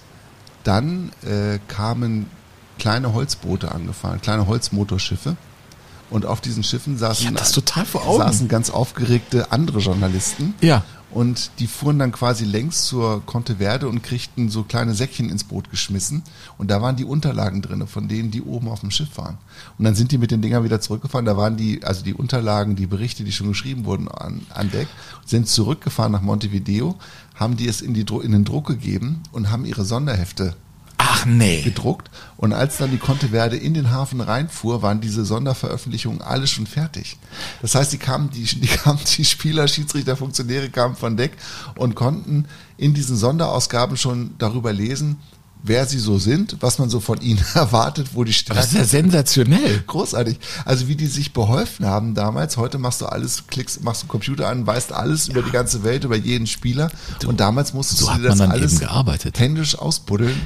dann 0.64 1.10
äh, 1.26 1.58
kamen 1.68 2.26
kleine 2.78 3.12
Holzboote 3.12 3.70
angefahren, 3.72 4.20
kleine 4.22 4.46
Holzmotorschiffe. 4.46 5.36
Und 6.10 6.26
auf 6.26 6.40
diesen 6.40 6.64
Schiffen 6.64 6.98
saßen, 6.98 7.36
saßen 7.36 8.48
ganz 8.48 8.68
aufgeregte 8.70 9.52
andere 9.52 9.78
Journalisten. 9.78 10.54
Ja. 10.60 10.82
Und 11.12 11.50
die 11.58 11.66
fuhren 11.66 11.98
dann 11.98 12.12
quasi 12.12 12.44
längs 12.44 12.84
zur 12.84 13.24
Conteverde 13.26 13.88
und 13.88 14.02
kriegten 14.02 14.48
so 14.48 14.62
kleine 14.62 14.94
Säckchen 14.94 15.28
ins 15.28 15.42
Boot 15.42 15.70
geschmissen. 15.70 16.22
Und 16.56 16.70
da 16.70 16.80
waren 16.82 16.96
die 16.96 17.04
Unterlagen 17.04 17.62
drinne 17.62 17.88
von 17.88 18.06
denen, 18.06 18.30
die 18.30 18.42
oben 18.42 18.68
auf 18.68 18.80
dem 18.80 18.92
Schiff 18.92 19.16
waren. 19.16 19.38
Und 19.76 19.84
dann 19.84 19.96
sind 19.96 20.12
die 20.12 20.18
mit 20.18 20.30
den 20.30 20.40
Dingern 20.40 20.62
wieder 20.62 20.80
zurückgefahren. 20.80 21.26
Da 21.26 21.36
waren 21.36 21.56
die, 21.56 21.82
also 21.82 22.04
die 22.04 22.14
Unterlagen, 22.14 22.76
die 22.76 22.86
Berichte, 22.86 23.24
die 23.24 23.32
schon 23.32 23.48
geschrieben 23.48 23.84
wurden, 23.86 24.08
an, 24.08 24.46
an 24.50 24.70
Deck, 24.70 24.88
sind 25.26 25.48
zurückgefahren 25.48 26.12
nach 26.12 26.22
Montevideo, 26.22 26.96
haben 27.34 27.56
die 27.56 27.66
es 27.66 27.80
in, 27.80 27.92
die, 27.92 28.06
in 28.22 28.32
den 28.32 28.44
Druck 28.44 28.68
gegeben 28.68 29.22
und 29.32 29.50
haben 29.50 29.64
ihre 29.64 29.84
Sonderhefte 29.84 30.54
Ach 31.20 31.26
nee. 31.26 31.62
gedruckt. 31.62 32.10
Und 32.36 32.52
als 32.52 32.78
dann 32.78 32.90
die 32.90 32.98
Conteverde 32.98 33.56
in 33.56 33.74
den 33.74 33.90
Hafen 33.90 34.20
reinfuhr, 34.20 34.82
waren 34.82 35.00
diese 35.00 35.24
Sonderveröffentlichungen 35.24 36.22
alle 36.22 36.46
schon 36.46 36.66
fertig. 36.66 37.18
Das 37.60 37.74
heißt, 37.74 37.92
die 37.92 37.98
kamen, 37.98 38.30
die, 38.30 38.44
die 38.44 38.66
kamen, 38.66 38.98
die 39.16 39.24
Spieler, 39.24 39.68
Schiedsrichter, 39.68 40.16
Funktionäre 40.16 40.70
kamen 40.70 40.96
von 40.96 41.16
Deck 41.16 41.32
und 41.76 41.94
konnten 41.94 42.46
in 42.76 42.94
diesen 42.94 43.16
Sonderausgaben 43.16 43.96
schon 43.96 44.34
darüber 44.38 44.72
lesen, 44.72 45.18
wer 45.62 45.86
sie 45.86 45.98
so 45.98 46.18
sind, 46.18 46.56
was 46.60 46.78
man 46.78 46.88
so 46.88 47.00
von 47.00 47.20
ihnen 47.20 47.44
erwartet, 47.54 48.08
wo 48.14 48.24
die 48.24 48.32
Stärken 48.32 48.62
Das 48.62 48.72
ist 48.72 48.78
ja 48.78 48.84
sensationell. 48.84 49.82
Großartig. 49.86 50.38
Also 50.64 50.88
wie 50.88 50.96
die 50.96 51.06
sich 51.06 51.32
beholfen 51.32 51.86
haben 51.86 52.14
damals. 52.14 52.56
Heute 52.56 52.78
machst 52.78 53.00
du 53.00 53.06
alles, 53.06 53.46
klickst, 53.46 53.82
machst 53.84 54.02
du 54.02 54.06
Computer 54.06 54.48
an, 54.48 54.66
weißt 54.66 54.92
alles 54.92 55.28
über 55.28 55.42
die 55.42 55.50
ganze 55.50 55.82
Welt, 55.82 56.04
über 56.04 56.16
jeden 56.16 56.46
Spieler. 56.46 56.90
und 57.26 57.40
damals 57.40 57.74
musstest 57.74 58.00
so 58.00 58.06
du 58.06 58.18
dir 58.18 58.28
das 58.28 58.40
alles 58.40 58.80
händisch 59.38 59.78
ausbuddeln. 59.78 60.40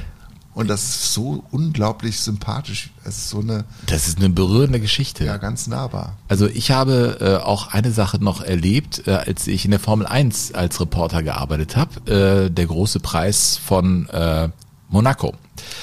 Und 0.55 0.69
das 0.69 0.83
ist 0.83 1.13
so 1.13 1.43
unglaublich 1.51 2.19
sympathisch. 2.21 2.89
Es 3.03 3.17
ist 3.17 3.29
so 3.29 3.41
eine, 3.41 3.65
Das 3.87 4.07
ist 4.07 4.17
eine 4.19 4.29
berührende 4.29 4.79
Geschichte. 4.79 5.25
ja, 5.25 5.35
ganz 5.35 5.67
nahbar. 5.67 6.15
Also 6.29 6.47
ich 6.47 6.71
habe 6.71 7.17
äh, 7.19 7.45
auch 7.45 7.67
eine 7.73 7.91
Sache 7.91 8.23
noch 8.23 8.41
erlebt, 8.41 9.05
äh, 9.05 9.11
als 9.11 9.47
ich 9.47 9.65
in 9.65 9.71
der 9.71 9.81
Formel 9.81 10.07
1 10.07 10.53
als 10.53 10.79
Reporter 10.79 11.23
gearbeitet 11.23 11.75
habe. 11.75 12.45
Äh, 12.45 12.49
der 12.49 12.67
große 12.67 13.01
Preis 13.01 13.57
von 13.57 14.07
äh, 14.09 14.47
Monaco. 14.89 15.33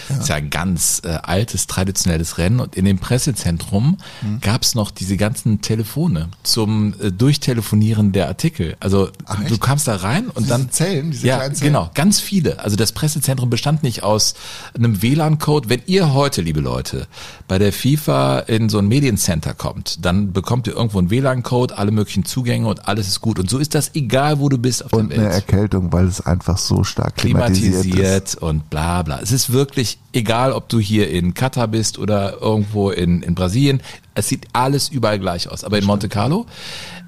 Das 0.09 0.19
ist 0.19 0.29
ja 0.29 0.35
ein 0.37 0.51
ganz 0.51 1.03
äh, 1.05 1.09
altes, 1.23 1.67
traditionelles 1.67 2.39
Rennen 2.39 2.61
und 2.61 2.75
in 2.77 2.85
dem 2.85 2.99
Pressezentrum 2.99 3.97
Mhm. 4.23 4.41
gab's 4.41 4.75
noch 4.75 4.91
diese 4.91 5.17
ganzen 5.17 5.61
Telefone 5.63 6.29
zum 6.43 6.95
äh, 7.01 7.11
Durchtelefonieren 7.11 8.13
der 8.13 8.29
Artikel. 8.29 8.77
Also 8.81 9.11
Ach, 9.27 9.37
du 9.41 9.45
echt? 9.55 9.61
kamst 9.61 9.89
da 9.89 9.97
rein 9.97 10.27
und 10.29 10.39
Diese 10.45 10.49
dann 10.49 10.71
Zellen, 10.71 11.11
diese 11.11 11.27
ja, 11.27 11.37
kleinen 11.39 11.55
Zellen? 11.55 11.73
genau, 11.73 11.91
ganz 11.95 12.21
viele. 12.21 12.61
Also 12.61 12.77
das 12.77 12.93
Pressezentrum 12.93 13.51
bestand 13.51 13.83
nicht 13.83 14.03
aus 14.03 14.35
einem 14.77 15.03
WLAN-Code. 15.03 15.69
Wenn 15.69 15.83
ihr 15.87 16.13
heute, 16.15 16.43
liebe 16.43 16.61
Leute, 16.61 17.07
bei 17.49 17.59
der 17.59 17.73
FIFA 17.73 18.41
in 18.41 18.69
so 18.69 18.79
ein 18.79 18.87
Mediencenter 18.89 19.55
kommt, 19.55 20.05
dann 20.05 20.33
bekommt 20.33 20.67
ihr 20.67 20.75
irgendwo 20.75 20.99
einen 20.99 21.11
WLAN-Code, 21.11 21.77
alle 21.77 21.91
möglichen 21.91 22.25
Zugänge 22.25 22.69
und 22.69 22.87
alles 22.89 23.09
ist 23.09 23.21
gut. 23.21 23.39
Und 23.39 23.51
so 23.51 23.59
ist 23.59 23.75
das 23.75 23.95
egal, 23.95 24.39
wo 24.39 24.49
du 24.49 24.59
bist 24.59 24.85
auf 24.85 24.93
Und 24.93 25.11
der 25.11 25.19
eine 25.19 25.29
Welt. 25.31 25.35
Erkältung, 25.35 25.93
weil 25.93 26.07
es 26.07 26.21
einfach 26.21 26.59
so 26.59 26.85
stark 26.85 27.17
klimatisiert, 27.17 27.75
ist. 27.75 27.83
Klimatisiert 27.83 28.35
und 28.37 28.71
bla 28.71 29.03
bla. 29.03 29.21
Es 29.21 29.33
ist 29.33 29.53
wirklich 29.53 29.72
egal, 30.13 30.53
ob 30.53 30.69
du 30.69 30.79
hier 30.79 31.11
in 31.11 31.35
Katar 31.35 31.69
bist 31.69 31.99
oder 31.99 32.41
irgendwo 32.41 32.91
in, 32.91 33.23
in 33.23 33.35
Brasilien. 33.35 33.83
Es 34.15 34.29
sieht 34.29 34.47
alles 34.53 34.89
überall 34.89 35.19
gleich 35.19 35.49
aus. 35.49 35.65
Aber 35.65 35.79
in 35.79 35.85
Monte 35.85 36.09
Carlo 36.09 36.47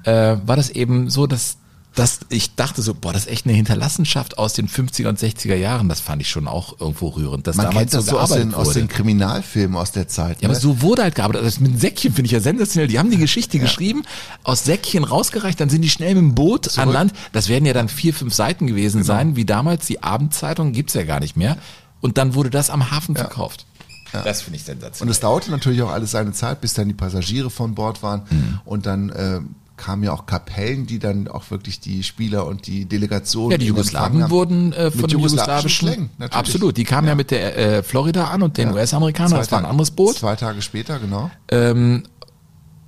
äh, 0.03 0.37
war 0.45 0.55
das 0.55 0.69
eben 0.69 1.09
so, 1.09 1.27
dass 1.27 1.57
dass 1.95 2.19
ich 2.29 2.55
dachte 2.55 2.81
so, 2.81 2.93
boah, 2.93 3.13
das 3.13 3.25
ist 3.25 3.31
echt 3.31 3.45
eine 3.45 3.55
Hinterlassenschaft 3.55 4.37
aus 4.37 4.53
den 4.53 4.67
50er 4.67 5.07
und 5.07 5.17
60er 5.17 5.55
Jahren. 5.55 5.87
Das 5.87 6.01
fand 6.01 6.21
ich 6.21 6.29
schon 6.29 6.47
auch 6.47 6.79
irgendwo 6.79 7.07
rührend, 7.07 7.47
dass 7.47 7.55
Man 7.55 7.67
damals 7.67 7.91
kennt 7.91 7.93
das 7.93 8.05
so 8.07 8.19
aus 8.19 8.31
den, 8.31 8.53
aus 8.53 8.73
den 8.73 8.89
Kriminalfilmen 8.89 9.77
aus 9.77 9.93
der 9.93 10.07
Zeit. 10.09 10.41
Ja, 10.41 10.49
aber 10.49 10.55
ne? 10.55 10.59
so 10.59 10.81
wurde 10.81 11.03
halt 11.03 11.15
gearbeitet. 11.15 11.45
Das 11.45 11.59
mit 11.61 11.79
Säckchen 11.79 12.13
finde 12.13 12.27
ich 12.27 12.33
ja 12.33 12.41
sensationell. 12.41 12.87
Die 12.89 12.99
haben 12.99 13.09
die 13.09 13.17
Geschichte 13.17 13.59
geschrieben, 13.59 14.03
aus 14.43 14.65
Säckchen 14.65 15.05
rausgereicht, 15.05 15.59
dann 15.59 15.69
sind 15.69 15.81
die 15.81 15.89
schnell 15.89 16.15
mit 16.15 16.23
dem 16.23 16.35
Boot 16.35 16.77
an 16.77 16.91
Land. 16.91 17.13
Das 17.31 17.47
werden 17.47 17.65
ja 17.65 17.73
dann 17.73 17.87
vier, 17.87 18.13
fünf 18.13 18.33
Seiten 18.33 18.67
gewesen 18.67 19.01
Genau. 19.01 19.07
sein, 19.07 19.35
wie 19.35 19.45
damals 19.45 19.87
die 19.87 20.03
Abendzeitung, 20.03 20.73
gibt's 20.73 20.93
ja 20.93 21.03
gar 21.03 21.19
nicht 21.21 21.37
mehr. 21.37 21.57
Und 22.05 22.19
dann 22.19 22.35
wurde 22.35 22.51
das 22.51 22.69
am 22.69 22.91
Hafen 22.91 23.15
verkauft. 23.15 23.65
Das 24.11 24.43
finde 24.43 24.57
ich 24.57 24.61
Und 24.61 24.67
sensationell. 24.67 25.11
es 25.11 25.19
dauerte 25.19 25.49
natürlich 25.49 25.81
auch 25.81 25.89
alles 25.89 26.11
seine 26.11 26.33
Zeit, 26.33 26.61
bis 26.61 26.75
dann 26.75 26.87
die 26.87 26.93
Passagiere 26.93 27.49
von 27.49 27.73
Bord 27.73 28.03
waren. 28.03 28.21
Mhm. 28.29 28.59
Und 28.63 28.85
dann 28.85 29.09
äh, 29.09 29.39
kamen 29.75 30.03
ja 30.03 30.13
auch 30.13 30.27
Kapellen, 30.27 30.85
die 30.85 30.99
dann 30.99 31.27
auch 31.27 31.49
wirklich 31.49 31.79
die 31.79 32.03
Spieler 32.03 32.45
und 32.45 32.67
die 32.67 32.85
Delegationen. 32.85 33.53
ja, 33.53 33.57
die 33.57 33.65
Jugoslawen 33.65 34.29
wurden 34.29 34.71
äh, 34.71 34.91
von 34.91 35.09
den 35.09 35.17
jugoslawischen 35.17 36.11
natürlich. 36.19 36.37
absolut, 36.37 36.77
die 36.77 36.83
kamen 36.83 37.07
ja, 37.07 37.15
mit 37.15 37.31
der 37.31 37.57
äh, 37.57 37.81
Florida 37.81 38.25
an 38.25 38.43
und 38.43 38.57
den 38.57 38.67
Ja. 38.69 38.75
US-Amerikanern. 38.75 39.39
Das 39.39 39.51
war 39.51 39.57
ein 39.59 39.65
anderes 39.65 39.89
Boot. 39.89 40.15
Zwei 40.15 40.35
Tage 40.35 40.61
später, 40.61 40.99
genau. 40.99 41.31
Ähm, 41.49 42.03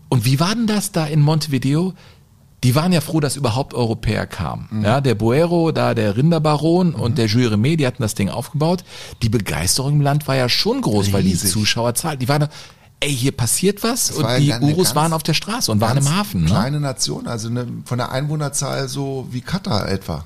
und 0.10 0.26
wie 0.26 0.40
war 0.40 0.54
denn 0.54 0.68
das 0.68 0.92
da 0.92 1.08
in 1.08 1.22
Montevideo? 1.22 1.94
Die 2.68 2.76
waren 2.76 2.92
ja 2.92 3.00
froh, 3.00 3.22
dass 3.22 3.38
überhaupt 3.38 3.74
Europäer 3.74 4.28
kamen. 4.28 4.68
Mhm. 4.70 4.84
Ja, 4.84 5.00
der 5.00 5.16
Buero, 5.16 5.72
da 5.72 5.94
der 5.94 6.18
Rinderbaron 6.18 6.96
und 6.96 7.18
der 7.18 7.28
Jules 7.28 7.52
Rimet, 7.52 7.80
die 7.80 7.88
hatten 7.88 8.02
das 8.02 8.14
Ding 8.14 8.28
aufgebaut. 8.28 8.84
Die 9.22 9.30
Begeisterung 9.30 9.94
im 9.94 10.02
Land 10.02 10.28
war 10.28 10.36
ja 10.36 10.50
schon 10.50 10.82
groß, 10.82 11.14
weil 11.14 11.24
die 11.24 11.30
Riesig. 11.30 11.50
Zuschauerzahl, 11.50 12.18
die 12.18 12.28
waren, 12.28 12.50
ey, 13.00 13.16
hier 13.16 13.32
passiert 13.32 13.84
was 13.84 14.08
Das 14.08 14.18
und 14.18 14.24
war 14.26 14.38
die 14.38 14.52
Urus 14.52 14.96
waren 14.96 15.14
auf 15.14 15.24
der 15.24 15.34
Straße 15.34 15.72
und 15.72 15.80
waren 15.80 15.98
im 15.98 16.14
Hafen. 16.14 16.42
Ne? 16.42 16.48
Kleine 16.48 16.82
Nation, 16.82 17.26
also 17.26 17.48
eine, 17.48 17.68
von 17.86 18.00
der 18.00 18.12
Einwohnerzahl 18.12 18.90
so 18.90 19.30
wie 19.32 19.40
Katar 19.40 19.88
etwa. 19.88 20.26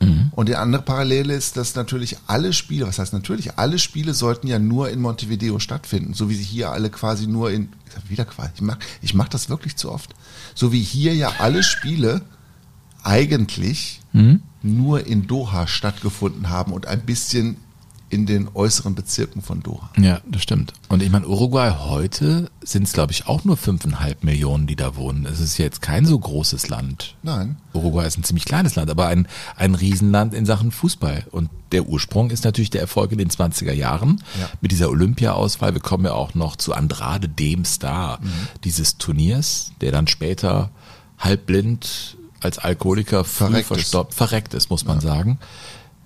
Mhm. 0.00 0.32
Und 0.34 0.48
die 0.48 0.56
andere 0.56 0.82
Parallele 0.82 1.32
ist, 1.32 1.56
dass 1.56 1.76
natürlich 1.76 2.16
alle 2.26 2.52
Spiele, 2.52 2.88
was 2.88 2.98
heißt 2.98 3.12
natürlich, 3.12 3.56
alle 3.56 3.78
Spiele 3.78 4.14
sollten 4.14 4.48
ja 4.48 4.58
nur 4.58 4.90
in 4.90 5.00
Montevideo 5.00 5.60
stattfinden, 5.60 6.12
so 6.12 6.28
wie 6.28 6.34
sie 6.34 6.42
hier 6.42 6.72
alle 6.72 6.90
quasi 6.90 7.28
nur 7.28 7.52
in, 7.52 7.68
ich 7.86 7.92
sag 7.92 8.10
wieder 8.10 8.24
quasi, 8.24 8.50
ich 8.56 8.62
mach, 8.62 8.78
ich 9.00 9.14
mach 9.14 9.28
das 9.28 9.48
wirklich 9.48 9.76
zu 9.76 9.92
oft, 9.92 10.12
so 10.58 10.72
wie 10.72 10.82
hier 10.82 11.14
ja 11.14 11.34
alle 11.38 11.62
Spiele 11.62 12.22
eigentlich 13.04 14.00
Mhm. 14.12 14.42
nur 14.62 15.06
in 15.06 15.26
Doha 15.28 15.66
stattgefunden 15.68 16.48
haben 16.48 16.72
und 16.72 16.86
ein 16.86 17.02
bisschen 17.02 17.58
in 18.10 18.24
den 18.24 18.48
äußeren 18.54 18.94
Bezirken 18.94 19.42
von 19.42 19.62
Doha. 19.62 19.90
Ja, 19.98 20.20
das 20.26 20.42
stimmt. 20.42 20.72
Und 20.88 21.02
ich 21.02 21.10
meine, 21.10 21.26
Uruguay 21.28 21.70
heute 21.78 22.50
sind 22.62 22.84
es, 22.84 22.92
glaube 22.94 23.12
ich, 23.12 23.26
auch 23.26 23.44
nur 23.44 23.56
fünfeinhalb 23.58 24.24
Millionen, 24.24 24.66
die 24.66 24.76
da 24.76 24.96
wohnen. 24.96 25.26
Es 25.26 25.40
ist 25.40 25.58
jetzt 25.58 25.82
kein 25.82 26.06
so 26.06 26.18
großes 26.18 26.68
Land. 26.68 27.16
Nein. 27.22 27.56
Uruguay 27.74 28.06
ist 28.06 28.16
ein 28.16 28.24
ziemlich 28.24 28.46
kleines 28.46 28.76
Land, 28.76 28.90
aber 28.90 29.08
ein, 29.08 29.28
ein 29.56 29.74
Riesenland 29.74 30.32
in 30.32 30.46
Sachen 30.46 30.70
Fußball. 30.70 31.26
Und 31.30 31.50
der 31.72 31.86
Ursprung 31.86 32.30
ist 32.30 32.44
natürlich 32.44 32.70
der 32.70 32.80
Erfolg 32.80 33.12
in 33.12 33.18
den 33.18 33.28
20er 33.30 33.72
Jahren 33.72 34.22
Ja. 34.40 34.48
mit 34.62 34.72
dieser 34.72 34.88
Olympia-Auswahl. 34.88 35.74
Wir 35.74 35.82
kommen 35.82 36.06
ja 36.06 36.12
auch 36.12 36.34
noch 36.34 36.56
zu 36.56 36.72
Andrade, 36.72 37.28
dem 37.28 37.64
Star 37.66 38.20
Mhm. 38.22 38.28
dieses 38.64 38.96
Turniers, 38.96 39.72
der 39.82 39.92
dann 39.92 40.06
später 40.06 40.70
halbblind 41.18 42.16
als 42.40 42.58
Alkoholiker 42.58 43.24
früh 43.24 43.46
Verreckt 43.48 43.66
verstorben, 43.66 44.12
verreckt 44.12 44.54
ist, 44.54 44.70
muss 44.70 44.84
man 44.84 45.00
sagen. 45.00 45.38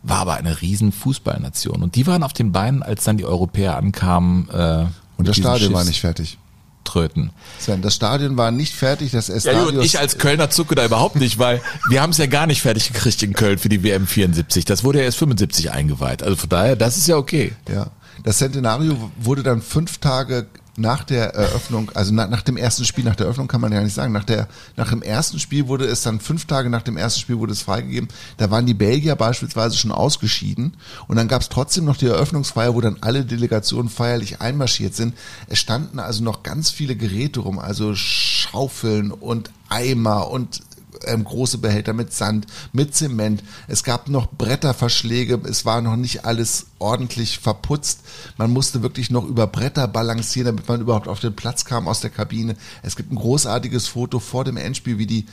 War 0.03 0.19
aber 0.19 0.35
eine 0.35 0.61
riesen 0.61 0.91
Fußballnation. 0.93 1.83
Und 1.83 1.95
die 1.95 2.07
waren 2.07 2.23
auf 2.23 2.33
den 2.33 2.51
Beinen, 2.53 2.83
als 2.83 3.05
dann 3.05 3.17
die 3.17 3.25
Europäer 3.25 3.77
ankamen. 3.77 4.49
Äh, 4.51 4.87
Und 5.17 5.29
das 5.29 5.37
Stadion 5.37 5.73
war 5.73 5.85
nicht 5.85 6.01
fertig. 6.01 6.39
Tröten. 6.85 7.31
Sven, 7.61 7.81
das 7.81 7.95
Stadion 7.95 8.37
war 8.37 8.51
nicht 8.51 8.75
fertig, 8.75 9.13
das 9.13 9.29
Ja, 9.29 9.37
Estadio. 9.37 9.71
gut, 9.73 9.85
ich 9.85 10.01
als 10.01 10.19
Kölner 10.19 10.51
zucke 10.51 10.75
da 10.75 10.85
überhaupt 10.85 11.15
nicht, 11.15 11.39
weil 11.39 11.63
wir 11.89 12.03
haben 12.03 12.11
es 12.11 12.19
ja 12.19 12.27
gar 12.27 12.47
nicht 12.49 12.61
fertig 12.61 12.93
gekriegt 12.93 13.23
in 13.23 13.35
Köln 13.35 13.59
für 13.59 13.69
die 13.69 13.85
WM 13.85 14.09
74. 14.09 14.65
Das 14.65 14.83
wurde 14.83 14.99
ja 14.99 15.05
erst 15.05 15.19
75 15.19 15.71
eingeweiht. 15.71 16.25
Also 16.25 16.35
von 16.35 16.49
daher, 16.49 16.75
das 16.75 16.97
ist 16.97 17.07
ja 17.07 17.17
okay. 17.17 17.53
Ja. 17.73 17.87
Das 18.25 18.39
Centenario 18.39 18.97
wurde 19.21 19.45
dann 19.45 19.63
fünf 19.63 19.99
Tage 19.99 20.47
nach 20.77 21.05
der 21.05 21.35
Eröffnung, 21.35 21.91
also 21.95 22.15
nach, 22.15 22.29
nach 22.31 22.43
dem 22.43 22.57
ersten 22.57 22.85
Spiel, 22.85 23.05
nach 23.05 23.17
der 23.17 23.27
Eröffnung 23.27 23.49
kann 23.49 23.61
man 23.61 23.73
ja 23.73 23.83
nicht 23.83 23.95
sagen, 23.95 24.13
nach, 24.13 24.25
der, 24.25 24.49
nach 24.77 24.89
dem 24.89 25.03
ersten 25.03 25.39
Spiel 25.39 25.69
wurde 25.69 25.85
es 25.85 26.03
dann 26.03 26.21
fünf 26.21 26.47
Tage 26.47 26.71
nach 26.71 26.83
dem 26.83 26.97
ersten 26.97 27.21
Spiel 27.21 27.39
wurde 27.39 27.53
es 27.53 27.63
freigegeben. 27.63 28.09
Da 28.39 28.51
waren 28.51 28.65
die 28.65 28.75
Belgier 28.75 29.15
beispielsweise 29.15 29.77
schon 29.77 29.93
ausgeschieden 29.93 30.75
und 31.09 31.17
dann 31.17 31.29
gab 31.29 31.43
es 31.43 31.51
trotzdem 31.51 31.85
noch 31.85 31.97
die 31.97 32.07
Eröffnungsfeier, 32.07 32.75
wo 32.75 32.81
dann 32.81 32.97
alle 33.03 33.25
Delegationen 33.25 33.91
feierlich 33.91 34.41
einmarschiert 34.41 34.95
sind. 34.95 35.15
Es 35.49 35.59
standen 35.59 35.99
also 35.99 36.25
noch 36.25 36.43
ganz 36.43 36.71
viele 36.71 36.97
Geräte 36.97 37.41
rum, 37.41 37.59
also 37.59 37.95
Schaufeln 37.95 39.11
und 39.11 39.51
Eimer 39.69 40.31
und 40.31 40.61
ähm, 41.07 41.25
große 41.25 41.59
Behälter 41.59 41.93
mit 41.93 42.13
Sand, 42.13 42.47
mit 42.73 42.95
Zement. 42.95 43.43
Es 43.69 43.85
gab 43.85 44.09
noch 44.09 44.27
Bretterverschläge. 44.31 45.41
Es 45.45 45.65
war 45.65 45.81
noch 45.81 45.97
nicht 45.97 46.25
alles 46.25 46.67
ordentlich 46.79 47.39
verputzt. 47.39 48.01
Man 48.37 48.51
musste 48.53 48.83
wirklich 48.83 49.11
noch 49.11 49.25
über 49.25 49.47
Bretter 49.47 49.89
balancieren, 49.89 50.47
damit 50.47 50.69
man 50.69 50.81
überhaupt 50.81 51.09
auf 51.09 51.21
den 51.21 51.35
Platz 51.35 51.65
kam 51.65 51.89
aus 51.89 52.01
der 52.01 52.11
Kabine. 52.11 52.57
Es 52.83 52.97
gibt 52.97 53.13
ein 53.13 53.17
großartiges 53.17 53.87
Foto 53.89 54.19
vor 54.21 54.45
dem 54.45 54.57
Endspiel, 54.57 54.99
wie 54.99 55.07
die 55.07 55.27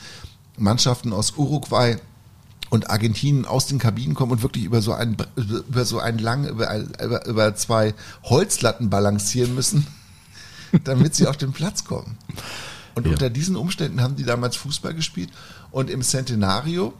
Mannschaften 0.56 1.12
aus 1.12 1.32
Uruguay 1.36 1.96
und 2.70 2.88
Argentinien 2.90 3.46
aus 3.46 3.66
den 3.66 3.78
Kabinen 3.78 4.14
kommen 4.14 4.32
und 4.32 4.42
wirklich 4.42 4.64
über 4.64 4.80
so 4.80 4.92
einen 4.92 5.16
über 5.36 5.84
so 5.84 5.98
einen 5.98 6.18
lang 6.18 6.46
über, 6.46 6.72
über, 7.02 7.26
über 7.26 7.54
zwei 7.56 7.94
Holzlatten 8.22 8.90
balancieren 8.90 9.54
müssen, 9.56 9.86
damit 10.84 11.14
sie 11.16 11.26
auf 11.26 11.36
den 11.36 11.52
Platz 11.52 11.84
kommen. 11.84 12.16
Und 12.94 13.06
Ja. 13.06 13.12
unter 13.12 13.30
diesen 13.30 13.56
Umständen 13.56 14.00
haben 14.02 14.16
die 14.16 14.24
damals 14.24 14.56
Fußball 14.56 14.94
gespielt 14.94 15.30
und 15.70 15.90
im 15.90 16.02
Centenario 16.02 16.92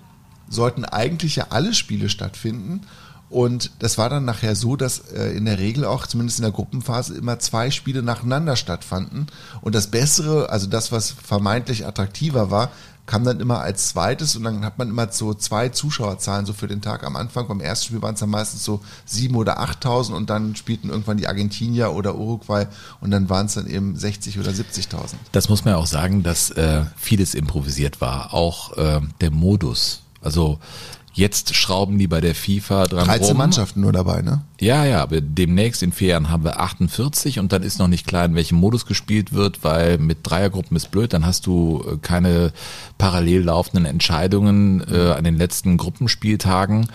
sollten 0.48 0.84
eigentlich 0.84 1.36
ja 1.36 1.46
alle 1.50 1.74
Spiele 1.74 2.08
stattfinden. 2.08 2.82
Und 3.30 3.70
das 3.78 3.96
war 3.96 4.10
dann 4.10 4.24
nachher 4.24 4.56
so, 4.56 4.74
dass 4.74 4.98
äh, 5.12 5.30
in 5.36 5.44
der 5.44 5.60
Regel 5.60 5.84
auch, 5.84 6.08
zumindest 6.08 6.40
in 6.40 6.42
der 6.42 6.50
Gruppenphase, 6.50 7.14
immer 7.14 7.38
zwei 7.38 7.70
Spiele 7.70 8.02
nacheinander 8.02 8.56
stattfanden. 8.56 9.28
Und 9.60 9.76
das 9.76 9.86
Bessere, 9.86 10.50
also 10.50 10.66
das, 10.66 10.90
was 10.90 11.12
vermeintlich 11.12 11.86
attraktiver 11.86 12.50
war, 12.50 12.72
kam 13.06 13.24
dann 13.24 13.40
immer 13.40 13.60
als 13.60 13.88
zweites 13.88 14.36
und 14.36 14.44
dann 14.44 14.64
hat 14.64 14.78
man 14.78 14.88
immer 14.88 15.10
so 15.10 15.34
zwei 15.34 15.68
Zuschauerzahlen 15.68 16.46
so 16.46 16.52
für 16.52 16.68
den 16.68 16.80
Tag 16.80 17.04
am 17.04 17.16
Anfang. 17.16 17.48
Beim 17.48 17.60
ersten 17.60 17.86
Spiel 17.86 18.02
waren 18.02 18.14
es 18.14 18.20
dann 18.20 18.30
meistens 18.30 18.64
so 18.64 18.80
sieben 19.04 19.34
oder 19.36 19.58
achttausend 19.58 20.16
und 20.16 20.30
dann 20.30 20.54
spielten 20.54 20.90
irgendwann 20.90 21.16
die 21.16 21.26
Argentinier 21.26 21.92
oder 21.92 22.14
Uruguay 22.14 22.66
und 23.00 23.10
dann 23.10 23.28
waren 23.28 23.46
es 23.46 23.54
dann 23.54 23.66
eben 23.66 23.96
60 23.96 24.38
oder 24.38 24.50
70.000. 24.50 25.14
Das 25.32 25.48
muss 25.48 25.64
man 25.64 25.74
auch 25.74 25.86
sagen, 25.86 26.22
dass 26.22 26.50
äh, 26.50 26.84
vieles 26.96 27.34
improvisiert 27.34 28.00
war. 28.00 28.32
Auch 28.32 28.76
äh, 28.76 29.00
der 29.20 29.30
Modus. 29.30 30.02
Also 30.22 30.58
Jetzt 31.12 31.56
schrauben 31.56 31.98
die 31.98 32.06
bei 32.06 32.20
der 32.20 32.34
FIFA 32.34 32.86
dran 32.86 33.06
13 33.06 33.28
rum. 33.28 33.36
Mannschaften 33.36 33.80
nur 33.80 33.92
dabei, 33.92 34.22
ne? 34.22 34.42
Ja, 34.60 34.84
ja, 34.84 35.02
aber 35.02 35.20
demnächst 35.20 35.82
in 35.82 35.92
vier 35.92 36.08
Jahren 36.08 36.30
haben 36.30 36.44
wir 36.44 36.60
48 36.60 37.40
und 37.40 37.52
dann 37.52 37.62
ist 37.62 37.78
noch 37.78 37.88
nicht 37.88 38.06
klar, 38.06 38.24
in 38.24 38.36
welchem 38.36 38.58
Modus 38.58 38.86
gespielt 38.86 39.32
wird, 39.32 39.64
weil 39.64 39.98
mit 39.98 40.18
Dreiergruppen 40.22 40.76
ist 40.76 40.90
blöd, 40.92 41.12
dann 41.12 41.26
hast 41.26 41.46
du 41.46 41.84
äh, 41.84 41.96
keine 42.00 42.52
parallel 42.96 43.42
laufenden 43.42 43.86
Entscheidungen 43.86 44.84
äh, 44.88 45.12
an 45.12 45.24
den 45.24 45.36
letzten 45.36 45.76
Gruppenspieltagen. 45.76 46.88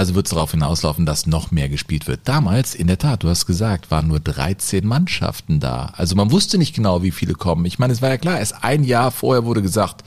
Also 0.00 0.14
wird 0.14 0.26
es 0.26 0.30
darauf 0.30 0.52
hinauslaufen, 0.52 1.04
dass 1.04 1.26
noch 1.26 1.50
mehr 1.50 1.68
gespielt 1.68 2.06
wird. 2.06 2.20
Damals, 2.24 2.74
in 2.74 2.86
der 2.86 2.96
Tat, 2.96 3.22
du 3.22 3.28
hast 3.28 3.44
gesagt, 3.44 3.90
waren 3.90 4.08
nur 4.08 4.20
13 4.20 4.86
Mannschaften 4.86 5.60
da. 5.60 5.92
Also 5.94 6.16
man 6.16 6.30
wusste 6.30 6.56
nicht 6.56 6.74
genau, 6.74 7.02
wie 7.02 7.10
viele 7.10 7.34
kommen. 7.34 7.66
Ich 7.66 7.78
meine, 7.78 7.92
es 7.92 8.00
war 8.00 8.08
ja 8.08 8.16
klar, 8.16 8.38
erst 8.38 8.64
ein 8.64 8.84
Jahr 8.84 9.10
vorher 9.10 9.44
wurde 9.44 9.60
gesagt, 9.60 10.02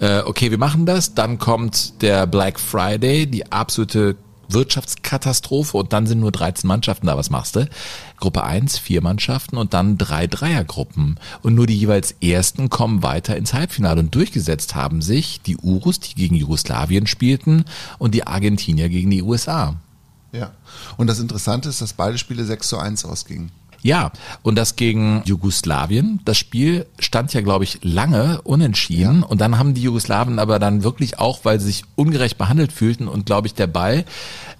äh, 0.00 0.20
okay, 0.20 0.50
wir 0.50 0.58
machen 0.58 0.86
das, 0.86 1.14
dann 1.14 1.38
kommt 1.38 2.02
der 2.02 2.26
Black 2.26 2.60
Friday, 2.60 3.26
die 3.26 3.50
absolute 3.50 4.16
Wirtschaftskatastrophe 4.48 5.76
und 5.76 5.92
dann 5.92 6.06
sind 6.06 6.20
nur 6.20 6.32
13 6.32 6.66
Mannschaften 6.66 7.06
da. 7.06 7.16
Was 7.16 7.30
machst 7.30 7.56
du? 7.56 7.68
Gruppe 8.18 8.44
1, 8.44 8.78
vier 8.78 9.02
Mannschaften 9.02 9.56
und 9.56 9.74
dann 9.74 9.98
drei 9.98 10.26
Dreiergruppen. 10.26 11.20
Und 11.42 11.54
nur 11.54 11.66
die 11.66 11.76
jeweils 11.76 12.12
ersten 12.22 12.70
kommen 12.70 13.02
weiter 13.02 13.36
ins 13.36 13.54
Halbfinale. 13.54 14.00
Und 14.00 14.14
durchgesetzt 14.14 14.74
haben 14.74 15.02
sich 15.02 15.40
die 15.42 15.56
Urus, 15.58 16.00
die 16.00 16.14
gegen 16.14 16.34
Jugoslawien 16.34 17.06
spielten, 17.06 17.64
und 17.98 18.14
die 18.14 18.26
Argentinier 18.26 18.88
gegen 18.88 19.10
die 19.10 19.22
USA. 19.22 19.76
Ja. 20.32 20.52
Und 20.96 21.06
das 21.06 21.20
Interessante 21.20 21.68
ist, 21.68 21.80
dass 21.80 21.92
beide 21.92 22.18
Spiele 22.18 22.44
6 22.44 22.68
zu 22.68 22.78
1 22.78 23.04
ausgingen. 23.04 23.50
Ja, 23.82 24.10
und 24.42 24.56
das 24.56 24.76
gegen 24.76 25.22
Jugoslawien. 25.24 26.20
Das 26.24 26.36
Spiel 26.36 26.86
stand 26.98 27.32
ja, 27.32 27.40
glaube 27.42 27.64
ich, 27.64 27.78
lange 27.82 28.42
unentschieden. 28.42 29.22
Und 29.22 29.40
dann 29.40 29.58
haben 29.58 29.74
die 29.74 29.82
Jugoslawen 29.82 30.38
aber 30.38 30.58
dann 30.58 30.82
wirklich 30.82 31.18
auch, 31.18 31.44
weil 31.44 31.60
sie 31.60 31.66
sich 31.66 31.84
ungerecht 31.94 32.38
behandelt 32.38 32.72
fühlten 32.72 33.06
und, 33.06 33.26
glaube 33.26 33.46
ich, 33.46 33.54
der 33.54 33.68
Ball, 33.68 34.04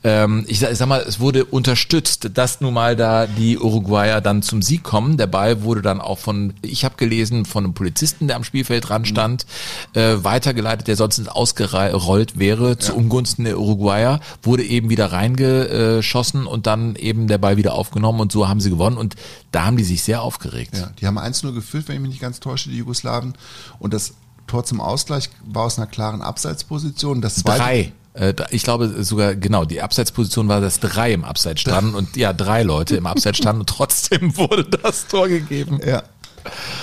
ähm, 0.05 0.45
ich, 0.49 0.61
sag, 0.61 0.73
ich 0.73 0.79
sag 0.79 0.89
mal, 0.89 1.01
es 1.01 1.21
wurde 1.21 1.45
unterstützt, 1.45 2.31
dass 2.35 2.61
nun 2.61 2.75
mal 2.75 2.97
da 2.97 3.27
die 3.27 3.59
Uruguayer 3.59 4.21
dann 4.21 4.43
zum 4.43 4.63
Sieg 4.63 4.83
kommen. 4.83 5.17
Der 5.17 5.27
Ball 5.27 5.63
wurde 5.63 5.83
dann 5.83 6.01
auch 6.01 6.19
von, 6.19 6.55
ich 6.63 6.85
habe 6.85 6.97
gelesen, 6.97 7.45
von 7.45 7.65
einem 7.65 7.75
Polizisten, 7.75 8.29
der 8.29 8.37
am 8.37 8.45
Spielfeld 8.45 8.89
dran 8.89 9.05
stand, 9.05 9.47
äh, 9.95 10.17
weitergeleitet, 10.23 10.87
der 10.87 10.97
sonst 10.97 11.27
ausgerollt 11.29 12.39
wäre 12.39 12.79
zu 12.79 12.95
Ungunsten 12.95 13.45
der 13.45 13.59
Uruguayer, 13.59 14.21
wurde 14.43 14.65
eben 14.65 14.89
wieder 14.91 15.13
reingeschossen 15.13 16.47
und 16.47 16.67
dann 16.67 16.95
eben 16.97 17.27
der 17.27 17.39
Ball 17.39 17.57
wieder 17.57 17.75
aufgenommen 17.75 18.21
und 18.21 18.33
so 18.33 18.49
haben 18.49 18.61
sie 18.61 18.71
gewonnen. 18.71 18.97
Und 18.97 19.17
da 19.51 19.65
haben 19.65 19.77
die 19.77 19.85
sich 19.85 20.03
sehr 20.03 20.23
aufgeregt. 20.23 20.77
Ja, 20.77 20.91
die 21.01 21.07
haben 21.07 21.19
1-0 21.19 21.53
geführt, 21.53 21.89
wenn 21.89 21.97
ich 21.97 22.03
mich 22.03 22.11
nicht 22.11 22.21
ganz 22.21 22.41
täusche, 22.41 22.71
die 22.71 22.79
Jugoslawen. 22.79 23.35
Und 23.79 23.95
das 23.95 24.15
Tor 24.47 24.65
zum 24.65 24.81
Ausgleich 24.81 25.31
war 25.45 25.65
aus 25.65 25.79
einer 25.79 25.87
klaren 25.87 26.23
Abseitsposition. 26.23 27.21
Das 27.21 27.37
zweite, 27.37 27.59
Drei. 27.59 27.93
Äh, 28.19 28.35
Ich 28.51 28.63
glaube 28.63 29.03
sogar, 29.05 29.35
genau, 29.35 29.65
die 29.65 29.81
Abseitsposition 29.83 30.49
war, 30.49 30.61
dass 30.61 30.81
drei 30.81 31.13
im 31.13 31.25
Abseits 31.25 31.61
standen 31.61 31.95
und 31.95 32.17
ja, 32.17 32.33
drei 32.33 32.63
Leute 32.63 32.97
im 32.97 33.07
Abseits 33.07 33.39
standen 33.39 33.61
und 33.61 33.69
trotzdem 33.69 34.37
wurde 34.37 34.65
das 34.65 35.07
Tor 35.07 35.29
gegeben. 35.29 35.81
Ja. 35.87 36.03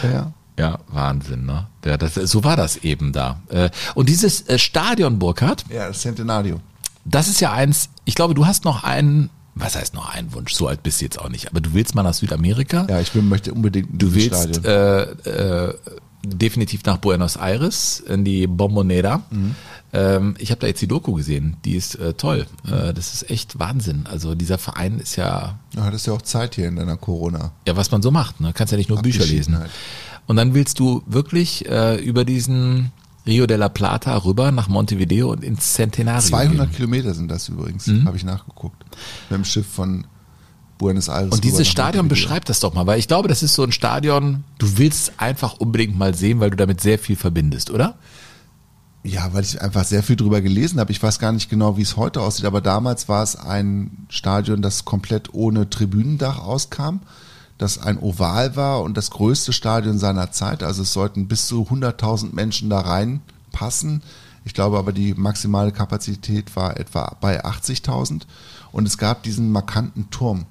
Ja. 0.04 0.32
Ja, 0.58 0.80
Wahnsinn, 0.88 1.46
ne? 1.46 1.68
Ja, 1.84 1.98
das, 1.98 2.14
so 2.16 2.46
war 2.46 2.56
das 2.56 2.78
eben 2.78 3.12
da. 3.12 3.42
Äh, 3.50 3.70
Und 3.94 4.08
dieses 4.08 4.48
äh, 4.48 4.58
Stadion, 4.58 5.20
Burkhardt, 5.20 5.66
Ja, 5.70 5.88
das 5.90 6.00
Centenario. 6.00 6.62
das 7.04 7.28
ist 7.28 7.42
ja 7.42 7.52
eins, 7.52 7.90
ich 8.06 8.16
glaube, 8.16 8.36
du 8.36 8.46
hast 8.48 8.64
noch 8.64 8.86
einen, 8.86 9.30
was 9.56 9.76
heißt 9.76 9.94
noch 9.94 10.14
einen 10.16 10.34
Wunsch? 10.34 10.54
So 10.54 10.68
alt 10.70 10.82
bist 10.82 11.02
du 11.02 11.06
jetzt 11.06 11.20
auch 11.20 11.28
nicht, 11.28 11.50
aber 11.50 11.60
du 11.60 11.74
willst 11.74 11.94
mal 11.94 12.04
nach 12.04 12.14
Südamerika. 12.14 12.88
Ja, 12.90 13.02
ich 13.02 13.14
will, 13.14 13.22
möchte 13.22 13.54
unbedingt 13.54 13.90
Du 14.02 14.14
willst 14.16 14.56
Stadion. 14.56 14.64
äh, 14.64 15.02
äh, 15.30 15.74
definitiv 16.26 16.86
nach 16.86 16.98
Buenos 16.98 17.36
Aires 17.36 18.00
in 18.08 18.24
die 18.24 18.48
Bombonera. 18.48 19.24
Mhm. 19.30 19.56
Ähm, 19.96 20.36
ich 20.40 20.52
habe 20.52 20.60
da 20.62 20.68
jetzt 20.68 20.82
die 20.82 20.88
Doku 20.88 21.14
gesehen, 21.14 21.58
die 21.66 21.76
ist 21.76 21.96
äh, 21.96 22.14
toll. 22.14 22.46
Äh, 22.68 22.94
das 22.94 23.14
ist 23.14 23.30
echt 23.30 23.58
Wahnsinn. 23.60 24.06
Also 24.10 24.36
dieser 24.36 24.58
Verein 24.58 25.00
ist 25.00 25.16
ja, 25.16 25.58
Ja, 25.76 25.84
hattest 25.84 26.08
ja 26.08 26.14
auch 26.14 26.22
Zeit 26.22 26.56
hier 26.56 26.68
in 26.68 26.76
deiner 26.76 26.98
Corona. 26.98 27.52
ja 27.68 27.76
was 27.76 27.92
man 27.92 28.02
so 28.02 28.12
macht. 28.12 28.42
Ne? 28.42 28.52
Kannst 28.54 28.72
ja 28.72 28.78
nicht 28.78 28.90
nur 28.90 29.02
Bücher 29.02 29.26
lesen. 29.26 29.58
Und 30.28 30.36
dann 30.38 30.54
willst 30.54 30.80
du 30.80 31.04
wirklich 31.06 31.66
äh, 31.70 31.96
über 32.04 32.26
diesen 32.26 32.92
Rio 33.28 33.48
de 33.48 33.58
la 33.58 33.70
Plata 33.70 34.16
rüber 34.18 34.52
nach 34.52 34.68
Montevideo 34.68 35.32
und 35.32 35.44
ins 35.44 35.74
Centenario 35.74 36.22
200 36.22 36.68
gehen. 36.68 36.76
Kilometer 36.76 37.14
sind 37.14 37.30
das 37.32 37.50
übrigens, 37.50 37.88
Mhm. 37.88 38.06
habe 38.06 38.18
ich 38.18 38.24
nachgeguckt. 38.24 38.84
Mit 39.30 39.40
dem 39.40 39.46
Schiff 39.46 39.66
von 39.68 40.06
Buenos 40.78 41.08
Aires. 41.08 41.32
Und 41.32 41.44
dieses 41.44 41.68
Stadion 41.68 42.08
beschreibt 42.08 42.50
das 42.50 42.60
doch 42.60 42.74
mal, 42.74 42.86
weil 42.86 43.00
ich 43.00 43.08
glaube, 43.08 43.28
das 43.30 43.42
ist 43.44 43.54
so 43.56 43.64
ein 43.64 43.72
Stadion, 43.72 44.44
du 44.58 44.78
willst 44.78 45.10
es 45.10 45.20
einfach 45.20 45.54
unbedingt 45.54 45.98
mal 45.98 46.14
sehen, 46.14 46.40
weil 46.40 46.50
du 46.52 46.58
damit 46.58 46.82
sehr 46.82 47.00
viel 47.00 47.16
verbindest, 47.16 47.72
oder? 47.72 47.96
Ja, 49.06 49.32
weil 49.34 49.44
ich 49.44 49.62
einfach 49.62 49.84
sehr 49.84 50.02
viel 50.02 50.16
drüber 50.16 50.42
gelesen 50.42 50.80
habe. 50.80 50.92
Ich 50.92 51.02
weiß 51.02 51.20
gar 51.20 51.32
nicht 51.32 51.48
genau, 51.48 51.78
wie 51.78 51.84
es 51.84 51.96
heute 51.96 52.22
aussieht, 52.22 52.46
aber 52.46 52.60
damals 52.60 53.08
war 53.08 53.22
es 53.22 53.36
ein 53.36 54.08
Stadion, 54.10 54.64
das 54.64 54.84
komplett 54.84 55.32
ohne 55.32 55.70
Tribünendach 55.70 56.40
auskam, 56.40 57.02
das 57.60 57.78
ein 57.78 58.00
Oval 58.00 58.56
war 58.56 58.82
und 58.82 58.98
das 58.98 59.12
größte 59.12 59.54
Stadion 59.54 60.00
seiner 60.00 60.32
Zeit. 60.32 60.64
Also 60.64 60.82
es 60.82 60.92
sollten 60.92 61.28
bis 61.28 61.46
zu 61.46 61.68
100.000 61.70 62.34
Menschen 62.34 62.72
da 62.72 62.80
reinpassen. 62.80 64.02
Ich 64.44 64.56
glaube 64.56 64.80
aber, 64.80 64.92
die 64.92 65.14
maximale 65.14 65.72
Kapazität 65.72 66.56
war 66.56 66.80
etwa 66.80 67.16
bei 67.22 67.46
80.000. 67.46 68.24
Und 68.72 68.88
es 68.88 68.98
gab 68.98 69.22
diesen 69.22 69.52
markanten 69.52 70.10
Turm, 70.10 70.48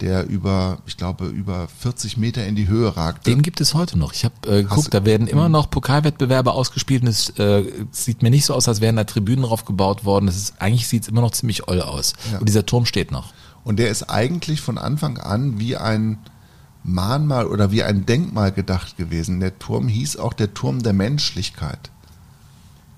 der 0.00 0.26
über, 0.26 0.78
ich 0.86 0.96
glaube, 0.96 1.26
über 1.26 1.68
40 1.68 2.16
Meter 2.16 2.44
in 2.46 2.56
die 2.56 2.68
Höhe 2.68 2.96
ragte. 2.96 3.30
Den 3.30 3.42
gibt 3.42 3.60
es 3.60 3.74
heute 3.74 3.98
noch. 3.98 4.12
Ich 4.12 4.24
habe 4.24 4.34
äh, 4.46 4.62
geguckt, 4.62 4.92
da 4.92 5.04
werden 5.04 5.26
immer 5.26 5.48
noch 5.48 5.70
Pokalwettbewerbe 5.70 6.52
ausgespielt 6.52 7.02
und 7.02 7.08
es 7.08 7.30
äh, 7.38 7.64
sieht 7.90 8.22
mir 8.22 8.30
nicht 8.30 8.44
so 8.44 8.54
aus, 8.54 8.68
als 8.68 8.80
wären 8.80 8.96
da 8.96 9.04
Tribünen 9.04 9.44
drauf 9.44 9.64
gebaut 9.64 10.04
worden. 10.04 10.26
Das 10.26 10.36
ist, 10.36 10.60
eigentlich 10.60 10.88
sieht 10.88 11.02
es 11.02 11.08
immer 11.08 11.20
noch 11.20 11.30
ziemlich 11.30 11.68
oll 11.68 11.80
aus. 11.80 12.14
Ja. 12.32 12.38
Und 12.38 12.48
dieser 12.48 12.66
Turm 12.66 12.86
steht 12.86 13.12
noch. 13.12 13.32
Und 13.62 13.78
der 13.78 13.88
ist 13.88 14.04
eigentlich 14.04 14.60
von 14.60 14.78
Anfang 14.78 15.18
an 15.18 15.58
wie 15.58 15.76
ein 15.76 16.18
Mahnmal 16.82 17.46
oder 17.46 17.70
wie 17.70 17.82
ein 17.82 18.04
Denkmal 18.04 18.52
gedacht 18.52 18.96
gewesen. 18.96 19.40
Der 19.40 19.58
Turm 19.58 19.88
hieß 19.88 20.18
auch 20.18 20.34
der 20.34 20.52
Turm 20.52 20.82
der 20.82 20.92
Menschlichkeit. 20.92 21.90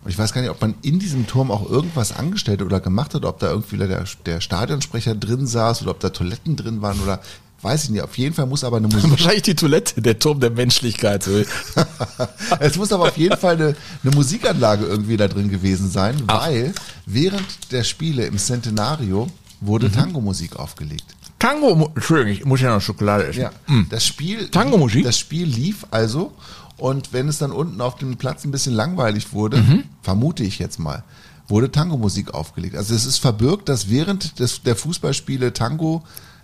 Und 0.07 0.13
ich 0.13 0.19
weiß 0.21 0.33
gar 0.33 0.41
nicht, 0.41 0.51
ob 0.51 0.61
man 0.61 0.77
in 0.83 1.01
diesem 1.01 1.27
Turm 1.27 1.51
auch 1.51 1.69
irgendwas 1.69 2.17
angestellt 2.17 2.63
oder 2.63 2.79
gemacht 2.79 3.13
hat, 3.15 3.25
ob 3.25 3.41
da 3.41 3.51
irgendwie 3.51 3.77
der, 3.77 4.05
der 4.25 4.41
Stadionsprecher 4.41 5.17
drin 5.17 5.49
saß 5.49 5.83
oder 5.83 5.91
ob 5.91 5.99
da 5.99 6.11
Toiletten 6.11 6.55
drin 6.55 6.81
waren 6.81 7.01
oder 7.01 7.21
weiß 7.63 7.83
ich 7.83 7.91
nicht. 7.91 8.03
Auf 8.03 8.17
jeden 8.17 8.33
Fall 8.33 8.47
muss 8.47 8.63
aber 8.63 8.77
eine 8.77 8.87
Musik. 8.93 9.11
Wahrscheinlich 9.11 9.43
die 9.43 9.57
Toilette, 9.57 10.01
der 10.01 10.17
Turm 10.21 10.39
der 10.39 10.51
Menschlichkeit. 10.51 11.29
Es 12.61 12.77
muss 12.77 12.93
aber 12.93 13.09
auf 13.09 13.17
jeden 13.17 13.37
Fall 13.37 13.57
eine, 13.57 13.75
eine 14.05 14.15
Musikanlage 14.15 14.85
irgendwie 14.85 15.17
da 15.17 15.27
drin 15.27 15.51
gewesen 15.51 15.91
sein, 15.91 16.23
Ach. 16.29 16.47
weil 16.47 16.73
während 17.07 17.73
der 17.73 17.83
Spiele 17.83 18.27
im 18.27 18.39
Centenario 18.39 19.27
wurde 19.61 19.91
Tango-Musik 19.91 20.55
aufgelegt. 20.55 21.17
Tango, 21.41 21.91
Entschuldigung, 21.97 22.33
ich 22.33 22.45
muss 22.45 22.61
ja 22.61 22.73
noch 22.73 22.81
Schokolade 22.81 23.27
essen. 23.27 23.41
Ja, 23.41 23.51
das 23.91 24.07
Spiel, 24.07 24.51
Tango-Musik? 24.51 25.03
das 25.03 25.19
Spiel 25.19 25.47
lief 25.47 25.85
also 25.91 26.33
und 26.79 27.13
wenn 27.13 27.29
es 27.29 27.39
dann 27.39 27.53
unten 27.53 27.81
auf 27.81 27.97
dem 27.97 28.17
Platz 28.17 28.45
ein 28.45 28.51
bisschen 28.51 28.75
langweilig 28.75 29.33
wurde, 29.33 29.85
vermute 30.03 30.43
ich 30.45 30.59
jetzt 30.59 30.79
mal, 30.79 31.03
wurde 31.49 31.71
Tango-Musik 31.71 32.35
aufgelegt. 32.35 32.77
Also 32.77 32.95
es 32.95 33.07
ist 33.07 33.19
verbirgt, 33.19 33.69
dass 33.69 33.89
während 33.89 34.39
des, 34.41 34.63
der 34.63 34.77
Fußballspiele 34.77 35.53
Tango, 35.53 36.03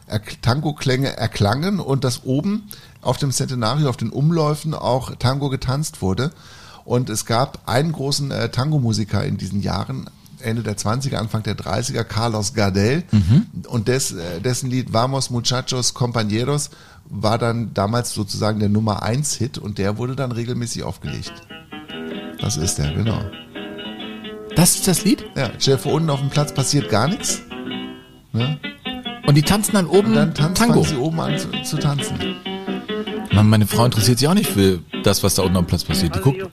erk- 0.08 0.36
Tango-Klänge 0.42 1.16
erklangen 1.16 1.80
und 1.80 2.04
dass 2.04 2.24
oben 2.24 2.68
auf 3.02 3.16
dem 3.18 3.32
Centenario, 3.32 3.88
auf 3.88 3.96
den 3.96 4.10
Umläufen 4.10 4.74
auch 4.74 5.14
Tango 5.16 5.48
getanzt 5.48 6.02
wurde. 6.02 6.30
Und 6.84 7.10
es 7.10 7.26
gab 7.26 7.68
einen 7.68 7.92
großen 7.92 8.30
äh, 8.30 8.48
Tango-Musiker 8.50 9.24
in 9.24 9.36
diesen 9.38 9.60
Jahren, 9.60 10.08
Ende 10.40 10.62
der 10.64 10.76
20er, 10.76 11.16
Anfang 11.16 11.44
der 11.44 11.56
30er, 11.56 12.02
Carlos 12.04 12.54
Gardel. 12.54 13.04
Und 13.68 13.86
des, 13.88 14.10
äh, 14.12 14.40
dessen 14.40 14.68
Lied 14.70 14.92
Vamos 14.92 15.30
Muchachos 15.30 15.94
Compañeros 15.94 16.70
war 17.08 17.38
dann 17.38 17.74
damals 17.74 18.12
sozusagen 18.14 18.58
der 18.60 18.68
Nummer 18.68 19.02
1 19.02 19.34
Hit 19.34 19.58
und 19.58 19.78
der 19.78 19.98
wurde 19.98 20.16
dann 20.16 20.32
regelmäßig 20.32 20.82
aufgelegt. 20.82 21.32
Das 22.40 22.56
ist 22.56 22.78
der, 22.78 22.92
genau. 22.92 23.20
Das 24.56 24.74
ist 24.74 24.88
das 24.88 25.04
Lied? 25.04 25.24
Ja, 25.36 25.50
stell 25.58 25.76
dir 25.76 25.80
vor, 25.80 25.92
unten 25.92 26.10
auf 26.10 26.20
dem 26.20 26.30
Platz 26.30 26.52
passiert 26.52 26.90
gar 26.90 27.08
nichts. 27.08 27.42
Ne? 28.32 28.58
Und 29.26 29.34
die 29.36 29.42
tanzen 29.42 29.72
dann 29.72 29.86
oben 29.86 30.08
Und 30.08 30.14
dann 30.14 30.34
tanzt, 30.34 30.60
Tango. 30.60 30.82
sie 30.82 30.96
oben 30.96 31.20
an 31.20 31.38
zu, 31.38 31.48
zu 31.62 31.78
tanzen. 31.78 32.18
Meine 33.32 33.66
Frau 33.66 33.84
interessiert 33.84 34.18
sich 34.18 34.28
auch 34.28 34.34
nicht 34.34 34.50
für 34.50 34.80
das, 35.04 35.22
was 35.22 35.34
da 35.34 35.42
unten 35.42 35.56
am 35.56 35.66
Platz 35.66 35.84
passiert. 35.84 36.14
Die 36.14 36.20
guckt, 36.20 36.48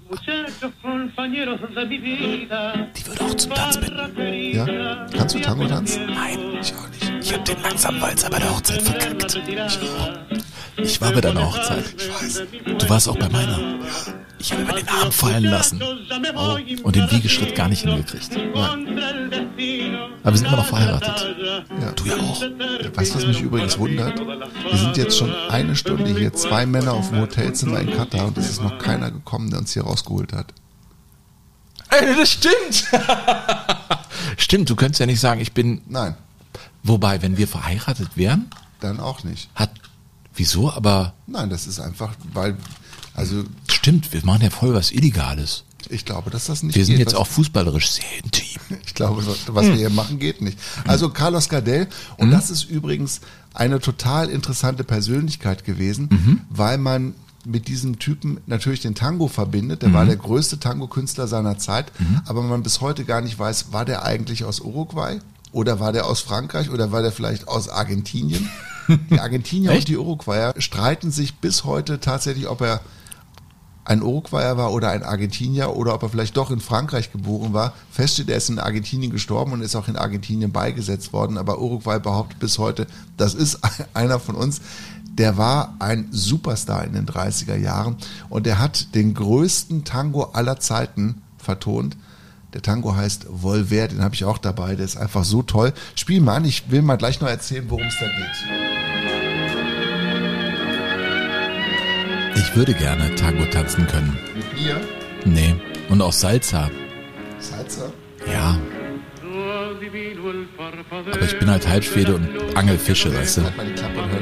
die 1.17 3.07
würde 3.07 3.23
auch 3.23 3.33
zum 3.35 3.53
Tanz 3.53 3.77
bitten. 3.77 4.53
Ja? 4.53 5.07
Kannst 5.15 5.35
du 5.35 5.39
Tango 5.39 5.65
tanzen? 5.65 6.05
Nein, 6.07 6.39
ich 6.61 6.73
auch 6.73 6.89
nicht. 6.89 7.13
Ich 7.21 7.33
habe 7.33 7.43
den 7.43 7.61
langsamen 7.61 8.01
Walzer 8.01 8.29
bei 8.29 8.39
der 8.39 8.49
Hochzeit 8.49 8.81
verkackt. 8.81 9.41
Ich. 9.47 9.79
Ich 10.77 11.01
war 11.01 11.11
bei 11.11 11.21
deiner 11.21 11.45
Hochzeit. 11.45 11.83
Ich 11.97 12.09
weiß. 12.09 12.43
Du 12.77 12.89
warst 12.89 13.09
auch 13.09 13.17
bei 13.17 13.29
meiner. 13.29 13.59
Ich 14.39 14.53
habe 14.53 14.63
mir 14.63 14.73
den 14.73 14.87
Arm 14.87 15.11
fallen 15.11 15.43
lassen. 15.43 15.81
Oh. 16.35 16.57
Und 16.83 16.95
den 16.95 17.11
Wiegeschritt 17.11 17.55
gar 17.55 17.67
nicht 17.67 17.83
hingekriegt. 17.83 18.29
Aber 20.23 20.33
wir 20.33 20.37
sind 20.37 20.47
immer 20.47 20.57
noch 20.57 20.65
verheiratet. 20.65 21.35
Ja. 21.81 21.91
Du 21.91 22.05
ja 22.05 22.15
auch. 22.15 22.41
Weißt 22.95 23.13
du, 23.13 23.17
was 23.17 23.27
mich 23.27 23.41
übrigens 23.41 23.77
wundert? 23.77 24.19
Wir 24.19 24.77
sind 24.77 24.97
jetzt 24.97 25.17
schon 25.17 25.33
eine 25.49 25.75
Stunde 25.75 26.15
hier, 26.17 26.33
zwei 26.33 26.65
Männer 26.65 26.93
auf 26.93 27.09
dem 27.09 27.19
Hotelzimmer 27.19 27.81
in 27.81 27.91
Katar 27.91 28.27
und 28.27 28.37
es 28.37 28.49
ist 28.49 28.63
noch 28.63 28.77
keiner 28.77 29.11
gekommen, 29.11 29.49
der 29.49 29.59
uns 29.59 29.73
hier 29.73 29.83
rausgeholt 29.83 30.31
hat. 30.33 30.53
Ey, 31.89 32.15
das 32.15 32.31
stimmt. 32.31 32.85
Stimmt, 34.37 34.69
du 34.69 34.75
könntest 34.75 34.99
ja 34.99 35.05
nicht 35.05 35.19
sagen, 35.19 35.41
ich 35.41 35.53
bin. 35.53 35.81
Nein, 35.87 36.15
Wobei, 36.83 37.21
wenn 37.21 37.37
wir 37.37 37.47
verheiratet 37.47 38.09
wären, 38.15 38.49
dann 38.79 38.99
auch 38.99 39.23
nicht. 39.23 39.49
hat. 39.55 39.71
Wieso? 40.35 40.71
Aber 40.71 41.13
Nein, 41.27 41.49
das 41.49 41.67
ist 41.67 41.79
einfach, 41.79 42.13
weil, 42.33 42.55
also 43.13 43.43
stimmt, 43.69 44.13
wir 44.13 44.23
machen 44.25 44.41
ja 44.43 44.49
voll 44.49 44.73
was 44.73 44.91
Illegales. 44.91 45.65
ich 45.89 46.05
glaube, 46.05 46.29
dass 46.29 46.45
das 46.45 46.63
nicht 46.63 46.75
Wir 46.75 46.85
sind 46.85 46.93
geht. 46.95 47.07
jetzt 47.07 47.13
Was- 47.13 47.19
auch 47.21 47.27
fußballerisch 47.27 47.89
sehr 47.91 48.05
intim. 48.23 48.45
Ich 48.85 48.93
glaube, 48.93 49.25
was 49.25 49.37
was 49.47 49.65
wir 49.65 49.73
hier 49.75 49.89
machen, 49.89 50.19
geht 50.19 50.41
nicht. 50.41 50.57
Also 50.85 51.09
Carlos 51.09 51.49
Gardel, 51.49 51.87
und 52.17 52.29
das 52.31 52.49
ist 52.51 52.63
übrigens 52.65 53.19
eine 53.53 53.79
total 53.79 54.29
interessante 54.29 54.83
Persönlichkeit 54.83 55.63
gewesen, 55.65 56.45
weil 56.49 56.77
man 56.77 57.13
mit 57.45 57.67
diesem 57.67 57.99
Typen 57.99 58.39
natürlich 58.47 58.81
den 58.81 58.95
Tango 58.95 59.27
verbindet. 59.27 59.81
Der 59.81 59.93
war 59.93 60.05
der 60.05 60.17
größte 60.17 60.59
Tango-Künstler 60.59 61.27
seiner 61.27 61.57
Zeit, 61.57 61.91
aber 62.25 62.41
man 62.41 62.63
bis 62.63 62.81
heute 62.81 63.05
gar 63.05 63.21
nicht 63.21 63.39
weiß, 63.39 63.71
war 63.71 63.85
der 63.85 64.03
eigentlich 64.03 64.43
aus 64.43 64.59
Uruguay? 64.59 65.19
Oder 65.51 65.79
war 65.79 65.91
der 65.91 66.05
aus 66.05 66.21
Frankreich 66.21 66.69
oder 66.69 66.91
war 66.91 67.01
der 67.01 67.11
vielleicht 67.11 67.47
aus 67.47 67.69
Argentinien? 67.69 68.49
Die 69.11 69.19
Argentinier 69.19 69.71
und 69.71 69.87
die 69.87 69.97
Uruguayer 69.97 70.55
streiten 70.57 71.11
sich 71.11 71.35
bis 71.35 71.63
heute 71.63 71.99
tatsächlich, 71.99 72.47
ob 72.47 72.61
er 72.61 72.81
ein 73.89 74.03
Uruguayer 74.03 74.55
war 74.55 74.71
oder 74.71 74.91
ein 74.91 75.01
Argentinier 75.01 75.75
oder 75.75 75.95
ob 75.95 76.03
er 76.03 76.09
vielleicht 76.09 76.37
doch 76.37 76.51
in 76.51 76.59
Frankreich 76.59 77.11
geboren 77.11 77.53
war. 77.53 77.73
Fest 77.91 78.13
steht, 78.13 78.29
er 78.29 78.37
ist 78.37 78.49
in 78.49 78.59
Argentinien 78.59 79.11
gestorben 79.11 79.51
und 79.51 79.61
ist 79.61 79.75
auch 79.75 79.87
in 79.87 79.95
Argentinien 79.95 80.51
beigesetzt 80.51 81.11
worden. 81.11 81.39
Aber 81.39 81.59
Uruguay 81.59 81.99
behauptet 81.99 82.37
bis 82.37 82.59
heute, 82.59 82.85
das 83.17 83.33
ist 83.33 83.59
einer 83.95 84.19
von 84.19 84.35
uns. 84.35 84.61
Der 85.17 85.37
war 85.37 85.75
ein 85.79 86.07
Superstar 86.11 86.85
in 86.85 86.93
den 86.93 87.07
30er 87.07 87.55
Jahren 87.55 87.97
und 88.29 88.45
der 88.45 88.59
hat 88.59 88.93
den 88.93 89.15
größten 89.15 89.85
Tango 89.85 90.25
aller 90.33 90.59
Zeiten 90.59 91.23
vertont. 91.39 91.97
Der 92.53 92.61
Tango 92.61 92.95
heißt 92.95 93.25
Volver, 93.27 93.87
den 93.87 94.03
habe 94.03 94.13
ich 94.13 94.23
auch 94.23 94.37
dabei. 94.37 94.75
Der 94.75 94.85
ist 94.85 94.97
einfach 94.97 95.23
so 95.23 95.41
toll. 95.41 95.73
Spiel 95.95 96.21
mal 96.21 96.35
an, 96.35 96.45
ich 96.45 96.69
will 96.69 96.83
mal 96.83 96.97
gleich 96.97 97.21
noch 97.21 97.27
erzählen, 97.27 97.65
worum 97.67 97.87
es 97.87 97.95
da 97.99 98.05
geht. 98.05 98.88
Ich 102.35 102.55
würde 102.55 102.73
gerne 102.73 103.13
Tango 103.15 103.45
tanzen 103.45 103.87
können. 103.87 104.17
Mit 104.35 104.53
mir, 104.53 104.81
Nee. 105.25 105.55
Und 105.89 106.01
auch 106.01 106.13
Salsa. 106.13 106.69
Salsa. 107.39 107.91
Ja. 108.31 108.57
Aber 111.11 111.21
ich 111.21 111.39
bin 111.39 111.49
halt 111.49 111.67
Halbschwede 111.67 112.15
und 112.15 112.29
angel 112.55 112.77
Fische, 112.77 113.13
weißt 113.13 113.37
du? 113.37 113.41
Halt 113.43 113.53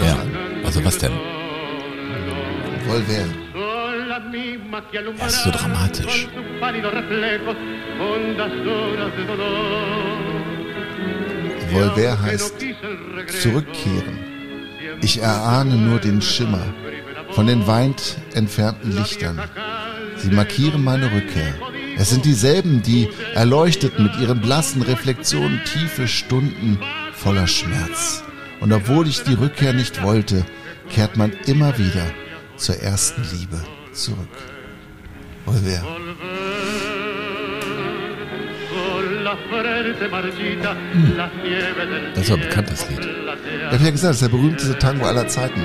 Ja. 0.01 0.17
Also 0.63 0.84
was 0.84 0.97
denn? 0.97 1.11
Volver. 2.88 3.25
Das 5.19 5.34
ist 5.34 5.43
so 5.43 5.51
dramatisch. 5.51 6.27
Volver 11.69 12.21
heißt 12.21 12.53
zurückkehren. 13.41 14.19
Ich 15.01 15.21
erahne 15.21 15.75
nur 15.75 15.99
den 15.99 16.21
Schimmer 16.21 16.65
von 17.38 17.45
den 17.45 17.68
weit 17.68 18.18
entfernten 18.34 18.97
Lichtern. 18.97 19.39
Sie 20.15 20.31
markieren 20.31 20.84
meine 20.84 21.11
Rückkehr. 21.14 21.53
Es 21.95 22.09
sind 22.09 22.26
dieselben, 22.26 22.81
die 22.81 23.09
erleuchtet 23.35 23.99
mit 23.99 24.18
ihren 24.19 24.41
blassen 24.41 24.81
Reflexionen 24.81 25.61
tiefe 25.64 26.07
Stunden 26.07 26.80
voller 27.14 27.45
Schmerz. 27.45 28.23
Und 28.59 28.73
obwohl 28.73 29.07
ich 29.07 29.22
die 29.22 29.35
Rückkehr 29.35 29.73
nicht 29.73 30.01
wollte, 30.01 30.47
kehrt 30.89 31.15
man 31.15 31.31
immer 31.45 31.77
wieder 31.77 32.07
zur 32.55 32.77
ersten 32.77 33.22
Liebe 33.31 33.64
zurück. 33.93 34.18
Volver. 35.45 35.85
Das 42.15 42.23
ist 42.23 42.31
aber 42.31 42.41
ein 42.41 42.49
bekanntes 42.49 42.89
Lied. 42.89 42.99
Ich 42.99 43.73
habe 43.73 43.84
ja 43.84 43.91
gesagt, 43.91 44.09
das 44.09 44.15
ist 44.15 44.22
der 44.23 44.30
berühmteste 44.30 44.80
Tango 44.80 45.05
aller 45.05 45.27
Zeiten. 45.27 45.61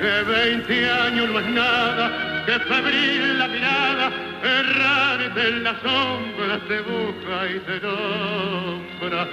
Que 0.00 0.22
20 0.22 0.90
años 0.90 1.28
no 1.28 1.40
es 1.40 1.50
nada, 1.50 2.44
que 2.46 2.58
febril 2.60 3.38
la 3.38 3.48
mirada, 3.48 4.12
errar 4.42 5.20
en 5.36 5.64
las 5.64 5.76
sombras 5.82 6.60
te 6.68 6.80
busca 6.82 7.36
y 7.54 7.58
te 7.66 7.80
nombra. 7.80 9.26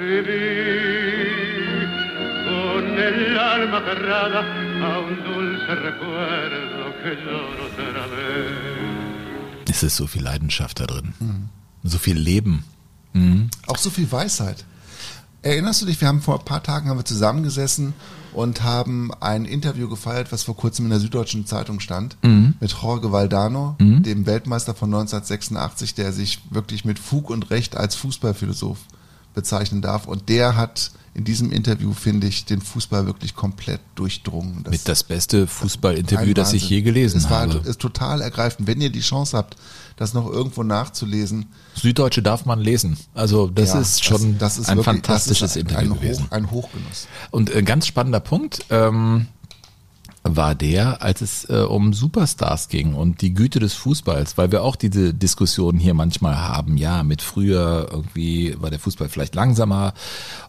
Vivir 0.00 1.88
con 2.48 2.98
el 2.98 3.38
alma 3.38 3.80
cerrada 3.80 4.40
a 4.40 4.98
un 4.98 5.14
dulce 5.24 5.74
recuerdo 5.74 6.94
que 7.02 7.10
lloro 7.24 7.64
otra 7.66 8.06
vez. 8.06 9.68
Es 9.68 9.82
ist 9.82 9.96
so 9.96 10.06
viel 10.06 10.22
Leidenschaft 10.22 10.80
da 10.80 10.86
drin. 10.86 11.12
So 11.84 11.98
viel 11.98 12.16
Leben. 12.16 12.64
Mhm. 13.12 13.50
Auch 13.66 13.76
so 13.76 13.90
viel 13.90 14.10
Weisheit. 14.10 14.64
Erinnerst 15.48 15.80
du 15.80 15.86
dich, 15.86 15.98
wir 15.98 16.08
haben 16.08 16.20
vor 16.20 16.38
ein 16.38 16.44
paar 16.44 16.62
Tagen 16.62 16.90
haben 16.90 16.98
wir 16.98 17.06
zusammengesessen 17.06 17.94
und 18.34 18.64
haben 18.64 19.10
ein 19.20 19.46
Interview 19.46 19.88
gefeiert, 19.88 20.30
was 20.30 20.42
vor 20.42 20.54
kurzem 20.54 20.84
in 20.84 20.90
der 20.90 21.00
Süddeutschen 21.00 21.46
Zeitung 21.46 21.80
stand, 21.80 22.18
mit 22.60 22.70
Jorge 22.70 23.12
Valdano, 23.12 23.74
dem 23.80 24.26
Weltmeister 24.26 24.74
von 24.74 24.90
1986, 24.90 25.94
der 25.94 26.12
sich 26.12 26.40
wirklich 26.50 26.84
mit 26.84 26.98
Fug 26.98 27.30
und 27.30 27.48
Recht 27.48 27.78
als 27.78 27.94
Fußballphilosoph 27.94 28.78
bezeichnen 29.32 29.80
darf. 29.80 30.06
Und 30.06 30.28
der 30.28 30.54
hat 30.54 30.90
in 31.14 31.24
diesem 31.24 31.50
Interview, 31.50 31.94
finde 31.94 32.26
ich, 32.26 32.44
den 32.44 32.60
Fußball 32.60 33.06
wirklich 33.06 33.34
komplett 33.34 33.80
durchdrungen. 33.94 34.64
Das 34.64 34.70
Mit 34.70 34.86
das 34.86 35.02
beste 35.02 35.46
Fußballinterview, 35.46 36.34
das 36.34 36.52
ich 36.52 36.68
je 36.68 36.82
gelesen 36.82 37.18
es 37.18 37.30
war, 37.30 37.48
habe. 37.48 37.66
ist 37.66 37.80
total 37.80 38.20
ergreifend. 38.20 38.68
Wenn 38.68 38.82
ihr 38.82 38.90
die 38.90 39.00
Chance 39.00 39.36
habt, 39.36 39.56
das 39.98 40.14
noch 40.14 40.30
irgendwo 40.30 40.62
nachzulesen, 40.62 41.46
Süddeutsche 41.74 42.22
darf 42.22 42.46
man 42.46 42.60
lesen. 42.60 42.96
Also 43.14 43.48
das 43.48 43.74
ja, 43.74 43.80
ist 43.80 44.04
schon 44.04 44.38
das, 44.38 44.54
das 44.54 44.58
ist 44.58 44.68
ein 44.70 44.78
wirklich- 44.78 44.94
fantastisches 44.96 45.40
das 45.40 45.56
ist 45.56 45.62
Interview 45.62 45.92
ein 45.94 46.00
gewesen. 46.00 46.24
Hoch, 46.26 46.32
ein 46.32 46.50
Hochgenuss. 46.50 47.08
Und 47.30 47.54
ein 47.54 47.64
ganz 47.64 47.86
spannender 47.86 48.20
Punkt 48.20 48.64
ähm, 48.70 49.26
war 50.24 50.54
der, 50.54 51.02
als 51.02 51.20
es 51.20 51.48
äh, 51.48 51.62
um 51.62 51.92
Superstars 51.92 52.68
ging 52.68 52.94
und 52.94 53.22
die 53.22 53.34
Güte 53.34 53.60
des 53.60 53.74
Fußballs, 53.74 54.36
weil 54.36 54.52
wir 54.52 54.62
auch 54.62 54.76
diese 54.76 55.14
Diskussion 55.14 55.78
hier 55.78 55.94
manchmal 55.94 56.36
haben, 56.36 56.76
ja, 56.76 57.02
mit 57.02 57.22
früher 57.22 57.88
irgendwie 57.90 58.54
war 58.60 58.70
der 58.70 58.78
Fußball 58.78 59.08
vielleicht 59.08 59.34
langsamer 59.34 59.94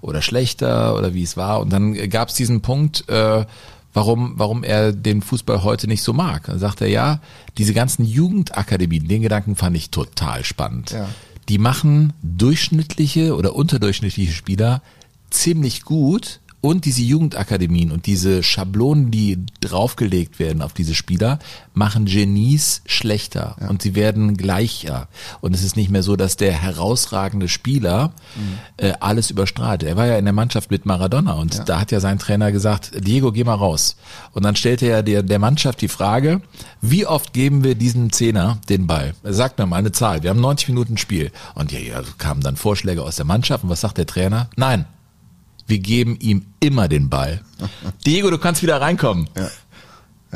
oder 0.01 0.21
schlechter 0.21 0.95
oder 0.95 1.13
wie 1.13 1.23
es 1.23 1.38
war. 1.38 1.59
Und 1.61 1.71
dann 1.71 1.93
gab 2.09 2.30
es 2.30 2.35
diesen 2.35 2.61
Punkt, 2.61 3.07
äh, 3.09 3.45
warum, 3.94 4.34
warum 4.36 4.64
er 4.64 4.91
den 4.91 5.22
Fußball 5.22 5.64
heute 5.64 5.88
nicht 5.88 6.03
so 6.03 6.14
mag. 6.14 6.45
Dann 6.45 6.60
sagt 6.60 6.82
er, 6.82 6.88
ja, 6.88 7.22
diese 7.57 7.74
ganzen 7.74 8.06
Jugendakademien, 8.06 9.07
den 9.07 9.22
Gedanken 9.22 9.56
fand 9.56 9.76
ich 9.76 9.90
total 9.90 10.44
spannend. 10.44 10.91
Ja. 10.91 11.07
Die 11.48 11.57
machen 11.57 12.14
durchschnittliche 12.22 13.36
oder 13.36 13.56
unterdurchschnittliche 13.56 14.32
Spieler 14.32 14.82
ziemlich 15.30 15.84
gut 15.84 16.40
und 16.61 16.86
diese 16.86 17.02
Jugendakademien 17.02 17.91
und 17.91 18.06
diese 18.06 18.44
Schablonen, 18.44 19.11
die 19.11 19.45
draufgelegt 19.61 20.40
werden 20.40 20.61
auf 20.61 20.73
diese 20.73 20.94
Spieler, 20.94 21.40
machen 21.73 22.06
Genies 22.06 22.81
schlechter 22.86 23.56
und 23.69 23.81
sie 23.81 23.95
werden 23.95 24.36
gleicher. 24.36 25.07
Und 25.40 25.56
es 25.56 25.64
ist 25.64 25.77
nicht 25.77 25.90
mehr 25.90 26.03
so, 26.03 26.15
dass 26.15 26.36
der 26.36 26.52
herausragende 26.52 27.48
Spieler 27.48 28.11
äh, 28.77 28.94
alles 28.99 29.31
überstrahlt. 29.31 29.84
Er 29.84 29.95
war 29.95 30.07
ja 30.07 30.18
in 30.18 30.26
der 30.26 30.34
Mannschaft 30.34 30.69
mit 30.72 30.86
Maradona 30.86 31.34
und 31.34 31.68
da 31.69 31.80
hat 31.80 31.91
ja 31.91 31.99
sein 31.99 32.19
Trainer 32.19 32.52
gesagt, 32.52 32.91
Diego, 33.07 33.31
geh 33.31 33.44
mal 33.45 33.53
raus. 33.53 33.95
Und 34.34 34.44
dann 34.44 34.56
stellte 34.56 34.88
er 34.88 35.02
der, 35.02 35.23
der 35.23 35.40
Mannschaft 35.40 35.81
die 35.81 35.88
Frage, 35.88 36.41
wie 36.81 37.06
oft 37.06 37.34
geben 37.34 37.64
wir 37.64 37.76
diesem 37.76 38.11
Zehner 38.11 38.60
den 38.68 38.86
Ball? 38.86 39.14
Sagt 39.23 39.60
mir 39.60 39.65
mal 39.65 39.77
eine 39.77 39.91
Zahl. 39.91 40.23
Wir 40.23 40.30
haben 40.30 40.41
90 40.41 40.69
Minuten 40.69 40.98
Spiel. 40.98 41.31
Und 41.56 41.72
ja, 41.72 41.80
ja, 41.80 42.02
kamen 42.18 42.41
dann 42.41 42.57
Vorschläge 42.57 43.03
aus 43.03 43.15
der 43.15 43.26
Mannschaft. 43.26 43.64
Und 43.64 43.69
was 43.69 43.81
sagt 43.81 43.98
der 43.98 44.06
Trainer? 44.06 44.49
Nein, 44.56 44.86
wir 45.69 45.79
geben 45.79 46.17
ihm 46.19 46.45
immer 46.59 46.87
den 46.87 47.09
Ball. 47.09 47.41
Diego, 48.05 48.29
du 48.29 48.37
kannst 48.37 48.61
wieder 48.63 48.81
reinkommen. 48.81 49.29
Ja, 49.37 49.49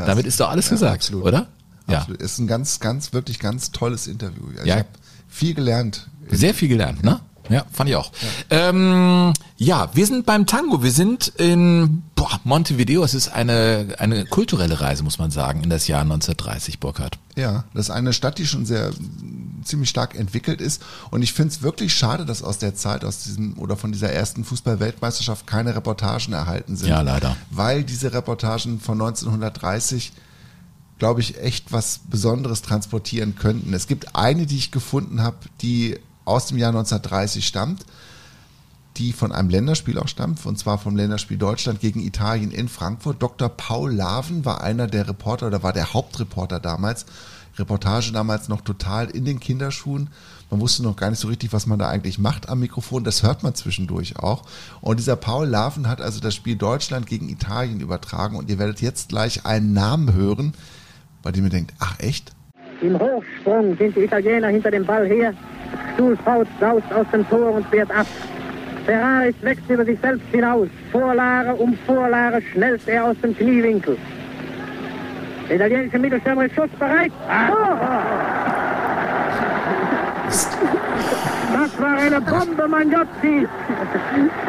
Damit 0.06 0.26
ist 0.26 0.40
doch 0.40 0.50
alles 0.50 0.66
ja, 0.68 0.72
gesagt, 0.72 0.96
absolut. 0.96 1.26
oder? 1.26 1.48
Ja. 1.88 2.00
Absolut. 2.00 2.22
Ist 2.22 2.40
ein 2.40 2.48
ganz, 2.48 2.80
ganz, 2.80 3.14
wirklich 3.14 3.40
ganz 3.40 3.72
tolles 3.72 4.08
Interview. 4.08 4.44
Ich 4.62 4.66
Ja. 4.66 4.78
habe 4.78 4.88
viel 5.28 5.54
gelernt. 5.54 6.08
Sehr 6.30 6.54
viel 6.54 6.70
gelernt, 6.70 7.04
ne? 7.04 7.20
Ja, 7.50 7.66
fand 7.74 7.90
ich 7.90 7.96
auch. 7.98 8.12
Ja. 8.50 8.70
Ähm, 8.70 9.34
ja, 9.58 9.90
wir 9.94 10.06
sind 10.08 10.26
beim 10.26 10.46
Tango. 10.46 10.82
Wir 10.82 10.92
sind 10.92 11.28
in 11.38 12.04
boah, 12.24 12.40
Montevideo. 12.46 13.04
Es 13.04 13.14
ist 13.14 13.28
eine, 13.30 13.96
eine 14.00 14.26
kulturelle 14.26 14.80
Reise, 14.80 15.04
muss 15.04 15.20
man 15.20 15.30
sagen, 15.30 15.62
in 15.62 15.70
das 15.70 15.88
Jahr 15.88 16.02
1930, 16.02 16.80
Burkhard. 16.80 17.18
Ja, 17.36 17.66
das 17.74 17.88
ist 17.88 17.92
eine 17.92 18.14
Stadt, 18.14 18.38
die 18.38 18.48
schon 18.48 18.66
sehr 18.66 18.92
ziemlich 19.64 19.90
stark 19.90 20.16
entwickelt 20.16 20.62
ist. 20.62 20.82
Und 21.12 21.22
ich 21.22 21.34
finde 21.34 21.54
es 21.54 21.62
wirklich 21.62 21.94
schade, 21.94 22.26
dass 22.26 22.42
aus 22.42 22.60
der 22.60 22.76
Zeit, 22.76 23.04
aus 23.04 23.24
diesem 23.24 23.58
oder 23.58 23.76
von 23.76 23.92
dieser 23.92 24.10
ersten 24.10 24.46
Fußball-Weltmeisterschaft 24.46 25.46
keine 25.48 25.76
Reportagen 25.76 26.34
erhalten 26.34 26.78
sind. 26.78 26.88
Ja, 26.88 27.02
leider. 27.02 27.36
Weil 27.52 27.84
diese 27.84 28.14
Reportagen 28.14 28.80
von 28.80 29.02
1930 29.02 30.14
glaube 31.00 31.20
ich, 31.20 31.42
echt 31.42 31.74
was 31.74 32.00
Besonderes 32.10 32.62
transportieren 32.62 33.36
könnten. 33.36 33.74
Es 33.74 33.88
gibt 33.88 34.16
eine, 34.16 34.46
die 34.46 34.56
ich 34.56 34.72
gefunden 34.72 35.22
habe, 35.22 35.36
die 35.62 36.00
aus 36.24 36.46
dem 36.46 36.58
Jahr 36.58 36.70
1930 36.70 37.46
stammt. 37.46 37.84
Die 38.98 39.14
von 39.14 39.32
einem 39.32 39.50
Länderspiel 39.50 39.98
auch 39.98 40.08
stammt, 40.08 40.46
und 40.46 40.58
zwar 40.58 40.78
vom 40.78 40.96
Länderspiel 40.96 41.38
Deutschland 41.38 41.80
gegen 41.80 42.00
Italien 42.00 42.52
in 42.52 42.68
Frankfurt. 42.68 43.22
Dr. 43.22 43.50
Paul 43.50 43.92
Laven 43.94 44.46
war 44.46 44.62
einer 44.62 44.88
der 44.88 45.08
Reporter 45.08 45.48
oder 45.48 45.64
war 45.64 45.74
der 45.74 45.94
Hauptreporter 45.94 46.60
damals. 46.60 47.06
Reportage 47.58 48.12
damals 48.12 48.50
noch 48.50 48.62
total 48.62 49.10
in 49.10 49.26
den 49.26 49.40
Kinderschuhen. 49.40 50.10
Man 50.50 50.60
wusste 50.60 50.84
noch 50.84 50.96
gar 50.96 51.10
nicht 51.10 51.20
so 51.20 51.28
richtig, 51.28 51.54
was 51.54 51.68
man 51.68 51.80
da 51.80 51.88
eigentlich 51.88 52.18
macht 52.18 52.50
am 52.50 52.60
Mikrofon. 52.60 53.04
Das 53.04 53.24
hört 53.24 53.44
man 53.44 53.54
zwischendurch 53.54 54.18
auch. 54.18 54.44
Und 54.82 55.00
dieser 55.00 55.16
Paul 55.16 55.48
Laven 55.48 55.88
hat 55.88 56.02
also 56.02 56.20
das 56.20 56.36
Spiel 56.36 56.56
Deutschland 56.56 57.06
gegen 57.06 57.30
Italien 57.30 57.80
übertragen. 57.80 58.36
Und 58.36 58.50
ihr 58.50 58.60
werdet 58.60 58.82
jetzt 58.82 59.10
gleich 59.10 59.46
einen 59.46 59.74
Namen 59.74 60.14
hören, 60.14 60.54
bei 61.22 61.32
dem 61.32 61.44
ihr 61.44 61.52
denkt, 61.52 61.74
ach 61.80 62.00
echt? 62.00 62.32
Im 62.82 63.00
Hochsprung 63.00 63.78
sind 63.78 63.96
die 63.96 64.02
Italiener 64.02 64.48
hinter 64.48 64.72
dem 64.72 64.86
Ball 64.86 65.08
her. 65.08 65.34
Stuhlfaut 65.94 66.48
saust 66.60 66.92
aus 66.92 67.06
dem 67.14 67.28
Tor 67.30 67.52
und 67.54 67.66
fährt 67.68 67.92
ab. 67.92 68.08
Ferraris 68.86 69.36
wächst 69.42 69.70
über 69.70 69.86
sich 69.86 70.00
selbst 70.00 70.28
hinaus. 70.32 70.68
Vorlage 70.92 71.54
um 71.56 71.78
Vorlage 71.86 72.42
schnellt 72.52 72.82
er 72.88 73.06
aus 73.06 73.16
dem 73.22 73.36
Kniewinkel. 73.36 73.98
Der 75.48 75.56
italienische 75.56 76.00
Mittelstürmer 76.00 76.46
ist 76.46 76.56
schussbereit. 76.56 77.12
Das 81.54 81.80
war 81.80 81.98
eine 81.98 82.20
Bombe, 82.20 82.68
Magnozzi. 82.68 83.48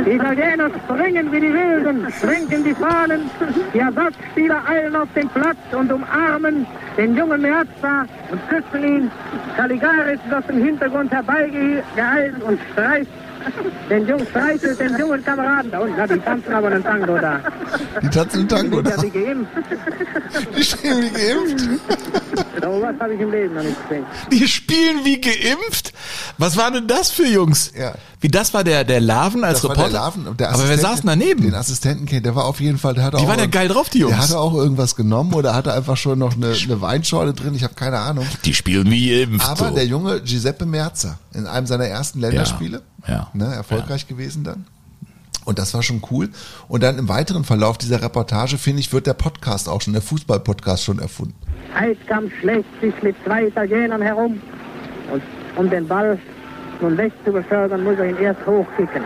Die 0.04 0.10
Italiener 0.10 0.70
springen 0.84 1.30
wie 1.30 1.40
die 1.40 1.52
Wilden, 1.52 2.12
schwenken 2.20 2.64
die 2.64 2.74
Fahnen. 2.74 3.30
Die 3.72 3.78
Ersatzspieler 3.78 4.62
eilen 4.68 4.96
auf 4.96 5.08
den 5.14 5.28
Platz 5.28 5.56
und 5.72 5.92
umarmen 5.92 6.66
den 6.96 7.16
jungen 7.16 7.42
Meazza 7.42 8.06
und 8.30 8.48
küssen 8.48 8.84
ihn. 8.84 9.10
Caligaris 9.56 10.18
ist 10.26 10.34
aus 10.34 10.46
dem 10.46 10.64
Hintergrund 10.64 11.12
herbeigeeilt 11.12 12.42
und 12.42 12.58
streicht 12.72 13.10
den 13.90 14.06
jungen, 14.08 14.26
streichelt 14.28 14.80
den 14.80 14.98
jungen 14.98 15.24
Kameraden. 15.24 15.70
Da 15.70 15.78
unten, 15.80 15.94
na, 15.96 16.06
die 16.06 16.18
tanzen 16.18 16.52
aber 16.54 16.68
einen 16.68 16.82
Tango 16.82 17.18
da. 17.18 17.40
Die 18.02 18.08
tanzen 18.08 18.38
einen 18.40 18.48
Tango 18.48 18.82
Die 18.82 18.90
sind 18.90 19.02
da. 19.02 19.06
ja 19.06 19.12
wie 19.14 19.24
geimpft. 19.24 19.52
Die 20.56 20.62
stehen 20.64 21.02
wie 21.02 21.10
geimpft. 21.10 21.80
Aber 22.62 22.80
was 22.82 22.98
habe 23.00 23.14
ich 23.14 23.20
im 23.20 23.30
Leben 23.30 23.54
noch 23.54 23.62
nicht 23.62 23.88
gesehen. 23.88 24.06
Die 24.32 24.48
spielen 24.48 25.04
wie 25.04 25.20
geimpft. 25.20 25.92
Was 26.38 26.56
waren 26.56 26.74
denn 26.74 26.86
das 26.86 27.10
für 27.10 27.26
Jungs? 27.26 27.72
Ja. 27.78 27.92
Wie 28.20 28.28
das 28.28 28.54
war 28.54 28.64
der 28.64 28.84
der 28.84 29.00
Laven 29.00 29.44
als 29.44 29.60
Das 29.60 29.64
war 29.64 29.70
Reporter. 29.72 29.90
der 29.90 30.00
Larven. 30.00 30.36
Der 30.38 30.50
Aber 30.54 30.68
wer 30.68 30.78
saß 30.78 31.02
daneben? 31.04 31.42
Den 31.42 31.54
Assistenten 31.54 32.06
kennt, 32.06 32.24
der 32.24 32.34
war 32.34 32.46
auf 32.46 32.60
jeden 32.60 32.78
Fall, 32.78 32.94
der 32.94 33.04
hatte 33.04 33.18
Die 33.18 33.24
auch. 33.24 33.28
waren 33.28 33.38
ja 33.38 33.46
geil 33.46 33.68
drauf, 33.68 33.90
die 33.90 33.98
Jungs. 33.98 34.14
Der 34.14 34.22
hatte 34.22 34.38
auch 34.38 34.54
irgendwas 34.54 34.96
genommen 34.96 35.34
oder 35.34 35.54
hatte 35.54 35.72
einfach 35.74 35.96
schon 35.98 36.18
noch 36.18 36.34
eine, 36.34 36.52
eine 36.52 36.80
Weinschorle 36.80 37.34
drin, 37.34 37.54
ich 37.54 37.62
habe 37.64 37.74
keine 37.74 37.98
Ahnung. 37.98 38.26
Die 38.46 38.54
spielen 38.54 38.90
wie 38.90 39.10
geimpft. 39.26 39.46
Aber 39.48 39.68
so. 39.68 39.74
der 39.74 39.84
junge 39.86 40.20
Giuseppe 40.22 40.64
Merzer 40.64 41.18
in 41.34 41.46
einem 41.46 41.66
seiner 41.66 41.84
ersten 41.86 42.20
Länderspiele, 42.20 42.78
Ja. 42.78 42.82
Ne, 43.32 43.46
erfolgreich 43.46 44.08
gewesen 44.08 44.44
dann. 44.44 44.66
Und 45.44 45.58
das 45.58 45.74
war 45.74 45.82
schon 45.82 46.02
cool. 46.10 46.30
Und 46.68 46.82
dann 46.82 46.98
im 46.98 47.08
weiteren 47.08 47.44
Verlauf 47.44 47.76
dieser 47.76 48.02
Reportage, 48.02 48.56
finde 48.56 48.80
ich, 48.80 48.92
wird 48.92 49.06
der 49.06 49.14
Podcast 49.14 49.68
auch 49.68 49.82
schon, 49.82 49.92
der 49.92 50.02
Fußball-Podcast 50.02 50.84
schon 50.84 50.98
erfunden. 50.98 51.34
Heidkamp 51.78 52.32
schlägt 52.40 52.80
sich 52.80 52.94
mit 53.02 53.14
zwei 53.24 53.46
Italienern 53.46 54.00
herum 54.00 54.40
und 55.12 55.22
um 55.56 55.68
den 55.68 55.86
Ball 55.86 56.18
nun 56.80 56.96
weg 56.96 57.12
zu 57.24 57.32
befördern, 57.32 57.84
muss 57.84 57.98
er 57.98 58.10
ihn 58.10 58.16
erst 58.16 58.44
hochkicken. 58.46 59.02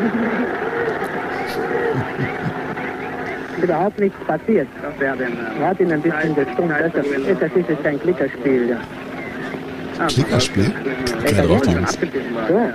Überhaupt 3.62 3.98
nichts 3.98 4.18
passiert. 4.26 4.68
Er 5.00 5.68
hat 5.68 5.80
ihn 5.80 5.92
ein 5.92 6.02
bisschen 6.02 6.34
gestummt. 6.34 6.72
Das 6.72 6.94
ist, 6.94 7.40
das 7.40 7.50
ist 7.56 7.82
kein 7.82 7.98
Klickerspiel. 8.00 8.76
Ja. 9.98 10.06
Klickerspiel? 10.08 10.72
Die 11.28 11.34
Jungs. 11.34 11.98
So. 12.48 12.70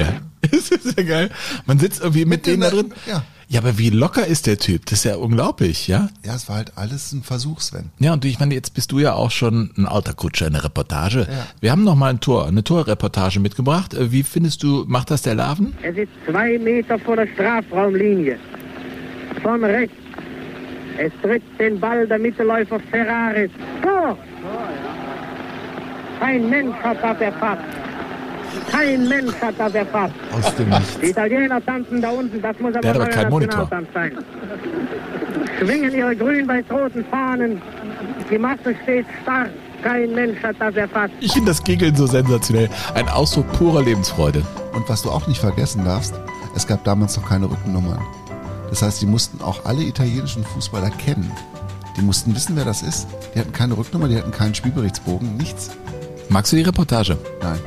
Ja. 0.00 0.20
Das 0.50 0.70
ist 0.70 0.96
ja 0.96 1.04
geil. 1.04 1.30
Man 1.66 1.78
sitzt 1.78 2.00
irgendwie 2.00 2.24
mit, 2.24 2.46
denen 2.46 2.62
da 2.62 2.70
drin. 2.70 2.92
Ja. 3.06 3.22
Ja, 3.50 3.58
aber 3.60 3.78
wie 3.78 3.90
locker 3.90 4.24
ist 4.24 4.46
der 4.46 4.58
Typ? 4.58 4.86
Das 4.86 5.00
ist 5.00 5.04
ja 5.04 5.16
unglaublich, 5.16 5.88
ja? 5.88 6.08
Ja, 6.24 6.36
es 6.36 6.48
war 6.48 6.56
halt 6.56 6.72
alles 6.76 7.12
ein 7.12 7.24
Versuch, 7.24 7.60
Sven. 7.60 7.90
Ja, 7.98 8.12
und 8.12 8.24
ich 8.24 8.38
meine, 8.38 8.54
jetzt 8.54 8.74
bist 8.74 8.92
du 8.92 9.00
ja 9.00 9.14
auch 9.14 9.32
schon 9.32 9.70
ein 9.76 9.86
alter 9.86 10.14
Kutscher 10.14 10.46
in 10.46 10.52
der 10.52 10.62
Reportage. 10.62 11.26
Ja. 11.28 11.46
Wir 11.60 11.72
haben 11.72 11.82
noch 11.82 11.96
mal 11.96 12.10
ein 12.10 12.20
Tor, 12.20 12.46
eine 12.46 12.62
Torreportage 12.62 13.40
mitgebracht. 13.40 13.92
Äh, 13.92 14.12
Wie 14.12 14.22
findest 14.22 14.62
du, 14.62 14.84
macht 14.86 15.10
das 15.10 15.22
der 15.22 15.34
Laven? 15.34 15.76
Es 15.82 15.96
ist 15.96 16.10
zwei 16.28 16.58
Meter 16.58 16.96
vor 17.00 17.16
der 17.16 17.26
Strafraumlinie. 17.34 18.38
Von 19.42 19.64
rechts. 19.64 19.96
Es 20.96 21.12
tritt 21.20 21.42
den 21.58 21.80
Ball 21.80 22.06
der 22.06 22.20
Mittelläufer 22.20 22.78
Ferraris. 22.92 23.50
Tor! 23.82 24.16
Kein 26.20 26.48
Mensch 26.48 26.76
hat 26.76 27.02
das 27.02 27.20
erfasst. 27.20 27.64
Kein 28.70 29.08
Mensch 29.08 29.34
hat 29.40 29.54
das 29.58 29.74
erfasst. 29.74 30.14
Aus 30.32 30.54
dem 30.56 30.68
Nichts. 30.68 30.98
Die 31.00 31.06
Italiener 31.10 31.64
tanzen 31.64 32.00
da 32.00 32.10
unten, 32.10 32.40
das 32.40 32.58
muss 32.58 32.74
aber 32.74 32.80
Der 32.80 32.94
hat 32.94 33.10
keinen 33.10 33.30
Monitor. 33.30 33.68
Sein. 33.94 34.18
Schwingen 35.58 35.94
ihre 35.94 36.16
grün-weiß-roten 36.16 37.04
Fahnen. 37.10 37.60
Die 38.30 38.38
Masse 38.38 38.74
steht 38.82 39.06
starr. 39.22 39.46
Kein 39.82 40.14
Mensch 40.14 40.42
hat 40.42 40.56
das 40.58 40.74
erfasst. 40.74 41.14
Ich 41.20 41.32
finde 41.32 41.50
das 41.50 41.62
Gegeln 41.62 41.94
so 41.94 42.06
sensationell. 42.06 42.68
Ein 42.94 43.08
Ausdruck 43.08 43.50
purer 43.52 43.82
Lebensfreude. 43.82 44.42
Und 44.74 44.88
was 44.88 45.02
du 45.02 45.10
auch 45.10 45.26
nicht 45.26 45.40
vergessen 45.40 45.84
darfst, 45.84 46.14
es 46.54 46.66
gab 46.66 46.84
damals 46.84 47.16
noch 47.16 47.28
keine 47.28 47.50
Rückennummern. 47.50 48.00
Das 48.68 48.82
heißt, 48.82 49.00
die 49.02 49.06
mussten 49.06 49.42
auch 49.42 49.64
alle 49.64 49.82
italienischen 49.82 50.44
Fußballer 50.44 50.90
kennen. 50.90 51.30
Die 51.96 52.02
mussten 52.02 52.34
wissen, 52.34 52.56
wer 52.56 52.64
das 52.64 52.82
ist. 52.82 53.08
Die 53.34 53.40
hatten 53.40 53.52
keine 53.52 53.76
Rücknummer, 53.76 54.08
die 54.08 54.16
hatten 54.16 54.30
keinen 54.30 54.54
Spielberichtsbogen, 54.54 55.36
nichts. 55.36 55.70
Magst 56.28 56.52
du 56.52 56.56
die 56.56 56.62
Reportage? 56.62 57.18
Nein. 57.42 57.58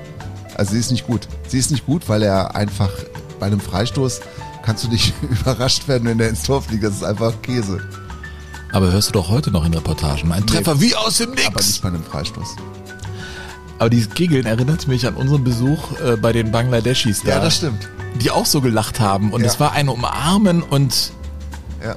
Also 0.55 0.73
sie 0.73 0.79
ist 0.79 0.91
nicht 0.91 1.07
gut. 1.07 1.27
Sie 1.47 1.57
ist 1.59 1.71
nicht 1.71 1.85
gut, 1.85 2.07
weil 2.09 2.21
er 2.23 2.55
einfach 2.55 2.89
bei 3.39 3.47
einem 3.47 3.59
Freistoß 3.59 4.21
kannst 4.63 4.83
du 4.83 4.87
nicht 4.89 5.13
überrascht 5.21 5.87
werden, 5.87 6.07
wenn 6.07 6.17
der 6.17 6.29
ins 6.29 6.43
Tor 6.43 6.61
fliegt. 6.61 6.83
Das 6.83 6.93
ist 6.95 7.03
einfach 7.03 7.33
Käse. 7.41 7.81
Aber 8.71 8.91
hörst 8.91 9.09
du 9.09 9.13
doch 9.13 9.29
heute 9.29 9.51
noch 9.51 9.65
in 9.65 9.73
Reportagen. 9.73 10.31
Ein 10.31 10.45
Treffer 10.47 10.79
wie 10.81 10.95
aus 10.95 11.17
dem 11.17 11.31
Aber 11.31 11.39
nicht 11.41 11.55
Nix. 11.55 11.79
bei 11.79 11.89
einem 11.89 12.03
Freistoß. 12.03 12.55
Aber 13.79 13.89
dieses 13.89 14.13
Gegeln 14.13 14.45
erinnert 14.45 14.87
mich 14.87 15.05
an 15.05 15.15
unseren 15.15 15.43
Besuch 15.43 15.99
äh, 15.99 16.15
bei 16.15 16.31
den 16.31 16.51
Bangladeschis 16.51 17.21
da. 17.23 17.29
Ja, 17.31 17.39
das 17.39 17.57
stimmt. 17.57 17.87
Die 18.21 18.31
auch 18.31 18.45
so 18.45 18.61
gelacht 18.61 18.99
haben. 18.99 19.31
Und 19.33 19.41
Ja. 19.41 19.47
es 19.47 19.59
war 19.59 19.73
ein 19.73 19.89
Umarmen 19.89 20.63
und 20.63 21.11
Ja. 21.83 21.95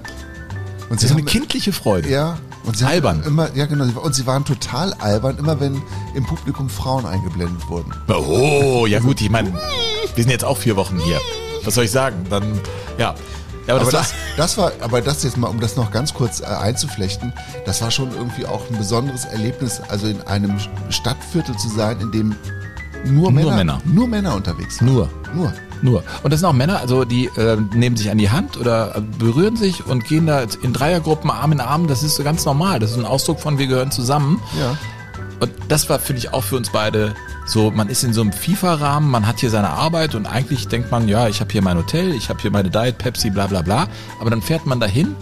Und 0.89 1.01
so 1.01 1.13
eine 1.15 1.23
kindliche 1.25 1.73
Freude. 1.73 2.09
Ja. 2.11 2.39
Und 2.67 2.77
sie 2.77 2.85
Albern. 2.85 3.23
Immer, 3.23 3.55
ja, 3.55 3.67
genau. 3.67 3.85
Und 4.01 4.15
sie 4.15 4.27
waren 4.27 4.45
total 4.45 4.93
albern, 4.95 5.39
immer 5.39 5.61
wenn 5.61 5.81
im 6.15 6.27
Publikum 6.27 6.69
Frauen 6.69 7.07
eingeblendet 7.07 7.69
wurden. 7.69 7.93
Oh, 8.09 8.87
ja 8.87 8.99
gut, 8.99 9.21
ich 9.21 9.31
meine, 9.31 9.53
wir 9.53 10.25
sind 10.25 10.31
jetzt 10.31 10.45
auch 10.45 10.59
vier 10.59 10.77
Wochen 10.77 10.99
hier. 10.99 11.21
Was 11.65 11.75
soll 11.75 11.85
ich 11.85 11.93
sagen? 11.93 12.27
Dann, 12.29 12.61
ja. 12.99 13.15
Ja, 13.67 13.75
aber, 13.75 13.83
Aber 13.83 13.91
das, 13.91 14.11
das, 14.11 14.15
das 14.37 14.59
war, 14.59 14.73
aber 14.81 15.01
das 15.01 15.25
jetzt 15.25 15.37
mal, 15.37 15.49
um 15.49 15.61
das 15.61 15.75
noch 15.77 15.91
ganz 15.91 16.15
kurz 16.15 16.41
äh, 16.41 16.45
einzuflechten, 16.45 17.33
das 17.65 17.83
war 17.83 17.91
schon 17.91 18.13
irgendwie 18.13 18.47
auch 18.47 18.63
ein 18.71 18.79
besonderes 18.79 19.25
Erlebnis, 19.25 19.81
also 19.89 20.07
in 20.07 20.23
einem 20.23 20.57
Stadtviertel 20.89 21.57
zu 21.57 21.69
sein, 21.69 22.01
in 22.01 22.13
dem 22.13 22.37
nur, 23.05 23.31
Nur 23.31 23.33
Männer, 23.33 23.57
Männer. 23.57 23.83
nur 23.85 24.09
Männer 24.09 24.35
unterwegs. 24.35 24.81
Nur. 24.81 25.09
Nur. 25.35 25.53
Nur. 25.83 26.03
Und 26.23 26.33
das 26.33 26.41
sind 26.41 26.49
auch 26.49 26.55
Männer, 26.55 26.81
also 26.81 27.05
die 27.05 27.27
äh, 27.37 27.57
nehmen 27.75 27.97
sich 27.97 28.11
an 28.11 28.19
die 28.19 28.31
Hand 28.31 28.57
oder 28.57 29.03
berühren 29.19 29.57
sich 29.57 29.87
und 29.87 30.05
gehen 30.07 30.27
da 30.27 30.45
in 30.63 30.73
Dreiergruppen 30.73 31.31
Arm 31.31 31.53
in 31.53 31.61
Arm. 31.61 31.87
Das 31.87 32.03
ist 32.03 32.17
so 32.17 32.25
ganz 32.25 32.45
normal. 32.45 32.79
Das 32.79 32.93
ist 32.93 32.99
ein 32.99 33.05
Ausdruck 33.05 33.41
von 33.41 33.59
wir 33.59 33.67
gehören 33.67 33.91
zusammen. 33.91 34.41
Ja. 34.59 34.77
Und 35.41 35.53
das 35.69 35.89
war, 35.91 35.99
finde 35.99 36.21
ich, 36.21 36.33
auch 36.33 36.45
für 36.45 36.57
uns 36.57 36.71
beide 36.71 37.15
so, 37.45 37.71
man 37.71 37.89
ist 37.89 38.03
in 38.03 38.13
so 38.13 38.23
einem 38.23 38.33
FIFA-Rahmen, 38.33 39.11
man 39.11 39.27
hat 39.27 39.41
hier 39.41 39.51
seine 39.51 39.69
Arbeit 39.69 40.15
und 40.15 40.27
eigentlich 40.27 40.67
denkt 40.67 40.91
man, 40.91 41.09
ja, 41.09 41.29
ich 41.29 41.41
habe 41.41 41.53
hier 41.53 41.63
mein 41.63 41.77
Hotel, 41.77 42.13
ich 42.13 42.29
habe 42.29 42.41
hier 42.41 42.51
meine 42.51 42.71
Diet, 42.71 42.99
Pepsi, 42.99 43.31
bla 43.31 43.47
bla 43.47 43.63
bla. 43.63 43.87
Aber 44.21 44.31
dann 44.31 44.43
fährt 44.43 44.67
man 44.67 44.81
dahin 44.81 45.15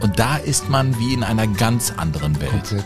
und 0.00 0.18
da 0.18 0.36
ist 0.36 0.68
man 0.68 0.98
wie 0.98 1.14
in 1.14 1.24
einer 1.24 1.46
ganz 1.46 1.92
anderen 1.96 2.40
Welt. 2.40 2.50
Komplett. 2.50 2.84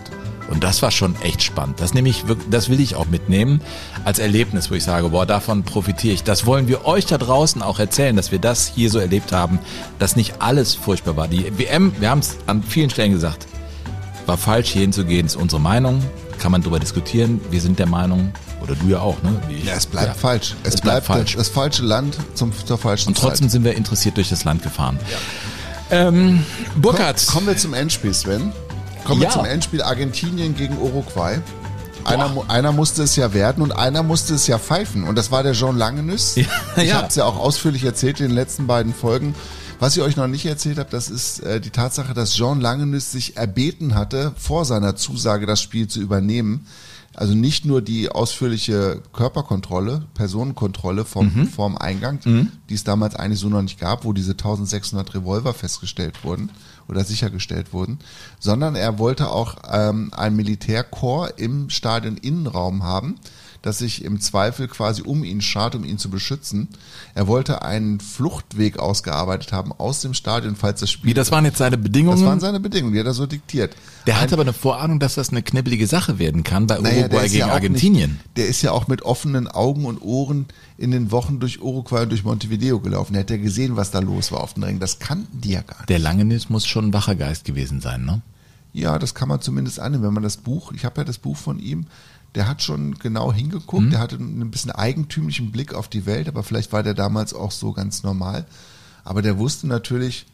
Und 0.49 0.63
das 0.63 0.81
war 0.81 0.91
schon 0.93 1.17
echt 1.23 1.43
spannend. 1.43 1.81
Das 1.81 1.93
nehme 1.93 2.09
ich 2.09 2.25
das 2.51 2.69
will 2.69 2.79
ich 2.81 2.95
auch 2.95 3.07
mitnehmen 3.07 3.61
als 4.07 4.21
Erlebnis, 4.21 4.71
wo 4.71 4.75
ich 4.77 4.85
sage, 4.85 5.09
boah, 5.09 5.27
davon 5.27 5.65
profitiere 5.65 6.15
ich. 6.15 6.23
Das 6.23 6.47
wollen 6.47 6.69
wir 6.69 6.85
euch 6.87 7.07
da 7.07 7.19
draußen 7.19 7.61
auch 7.61 7.81
erzählen, 7.81 8.15
dass 8.15 8.31
wir 8.31 8.39
das 8.39 8.69
hier 8.73 8.89
so 8.89 9.01
erlebt 9.01 9.33
haben, 9.33 9.59
dass 9.99 10.15
nicht 10.15 10.41
alles 10.41 10.75
furchtbar 10.77 11.17
war. 11.17 11.27
Die 11.27 11.59
WM, 11.59 11.93
wir 11.99 12.09
haben 12.11 12.21
es 12.21 12.37
an 12.47 12.63
vielen 12.63 12.89
Stellen 12.89 13.11
gesagt, 13.11 13.49
war 14.27 14.37
falsch 14.39 14.71
hier 14.71 14.83
hinzugehen, 14.83 15.27
ist 15.27 15.35
unsere 15.35 15.61
Meinung. 15.61 16.01
Kann 16.39 16.53
man 16.53 16.61
darüber 16.63 16.79
diskutieren. 16.79 17.41
Wir 17.51 17.61
sind 17.61 17.81
der 17.81 17.87
Meinung, 17.89 18.31
oder 18.63 18.77
du 18.77 18.87
ja 18.89 19.01
auch, 19.01 19.21
ne? 19.25 19.41
Ich. 19.49 19.65
Ja, 19.65 19.75
es 19.75 19.87
bleibt 19.87 20.07
Ja. 20.09 20.15
falsch. 20.15 20.55
Es, 20.63 20.75
Es 20.75 20.81
bleibt, 20.81 21.05
bleibt 21.05 21.07
falsch. 21.07 21.35
Das, 21.37 21.49
falsche 21.49 21.83
Land 21.83 22.17
zum, 22.35 22.53
zur 22.65 22.79
falschen 22.79 23.09
Und 23.09 23.19
trotzdem 23.19 23.47
Zeit. 23.49 23.53
sind 23.53 23.65
wir 23.65 23.75
interessiert 23.75 24.17
durch 24.19 24.29
das 24.29 24.45
Land 24.45 24.63
gefahren. 24.63 25.01
Ähm, 25.91 26.45
Burkhard, 26.77 27.21
Komm, 27.27 27.35
kommen 27.35 27.47
wir 27.49 27.57
zum 27.57 27.75
Endspiel, 27.75 28.15
Sven. 28.15 28.53
Kommen 29.05 29.21
wir 29.21 29.29
Ja. 29.29 29.33
zum 29.35 29.45
Endspiel 29.47 29.83
Argentinien 29.83 30.55
gegen 30.57 30.79
Uruguay. 30.79 31.39
Einer, 32.07 32.31
einer 32.49 32.73
musste 32.73 33.03
es 33.03 33.17
ja 33.17 33.33
werden 33.35 33.63
und 33.63 33.73
einer 33.73 34.03
musste 34.03 34.35
es 34.35 34.47
ja 34.47 34.59
pfeifen. 34.59 35.05
Und 35.05 35.17
das 35.17 35.31
war 35.31 35.43
der 35.43 35.53
Jean 35.53 35.77
Langenüs. 35.77 36.37
Ja, 36.37 36.45
ich 36.77 36.89
ja. 36.89 36.95
habe 36.97 37.09
es 37.09 37.15
ja 37.17 37.25
auch 37.25 37.39
ausführlich 37.39 37.85
erzählt 37.85 38.21
in 38.21 38.27
den 38.29 38.35
letzten 38.35 38.67
beiden 38.67 38.95
Folgen. 38.95 39.35
Was 39.79 39.97
ich 39.97 40.03
euch 40.03 40.17
noch 40.17 40.27
nicht 40.27 40.47
erzählt 40.47 40.79
habe, 40.79 40.89
das 40.91 41.11
ist 41.11 41.41
äh, 41.41 41.61
die 41.61 41.71
Tatsache, 41.71 42.15
dass 42.15 42.35
Jean 42.35 42.61
Langenüs 42.61 43.13
sich 43.13 43.37
erbeten 43.37 43.95
hatte, 43.95 44.33
vor 44.37 44.65
seiner 44.65 44.97
Zusage 44.97 45.45
das 45.47 45.61
Spiel 45.61 45.87
zu 45.89 46.01
übernehmen, 46.01 46.67
Also 47.19 47.35
nicht 47.35 47.65
nur 47.65 47.81
die 47.83 48.11
ausführliche 48.11 49.01
Körperkontrolle, 49.15 50.03
Personenkontrolle 50.15 51.05
vom, 51.07 51.33
Mhm. 51.35 51.47
vorm 51.49 51.77
Eingang, 51.79 52.21
die 52.69 52.75
es 52.75 52.85
damals 52.85 53.15
eigentlich 53.17 53.41
so 53.41 53.49
noch 53.49 53.63
nicht 53.63 53.81
gab, 53.81 54.05
wo 54.05 54.13
diese 54.13 54.33
1600 54.37 55.15
Revolver 55.15 55.55
festgestellt 55.55 56.25
wurden 56.25 56.51
oder 56.89 57.05
sichergestellt 57.05 57.73
wurden, 57.73 57.99
sondern 58.39 58.77
er 58.77 58.99
wollte 58.99 59.31
auch 59.31 59.57
ähm, 59.71 60.13
ein 60.17 60.37
Militärkorps 60.37 61.35
im 61.37 61.71
Stadion-Innenraum 61.71 62.83
haben, 62.83 63.17
das 63.67 63.79
sich 63.79 64.05
im 64.05 64.21
Zweifel 64.21 64.69
quasi 64.69 65.03
um 65.03 65.25
ihn 65.25 65.41
schart, 65.41 65.75
um 65.75 65.85
ihn 65.85 65.99
zu 65.99 66.09
beschützen. 66.09 66.69
Er 67.15 67.27
wollte 67.27 67.63
einen 67.63 68.01
Fluchtweg 68.01 68.79
ausgearbeitet 68.79 69.53
haben 69.53 69.73
aus 69.73 70.01
dem 70.01 70.15
Stadion, 70.15 70.55
falls 70.55 70.81
das 70.81 70.91
Spiel... 70.91 71.11
Wie, 71.11 71.15
das 71.15 71.33
waren 71.33 71.45
jetzt 71.45 71.59
seine 71.59 71.77
Bedingungen? 71.77 72.19
Das 72.19 72.27
waren 72.27 72.41
seine 72.41 72.61
Bedingungen, 72.61 72.95
die 72.95 73.01
hat 73.01 73.07
er 73.07 73.15
so 73.15 73.27
diktiert. 73.27 73.75
Der 74.07 74.21
hat 74.21 74.33
aber 74.33 74.43
eine 74.43 74.53
Vorahnung, 74.53 75.01
dass 75.01 75.17
das 75.17 75.31
eine 75.31 75.43
knibbelige 75.43 75.87
Sache 75.87 76.19
werden 76.19 76.45
kann 76.45 76.67
bei 76.67 76.79
Uruguay 76.79 77.29
gegen 77.29 77.39
ja 77.39 77.49
Argentinien. 77.49 78.13
Nicht, 78.13 78.37
der 78.37 78.47
ist 78.47 78.63
ja 78.63 78.71
auch 78.71 78.87
mit 78.87 79.03
offenen 79.03 79.49
Augen 79.49 79.85
und 79.85 80.01
Ohren 80.01 80.47
in 80.79 80.93
den 80.93 81.11
Wochen 81.11 81.41
durch 81.41 81.61
Uruguay 81.61 82.03
und 82.03 82.11
durch 82.11 82.23
Montevideo 82.23 82.79
gelaufen. 82.79 83.15
Der 83.15 83.23
hat 83.23 83.31
ja 83.31 83.37
gesehen, 83.37 83.77
was 83.77 83.91
da 83.91 83.99
los 83.99 84.31
war 84.31 84.43
auf 84.43 84.55
den 84.55 84.63
Ringen. 84.63 84.81
Das 84.81 85.01
kannten 85.01 85.41
die 85.41 85.53
ja 85.53 85.63
gar 85.63 85.79
nicht. 85.79 85.89
Der 85.89 85.99
Langenis 85.99 86.49
muss 86.49 86.67
schon 86.67 86.87
ein 86.87 86.93
wacher 86.93 87.17
Geist 87.17 87.45
gewesen 87.45 87.81
sein, 87.81 88.05
ne? 88.05 88.23
Ja, 88.73 88.99
das 88.99 89.15
kann 89.15 89.29
man 89.29 89.41
zumindest 89.41 89.81
annehmen, 89.81 90.05
wenn 90.05 90.13
man 90.13 90.23
das 90.23 90.37
Buch, 90.37 90.71
ich 90.73 90.85
habe 90.85 91.01
ja 91.01 91.05
das 91.05 91.17
Buch 91.17 91.39
von 91.39 91.59
ihm, 91.59 91.87
der 92.37 92.47
hat 92.47 92.63
schon 92.63 92.95
genau 92.99 93.33
hingeguckt, 93.33 93.93
der 93.93 93.99
hatte 93.99 94.17
einen 94.17 94.51
bisschen 94.51 94.71
eigentümlichen 94.71 95.51
Blick 95.51 95.75
auf 95.75 95.89
die 95.89 96.07
Welt, 96.07 96.29
aber 96.29 96.43
vielleicht 96.45 96.73
war 96.73 96.83
der 96.85 96.95
damals 96.95 97.35
auch 97.35 97.51
so 97.51 97.73
ganz 97.73 98.03
normal. 98.05 98.45
Aber 99.05 99.23
der 99.23 99.39
wusste 99.39 99.67
natürlich, 99.67 100.27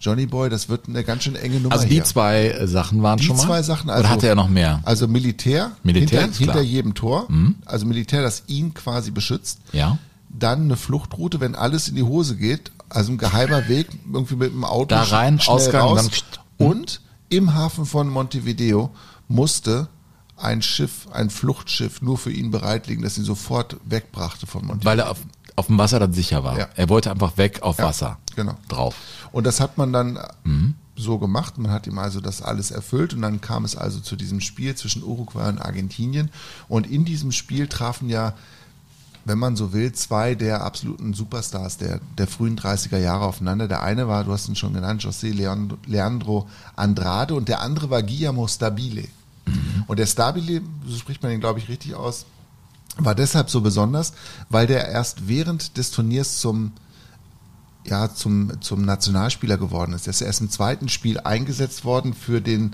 Johnny 0.00 0.26
Boy, 0.26 0.48
das 0.48 0.68
wird 0.68 0.88
eine 0.88 1.02
ganz 1.02 1.24
schön 1.24 1.34
enge 1.34 1.58
Nummer 1.58 1.74
Also 1.74 1.86
die 1.88 1.94
hier. 1.94 2.04
zwei 2.04 2.48
äh, 2.50 2.68
Sachen 2.68 3.02
waren 3.02 3.18
Die 3.18 3.24
schon 3.24 3.36
mal? 3.36 3.42
zwei 3.42 3.62
Sachen, 3.62 3.90
also, 3.90 4.00
Oder 4.04 4.08
hatte 4.10 4.28
er 4.28 4.36
noch 4.36 4.48
mehr? 4.48 4.80
Also 4.84 5.08
Militär, 5.08 5.72
Militär, 5.82 6.22
hinter, 6.22 6.38
hinter 6.38 6.60
jedem 6.60 6.94
Tor, 6.94 7.26
Mhm. 7.28 7.56
also 7.66 7.84
Militär, 7.86 8.22
das 8.22 8.44
ihn 8.46 8.72
quasi 8.74 9.10
beschützt. 9.10 9.58
Ja. 9.72 9.98
Dann 10.30 10.62
eine 10.64 10.76
Fluchtroute, 10.76 11.40
wenn 11.40 11.54
alles 11.56 11.88
in 11.88 11.96
die 11.96 12.02
Hose 12.04 12.36
geht, 12.36 12.70
also 12.88 13.10
ein 13.12 13.18
geheimer 13.18 13.66
Weg, 13.68 13.88
irgendwie 14.12 14.36
mit 14.36 14.52
dem 14.52 14.64
Auto 14.64 14.86
Da 14.94 15.02
rein, 15.02 15.40
Ausgang, 15.44 15.80
raus. 15.82 16.08
Und 16.58 17.00
im 17.30 17.54
Hafen 17.54 17.84
von 17.84 18.08
Montevideo 18.08 18.90
musste 19.26 19.88
ein 20.40 20.62
Schiff, 20.62 21.06
ein 21.12 21.30
Fluchtschiff 21.30 22.00
nur 22.02 22.16
für 22.18 22.30
ihn 22.32 22.50
bereit 22.50 22.86
liegen, 22.86 23.02
das 23.02 23.18
ihn 23.18 23.24
sofort 23.24 23.76
wegbrachte 23.84 24.46
von 24.46 24.62
Montevideo. 24.66 24.90
Weil 24.90 24.98
er 25.00 25.10
auf, 25.10 25.18
auf 25.56 25.66
dem 25.66 25.78
Wasser 25.78 25.98
dann 25.98 26.12
sicher 26.12 26.44
war. 26.44 26.58
Ja. 26.58 26.68
Er 26.76 26.88
wollte 26.88 27.10
einfach 27.10 27.36
weg 27.36 27.62
auf 27.62 27.78
Ja, 27.78 27.84
Wasser. 27.86 28.18
genau. 28.36 28.54
Drauf. 28.68 28.94
Und 29.32 29.44
das 29.44 29.60
hat 29.60 29.76
man 29.78 29.92
dann 29.92 30.18
Mhm. 30.44 30.74
so 30.96 31.18
gemacht. 31.18 31.58
Man 31.58 31.70
hat 31.72 31.86
ihm 31.86 31.98
also 31.98 32.20
das 32.20 32.42
alles 32.42 32.70
erfüllt 32.70 33.14
und 33.14 33.22
dann 33.22 33.40
kam 33.40 33.64
es 33.64 33.76
also 33.76 34.00
zu 34.00 34.16
diesem 34.16 34.40
Spiel 34.40 34.74
zwischen 34.74 35.02
Uruguay 35.02 35.48
und 35.48 35.58
Argentinien. 35.60 36.30
Und 36.68 36.86
in 36.88 37.04
diesem 37.04 37.32
Spiel 37.32 37.66
trafen 37.68 38.08
ja, 38.08 38.34
wenn 39.24 39.38
man 39.38 39.56
so 39.56 39.72
will, 39.74 39.92
zwei 39.92 40.34
der 40.34 40.62
absoluten 40.64 41.12
Superstars 41.12 41.76
der, 41.76 42.00
der 42.16 42.26
frühen 42.26 42.56
30er 42.58 42.96
Jahre 42.98 43.26
aufeinander. 43.26 43.68
Der 43.68 43.82
eine 43.82 44.08
war, 44.08 44.24
du 44.24 44.32
hast 44.32 44.48
ihn 44.48 44.56
schon 44.56 44.72
genannt, 44.72 45.02
José 45.04 45.32
Leandro 45.86 46.48
Andrade 46.76 47.34
und 47.34 47.48
der 47.48 47.60
andere 47.60 47.90
war 47.90 48.02
Guillermo 48.02 48.46
Stabile. 48.48 49.04
Und 49.86 49.98
der 49.98 50.06
Stabile, 50.06 50.62
so 50.86 50.96
spricht 50.96 51.22
man 51.22 51.32
ihn, 51.32 51.40
glaube 51.40 51.58
ich, 51.58 51.68
richtig 51.68 51.94
aus, 51.94 52.26
war 52.96 53.14
deshalb 53.14 53.48
so 53.50 53.60
besonders, 53.60 54.12
weil 54.48 54.66
der 54.66 54.88
erst 54.88 55.28
während 55.28 55.76
des 55.76 55.90
Turniers 55.90 56.40
zum 56.40 56.72
ja, 57.86 58.12
zum, 58.12 58.60
zum 58.60 58.84
Nationalspieler 58.84 59.56
geworden 59.56 59.94
ist. 59.94 60.06
Er 60.06 60.10
ist 60.10 60.20
erst 60.20 60.40
im 60.40 60.50
zweiten 60.50 60.88
Spiel 60.88 61.20
eingesetzt 61.20 61.84
worden 61.84 62.12
für 62.12 62.40
den 62.40 62.72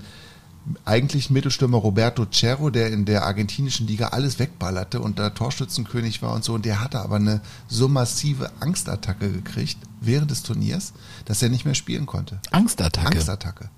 eigentlichen 0.83 1.33
Mittelstürmer 1.33 1.77
Roberto 1.77 2.25
Cerro, 2.31 2.69
der 2.69 2.91
in 2.91 3.05
der 3.05 3.23
argentinischen 3.23 3.87
Liga 3.87 4.09
alles 4.09 4.39
wegballerte 4.39 4.99
und 4.99 5.19
da 5.19 5.29
Torschützenkönig 5.29 6.21
war 6.21 6.33
und 6.33 6.43
so. 6.43 6.53
Und 6.53 6.65
der 6.65 6.81
hatte 6.81 6.99
aber 6.99 7.17
eine 7.17 7.41
so 7.67 7.87
massive 7.87 8.51
Angstattacke 8.59 9.31
gekriegt 9.31 9.77
während 10.01 10.31
des 10.31 10.43
Turniers, 10.43 10.93
dass 11.25 11.41
er 11.41 11.49
nicht 11.49 11.65
mehr 11.65 11.75
spielen 11.75 12.05
konnte. 12.05 12.39
Angstattacke. 12.51 13.07
Angstattacke. 13.07 13.69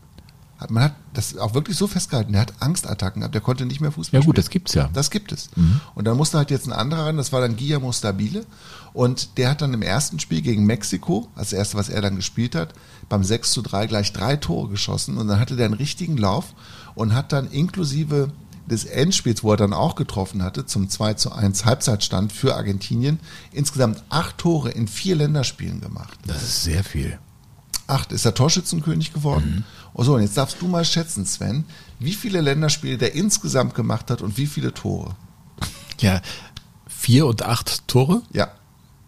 Hat, 0.57 0.71
man 0.71 0.83
hat 0.83 0.95
das 1.13 1.37
auch 1.37 1.53
wirklich 1.53 1.77
so 1.77 1.85
festgehalten. 1.87 2.31
Der 2.31 2.41
hat 2.41 2.53
Angstattacken 2.59 3.21
gehabt. 3.21 3.35
Der 3.35 3.41
konnte 3.41 3.65
nicht 3.65 3.79
mehr 3.79 3.91
Fußball 3.91 4.19
Ja 4.19 4.25
gut, 4.25 4.35
spielen. 4.35 4.43
das 4.43 4.49
gibt's 4.49 4.73
ja. 4.73 4.89
Das 4.93 5.11
gibt 5.11 5.31
es. 5.31 5.49
Und 5.93 6.05
dann 6.05 6.17
musste 6.17 6.37
halt 6.37 6.49
jetzt 6.49 6.65
ein 6.67 6.73
anderer 6.73 7.05
ran, 7.05 7.17
das 7.17 7.31
war 7.31 7.41
dann 7.41 7.55
Guillermo 7.57 7.91
Stabile. 7.91 8.45
Und 8.93 9.37
der 9.37 9.51
hat 9.51 9.61
dann 9.61 9.73
im 9.73 9.83
ersten 9.83 10.19
Spiel 10.19 10.41
gegen 10.41 10.65
Mexiko, 10.65 11.27
als 11.35 11.53
erste, 11.53 11.77
was 11.77 11.89
er 11.89 12.01
dann 12.01 12.15
gespielt 12.15 12.55
hat, 12.55 12.73
beim 13.09 13.23
6 13.23 13.51
zu 13.51 13.61
3 13.61 13.85
gleich 13.87 14.13
drei 14.13 14.35
Tore 14.35 14.69
geschossen. 14.69 15.17
Und 15.17 15.27
dann 15.27 15.39
hatte 15.39 15.55
der 15.55 15.65
einen 15.65 15.75
richtigen 15.75 16.17
Lauf 16.17 16.55
und 16.95 17.13
hat 17.13 17.31
dann 17.31 17.47
inklusive 17.51 18.31
des 18.65 18.83
Endspiels, 18.83 19.43
wo 19.43 19.51
er 19.51 19.57
dann 19.57 19.73
auch 19.73 19.95
getroffen 19.95 20.43
hatte, 20.43 20.65
zum 20.65 20.89
2 20.89 21.13
zu 21.13 21.31
1 21.31 21.65
Halbzeitstand 21.65 22.33
für 22.33 22.55
Argentinien, 22.55 23.19
insgesamt 23.51 24.03
acht 24.09 24.37
Tore 24.39 24.71
in 24.71 24.87
vier 24.87 25.15
Länderspielen 25.15 25.79
gemacht. 25.79 26.17
Das 26.25 26.41
ist 26.43 26.63
sehr 26.63 26.83
viel. 26.83 27.17
Acht 27.87 28.11
ist 28.11 28.25
er 28.25 28.33
Torschützenkönig 28.33 29.13
geworden. 29.13 29.65
Oh 29.93 30.03
so, 30.03 30.15
und 30.15 30.21
jetzt 30.21 30.37
darfst 30.37 30.61
du 30.61 30.67
mal 30.67 30.83
schätzen, 30.85 31.25
Sven, 31.25 31.63
wie 31.99 32.13
viele 32.13 32.41
Länderspiele 32.41 32.97
der 32.97 33.15
insgesamt 33.15 33.73
gemacht 33.75 34.11
hat 34.11 34.21
und 34.21 34.37
wie 34.37 34.45
viele 34.45 34.73
Tore. 34.73 35.15
Ja, 35.99 36.21
vier 36.87 37.25
und 37.25 37.43
acht 37.43 37.87
Tore? 37.87 38.21
Ja, 38.33 38.49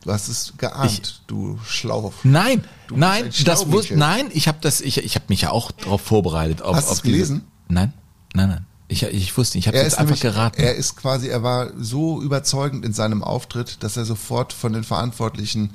du 0.03 0.11
hast 0.11 0.29
es 0.29 0.53
geahnt, 0.57 1.21
du 1.27 1.59
Schlauch. 1.67 2.13
Nein, 2.23 2.63
Du 2.87 2.97
nein, 2.97 3.25
ein 3.25 3.43
das 3.43 3.69
wusste, 3.71 3.97
nein, 3.97 4.29
ich 4.33 4.47
habe 4.47 4.57
das, 4.61 4.81
ich, 4.81 4.97
ich 4.97 5.15
habe 5.15 5.25
mich 5.27 5.41
ja 5.41 5.51
auch 5.51 5.71
darauf 5.71 6.01
vorbereitet. 6.01 6.61
Auf, 6.61 6.75
Hast 6.77 6.89
du 6.89 6.93
es 6.93 7.01
gelesen? 7.03 7.43
Nein, 7.67 7.93
nein, 8.33 8.49
nein. 8.49 8.65
Ich, 8.87 9.03
ich 9.03 9.37
wusste, 9.37 9.57
nicht, 9.57 9.65
ich 9.65 9.67
habe 9.67 9.77
jetzt 9.77 9.87
ist 9.87 9.93
einfach 9.99 10.15
nämlich, 10.15 10.21
geraten. 10.21 10.59
er 10.59 10.73
ist 10.73 10.95
quasi, 10.95 11.27
er 11.27 11.43
war 11.43 11.69
so 11.77 12.21
überzeugend 12.23 12.83
in 12.83 12.93
seinem 12.93 13.23
Auftritt, 13.23 13.83
dass 13.83 13.97
er 13.97 14.05
sofort 14.05 14.51
von 14.51 14.73
den 14.73 14.83
Verantwortlichen 14.83 15.69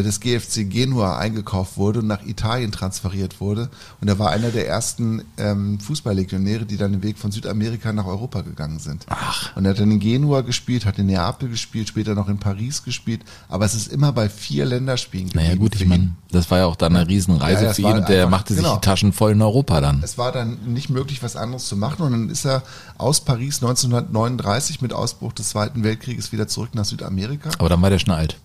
des 0.00 0.20
GFC 0.20 0.64
Genua 0.70 1.18
eingekauft 1.18 1.76
wurde 1.76 1.98
und 1.98 2.06
nach 2.06 2.24
Italien 2.24 2.72
transferiert 2.72 3.40
wurde. 3.40 3.68
Und 4.00 4.08
er 4.08 4.18
war 4.18 4.30
einer 4.30 4.50
der 4.50 4.66
ersten 4.68 5.22
ähm, 5.36 5.78
Fußballlegionäre, 5.80 6.64
die 6.64 6.76
dann 6.78 6.92
den 6.92 7.02
Weg 7.02 7.18
von 7.18 7.30
Südamerika 7.32 7.92
nach 7.92 8.06
Europa 8.06 8.40
gegangen 8.40 8.78
sind. 8.78 9.04
Ach. 9.10 9.54
Und 9.56 9.64
er 9.66 9.72
hat 9.72 9.80
dann 9.80 9.90
in 9.90 9.98
Genua 10.00 10.40
gespielt, 10.40 10.86
hat 10.86 10.98
in 10.98 11.06
Neapel 11.06 11.48
gespielt, 11.50 11.88
später 11.88 12.14
noch 12.14 12.28
in 12.28 12.38
Paris 12.38 12.84
gespielt. 12.84 13.20
Aber 13.48 13.64
es 13.66 13.74
ist 13.74 13.88
immer 13.88 14.12
bei 14.12 14.28
vier 14.28 14.64
Länderspielen 14.64 15.26
geblieben. 15.26 15.44
naja 15.46 15.58
gut, 15.58 15.74
ich 15.74 15.84
meine, 15.86 16.12
das 16.30 16.50
war 16.50 16.58
ja 16.58 16.66
auch 16.66 16.76
dann 16.76 16.96
eine 16.96 17.06
Riesenreise 17.08 17.64
Ja, 17.64 17.72
für 17.74 17.82
ihn 17.82 17.86
und 17.98 18.08
der 18.08 18.24
einfach- 18.24 18.30
machte 18.30 18.54
sich 18.54 18.62
genau. 18.62 18.76
die 18.76 18.80
Taschen 18.80 19.12
voll 19.12 19.32
in 19.32 19.42
Europa 19.42 19.80
dann. 19.80 20.00
Es 20.02 20.16
war 20.16 20.30
dann 20.32 20.58
nicht 20.72 20.88
möglich, 20.88 21.22
was 21.22 21.36
anderes 21.36 21.66
zu 21.66 21.76
machen. 21.76 22.02
Und 22.02 22.12
dann 22.12 22.30
ist 22.30 22.46
er 22.46 22.62
aus 22.96 23.20
Paris 23.20 23.56
1939 23.62 24.80
mit 24.80 24.92
Ausbruch 24.92 25.32
des 25.32 25.50
Zweiten 25.50 25.82
Weltkrieges 25.84 26.32
wieder 26.32 26.48
zurück 26.48 26.70
nach 26.74 26.84
Südamerika. 26.84 27.50
Aber 27.58 27.68
dann 27.68 27.82
war 27.82 27.90
der 27.90 27.98
schon 27.98 28.12
alt. 28.14 28.36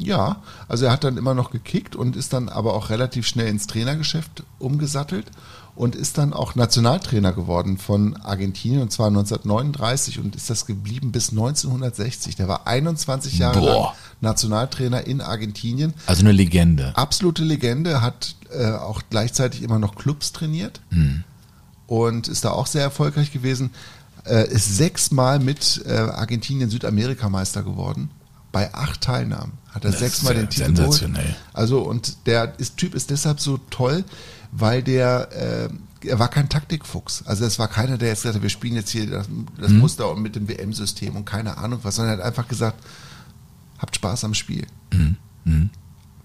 Ja, 0.00 0.42
also 0.68 0.86
er 0.86 0.92
hat 0.92 1.04
dann 1.04 1.16
immer 1.16 1.34
noch 1.34 1.50
gekickt 1.50 1.96
und 1.96 2.16
ist 2.16 2.32
dann 2.32 2.48
aber 2.48 2.74
auch 2.74 2.90
relativ 2.90 3.26
schnell 3.26 3.48
ins 3.48 3.66
Trainergeschäft 3.66 4.44
umgesattelt 4.58 5.26
und 5.78 5.94
ist 5.94 6.18
dann 6.18 6.32
auch 6.32 6.56
Nationaltrainer 6.56 7.32
geworden 7.32 7.78
von 7.78 8.16
Argentinien 8.16 8.82
und 8.82 8.90
zwar 8.90 9.06
1939 9.08 10.18
und 10.18 10.34
ist 10.34 10.50
das 10.50 10.66
geblieben 10.66 11.12
bis 11.12 11.30
1960. 11.30 12.34
Der 12.34 12.48
war 12.48 12.66
21 12.66 13.38
Jahre 13.38 13.60
Boah. 13.60 13.82
lang 13.84 13.92
Nationaltrainer 14.20 15.06
in 15.06 15.20
Argentinien. 15.20 15.94
Also 16.06 16.22
eine 16.22 16.32
Legende. 16.32 16.96
Absolute 16.96 17.44
Legende, 17.44 18.02
hat 18.02 18.34
äh, 18.50 18.72
auch 18.72 19.02
gleichzeitig 19.08 19.62
immer 19.62 19.78
noch 19.78 19.94
Clubs 19.94 20.32
trainiert 20.32 20.80
und 21.86 22.26
ist 22.26 22.44
da 22.44 22.50
auch 22.50 22.66
sehr 22.66 22.82
erfolgreich 22.82 23.32
gewesen. 23.32 23.70
Äh, 24.24 24.48
ist 24.50 24.76
sechsmal 24.76 25.38
mit 25.38 25.82
äh, 25.86 25.92
Argentinien 25.92 26.70
Südamerikameister 26.70 27.62
geworden. 27.62 28.10
Bei 28.50 28.74
acht 28.74 29.00
Teilnahmen 29.02 29.52
hat 29.78 29.84
er 29.84 29.90
Das 29.92 30.00
sechsmal 30.00 30.34
ist 30.34 30.40
den 30.40 30.50
Titel 30.50 30.74
geholt. 30.74 30.92
sensationell. 30.98 31.36
Also 31.52 31.80
und 31.80 32.26
der 32.26 32.58
ist, 32.58 32.76
Typ 32.76 32.94
ist 32.94 33.10
deshalb 33.10 33.40
so 33.40 33.58
toll, 33.70 34.04
weil 34.52 34.82
der 34.82 35.32
äh, 35.32 35.68
er 36.06 36.18
war 36.20 36.28
kein 36.28 36.48
Taktikfuchs. 36.48 37.24
Also 37.26 37.44
es 37.44 37.58
war 37.58 37.66
keiner, 37.66 37.98
der 37.98 38.08
jetzt 38.08 38.18
gesagt 38.22 38.36
hat, 38.36 38.42
wir 38.42 38.50
spielen 38.50 38.74
jetzt 38.74 38.90
hier 38.90 39.08
das, 39.10 39.26
das 39.58 39.70
Mhm. 39.72 39.78
Muster 39.78 40.14
mit 40.14 40.36
dem 40.36 40.48
WM-System 40.48 41.16
und 41.16 41.24
keine 41.24 41.58
Ahnung 41.58 41.80
was, 41.82 41.96
sondern 41.96 42.14
er 42.14 42.18
hat 42.18 42.24
einfach 42.26 42.46
gesagt, 42.46 42.82
habt 43.78 43.96
Spaß 43.96 44.22
am 44.24 44.34
Spiel. 44.34 44.64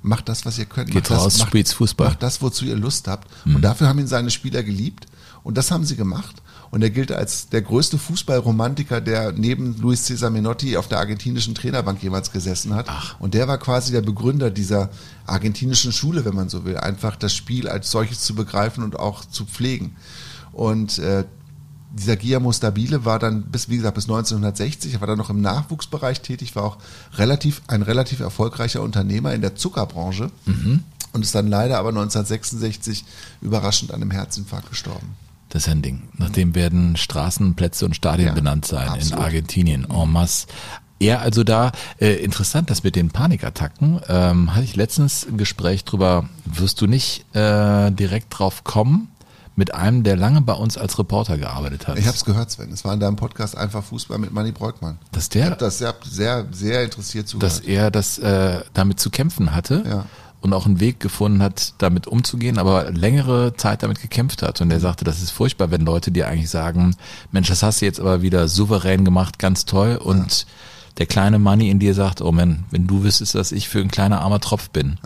Macht 0.02 0.28
das, 0.30 0.46
was 0.46 0.60
ihr 0.60 0.66
könnt. 0.66 0.90
Mhm. 0.90 0.94
Geht 0.94 1.10
macht 1.10 1.20
raus, 1.20 1.34
das, 1.38 1.52
macht, 1.54 1.68
Fußball. 1.70 2.08
Mhm. 2.08 2.12
Macht 2.12 2.24
das, 2.24 2.42
wozu 2.42 2.66
ihr 2.66 2.76
Lust 2.76 3.08
habt. 3.08 3.28
Und 3.46 3.62
dafür 3.62 3.88
haben 3.88 4.00
ihn 4.00 4.08
seine 4.08 4.30
Spieler 4.32 4.62
geliebt. 4.62 5.06
Und 5.44 5.58
das 5.58 5.72
haben 5.72 5.86
sie 5.86 5.96
gemacht. 5.96 6.42
Und 6.74 6.82
er 6.82 6.90
gilt 6.90 7.12
als 7.12 7.50
der 7.50 7.62
größte 7.62 8.00
Fußballromantiker, 8.00 9.00
der 9.00 9.32
neben 9.32 9.78
Luis 9.78 10.06
Cesar 10.06 10.32
Menotti 10.32 10.76
auf 10.76 10.88
der 10.88 10.98
argentinischen 10.98 11.54
Trainerbank 11.54 12.02
jeweils 12.02 12.32
gesessen 12.32 12.74
hat. 12.74 12.88
Ach. 12.90 13.16
Und 13.20 13.36
der 13.36 13.48
war 13.48 13.60
quasi 13.60 13.92
der 13.92 14.02
Begründer 14.02 14.50
dieser 14.50 14.90
argentinischen 15.28 15.92
Schule, 15.92 16.26
wenn 16.26 16.34
man 16.34 16.50
so 16.50 16.66
will. 16.66 16.78
Einfach 16.78 17.16
das 17.16 17.36
Spiel 17.36 17.68
als 17.70 17.92
solches 17.92 18.22
zu 18.22 18.34
begreifen 18.34 18.84
und 18.84 18.98
auch 18.98 19.24
zu 19.24 19.46
pflegen. 19.46 19.96
Und 20.52 20.98
äh, 20.98 21.26
dieser 21.96 22.16
Guillermo 22.16 22.52
Stabile 22.52 23.06
war 23.06 23.20
dann 23.20 23.44
bis, 23.44 23.70
wie 23.70 23.78
gesagt, 23.78 23.94
bis 23.94 24.06
1960, 24.06 24.96
er 24.96 25.02
war 25.02 25.08
dann 25.08 25.20
noch 25.20 25.30
im 25.30 25.42
Nachwuchsbereich 25.42 26.22
tätig, 26.22 26.56
war 26.56 26.64
auch 26.64 26.78
relativ, 27.18 27.62
ein 27.68 27.84
relativ 27.84 28.20
erfolgreicher 28.20 28.82
Unternehmer 28.82 29.32
in 29.36 29.42
der 29.42 29.56
Zuckerbranche 29.56 30.32
und 31.12 31.22
ist 31.22 31.36
dann 31.36 31.50
leider 31.50 31.78
aber 31.78 31.90
1966 31.90 33.06
überraschend 33.42 33.92
an 33.92 34.02
einem 34.02 34.10
Herzinfarkt 34.10 34.72
gestorben. 34.72 35.16
Das 35.54 35.68
ist 35.68 35.70
ein 35.70 35.84
Ding. 35.84 36.02
Nachdem 36.18 36.56
werden 36.56 36.98
Straßen, 36.98 37.54
Plätze 37.54 37.86
und 37.86 37.96
Stadien 37.96 38.30
Ja, 38.30 38.34
benannt 38.34 38.66
sein 38.66 38.88
in 38.88 38.94
absolut. 38.94 39.24
Argentinien 39.24 39.86
en 39.88 40.12
masse. 40.12 40.48
Er 41.00 41.22
also 41.22 41.44
da, 41.44 41.72
äh, 42.00 42.14
interessant, 42.24 42.72
das 42.72 42.84
mit 42.84 42.96
den 42.96 43.12
Panikattacken, 43.12 44.00
ähm, 44.08 44.56
hatte 44.56 44.64
ich 44.64 44.76
letztens 44.76 45.28
ein 45.28 45.38
Gespräch 45.38 45.84
drüber, 45.86 46.28
wirst 46.46 46.82
du 46.82 46.88
nicht 46.88 47.26
äh, 47.36 47.92
direkt 47.92 48.28
drauf 48.38 48.64
kommen, 48.64 49.10
mit 49.56 49.76
einem, 49.76 50.04
der 50.04 50.16
lange 50.16 50.42
bei 50.42 50.54
uns 50.54 50.76
als 50.76 50.98
Reporter 50.98 51.38
gearbeitet 51.38 51.88
hat. 51.88 52.00
Ich 52.00 52.08
habe 52.08 52.18
es 52.18 52.26
gehört, 52.26 52.50
Sven. 52.50 52.72
Es 52.72 52.84
war 52.84 52.94
in 52.96 53.00
deinem 53.00 53.18
Podcast 53.18 53.56
einfach 53.56 53.84
Fußball 53.84 54.18
mit 54.18 54.34
Manny 54.34 54.52
Breukmann. 54.52 54.98
Dass 55.12 55.26
Ich 55.26 55.30
der, 55.30 55.46
habe 55.46 55.58
das 55.58 55.78
sehr, 55.78 55.94
sehr, 56.10 56.48
sehr 56.52 56.84
interessiert 56.84 57.26
dass 57.38 57.58
zugehört. 57.58 57.68
er 57.84 57.92
das 57.92 58.18
äh, 58.18 58.62
damit 58.74 59.00
zu 59.00 59.12
kämpfen 59.12 59.54
hatte 59.54 59.84
Ja. 59.86 60.06
Und 60.44 60.54
auch 60.54 60.66
einen 60.66 60.82
Weg 60.82 61.00
gefunden 61.00 61.42
hat, 61.42 61.74
damit 61.78 62.06
umzugehen, 62.06 62.60
aber 62.60 62.92
längere 62.92 63.56
Zeit 63.56 63.82
damit 63.82 64.02
gekämpft 64.02 64.42
hat. 64.42 64.60
Und 64.60 64.72
er 64.72 64.82
sagte, 64.82 65.06
das 65.06 65.22
ist 65.22 65.32
furchtbar, 65.32 65.72
wenn 65.72 65.86
Leute 65.86 66.12
dir 66.12 66.28
eigentlich 66.28 66.50
sagen, 66.50 66.98
Mensch, 67.32 67.48
das 67.48 67.64
hast 67.64 67.82
du 67.82 67.86
jetzt 67.86 68.02
aber 68.02 68.22
wieder 68.22 68.50
souverän 68.50 69.06
gemacht, 69.06 69.40
ganz 69.40 69.64
toll. 69.64 69.96
Und 69.96 70.46
der 70.98 71.06
kleine 71.06 71.40
Money 71.40 71.70
in 71.70 71.80
dir 71.80 71.94
sagt, 71.94 72.22
oh 72.22 72.34
Mann, 72.34 72.66
wenn 72.72 72.88
du 72.88 73.04
wüsstest, 73.04 73.36
dass 73.36 73.54
ich 73.54 73.70
für 73.70 73.80
ein 73.80 73.90
kleiner 73.90 74.22
armer 74.22 74.42
Tropf 74.42 74.70
bin. 74.70 75.00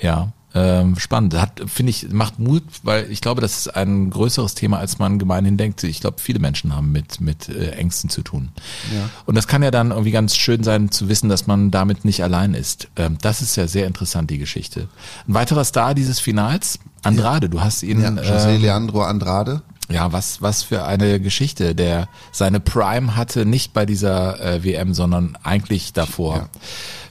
Ja. 0.00 0.32
Ähm, 0.58 0.98
spannend. 0.98 1.34
Hat, 1.34 1.62
finde 1.66 1.90
ich, 1.90 2.10
macht 2.10 2.40
Mut, 2.40 2.64
weil 2.82 3.10
ich 3.10 3.20
glaube, 3.20 3.40
das 3.40 3.58
ist 3.58 3.76
ein 3.76 4.10
größeres 4.10 4.54
Thema, 4.54 4.78
als 4.78 4.98
man 4.98 5.18
gemeinhin 5.18 5.56
denkt. 5.56 5.84
Ich 5.84 6.00
glaube, 6.00 6.16
viele 6.20 6.40
Menschen 6.40 6.74
haben 6.74 6.90
mit, 6.90 7.20
mit 7.20 7.48
äh, 7.48 7.70
Ängsten 7.70 8.10
zu 8.10 8.22
tun. 8.22 8.48
Ja. 8.92 9.08
Und 9.24 9.36
das 9.36 9.46
kann 9.46 9.62
ja 9.62 9.70
dann 9.70 9.90
irgendwie 9.90 10.10
ganz 10.10 10.36
schön 10.36 10.64
sein 10.64 10.90
zu 10.90 11.08
wissen, 11.08 11.28
dass 11.28 11.46
man 11.46 11.70
damit 11.70 12.04
nicht 12.04 12.24
allein 12.24 12.54
ist. 12.54 12.88
Ähm, 12.96 13.18
das 13.20 13.40
ist 13.40 13.54
ja 13.56 13.68
sehr 13.68 13.86
interessant, 13.86 14.30
die 14.30 14.38
Geschichte. 14.38 14.88
Ein 15.28 15.34
weiterer 15.34 15.64
Star 15.64 15.94
dieses 15.94 16.18
Finals, 16.18 16.80
Andrade, 17.02 17.48
du 17.48 17.60
hast 17.60 17.84
ihn, 17.84 18.00
ja, 18.00 18.08
José 18.08 18.56
ähm, 18.56 18.62
Leandro 18.62 19.02
Andrade. 19.02 19.62
ja, 19.88 20.12
was, 20.12 20.42
was 20.42 20.64
für 20.64 20.84
eine 20.84 21.20
Geschichte, 21.20 21.76
der 21.76 22.08
seine 22.32 22.58
Prime 22.58 23.14
hatte, 23.14 23.46
nicht 23.46 23.72
bei 23.72 23.86
dieser 23.86 24.40
äh, 24.40 24.64
WM, 24.64 24.92
sondern 24.92 25.38
eigentlich 25.44 25.92
davor. 25.92 26.36
Ja. 26.36 26.48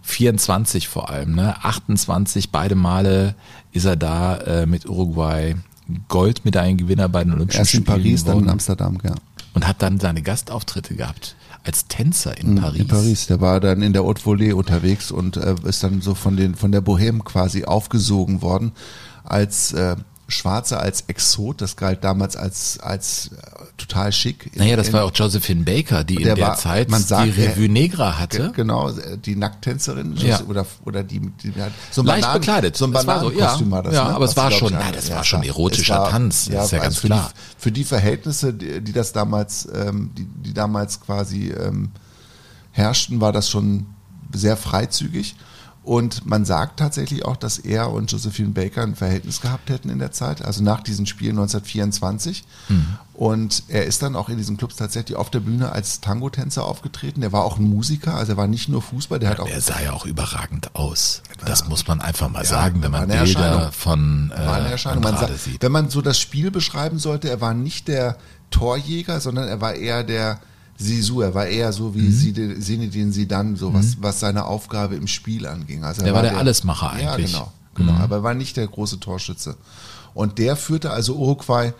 24 0.07 0.87
vor 0.87 1.09
allem, 1.09 1.35
ne? 1.35 1.63
28, 1.63 2.49
beide 2.49 2.75
Male 2.75 3.35
ist 3.73 3.85
er 3.85 3.97
da 3.97 4.37
äh, 4.37 4.65
mit 4.65 4.87
Uruguay 4.87 5.55
Goldmedaillengewinner 6.07 7.09
bei 7.09 7.25
den 7.25 7.33
Olympischen 7.33 7.59
Erst 7.59 7.73
in 7.73 7.81
Spielen 7.81 8.03
Paris, 8.03 8.23
dann 8.23 8.35
in 8.35 8.39
geworden 8.39 8.51
Amsterdam, 8.51 8.97
ja. 9.03 9.15
und 9.53 9.67
hat 9.67 9.81
dann 9.81 9.99
seine 9.99 10.21
Gastauftritte 10.21 10.95
gehabt 10.95 11.35
als 11.63 11.87
Tänzer 11.87 12.37
in 12.37 12.55
Paris. 12.55 12.75
Mhm, 12.75 12.81
In 12.81 12.87
Paris, 12.87 13.27
der 13.27 13.41
war 13.41 13.59
dann 13.59 13.81
in 13.81 13.91
der 13.91 14.03
Haute 14.03 14.21
Volée 14.21 14.53
unterwegs 14.53 15.11
und 15.11 15.35
äh, 15.35 15.55
ist 15.65 15.83
dann 15.83 16.01
so 16.01 16.15
von 16.15 16.37
den 16.37 16.55
von 16.55 16.71
der 16.71 16.81
Bohème 16.81 17.19
quasi 17.23 17.65
aufgesogen 17.65 18.41
worden 18.41 18.71
als 19.25 19.73
äh, 19.73 19.97
Schwarzer, 20.29 20.81
als 20.81 21.05
Exot. 21.07 21.61
Das 21.61 21.77
galt 21.77 22.03
damals 22.03 22.35
als 22.35 22.79
als 22.81 23.27
äh, 23.31 23.37
total 23.77 24.11
schick. 24.11 24.51
Naja, 24.57 24.75
das 24.75 24.87
in- 24.87 24.93
war 24.93 25.05
auch 25.05 25.11
Josephine 25.13 25.63
Baker, 25.63 26.03
die 26.03 26.15
in 26.15 26.23
Der 26.23 26.35
der 26.35 26.47
war- 26.47 26.57
Zeit 26.57 26.91
sagt, 26.91 27.25
die 27.27 27.41
Revue 27.41 27.69
Negra 27.69 28.19
hatte. 28.19 28.37
Ge- 28.37 28.51
Genau, 28.53 28.89
äh, 28.89 29.17
die 29.17 29.35
Nackttänzerin 29.37 30.15
Ja. 30.17 30.41
oder 30.47 30.65
oder 30.83 31.03
die, 31.03 31.21
die 31.21 31.53
hat 31.61 31.71
so 31.91 32.01
ein 32.01 32.07
Leicht 32.07 32.23
Bananen- 32.23 32.39
bekleidet. 32.41 32.75
so 32.77 32.85
ein 32.85 32.93
war 32.93 33.01
so, 33.01 33.07
Bananenkostüm 33.07 33.67
ja. 33.67 33.71
war 33.71 33.83
das. 33.83 33.93
Ja, 33.93 34.03
ne? 34.09 34.15
aber 34.15 34.25
es 34.25 34.35
war 34.35 34.51
schon- 34.51 34.73
nein, 34.73 34.93
das 34.93 35.09
war 35.11 35.23
schon 35.23 35.43
erotischer 35.43 36.03
es 36.05 36.11
Tanz, 36.11 36.49
das 36.51 36.65
ist 36.65 36.71
ja 36.71 36.79
ganz 36.79 36.97
für 36.97 37.07
klar. 37.07 37.31
Die, 37.33 37.61
für 37.61 37.71
die 37.71 37.83
Verhältnisse, 37.85 38.53
die, 38.53 38.81
die 38.81 38.91
das 38.93 39.13
damals, 39.13 39.67
ähm, 39.73 40.11
die, 40.17 40.25
die 40.25 40.53
damals 40.53 40.99
quasi 40.99 41.51
ähm, 41.51 41.91
herrschten, 42.71 43.21
war 43.21 43.31
das 43.31 43.49
schon 43.49 43.85
sehr 44.33 44.57
freizügig. 44.57 45.35
Und 45.87 46.25
man 46.25 46.43
sagt 46.43 46.81
tatsächlich 46.81 47.23
auch, 47.23 47.37
dass 47.37 47.59
er 47.59 47.91
und 47.91 48.11
Josephine 48.11 48.49
Baker 48.49 48.83
ein 48.83 48.97
Verhältnis 48.97 49.39
gehabt 49.39 49.69
hätten 49.69 49.89
in 49.89 49.99
der 49.99 50.11
Zeit, 50.11 50.43
also 50.43 50.61
nach 50.61 50.81
diesem 50.81 51.05
Spiel 51.05 51.29
1924. 51.29 52.43
Mhm. 52.67 52.97
Und 53.13 53.63
er 53.69 53.85
ist 53.85 54.01
dann 54.01 54.17
auch 54.17 54.27
in 54.27 54.37
diesen 54.37 54.57
Clubs 54.57 54.75
tatsächlich 54.75 55.17
auf 55.17 55.29
der 55.29 55.39
Bühne 55.39 55.71
als 55.71 56.01
Tango-Tänzer 56.01 56.65
aufgetreten. 56.65 57.21
Der 57.21 57.31
war 57.31 57.45
auch 57.45 57.57
ein 57.57 57.63
Musiker, 57.63 58.15
also 58.15 58.33
er 58.33 58.37
war 58.37 58.47
nicht 58.47 58.67
nur 58.67 58.81
Fußball, 58.81 59.17
der 59.19 59.29
hat 59.29 59.39
auch 59.39 59.47
Er 59.47 59.61
sah 59.61 59.79
ja 59.79 59.93
auch 59.93 60.05
überragend 60.05 60.75
aus. 60.75 61.23
Das 61.45 61.69
muss 61.69 61.87
man 61.87 62.01
einfach 62.01 62.29
mal 62.29 62.43
sagen, 62.43 62.83
wenn 62.83 62.91
man 62.91 63.07
Bilder 63.07 63.71
von 63.71 64.33
äh, 64.35 64.45
war 64.45 64.55
eine 64.55 64.71
Erscheinung. 64.71 65.03
Man 65.03 65.17
sagt, 65.17 65.39
sieht. 65.39 65.61
wenn 65.61 65.71
man 65.71 65.89
so 65.89 66.01
das 66.01 66.19
Spiel 66.19 66.51
beschreiben 66.51 66.99
sollte, 66.99 67.29
er 67.29 67.39
war 67.39 67.53
nicht 67.53 67.87
der 67.87 68.17
Torjäger, 68.51 69.21
sondern 69.21 69.47
er 69.47 69.61
war 69.61 69.73
eher 69.75 70.03
der 70.03 70.41
Sisu, 70.77 71.21
er 71.21 71.33
war 71.33 71.47
eher 71.47 71.73
so 71.73 71.89
Mhm. 71.89 71.95
wie 71.95 72.41
mhm. 72.41 72.61
Zinedine 72.61 73.11
Zidane, 73.11 73.57
so 73.57 73.73
was, 73.73 73.97
was 74.01 74.19
seine 74.19 74.45
Aufgabe 74.45 74.95
im 74.95 75.07
Spiel 75.07 75.45
anging. 75.47 75.83
Also 75.83 76.01
er 76.01 76.05
Der 76.05 76.13
war 76.13 76.21
der 76.21 76.37
Allesmacher 76.37 76.99
Ja, 76.99 77.13
eigentlich. 77.13 77.31
genau, 77.31 77.51
genau. 77.75 77.93
Mhm. 77.93 78.01
Aber 78.01 78.15
er 78.17 78.23
war 78.23 78.33
nicht 78.33 78.57
der 78.57 78.67
große 78.67 78.99
Torschütze. 78.99 79.57
Und 80.13 80.37
der 80.37 80.55
führte 80.55 80.91
also 80.91 81.15
Uruguay 81.15 81.73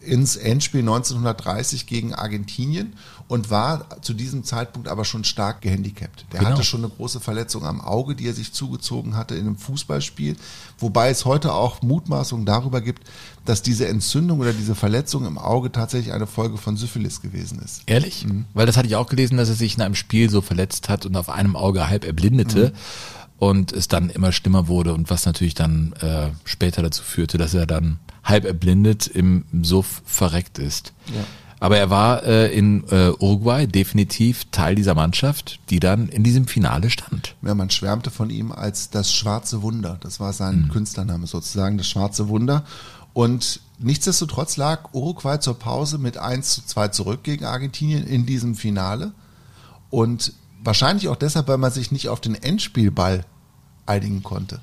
ins 0.00 0.36
Endspiel 0.36 0.80
1930 0.80 1.86
gegen 1.86 2.14
Argentinien 2.14 2.92
und 3.26 3.50
war 3.50 3.86
zu 4.02 4.12
diesem 4.12 4.44
Zeitpunkt 4.44 4.86
aber 4.88 5.04
schon 5.04 5.24
stark 5.24 5.62
gehandicapt. 5.62 6.26
Der 6.32 6.40
Genau. 6.40 6.52
hatte 6.52 6.62
schon 6.64 6.84
eine 6.84 6.92
große 6.92 7.20
Verletzung 7.20 7.64
am 7.64 7.80
Auge, 7.80 8.14
die 8.14 8.26
er 8.26 8.34
sich 8.34 8.52
zugezogen 8.52 9.16
hatte 9.16 9.34
in 9.34 9.46
einem 9.46 9.56
Fußballspiel, 9.56 10.36
wobei 10.78 11.08
es 11.10 11.24
heute 11.24 11.52
auch 11.54 11.80
Mutmaßungen 11.82 12.44
darüber 12.44 12.80
gibt, 12.82 13.02
dass 13.44 13.62
diese 13.62 13.88
Entzündung 13.88 14.40
oder 14.40 14.52
diese 14.52 14.74
Verletzung 14.74 15.24
im 15.26 15.38
Auge 15.38 15.72
tatsächlich 15.72 16.12
eine 16.12 16.26
Folge 16.26 16.58
von 16.58 16.76
Syphilis 16.76 17.22
gewesen 17.22 17.60
ist. 17.64 17.82
Ehrlich? 17.86 18.26
Mhm. 18.26 18.44
Weil 18.54 18.66
das 18.66 18.76
hatte 18.76 18.88
ich 18.88 18.96
auch 18.96 19.08
gelesen, 19.08 19.36
dass 19.38 19.48
er 19.48 19.54
sich 19.54 19.76
in 19.76 19.82
einem 19.82 19.94
Spiel 19.94 20.28
so 20.30 20.40
verletzt 20.42 20.88
hat 20.88 21.06
und 21.06 21.16
auf 21.16 21.28
einem 21.30 21.56
Auge 21.56 21.88
halb 21.88 22.04
erblindete 22.04 22.68
Mhm. 22.68 22.72
und 23.38 23.72
es 23.72 23.88
dann 23.88 24.10
immer 24.10 24.32
schlimmer 24.32 24.68
wurde 24.68 24.92
und 24.94 25.08
was 25.10 25.24
natürlich 25.26 25.54
dann 25.54 25.92
äh, 26.00 26.28
später 26.44 26.82
dazu 26.82 27.02
führte, 27.02 27.38
dass 27.38 27.54
er 27.54 27.66
dann 27.66 27.98
halb 28.22 28.44
erblindet 28.44 29.06
im 29.06 29.44
Suff 29.62 30.02
verreckt 30.06 30.58
ist. 30.58 30.92
Ja. 31.14 31.24
Aber 31.64 31.78
er 31.78 31.88
war 31.88 32.24
äh, 32.24 32.54
in 32.54 32.84
äh, 32.90 33.08
Uruguay 33.18 33.66
definitiv 33.66 34.44
Teil 34.50 34.74
dieser 34.74 34.92
Mannschaft, 34.92 35.60
die 35.70 35.80
dann 35.80 36.10
in 36.10 36.22
diesem 36.22 36.46
Finale 36.46 36.90
stand. 36.90 37.36
Ja, 37.40 37.54
man 37.54 37.70
schwärmte 37.70 38.10
von 38.10 38.28
ihm 38.28 38.52
als 38.52 38.90
das 38.90 39.10
schwarze 39.10 39.62
Wunder. 39.62 39.96
Das 40.02 40.20
war 40.20 40.34
sein 40.34 40.68
Künstlername 40.70 41.26
sozusagen, 41.26 41.78
das 41.78 41.88
schwarze 41.88 42.28
Wunder. 42.28 42.66
Und 43.14 43.60
nichtsdestotrotz 43.78 44.58
lag 44.58 44.92
Uruguay 44.92 45.40
zur 45.40 45.58
Pause 45.58 45.96
mit 45.96 46.18
1 46.18 46.54
zu 46.54 46.66
2 46.66 46.88
zurück 46.88 47.22
gegen 47.22 47.46
Argentinien 47.46 48.06
in 48.06 48.26
diesem 48.26 48.56
Finale. 48.56 49.12
Und 49.88 50.34
wahrscheinlich 50.62 51.08
auch 51.08 51.16
deshalb, 51.16 51.48
weil 51.48 51.56
man 51.56 51.72
sich 51.72 51.90
nicht 51.90 52.10
auf 52.10 52.20
den 52.20 52.34
Endspielball 52.34 53.24
einigen 53.86 54.22
konnte. 54.22 54.60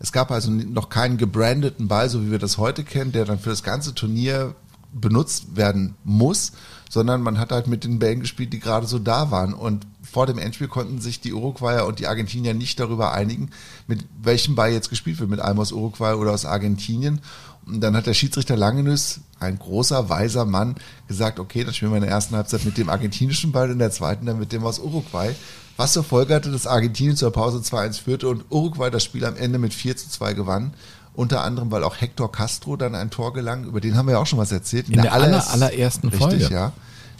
Es 0.00 0.12
gab 0.12 0.30
also 0.30 0.50
noch 0.50 0.88
keinen 0.88 1.18
gebrandeten 1.18 1.88
Ball, 1.88 2.08
so 2.08 2.24
wie 2.24 2.30
wir 2.30 2.38
das 2.38 2.56
heute 2.56 2.84
kennen, 2.84 3.12
der 3.12 3.26
dann 3.26 3.38
für 3.38 3.50
das 3.50 3.62
ganze 3.62 3.94
Turnier 3.94 4.54
benutzt 4.92 5.56
werden 5.56 5.94
muss, 6.04 6.52
sondern 6.90 7.22
man 7.22 7.38
hat 7.38 7.52
halt 7.52 7.66
mit 7.66 7.84
den 7.84 7.98
Bällen 7.98 8.20
gespielt, 8.20 8.52
die 8.52 8.60
gerade 8.60 8.86
so 8.86 8.98
da 8.98 9.30
waren. 9.30 9.54
Und 9.54 9.86
vor 10.02 10.26
dem 10.26 10.38
Endspiel 10.38 10.68
konnten 10.68 11.00
sich 11.00 11.20
die 11.20 11.32
Uruguayer 11.32 11.86
und 11.86 11.98
die 11.98 12.06
Argentinier 12.06 12.52
nicht 12.52 12.78
darüber 12.78 13.12
einigen, 13.12 13.50
mit 13.86 14.04
welchem 14.22 14.54
Ball 14.54 14.72
jetzt 14.72 14.90
gespielt 14.90 15.18
wird, 15.18 15.30
mit 15.30 15.40
einem 15.40 15.58
aus 15.58 15.72
Uruguay 15.72 16.14
oder 16.14 16.32
aus 16.32 16.44
Argentinien. 16.44 17.20
Und 17.64 17.80
dann 17.80 17.96
hat 17.96 18.06
der 18.06 18.14
Schiedsrichter 18.14 18.56
Langenüs, 18.56 19.20
ein 19.38 19.58
großer, 19.58 20.08
weiser 20.08 20.44
Mann, 20.44 20.74
gesagt, 21.08 21.38
okay, 21.38 21.64
dann 21.64 21.72
spielen 21.72 21.92
wir 21.92 21.98
in 21.98 22.02
der 22.02 22.10
ersten 22.10 22.36
Halbzeit 22.36 22.64
mit 22.64 22.76
dem 22.76 22.88
argentinischen 22.88 23.52
Ball, 23.52 23.70
in 23.70 23.78
der 23.78 23.90
zweiten 23.90 24.26
dann 24.26 24.38
mit 24.38 24.52
dem 24.52 24.64
aus 24.64 24.78
Uruguay. 24.78 25.34
Was 25.76 25.94
zur 25.94 26.04
Folge 26.04 26.34
hatte, 26.34 26.50
dass 26.50 26.66
Argentinien 26.66 27.16
zur 27.16 27.30
Pause 27.30 27.58
2-1 27.58 28.02
führte 28.02 28.28
und 28.28 28.44
Uruguay 28.50 28.90
das 28.90 29.04
Spiel 29.04 29.24
am 29.24 29.36
Ende 29.36 29.58
mit 29.58 29.72
4 29.72 29.96
zu 29.96 30.10
2 30.10 30.34
gewann. 30.34 30.74
Unter 31.14 31.42
anderem, 31.44 31.70
weil 31.70 31.84
auch 31.84 32.00
Hector 32.00 32.32
Castro 32.32 32.76
dann 32.76 32.94
ein 32.94 33.10
Tor 33.10 33.32
gelang, 33.34 33.64
über 33.64 33.80
den 33.80 33.96
haben 33.96 34.06
wir 34.06 34.12
ja 34.12 34.18
auch 34.18 34.26
schon 34.26 34.38
was 34.38 34.50
erzählt. 34.52 34.88
In 34.88 35.02
der 35.02 35.12
aller- 35.12 35.46
allerersten 35.50 36.08
richtig, 36.08 36.20
Folge. 36.20 36.48
ja. 36.50 36.72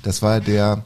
Das 0.02 0.22
war 0.22 0.40
der 0.40 0.82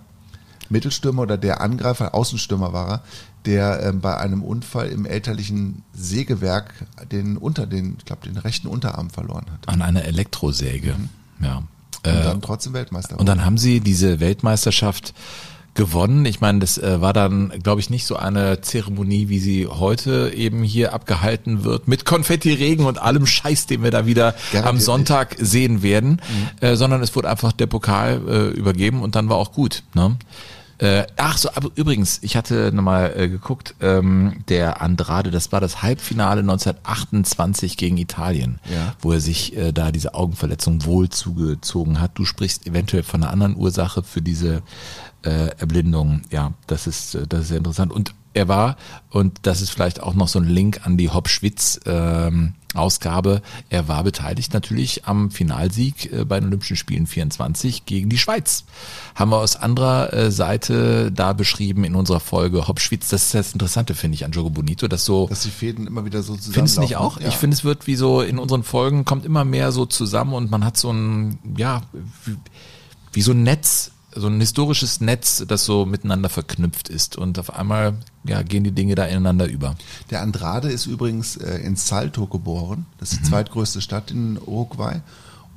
Mittelstürmer 0.69 1.23
oder 1.23 1.39
der 1.39 1.61
Angreifer, 1.61 2.15
Außenstürmer 2.15 2.73
war 2.73 2.89
er, 2.91 3.03
der 3.45 3.81
ähm, 3.85 4.01
bei 4.01 4.17
einem 4.17 4.43
Unfall 4.43 4.89
im 4.89 5.07
elterlichen 5.07 5.85
Sägewerk 5.95 6.75
den 7.13 7.37
unter 7.37 7.67
den, 7.67 7.95
ich 7.99 8.05
glaube, 8.05 8.27
den 8.27 8.37
rechten 8.37 8.67
Unterarm 8.67 9.11
verloren 9.11 9.47
hat. 9.53 9.69
An 9.69 9.83
einer 9.83 10.05
Elektrosäge. 10.05 10.97
Ja. 11.41 11.59
Und 11.59 11.67
Äh, 12.13 12.23
dann 12.25 12.43
trotzdem 12.43 12.73
Weltmeister. 12.73 13.19
Und 13.19 13.27
dann 13.27 13.45
haben 13.45 13.57
sie 13.59 13.79
diese 13.81 14.19
Weltmeisterschaft 14.19 15.15
gewonnen. 15.77 16.25
Ich 16.25 16.41
meine, 16.41 16.59
das 16.59 16.79
äh, 16.79 17.01
war 17.01 17.13
dann, 17.13 17.53
glaube 17.63 17.81
ich, 17.81 17.89
nicht 17.91 18.05
so 18.07 18.17
eine 18.17 18.61
Zeremonie, 18.61 19.29
wie 19.29 19.39
sie 19.39 19.67
heute 19.69 20.33
eben 20.35 20.63
hier 20.65 20.93
abgehalten 20.93 21.63
wird, 21.65 21.87
mit 21.87 22.05
Konfettiregen 22.05 22.85
und 22.87 22.99
allem 23.01 23.27
Scheiß, 23.27 23.67
den 23.67 23.83
wir 23.85 23.91
da 23.93 24.07
wieder 24.07 24.33
Garantiert 24.33 24.67
am 24.67 24.75
nicht. 24.77 24.85
Sonntag 24.85 25.37
sehen 25.39 25.83
werden, 25.83 26.21
äh, 26.61 26.75
sondern 26.75 27.01
es 27.03 27.15
wurde 27.15 27.31
einfach 27.31 27.53
der 27.53 27.67
Pokal 27.67 28.21
äh, 28.29 28.49
übergeben 28.59 29.03
und 29.03 29.15
dann 29.15 29.29
war 29.29 29.37
auch 29.37 29.53
gut. 29.53 29.85
Ne? 29.95 30.17
Äh, 30.79 31.05
ach 31.17 31.39
so, 31.39 31.49
aber 31.55 31.71
übrigens, 31.75 32.19
ich 32.21 32.37
hatte 32.37 32.71
nochmal 32.71 33.15
äh, 33.17 33.29
geguckt, 33.29 33.75
ähm, 33.81 34.43
der 34.49 34.83
Andrade, 34.83 35.31
das 35.31 35.51
war 35.51 35.59
das 35.61 35.81
Halbfinale 35.83 36.41
1928 36.43 37.77
gegen 37.79 37.97
Italien, 37.97 38.59
Ja. 38.71 38.95
wo 39.01 39.13
er 39.13 39.21
sich 39.21 39.57
äh, 39.57 39.73
da 39.73 39.91
diese 39.91 40.13
Augenverletzung 40.15 40.85
wohl 40.85 41.09
zugezogen 41.09 41.99
hat. 41.99 42.13
Du 42.19 42.27
sprichst 42.27 42.67
eventuell 42.67 43.03
von 43.05 43.23
einer 43.23 43.33
anderen 43.33 43.57
Ursache 43.57 44.03
für 44.03 44.21
diese 44.21 44.61
äh, 45.27 45.49
Erblindung. 45.59 46.23
Ja, 46.31 46.55
das 46.67 46.87
ist, 46.87 47.15
äh, 47.15 47.27
das 47.27 47.43
ist 47.43 47.49
sehr 47.49 47.59
interessant. 47.59 47.93
Und 47.93 48.15
er 48.33 48.49
war, 48.49 48.77
und 49.11 49.41
das 49.43 49.63
ist 49.63 49.71
vielleicht 49.71 50.03
auch 50.03 50.15
noch 50.15 50.29
so 50.29 50.39
ein 50.39 50.45
Link 50.45 50.81
an 50.85 50.99
die 50.99 51.09
Hopschwitz 51.09 51.81
ähm, 51.87 52.53
Ausgabe. 52.75 53.41
Er 53.71 53.89
war 53.89 54.05
beteiligt 54.05 54.53
natürlich 54.53 55.07
am 55.07 55.31
Finalsieg 55.31 56.13
äh, 56.13 56.25
bei 56.27 56.39
den 56.39 56.49
Olympischen 56.49 56.77
Spielen 56.77 57.07
24 57.07 57.87
gegen 57.87 58.11
die 58.11 58.19
Schweiz. 58.19 58.65
Haben 59.15 59.31
wir 59.31 59.39
aus 59.39 59.57
anderer 59.57 60.13
äh, 60.13 60.31
Seite 60.31 61.11
da 61.11 61.33
beschrieben 61.33 61.85
in 61.85 61.95
unserer 61.95 62.21
Folge 62.21 62.69
Hopschwitz. 62.69 63.09
Das 63.09 63.23
ist 63.23 63.35
das 63.35 63.53
Interessante, 63.55 63.95
finde 63.95 64.17
ich, 64.17 64.27
an 64.27 64.33
Jogo 64.33 64.51
Bonito, 64.51 64.87
dass 64.87 65.07
so 65.07 65.27
Dass 65.29 65.43
die 65.43 65.51
Fäden 65.51 65.87
immer 65.87 66.05
wieder 66.05 66.23
so 66.23 66.35
zusammen. 66.37 66.55
Findest 66.55 66.77
du 66.77 66.81
nicht 66.83 66.97
auch? 66.97 67.19
Ich 67.19 67.37
finde, 67.37 67.57
es 67.57 67.65
wird 67.65 67.87
wie 67.87 67.97
so 67.97 68.21
in 68.21 68.39
unseren 68.39 68.65
Folgen 68.65 69.07
kommt 69.07 69.25
immer 69.25 69.47
mehr 69.47 69.73
so 69.73 69.87
zusammen 69.87 70.35
und 70.35 70.51
man 70.51 70.63
hat 70.63 70.77
so 70.77 70.93
ein, 70.93 71.39
ja, 71.57 71.83
wie, 72.27 72.37
wie 73.15 73.23
so 73.23 73.33
ein 73.33 73.43
Netz, 73.45 73.93
so 74.17 74.27
ein 74.29 74.41
historisches 74.41 75.01
Netz, 75.01 75.45
das 75.47 75.65
so 75.65 75.87
miteinander 75.87 76.29
verknüpft 76.29 76.89
ist 76.89 77.17
und 77.17 77.39
auf 77.39 77.53
einmal 77.55 77.95
ja, 78.25 78.43
gehen 78.43 78.65
die 78.65 78.73
Dinge 78.73 78.95
da 78.95 79.05
ineinander 79.05 79.47
über. 79.47 79.77
Der 80.11 80.23
Andrade 80.23 80.71
ist 80.71 80.87
übrigens 80.87 81.37
äh, 81.37 81.59
in 81.59 81.77
Salto 81.77 82.27
geboren. 82.27 82.87
Das 82.99 83.13
ist 83.13 83.21
die 83.21 83.25
zweitgrößte 83.25 83.81
Stadt 83.81 84.11
in 84.11 84.39
Uruguay. 84.39 85.01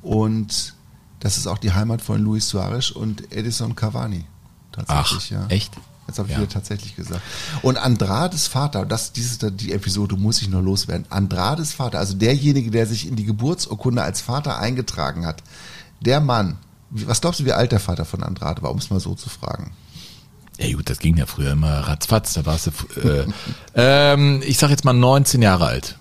Und 0.02 0.74
das 1.20 1.36
ist 1.36 1.46
auch 1.46 1.58
die 1.58 1.72
Heimat 1.72 2.00
von 2.02 2.22
Luis 2.22 2.48
Suarez 2.48 2.90
und 2.90 3.32
Edison 3.32 3.74
Cavani. 3.74 4.24
Tatsächlich, 4.72 5.34
Ach, 5.36 5.42
ja. 5.42 5.46
echt? 5.48 5.72
Jetzt 6.06 6.18
habe 6.18 6.28
ich 6.28 6.34
Ja. 6.34 6.40
wieder 6.40 6.48
tatsächlich 6.50 6.96
gesagt. 6.96 7.22
Und 7.62 7.76
Andrades 7.76 8.46
Vater, 8.46 8.84
das, 8.86 9.12
diese, 9.12 9.52
die 9.52 9.72
Episode 9.72 10.16
muss 10.16 10.40
ich 10.42 10.48
noch 10.48 10.62
loswerden. 10.62 11.06
Andrades 11.10 11.72
Vater, 11.72 11.98
also 11.98 12.14
derjenige, 12.14 12.70
der 12.70 12.86
sich 12.86 13.06
in 13.06 13.16
die 13.16 13.24
Geburtsurkunde 13.24 14.02
als 14.02 14.20
Vater 14.20 14.58
eingetragen 14.58 15.26
hat, 15.26 15.42
der 16.00 16.20
Mann, 16.20 16.56
was 16.90 17.20
glaubst 17.20 17.40
du, 17.40 17.44
wie 17.44 17.52
alt 17.52 17.72
der 17.72 17.80
Vater 17.80 18.04
von 18.04 18.22
Andrade 18.22 18.62
war, 18.62 18.70
um 18.70 18.78
es 18.78 18.90
mal 18.90 19.00
so 19.00 19.14
zu 19.14 19.28
fragen? 19.28 19.72
Ja 20.58 20.76
gut, 20.76 20.90
das 20.90 20.98
ging 20.98 21.16
ja 21.16 21.26
früher 21.26 21.52
immer 21.52 21.80
ratzfatz, 21.88 22.34
da 22.34 22.44
warst 22.44 22.66
du, 22.66 23.00
äh, 23.00 23.26
ähm, 23.74 24.42
ich 24.44 24.58
sag 24.58 24.70
jetzt 24.70 24.84
mal 24.84 24.92
19 24.92 25.40
Jahre 25.40 25.66
alt. 25.66 25.96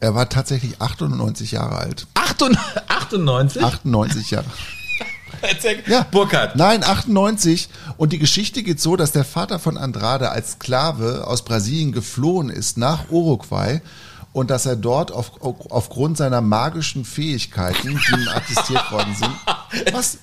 Er 0.00 0.14
war 0.14 0.28
tatsächlich 0.28 0.80
98 0.80 1.52
Jahre 1.52 1.76
alt. 1.76 2.06
98? 2.14 3.62
98 3.62 4.30
Jahre. 4.30 4.46
Ja. 5.86 6.06
Burkhard. 6.10 6.56
Nein, 6.56 6.82
98. 6.82 7.68
Und 7.96 8.12
die 8.12 8.18
Geschichte 8.18 8.62
geht 8.62 8.80
so, 8.80 8.96
dass 8.96 9.12
der 9.12 9.24
Vater 9.24 9.58
von 9.58 9.76
Andrade 9.76 10.30
als 10.30 10.52
Sklave 10.52 11.26
aus 11.26 11.44
Brasilien 11.44 11.92
geflohen 11.92 12.48
ist 12.48 12.78
nach 12.78 13.10
Uruguay 13.10 13.80
und 14.36 14.50
dass 14.50 14.66
er 14.66 14.76
dort 14.76 15.12
auf, 15.12 15.40
auf, 15.40 15.70
aufgrund 15.70 16.18
seiner 16.18 16.42
magischen 16.42 17.06
Fähigkeiten, 17.06 17.88
die 17.88 18.20
ihm 18.20 18.28
attestiert 18.28 18.92
worden 18.92 19.14
sind, 19.14 19.94
was? 19.94 20.18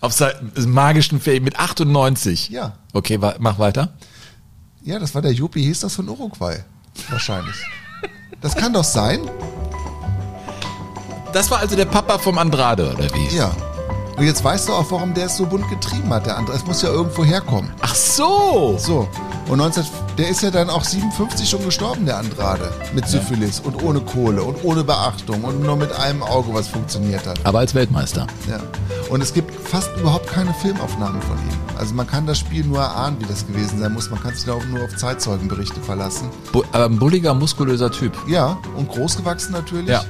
Auf 0.00 0.14
seinen 0.14 0.52
magischen 0.68 1.20
Fähigkeiten 1.20 1.44
mit 1.44 1.58
98. 1.58 2.48
Ja. 2.48 2.78
Okay, 2.94 3.18
mach 3.18 3.58
weiter. 3.58 3.92
Ja, 4.82 4.98
das 4.98 5.14
war 5.14 5.20
der 5.20 5.32
Juppie, 5.32 5.64
hieß 5.64 5.80
das 5.80 5.94
von 5.94 6.08
Uruguay. 6.08 6.64
Wahrscheinlich. 7.10 7.56
Das 8.40 8.56
kann 8.56 8.72
doch 8.72 8.84
sein. 8.84 9.20
Das 11.34 11.50
war 11.50 11.58
also 11.58 11.76
der 11.76 11.84
Papa 11.84 12.16
vom 12.16 12.38
Andrade, 12.38 12.90
oder 12.94 13.14
wie? 13.14 13.36
Ja. 13.36 13.54
Und 14.16 14.24
jetzt 14.24 14.44
weißt 14.44 14.68
du 14.68 14.72
auch, 14.72 14.90
warum 14.90 15.14
der 15.14 15.26
es 15.26 15.36
so 15.36 15.46
bunt 15.46 15.68
getrieben 15.70 16.10
hat. 16.10 16.26
Der 16.26 16.36
andere, 16.36 16.56
es 16.56 16.66
muss 16.66 16.82
ja 16.82 16.90
irgendwo 16.90 17.24
herkommen. 17.24 17.70
Ach 17.80 17.94
so. 17.94 18.76
So. 18.78 19.08
Und 19.48 19.58
19, 19.58 19.84
der 20.18 20.28
ist 20.28 20.42
ja 20.42 20.50
dann 20.50 20.70
auch 20.70 20.84
57 20.84 21.48
schon 21.48 21.64
gestorben, 21.64 22.06
der 22.06 22.18
Andrade. 22.18 22.70
Mit 22.94 23.08
Syphilis 23.08 23.60
und 23.60 23.82
ohne 23.82 24.00
Kohle 24.00 24.42
und 24.42 24.62
ohne 24.64 24.84
Beachtung 24.84 25.42
und 25.42 25.62
nur 25.62 25.76
mit 25.76 25.92
einem 25.92 26.22
Auge, 26.22 26.52
was 26.52 26.68
funktioniert 26.68 27.26
hat. 27.26 27.40
Aber 27.44 27.60
als 27.60 27.74
Weltmeister. 27.74 28.26
Ja. 28.48 28.60
Und 29.08 29.22
es 29.22 29.32
gibt 29.32 29.52
fast 29.68 29.90
überhaupt 29.98 30.26
keine 30.26 30.54
Filmaufnahmen 30.54 31.20
von 31.22 31.36
ihm. 31.38 31.58
Also 31.78 31.94
man 31.94 32.06
kann 32.06 32.26
das 32.26 32.38
Spiel 32.38 32.64
nur 32.64 32.80
erahnen, 32.80 33.16
wie 33.20 33.26
das 33.26 33.46
gewesen 33.46 33.78
sein 33.80 33.92
muss. 33.92 34.10
Man 34.10 34.22
kann 34.22 34.34
sich 34.34 34.44
da 34.44 34.52
auch 34.52 34.64
nur 34.66 34.84
auf 34.84 34.96
Zeitzeugenberichte 34.96 35.80
verlassen. 35.80 36.28
Bu 36.52 36.62
aber 36.72 36.84
ein 36.84 36.98
bulliger, 36.98 37.34
muskulöser 37.34 37.90
Typ. 37.90 38.16
Ja, 38.28 38.58
und 38.76 38.88
großgewachsen 38.88 39.52
natürlich. 39.52 39.88
Ja. 39.88 40.04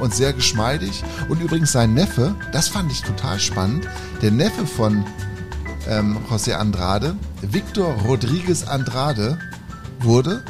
Und 0.00 0.14
sehr 0.14 0.32
geschmeidig. 0.32 1.02
Und 1.28 1.40
übrigens 1.40 1.72
sein 1.72 1.94
Neffe, 1.94 2.34
das 2.52 2.68
fand 2.68 2.90
ich 2.92 3.02
total 3.02 3.40
spannend, 3.40 3.88
der 4.22 4.30
Neffe 4.30 4.66
von 4.66 5.04
ähm, 5.88 6.18
José 6.30 6.54
Andrade, 6.54 7.16
Victor 7.42 7.94
Rodriguez 8.06 8.64
Andrade, 8.64 9.38
wurde 10.00 10.44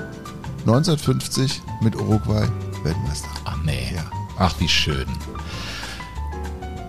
1950 0.61 1.63
mit 1.81 1.97
Uruguay 1.97 2.47
Weltmeister. 2.83 3.29
Ach 3.45 3.57
nee. 3.65 3.93
Ja. 3.95 4.05
Ach, 4.39 4.55
wie 4.59 4.69
schön. 4.69 5.07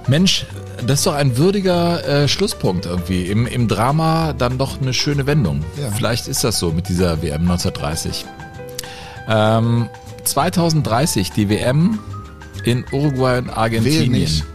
Mensch, 0.08 0.46
das 0.86 1.00
ist 1.00 1.06
doch 1.06 1.14
ein 1.14 1.38
würdiger 1.38 2.06
äh, 2.06 2.28
Schlusspunkt 2.28 2.86
irgendwie. 2.86 3.28
Im, 3.28 3.46
Im 3.48 3.68
Drama 3.68 4.34
dann 4.34 4.58
doch 4.58 4.82
eine 4.82 4.94
schöne 4.94 5.26
Wendung. 5.28 5.64
Ja. 5.80 5.92
Vielleicht 5.92 6.28
ist 6.28 6.44
das 6.44 6.60
so 6.60 6.72
mit 6.72 6.90
dieser 6.90 7.22
WM 7.22 7.42
1930. 7.42 8.26
Ähm, 9.28 9.90
2030 10.24 11.32
die 11.32 11.50
WM 11.50 12.00
in 12.66 12.86
Uruguay 12.92 13.40
und 13.40 13.50
Argentinien. 13.50 14.12
Wehe 14.14 14.22
nicht. 14.22 14.46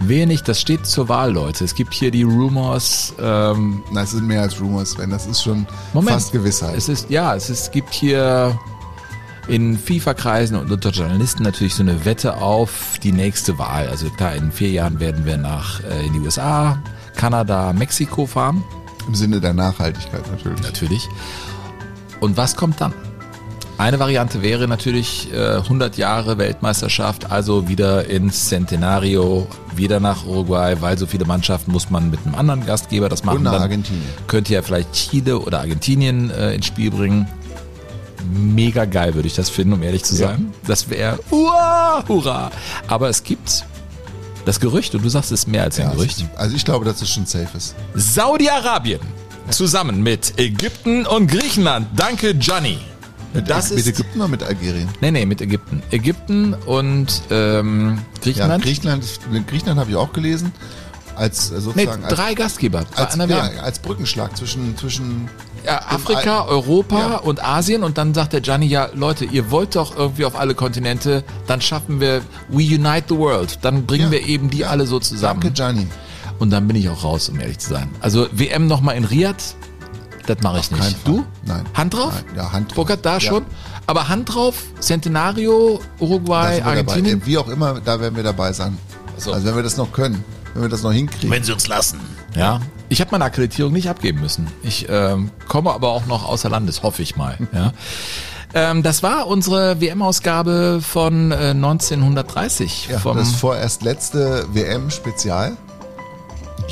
Wehe 0.00 0.26
nicht, 0.26 0.46
das 0.46 0.60
steht 0.60 0.86
zur 0.86 1.08
Wahl, 1.08 1.32
Leute. 1.32 1.64
Es 1.64 1.74
gibt 1.74 1.92
hier 1.92 2.10
die 2.10 2.22
Rumors. 2.22 3.14
Ähm, 3.20 3.82
Nein, 3.90 4.04
es 4.04 4.12
sind 4.12 4.26
mehr 4.26 4.42
als 4.42 4.60
Rumors, 4.60 4.92
Sven. 4.92 5.10
Das 5.10 5.26
ist 5.26 5.42
schon 5.42 5.66
Moment. 5.92 6.14
fast 6.14 6.32
Gewissheit. 6.32 6.76
Es 6.76 6.88
ist, 6.88 7.10
ja, 7.10 7.34
es 7.34 7.50
ist, 7.50 7.72
gibt 7.72 7.92
hier 7.92 8.58
in 9.48 9.76
FIFA-Kreisen 9.76 10.56
und 10.56 10.70
unter 10.70 10.90
Journalisten 10.90 11.42
natürlich 11.42 11.74
so 11.74 11.82
eine 11.82 12.04
Wette 12.04 12.36
auf 12.36 12.98
die 13.02 13.12
nächste 13.12 13.58
Wahl. 13.58 13.88
Also 13.88 14.08
klar, 14.10 14.34
in 14.34 14.52
vier 14.52 14.70
Jahren 14.70 15.00
werden 15.00 15.24
wir 15.24 15.36
nach 15.36 15.82
äh, 15.82 16.06
in 16.06 16.12
die 16.12 16.20
USA, 16.20 16.80
Kanada, 17.16 17.72
Mexiko 17.72 18.26
fahren. 18.26 18.62
Im 19.08 19.14
Sinne 19.14 19.40
der 19.40 19.54
Nachhaltigkeit 19.54 20.30
natürlich. 20.30 20.62
Natürlich. 20.62 21.08
Und 22.20 22.36
was 22.36 22.54
kommt 22.54 22.80
dann? 22.80 22.92
Eine 23.78 24.00
Variante 24.00 24.42
wäre 24.42 24.66
natürlich 24.66 25.32
äh, 25.32 25.54
100 25.58 25.96
Jahre 25.96 26.36
Weltmeisterschaft, 26.36 27.30
also 27.30 27.68
wieder 27.68 28.06
ins 28.06 28.48
Centenario, 28.48 29.46
wieder 29.76 30.00
nach 30.00 30.26
Uruguay, 30.26 30.74
weil 30.80 30.98
so 30.98 31.06
viele 31.06 31.24
Mannschaften 31.26 31.70
muss 31.70 31.88
man 31.88 32.10
mit 32.10 32.18
einem 32.26 32.34
anderen 32.34 32.66
Gastgeber 32.66 33.08
das 33.08 33.22
machen. 33.22 33.38
Und 33.38 33.42
nach 33.44 33.52
Dann 33.52 33.62
Argentinien. 33.62 34.02
Könnte 34.26 34.52
ja 34.52 34.62
vielleicht 34.62 34.92
Chile 34.94 35.38
oder 35.38 35.60
Argentinien 35.60 36.30
äh, 36.30 36.54
ins 36.54 36.66
Spiel 36.66 36.90
bringen. 36.90 37.28
Mega 38.32 38.84
geil 38.84 39.14
würde 39.14 39.28
ich 39.28 39.34
das 39.34 39.48
finden, 39.48 39.74
um 39.74 39.82
ehrlich 39.84 40.02
zu 40.02 40.16
Ja. 40.16 40.28
sein. 40.30 40.52
Das 40.66 40.90
wäre 40.90 41.20
hurra, 41.30 42.02
hurra. 42.08 42.50
Aber 42.88 43.08
es 43.08 43.22
gibt 43.22 43.64
das 44.44 44.58
Gerücht, 44.58 44.92
und 44.96 45.04
du 45.04 45.08
sagst 45.08 45.30
es 45.30 45.40
ist 45.42 45.46
mehr 45.46 45.62
als 45.62 45.78
ein 45.78 45.86
Ja, 45.86 45.92
Gerücht. 45.92 46.24
Also 46.36 46.56
ich 46.56 46.64
glaube, 46.64 46.84
dass 46.84 47.00
es 47.00 47.08
schon 47.10 47.26
safe 47.26 47.56
ist. 47.56 47.76
Saudi-Arabien 47.94 49.00
zusammen 49.50 50.02
mit 50.02 50.34
Ägypten 50.36 51.06
und 51.06 51.28
Griechenland. 51.30 51.86
Danke, 51.94 52.34
Gianni. 52.34 52.78
Das 53.46 53.70
mit. 53.70 53.86
Ägypten 53.86 54.18
oder 54.20 54.28
mit 54.28 54.42
Algerien? 54.42 54.88
Nee, 55.00 55.10
nee, 55.10 55.26
mit 55.26 55.40
Ägypten. 55.40 55.82
Ägypten 55.90 56.54
und 56.54 57.22
ähm, 57.30 57.98
Ja, 57.98 58.20
Griechenland. 58.22 58.64
Griechenland, 58.64 59.04
Griechenland 59.46 59.78
habe 59.80 59.90
ich 59.90 59.96
auch 59.96 60.12
gelesen. 60.12 60.52
Als 61.14 61.50
äh, 61.50 61.54
nee, 61.54 61.60
sozusagen 61.60 62.04
als, 62.04 62.14
drei 62.14 62.34
Gastgeber. 62.34 62.84
bei 62.94 63.02
als, 63.02 63.16
ja, 63.16 63.40
als 63.62 63.80
Brückenschlag 63.80 64.36
zwischen, 64.36 64.76
zwischen 64.76 65.28
Ja, 65.66 65.82
Afrika, 65.88 66.42
Al- 66.42 66.48
Europa 66.48 66.98
Ja. 66.98 67.16
und 67.16 67.42
Asien 67.44 67.82
und 67.82 67.98
dann 67.98 68.14
sagt 68.14 68.32
der 68.34 68.40
Gianni, 68.40 68.66
ja 68.66 68.88
Leute, 68.94 69.24
ihr 69.24 69.50
wollt 69.50 69.74
doch 69.74 69.96
irgendwie 69.96 70.24
auf 70.24 70.38
alle 70.38 70.54
Kontinente, 70.54 71.24
dann 71.48 71.60
schaffen 71.60 72.00
wir 72.00 72.22
We 72.48 72.62
Unite 72.76 73.04
the 73.08 73.16
World, 73.16 73.58
dann 73.62 73.84
bringen 73.84 74.12
wir 74.12 74.26
eben 74.28 74.48
die 74.48 74.64
alle 74.64 74.86
so 74.86 75.00
zusammen. 75.00 75.40
Danke, 75.40 75.54
Gianni. 75.54 75.86
Und 76.38 76.50
dann 76.50 76.68
bin 76.68 76.76
ich 76.76 76.88
auch 76.88 77.02
raus, 77.02 77.28
um 77.30 77.40
ehrlich 77.40 77.58
zu 77.58 77.70
sein. 77.70 77.90
Also 77.98 78.28
WM 78.30 78.68
nochmal 78.68 78.94
in 78.96 79.02
Riyadh, 79.04 79.56
das 80.28 80.40
mache 80.42 80.60
ich 80.60 80.70
nicht. 80.70 80.96
Du? 81.06 81.24
Nein. 81.44 81.64
Hand 81.74 81.94
drauf? 81.94 82.12
Nein, 82.26 82.36
ja, 82.36 82.52
Hand 82.52 82.70
drauf. 82.70 82.76
Burkhard, 82.76 83.04
da 83.06 83.14
Ja. 83.14 83.20
schon. 83.20 83.44
Aber 83.86 84.08
Hand 84.08 84.34
drauf, 84.34 84.62
Centenario, 84.80 85.80
Uruguay, 85.98 86.52
wir 86.56 86.58
dabei. 86.58 86.70
Argentinien. 86.70 87.22
Äh, 87.22 87.26
Wie 87.26 87.38
auch 87.38 87.48
immer, 87.48 87.80
da 87.80 88.00
werden 88.00 88.16
wir 88.16 88.22
dabei 88.22 88.52
sein. 88.52 88.76
so. 89.16 89.32
Also 89.32 89.46
wenn 89.46 89.56
wir 89.56 89.62
das 89.62 89.76
noch 89.76 89.92
können, 89.92 90.24
wenn 90.54 90.62
wir 90.62 90.68
das 90.68 90.82
noch 90.82 90.92
hinkriegen. 90.92 91.42
sie 91.44 91.52
uns 91.52 91.66
lassen. 91.68 92.00
Ja. 92.36 92.60
Ich 92.90 93.00
habe 93.00 93.10
meine 93.12 93.24
Akkreditierung 93.24 93.72
nicht 93.72 93.88
abgeben 93.88 94.20
müssen. 94.20 94.46
Ich 94.62 94.86
ähm, 94.88 95.30
komme 95.46 95.72
aber 95.72 95.88
auch 95.88 96.06
noch 96.06 96.26
außer 96.26 96.48
Landes, 96.48 96.82
hoffe 96.82 97.02
ich 97.02 97.16
mal. 97.16 97.36
Ja. 97.52 97.72
Ähm, 98.54 98.82
das 98.82 99.02
war 99.02 99.26
unsere 99.26 99.78
WM-Ausgabe 99.80 100.80
von 100.82 101.32
äh, 101.32 101.50
1930. 101.50 102.88
ja, 102.90 102.98
vom, 102.98 103.16
das 103.18 103.32
vorerst 103.32 103.82
letzte 103.82 104.46
WM-Spezial. 104.54 105.56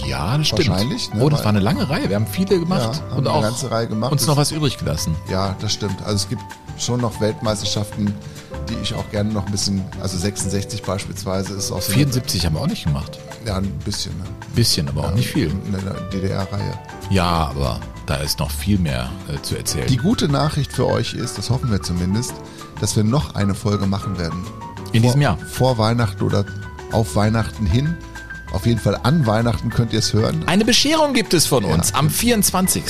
Ja, 0.05 0.37
das 0.39 0.49
stimmt. 0.49 0.69
wahrscheinlich, 0.69 1.13
ne, 1.15 1.23
oh, 1.25 1.29
das 1.29 1.41
war 1.41 1.49
eine 1.49 1.61
lange 1.61 1.89
Reihe. 1.89 2.09
Wir 2.09 2.17
haben 2.17 2.27
viele 2.27 2.59
gemacht 2.61 3.01
Ja, 3.03 3.11
haben 3.11 3.19
und 3.19 3.27
eine 3.29 3.37
auch 3.37 3.43
ganze 3.43 3.71
Reihe 3.71 3.87
gemacht. 3.87 4.13
uns 4.13 4.27
noch 4.27 4.37
was 4.37 4.51
übrig 4.53 4.79
gelassen. 4.79 5.15
Ja, 5.31 5.57
das 5.61 5.73
stimmt. 5.73 6.01
Also 6.03 6.17
es 6.17 6.29
gibt 6.29 6.43
schon 6.79 7.01
noch 7.01 7.21
Weltmeisterschaften, 7.21 8.13
die 8.69 8.75
ich 8.83 8.95
auch 8.95 9.09
gerne 9.11 9.33
noch 9.33 9.47
ein 9.47 9.53
bisschen, 9.53 9.85
also 10.03 10.19
66 10.19 10.83
beispielsweise 10.83 11.55
ist 11.55 11.71
auch 11.73 11.81
so 11.81 11.89
eine- 11.93 11.95
74 12.05 12.45
haben 12.47 12.55
wir 12.55 12.61
auch 12.61 12.67
nicht 12.67 12.85
gemacht. 12.85 13.19
ja, 13.47 13.57
ein 13.57 13.71
bisschen. 13.85 14.17
Ne? 14.19 14.25
Bisschen, 14.55 14.89
aber 14.89 15.05
auch 15.05 15.15
nicht 15.15 15.29
viel. 15.29 15.51
In 15.51 15.73
der 15.73 15.95
DDR-Reihe. 16.13 16.79
Ja, 17.11 17.49
aber 17.51 17.79
da 18.07 18.17
ist 18.17 18.39
noch 18.41 18.51
viel 18.51 18.79
mehr 18.79 19.11
äh, 19.33 19.41
zu 19.43 19.57
erzählen. 19.57 19.87
Die 19.87 19.97
gute 19.97 20.29
Nachricht 20.29 20.73
für 20.73 20.87
euch 20.87 21.15
ist, 21.15 21.39
das 21.39 21.51
hoffen 21.51 21.71
wir 21.71 21.81
zumindest, 21.83 22.35
dass 22.81 22.97
wir 22.97 23.05
noch 23.05 23.35
eine 23.37 23.55
Folge 23.55 23.87
machen 23.87 24.19
werden. 24.19 24.45
In 24.93 25.03
vor, 25.03 25.09
diesem 25.11 25.21
Jahr. 25.23 25.39
Vor 25.39 25.79
Weihnachten 25.79 26.23
oder 26.25 26.45
auf 26.93 27.15
Weihnachten 27.17 27.67
hin. 27.67 27.97
Auf 28.53 28.65
jeden 28.67 28.79
Fall 28.81 28.99
an 29.03 29.27
Weihnachten 29.27 29.71
könnt 29.71 29.93
ihr 29.93 29.99
es 29.99 30.13
hören. 30.13 30.45
Eine 30.47 30.65
Bescherung 30.65 31.13
gibt 31.15 31.35
es 31.35 31.47
von 31.47 31.65
Ja. 31.65 31.75
uns 31.75 31.93
am 31.95 32.09
24. 32.11 32.85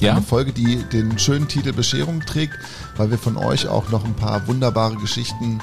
Ja? 0.00 0.12
Eine 0.12 0.22
Folge, 0.22 0.52
die 0.52 0.76
den 0.92 1.18
schönen 1.18 1.46
Titel 1.48 1.72
Bescherung 1.72 2.20
trägt, 2.20 2.54
weil 2.96 3.10
wir 3.10 3.18
von 3.18 3.36
euch 3.36 3.68
auch 3.68 3.88
noch 3.90 4.04
ein 4.04 4.14
paar 4.14 4.46
wunderbare 4.46 4.96
Geschichten 4.96 5.60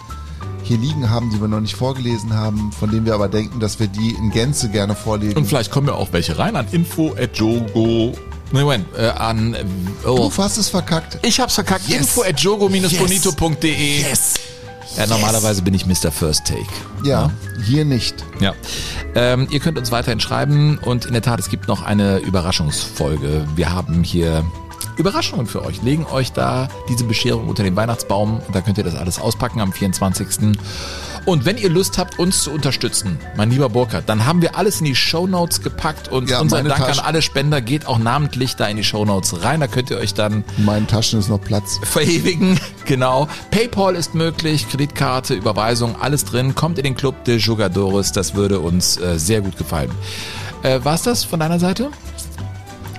hier 0.63 0.77
liegen 0.77 1.09
haben, 1.09 1.29
die 1.31 1.39
wir 1.41 1.47
noch 1.47 1.59
nicht 1.61 1.75
vorgelesen 1.75 2.33
haben, 2.33 2.71
von 2.71 2.89
denen 2.91 3.05
wir 3.05 3.13
aber 3.13 3.29
denken, 3.29 3.59
dass 3.59 3.79
wir 3.79 3.87
die 3.87 4.11
in 4.11 4.31
Gänze 4.31 4.69
gerne 4.69 4.95
vorlesen. 4.95 5.37
Und 5.37 5.45
vielleicht 5.45 5.71
kommen 5.71 5.87
ja 5.87 5.93
auch 5.93 6.11
welche 6.13 6.37
rein 6.37 6.55
an 6.55 6.67
info 6.71 7.15
at 7.19 7.37
jogo. 7.37 8.13
Nee, 8.51 8.61
Moment, 8.61 8.85
äh, 8.97 9.07
an. 9.09 9.55
Oh. 10.05 10.31
Du 10.33 10.43
hast 10.43 10.57
es 10.57 10.69
verkackt. 10.69 11.19
Ich 11.25 11.39
hab's 11.39 11.55
verkackt. 11.55 11.87
Yes. 11.89 11.99
Info 11.99 12.21
at 12.23 12.39
jogo-bonito.de. 12.39 14.01
Yes. 14.01 14.35
Ja, 14.97 15.05
normalerweise 15.05 15.61
bin 15.61 15.75
ich 15.75 15.85
Mr. 15.85 16.11
First 16.11 16.47
Take. 16.47 16.65
Ja, 17.03 17.29
hier 17.63 17.85
nicht. 17.85 18.25
Ja. 18.39 18.55
Ähm, 19.13 19.47
ihr 19.51 19.59
könnt 19.59 19.77
uns 19.77 19.91
weiterhin 19.91 20.19
schreiben 20.19 20.79
und 20.79 21.05
in 21.05 21.13
der 21.13 21.21
Tat, 21.21 21.39
es 21.39 21.49
gibt 21.49 21.67
noch 21.67 21.83
eine 21.83 22.17
Überraschungsfolge. 22.17 23.47
Wir 23.55 23.71
haben 23.71 24.03
hier 24.03 24.43
Überraschungen 24.97 25.45
für 25.45 25.63
euch. 25.63 25.83
Legen 25.83 26.07
euch 26.07 26.33
da 26.33 26.67
diese 26.89 27.03
Bescherung 27.03 27.47
unter 27.47 27.61
den 27.61 27.75
Weihnachtsbaum 27.75 28.39
und 28.39 28.55
da 28.55 28.61
könnt 28.61 28.79
ihr 28.79 28.83
das 28.83 28.95
alles 28.95 29.19
auspacken 29.19 29.61
am 29.61 29.71
24. 29.71 30.57
Und 31.27 31.43
wenn 31.43 31.57
ihr 31.57 31.69
Lust 31.69 31.97
habt, 31.97 32.19
uns 32.19 32.41
zu 32.43 32.51
unterstützen, 32.51 33.19
mein 33.35 33.49
lieber 33.51 33.67
Burkhard, 33.67 34.07
dann 34.07 34.25
haben 34.25 34.41
wir 34.41 34.55
alles 34.55 34.79
in 34.79 34.85
die 34.85 34.95
Shownotes 34.95 35.61
gepackt 35.61 36.07
und 36.07 36.29
Ja, 36.29 36.39
unser 36.39 36.63
Dank 36.63 36.81
Tasche- 36.81 37.01
an 37.01 37.05
alle 37.05 37.21
Spender 37.21 37.59
geht 37.59 37.85
auch 37.85 37.97
namentlich 37.99 38.55
da 38.55 38.65
in 38.67 38.77
die 38.77 38.83
Shownotes 38.85 39.43
rein. 39.43 39.59
Da 39.59 39.67
könnt 39.67 39.89
ihr 39.89 39.97
euch 39.97 40.13
dann 40.13 40.45
In 40.57 40.63
meinen 40.63 40.87
Taschen 40.87 41.19
ist 41.19 41.27
noch 41.27 41.41
Platz. 41.41 41.79
verewigen. 41.83 42.57
Genau. 42.85 43.27
PayPal 43.51 43.95
ist 43.97 44.15
möglich, 44.15 44.69
Kreditkarte, 44.69 45.33
Überweisung, 45.33 45.97
alles 45.99 46.23
drin. 46.23 46.55
Kommt 46.55 46.77
in 46.77 46.85
den 46.85 46.95
Club 46.95 47.25
de 47.25 47.35
Jugadores. 47.37 48.13
Das 48.13 48.33
würde 48.33 48.61
uns 48.61 48.95
äh, 48.95 49.19
sehr 49.19 49.41
gut 49.41 49.57
gefallen. 49.57 49.91
Äh, 50.63 50.79
war's 50.83 51.03
das 51.03 51.25
von 51.25 51.41
deiner 51.41 51.59
Seite? 51.59 51.89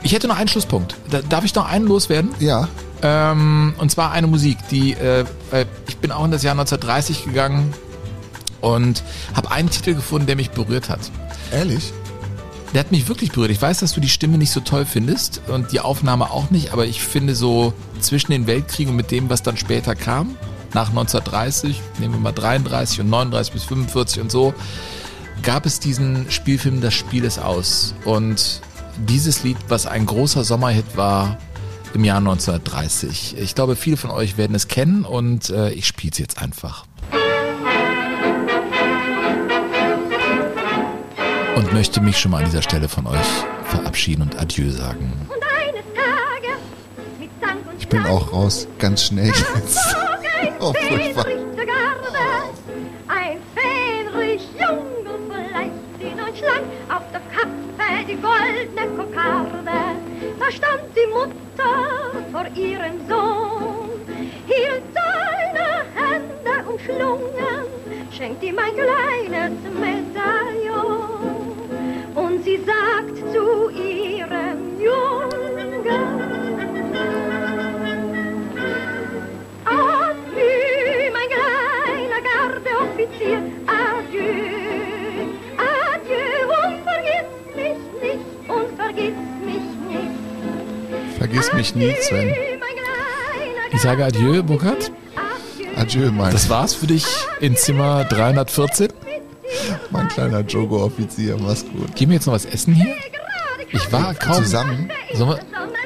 Ich 0.02 0.12
hätte 0.12 0.28
noch 0.28 0.36
einen 0.36 0.48
Schlusspunkt. 0.48 0.94
Da, 1.10 1.22
darf 1.22 1.46
ich 1.46 1.54
noch 1.54 1.66
einen 1.66 1.86
loswerden? 1.86 2.32
Ja, 2.40 2.68
Ähm, 3.00 3.72
und 3.78 3.90
zwar 3.90 4.12
eine 4.12 4.26
Musik, 4.26 4.58
die 4.70 4.92
äh, 4.92 5.20
äh, 5.52 5.64
ich 5.86 5.96
bin 5.96 6.12
auch 6.12 6.26
in 6.26 6.30
das 6.30 6.42
Jahr 6.42 6.52
1930 6.52 7.24
gegangen 7.24 7.72
und 8.60 9.02
habe 9.34 9.50
einen 9.50 9.70
Titel 9.70 9.94
gefunden, 9.94 10.26
der 10.26 10.36
mich 10.36 10.50
berührt 10.50 10.88
hat. 10.88 11.00
ehrlich? 11.52 11.92
Der 12.74 12.80
hat 12.80 12.92
mich 12.92 13.08
wirklich 13.08 13.32
berührt. 13.32 13.50
Ich 13.50 13.62
weiß, 13.62 13.78
dass 13.78 13.92
du 13.92 14.00
die 14.00 14.10
Stimme 14.10 14.36
nicht 14.36 14.50
so 14.50 14.60
toll 14.60 14.84
findest 14.84 15.40
und 15.48 15.72
die 15.72 15.80
Aufnahme 15.80 16.30
auch 16.30 16.50
nicht, 16.50 16.72
aber 16.72 16.84
ich 16.84 17.02
finde 17.02 17.34
so 17.34 17.72
zwischen 18.00 18.30
den 18.32 18.46
Weltkriegen 18.46 18.90
und 18.90 18.96
mit 18.96 19.10
dem, 19.10 19.30
was 19.30 19.42
dann 19.42 19.56
später 19.56 19.94
kam, 19.94 20.36
nach 20.74 20.90
1930, 20.90 21.80
nehmen 21.98 22.14
wir 22.14 22.20
mal 22.20 22.32
33 22.32 23.00
und 23.00 23.08
39 23.08 23.52
bis 23.54 23.64
45 23.64 24.22
und 24.22 24.30
so, 24.30 24.52
gab 25.42 25.64
es 25.64 25.80
diesen 25.80 26.30
Spielfilm 26.30 26.82
Das 26.82 26.92
Spiel 26.92 27.24
ist 27.24 27.38
aus. 27.38 27.94
Und 28.04 28.60
dieses 29.06 29.44
Lied, 29.44 29.56
was 29.68 29.86
ein 29.86 30.04
großer 30.04 30.44
Sommerhit 30.44 30.96
war 30.96 31.38
im 31.94 32.04
Jahr 32.04 32.18
1930. 32.18 33.36
Ich 33.38 33.54
glaube, 33.54 33.76
viele 33.76 33.96
von 33.96 34.10
euch 34.10 34.36
werden 34.36 34.54
es 34.54 34.68
kennen 34.68 35.04
und 35.04 35.48
äh, 35.50 35.70
ich 35.70 35.86
spiele 35.86 36.12
es 36.12 36.18
jetzt 36.18 36.38
einfach. 36.42 36.86
Und 41.58 41.72
möchte 41.72 42.00
mich 42.00 42.16
schon 42.16 42.30
mal 42.30 42.38
an 42.38 42.44
dieser 42.44 42.62
Stelle 42.62 42.88
von 42.88 43.04
euch 43.08 43.26
verabschieden 43.64 44.22
und 44.22 44.40
Adieu 44.40 44.70
sagen. 44.70 45.12
Und 45.28 45.42
eines 45.42 45.82
Tages 45.92 46.60
mit 47.18 47.30
Sang 47.40 47.56
und 47.68 47.80
Ich 47.80 47.88
bin 47.88 48.06
auch 48.06 48.32
raus, 48.32 48.68
ganz 48.78 49.02
schnell 49.06 49.26
jetzt. 49.26 49.78
Oh, 50.60 50.72
furchtbar. 50.72 51.24
Ein 53.08 53.38
Fähnrich 53.56 54.42
jung 54.56 54.86
und 55.04 55.32
vielleicht 55.32 55.72
in 55.98 56.20
und 56.20 56.38
schlank, 56.38 56.64
auf 56.88 57.02
der 57.12 57.20
Kappe 57.34 58.06
die 58.06 58.14
goldene 58.14 58.96
Kokarde. 58.96 59.98
Da 60.38 60.50
stand 60.52 60.82
die 60.94 61.08
Mutter 61.12 62.22
vor 62.30 62.46
ihrem 62.54 63.08
Sohn, 63.08 64.00
hielt 64.46 64.84
seine 64.94 65.82
Hände 65.96 66.70
umschlungen, 66.70 67.66
schenkt 68.12 68.44
ihm 68.44 68.58
ein 68.58 68.74
kleines 68.74 69.58
Medaillon. 69.74 71.17
Und 72.18 72.42
sie 72.44 72.58
sagt 72.66 73.16
zu 73.32 73.70
ihrem 73.70 74.80
Jungen, 74.80 75.86
Adieu, 79.64 81.12
mein 81.12 81.28
kleiner 81.34 82.20
Gardeoffizier, 82.30 83.40
adieu, 83.66 84.34
adieu 85.58 86.48
und 86.58 86.76
vergiss 86.82 87.30
mich 87.54 87.80
nicht 88.02 88.26
und 88.48 88.68
vergiss 88.76 89.18
mich 89.44 89.68
nicht. 89.88 91.18
Vergiss 91.18 91.52
mich 91.52 91.74
nie, 91.76 91.94
Sven. 92.00 92.30
Adieu, 92.30 92.58
mein 92.58 92.74
kleiner 92.74 93.74
Ich 93.74 93.80
sage 93.80 94.04
Adieu, 94.04 94.42
Burkhard. 94.42 94.90
Adieu, 95.76 96.10
mein, 96.10 96.32
Das 96.32 96.50
war's 96.50 96.74
für 96.74 96.88
dich 96.88 97.06
in 97.40 97.54
Zimmer 97.54 98.04
314. 98.04 98.88
mein 99.90 100.08
kleiner 100.08 100.40
Jogo-Offizier. 100.40 101.36
Mach's 101.38 101.64
gut. 101.64 101.94
Gehen 101.94 102.10
wir 102.10 102.16
jetzt 102.16 102.26
noch 102.26 102.34
was 102.34 102.44
essen 102.44 102.74
hier? 102.74 102.94
Ich 103.70 103.92
war 103.92 104.14
kaum... 104.14 104.42
Zusammen? 104.42 104.90
Wir, 105.12 105.38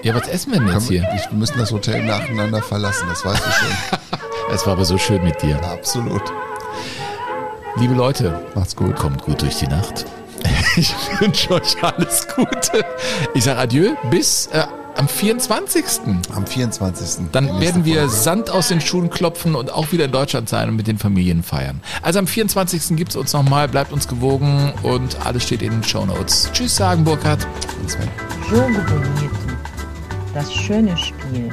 ja, 0.03 0.15
was 0.15 0.29
essen 0.29 0.53
wir 0.53 0.61
denn 0.61 0.69
jetzt 0.69 0.89
hier? 0.89 1.03
Wir 1.03 1.39
müssen 1.39 1.59
das 1.59 1.73
Hotel 1.73 2.05
nacheinander 2.05 2.63
verlassen, 2.63 3.07
das 3.09 3.25
weißt 3.25 3.45
du 3.45 3.51
schon. 3.51 3.69
Es 4.53 4.67
war 4.67 4.75
aber 4.75 4.85
so 4.85 4.99
schön 4.99 5.25
mit 5.25 5.41
dir. 5.41 5.59
Absolut. 5.65 6.23
Liebe 7.77 7.95
Leute, 7.95 8.39
Macht's 8.55 8.77
gut. 8.77 8.97
kommt 8.97 9.23
gut 9.23 9.41
durch 9.41 9.57
die 9.57 9.69
Nacht. 9.69 10.05
Ich 10.77 10.95
wünsche 11.21 11.53
euch 11.53 11.83
alles 11.83 12.27
Gute. 12.35 12.85
Ich 13.35 13.45
sage 13.45 13.59
Adieu 13.61 13.95
bis 14.11 14.47
äh, 14.53 14.65
am 14.97 15.09
24. 15.09 15.85
Am 16.35 16.47
24. 16.47 17.27
Dann 17.33 17.61
werden 17.61 17.85
wir 17.85 18.01
Folge. 18.01 18.15
Sand 18.15 18.51
aus 18.51 18.69
den 18.69 18.81
Schuhen 18.81 19.11
klopfen 19.11 19.55
und 19.55 19.73
auch 19.73 19.93
wieder 19.93 20.07
in 20.07 20.13
Deutschland 20.13 20.49
sein 20.49 20.69
und 20.69 20.77
mit 20.77 20.87
den 20.87 20.99
Familien 20.99 21.43
feiern. 21.43 21.81
Also 22.03 22.19
am 22.19 22.27
24. 22.27 22.97
gibt's 22.97 23.17
uns 23.17 23.33
nochmal, 23.33 23.69
bleibt 23.69 23.93
uns 23.93 24.09
gewogen 24.09 24.73
und 24.83 25.25
alles 25.25 25.45
steht 25.45 25.63
in 25.63 25.71
den 25.71 25.85
Shownotes. 25.85 26.51
Tschüss 26.53 26.77
sagen, 26.77 27.05
Burkhard. 27.05 27.47
Sven. 27.87 28.09
Jogo 28.51 28.81
Bonito. 28.87 29.37
Das 30.35 30.53
schöne 30.53 30.97
Spiel. 30.97 31.51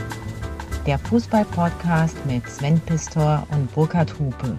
Der 0.86 0.98
Fußball-Podcast 1.00 2.16
mit 2.26 2.48
Sven 2.50 2.80
Pistor 2.82 3.46
und 3.52 3.74
Burkhard 3.74 4.14
Hupe. 4.20 4.58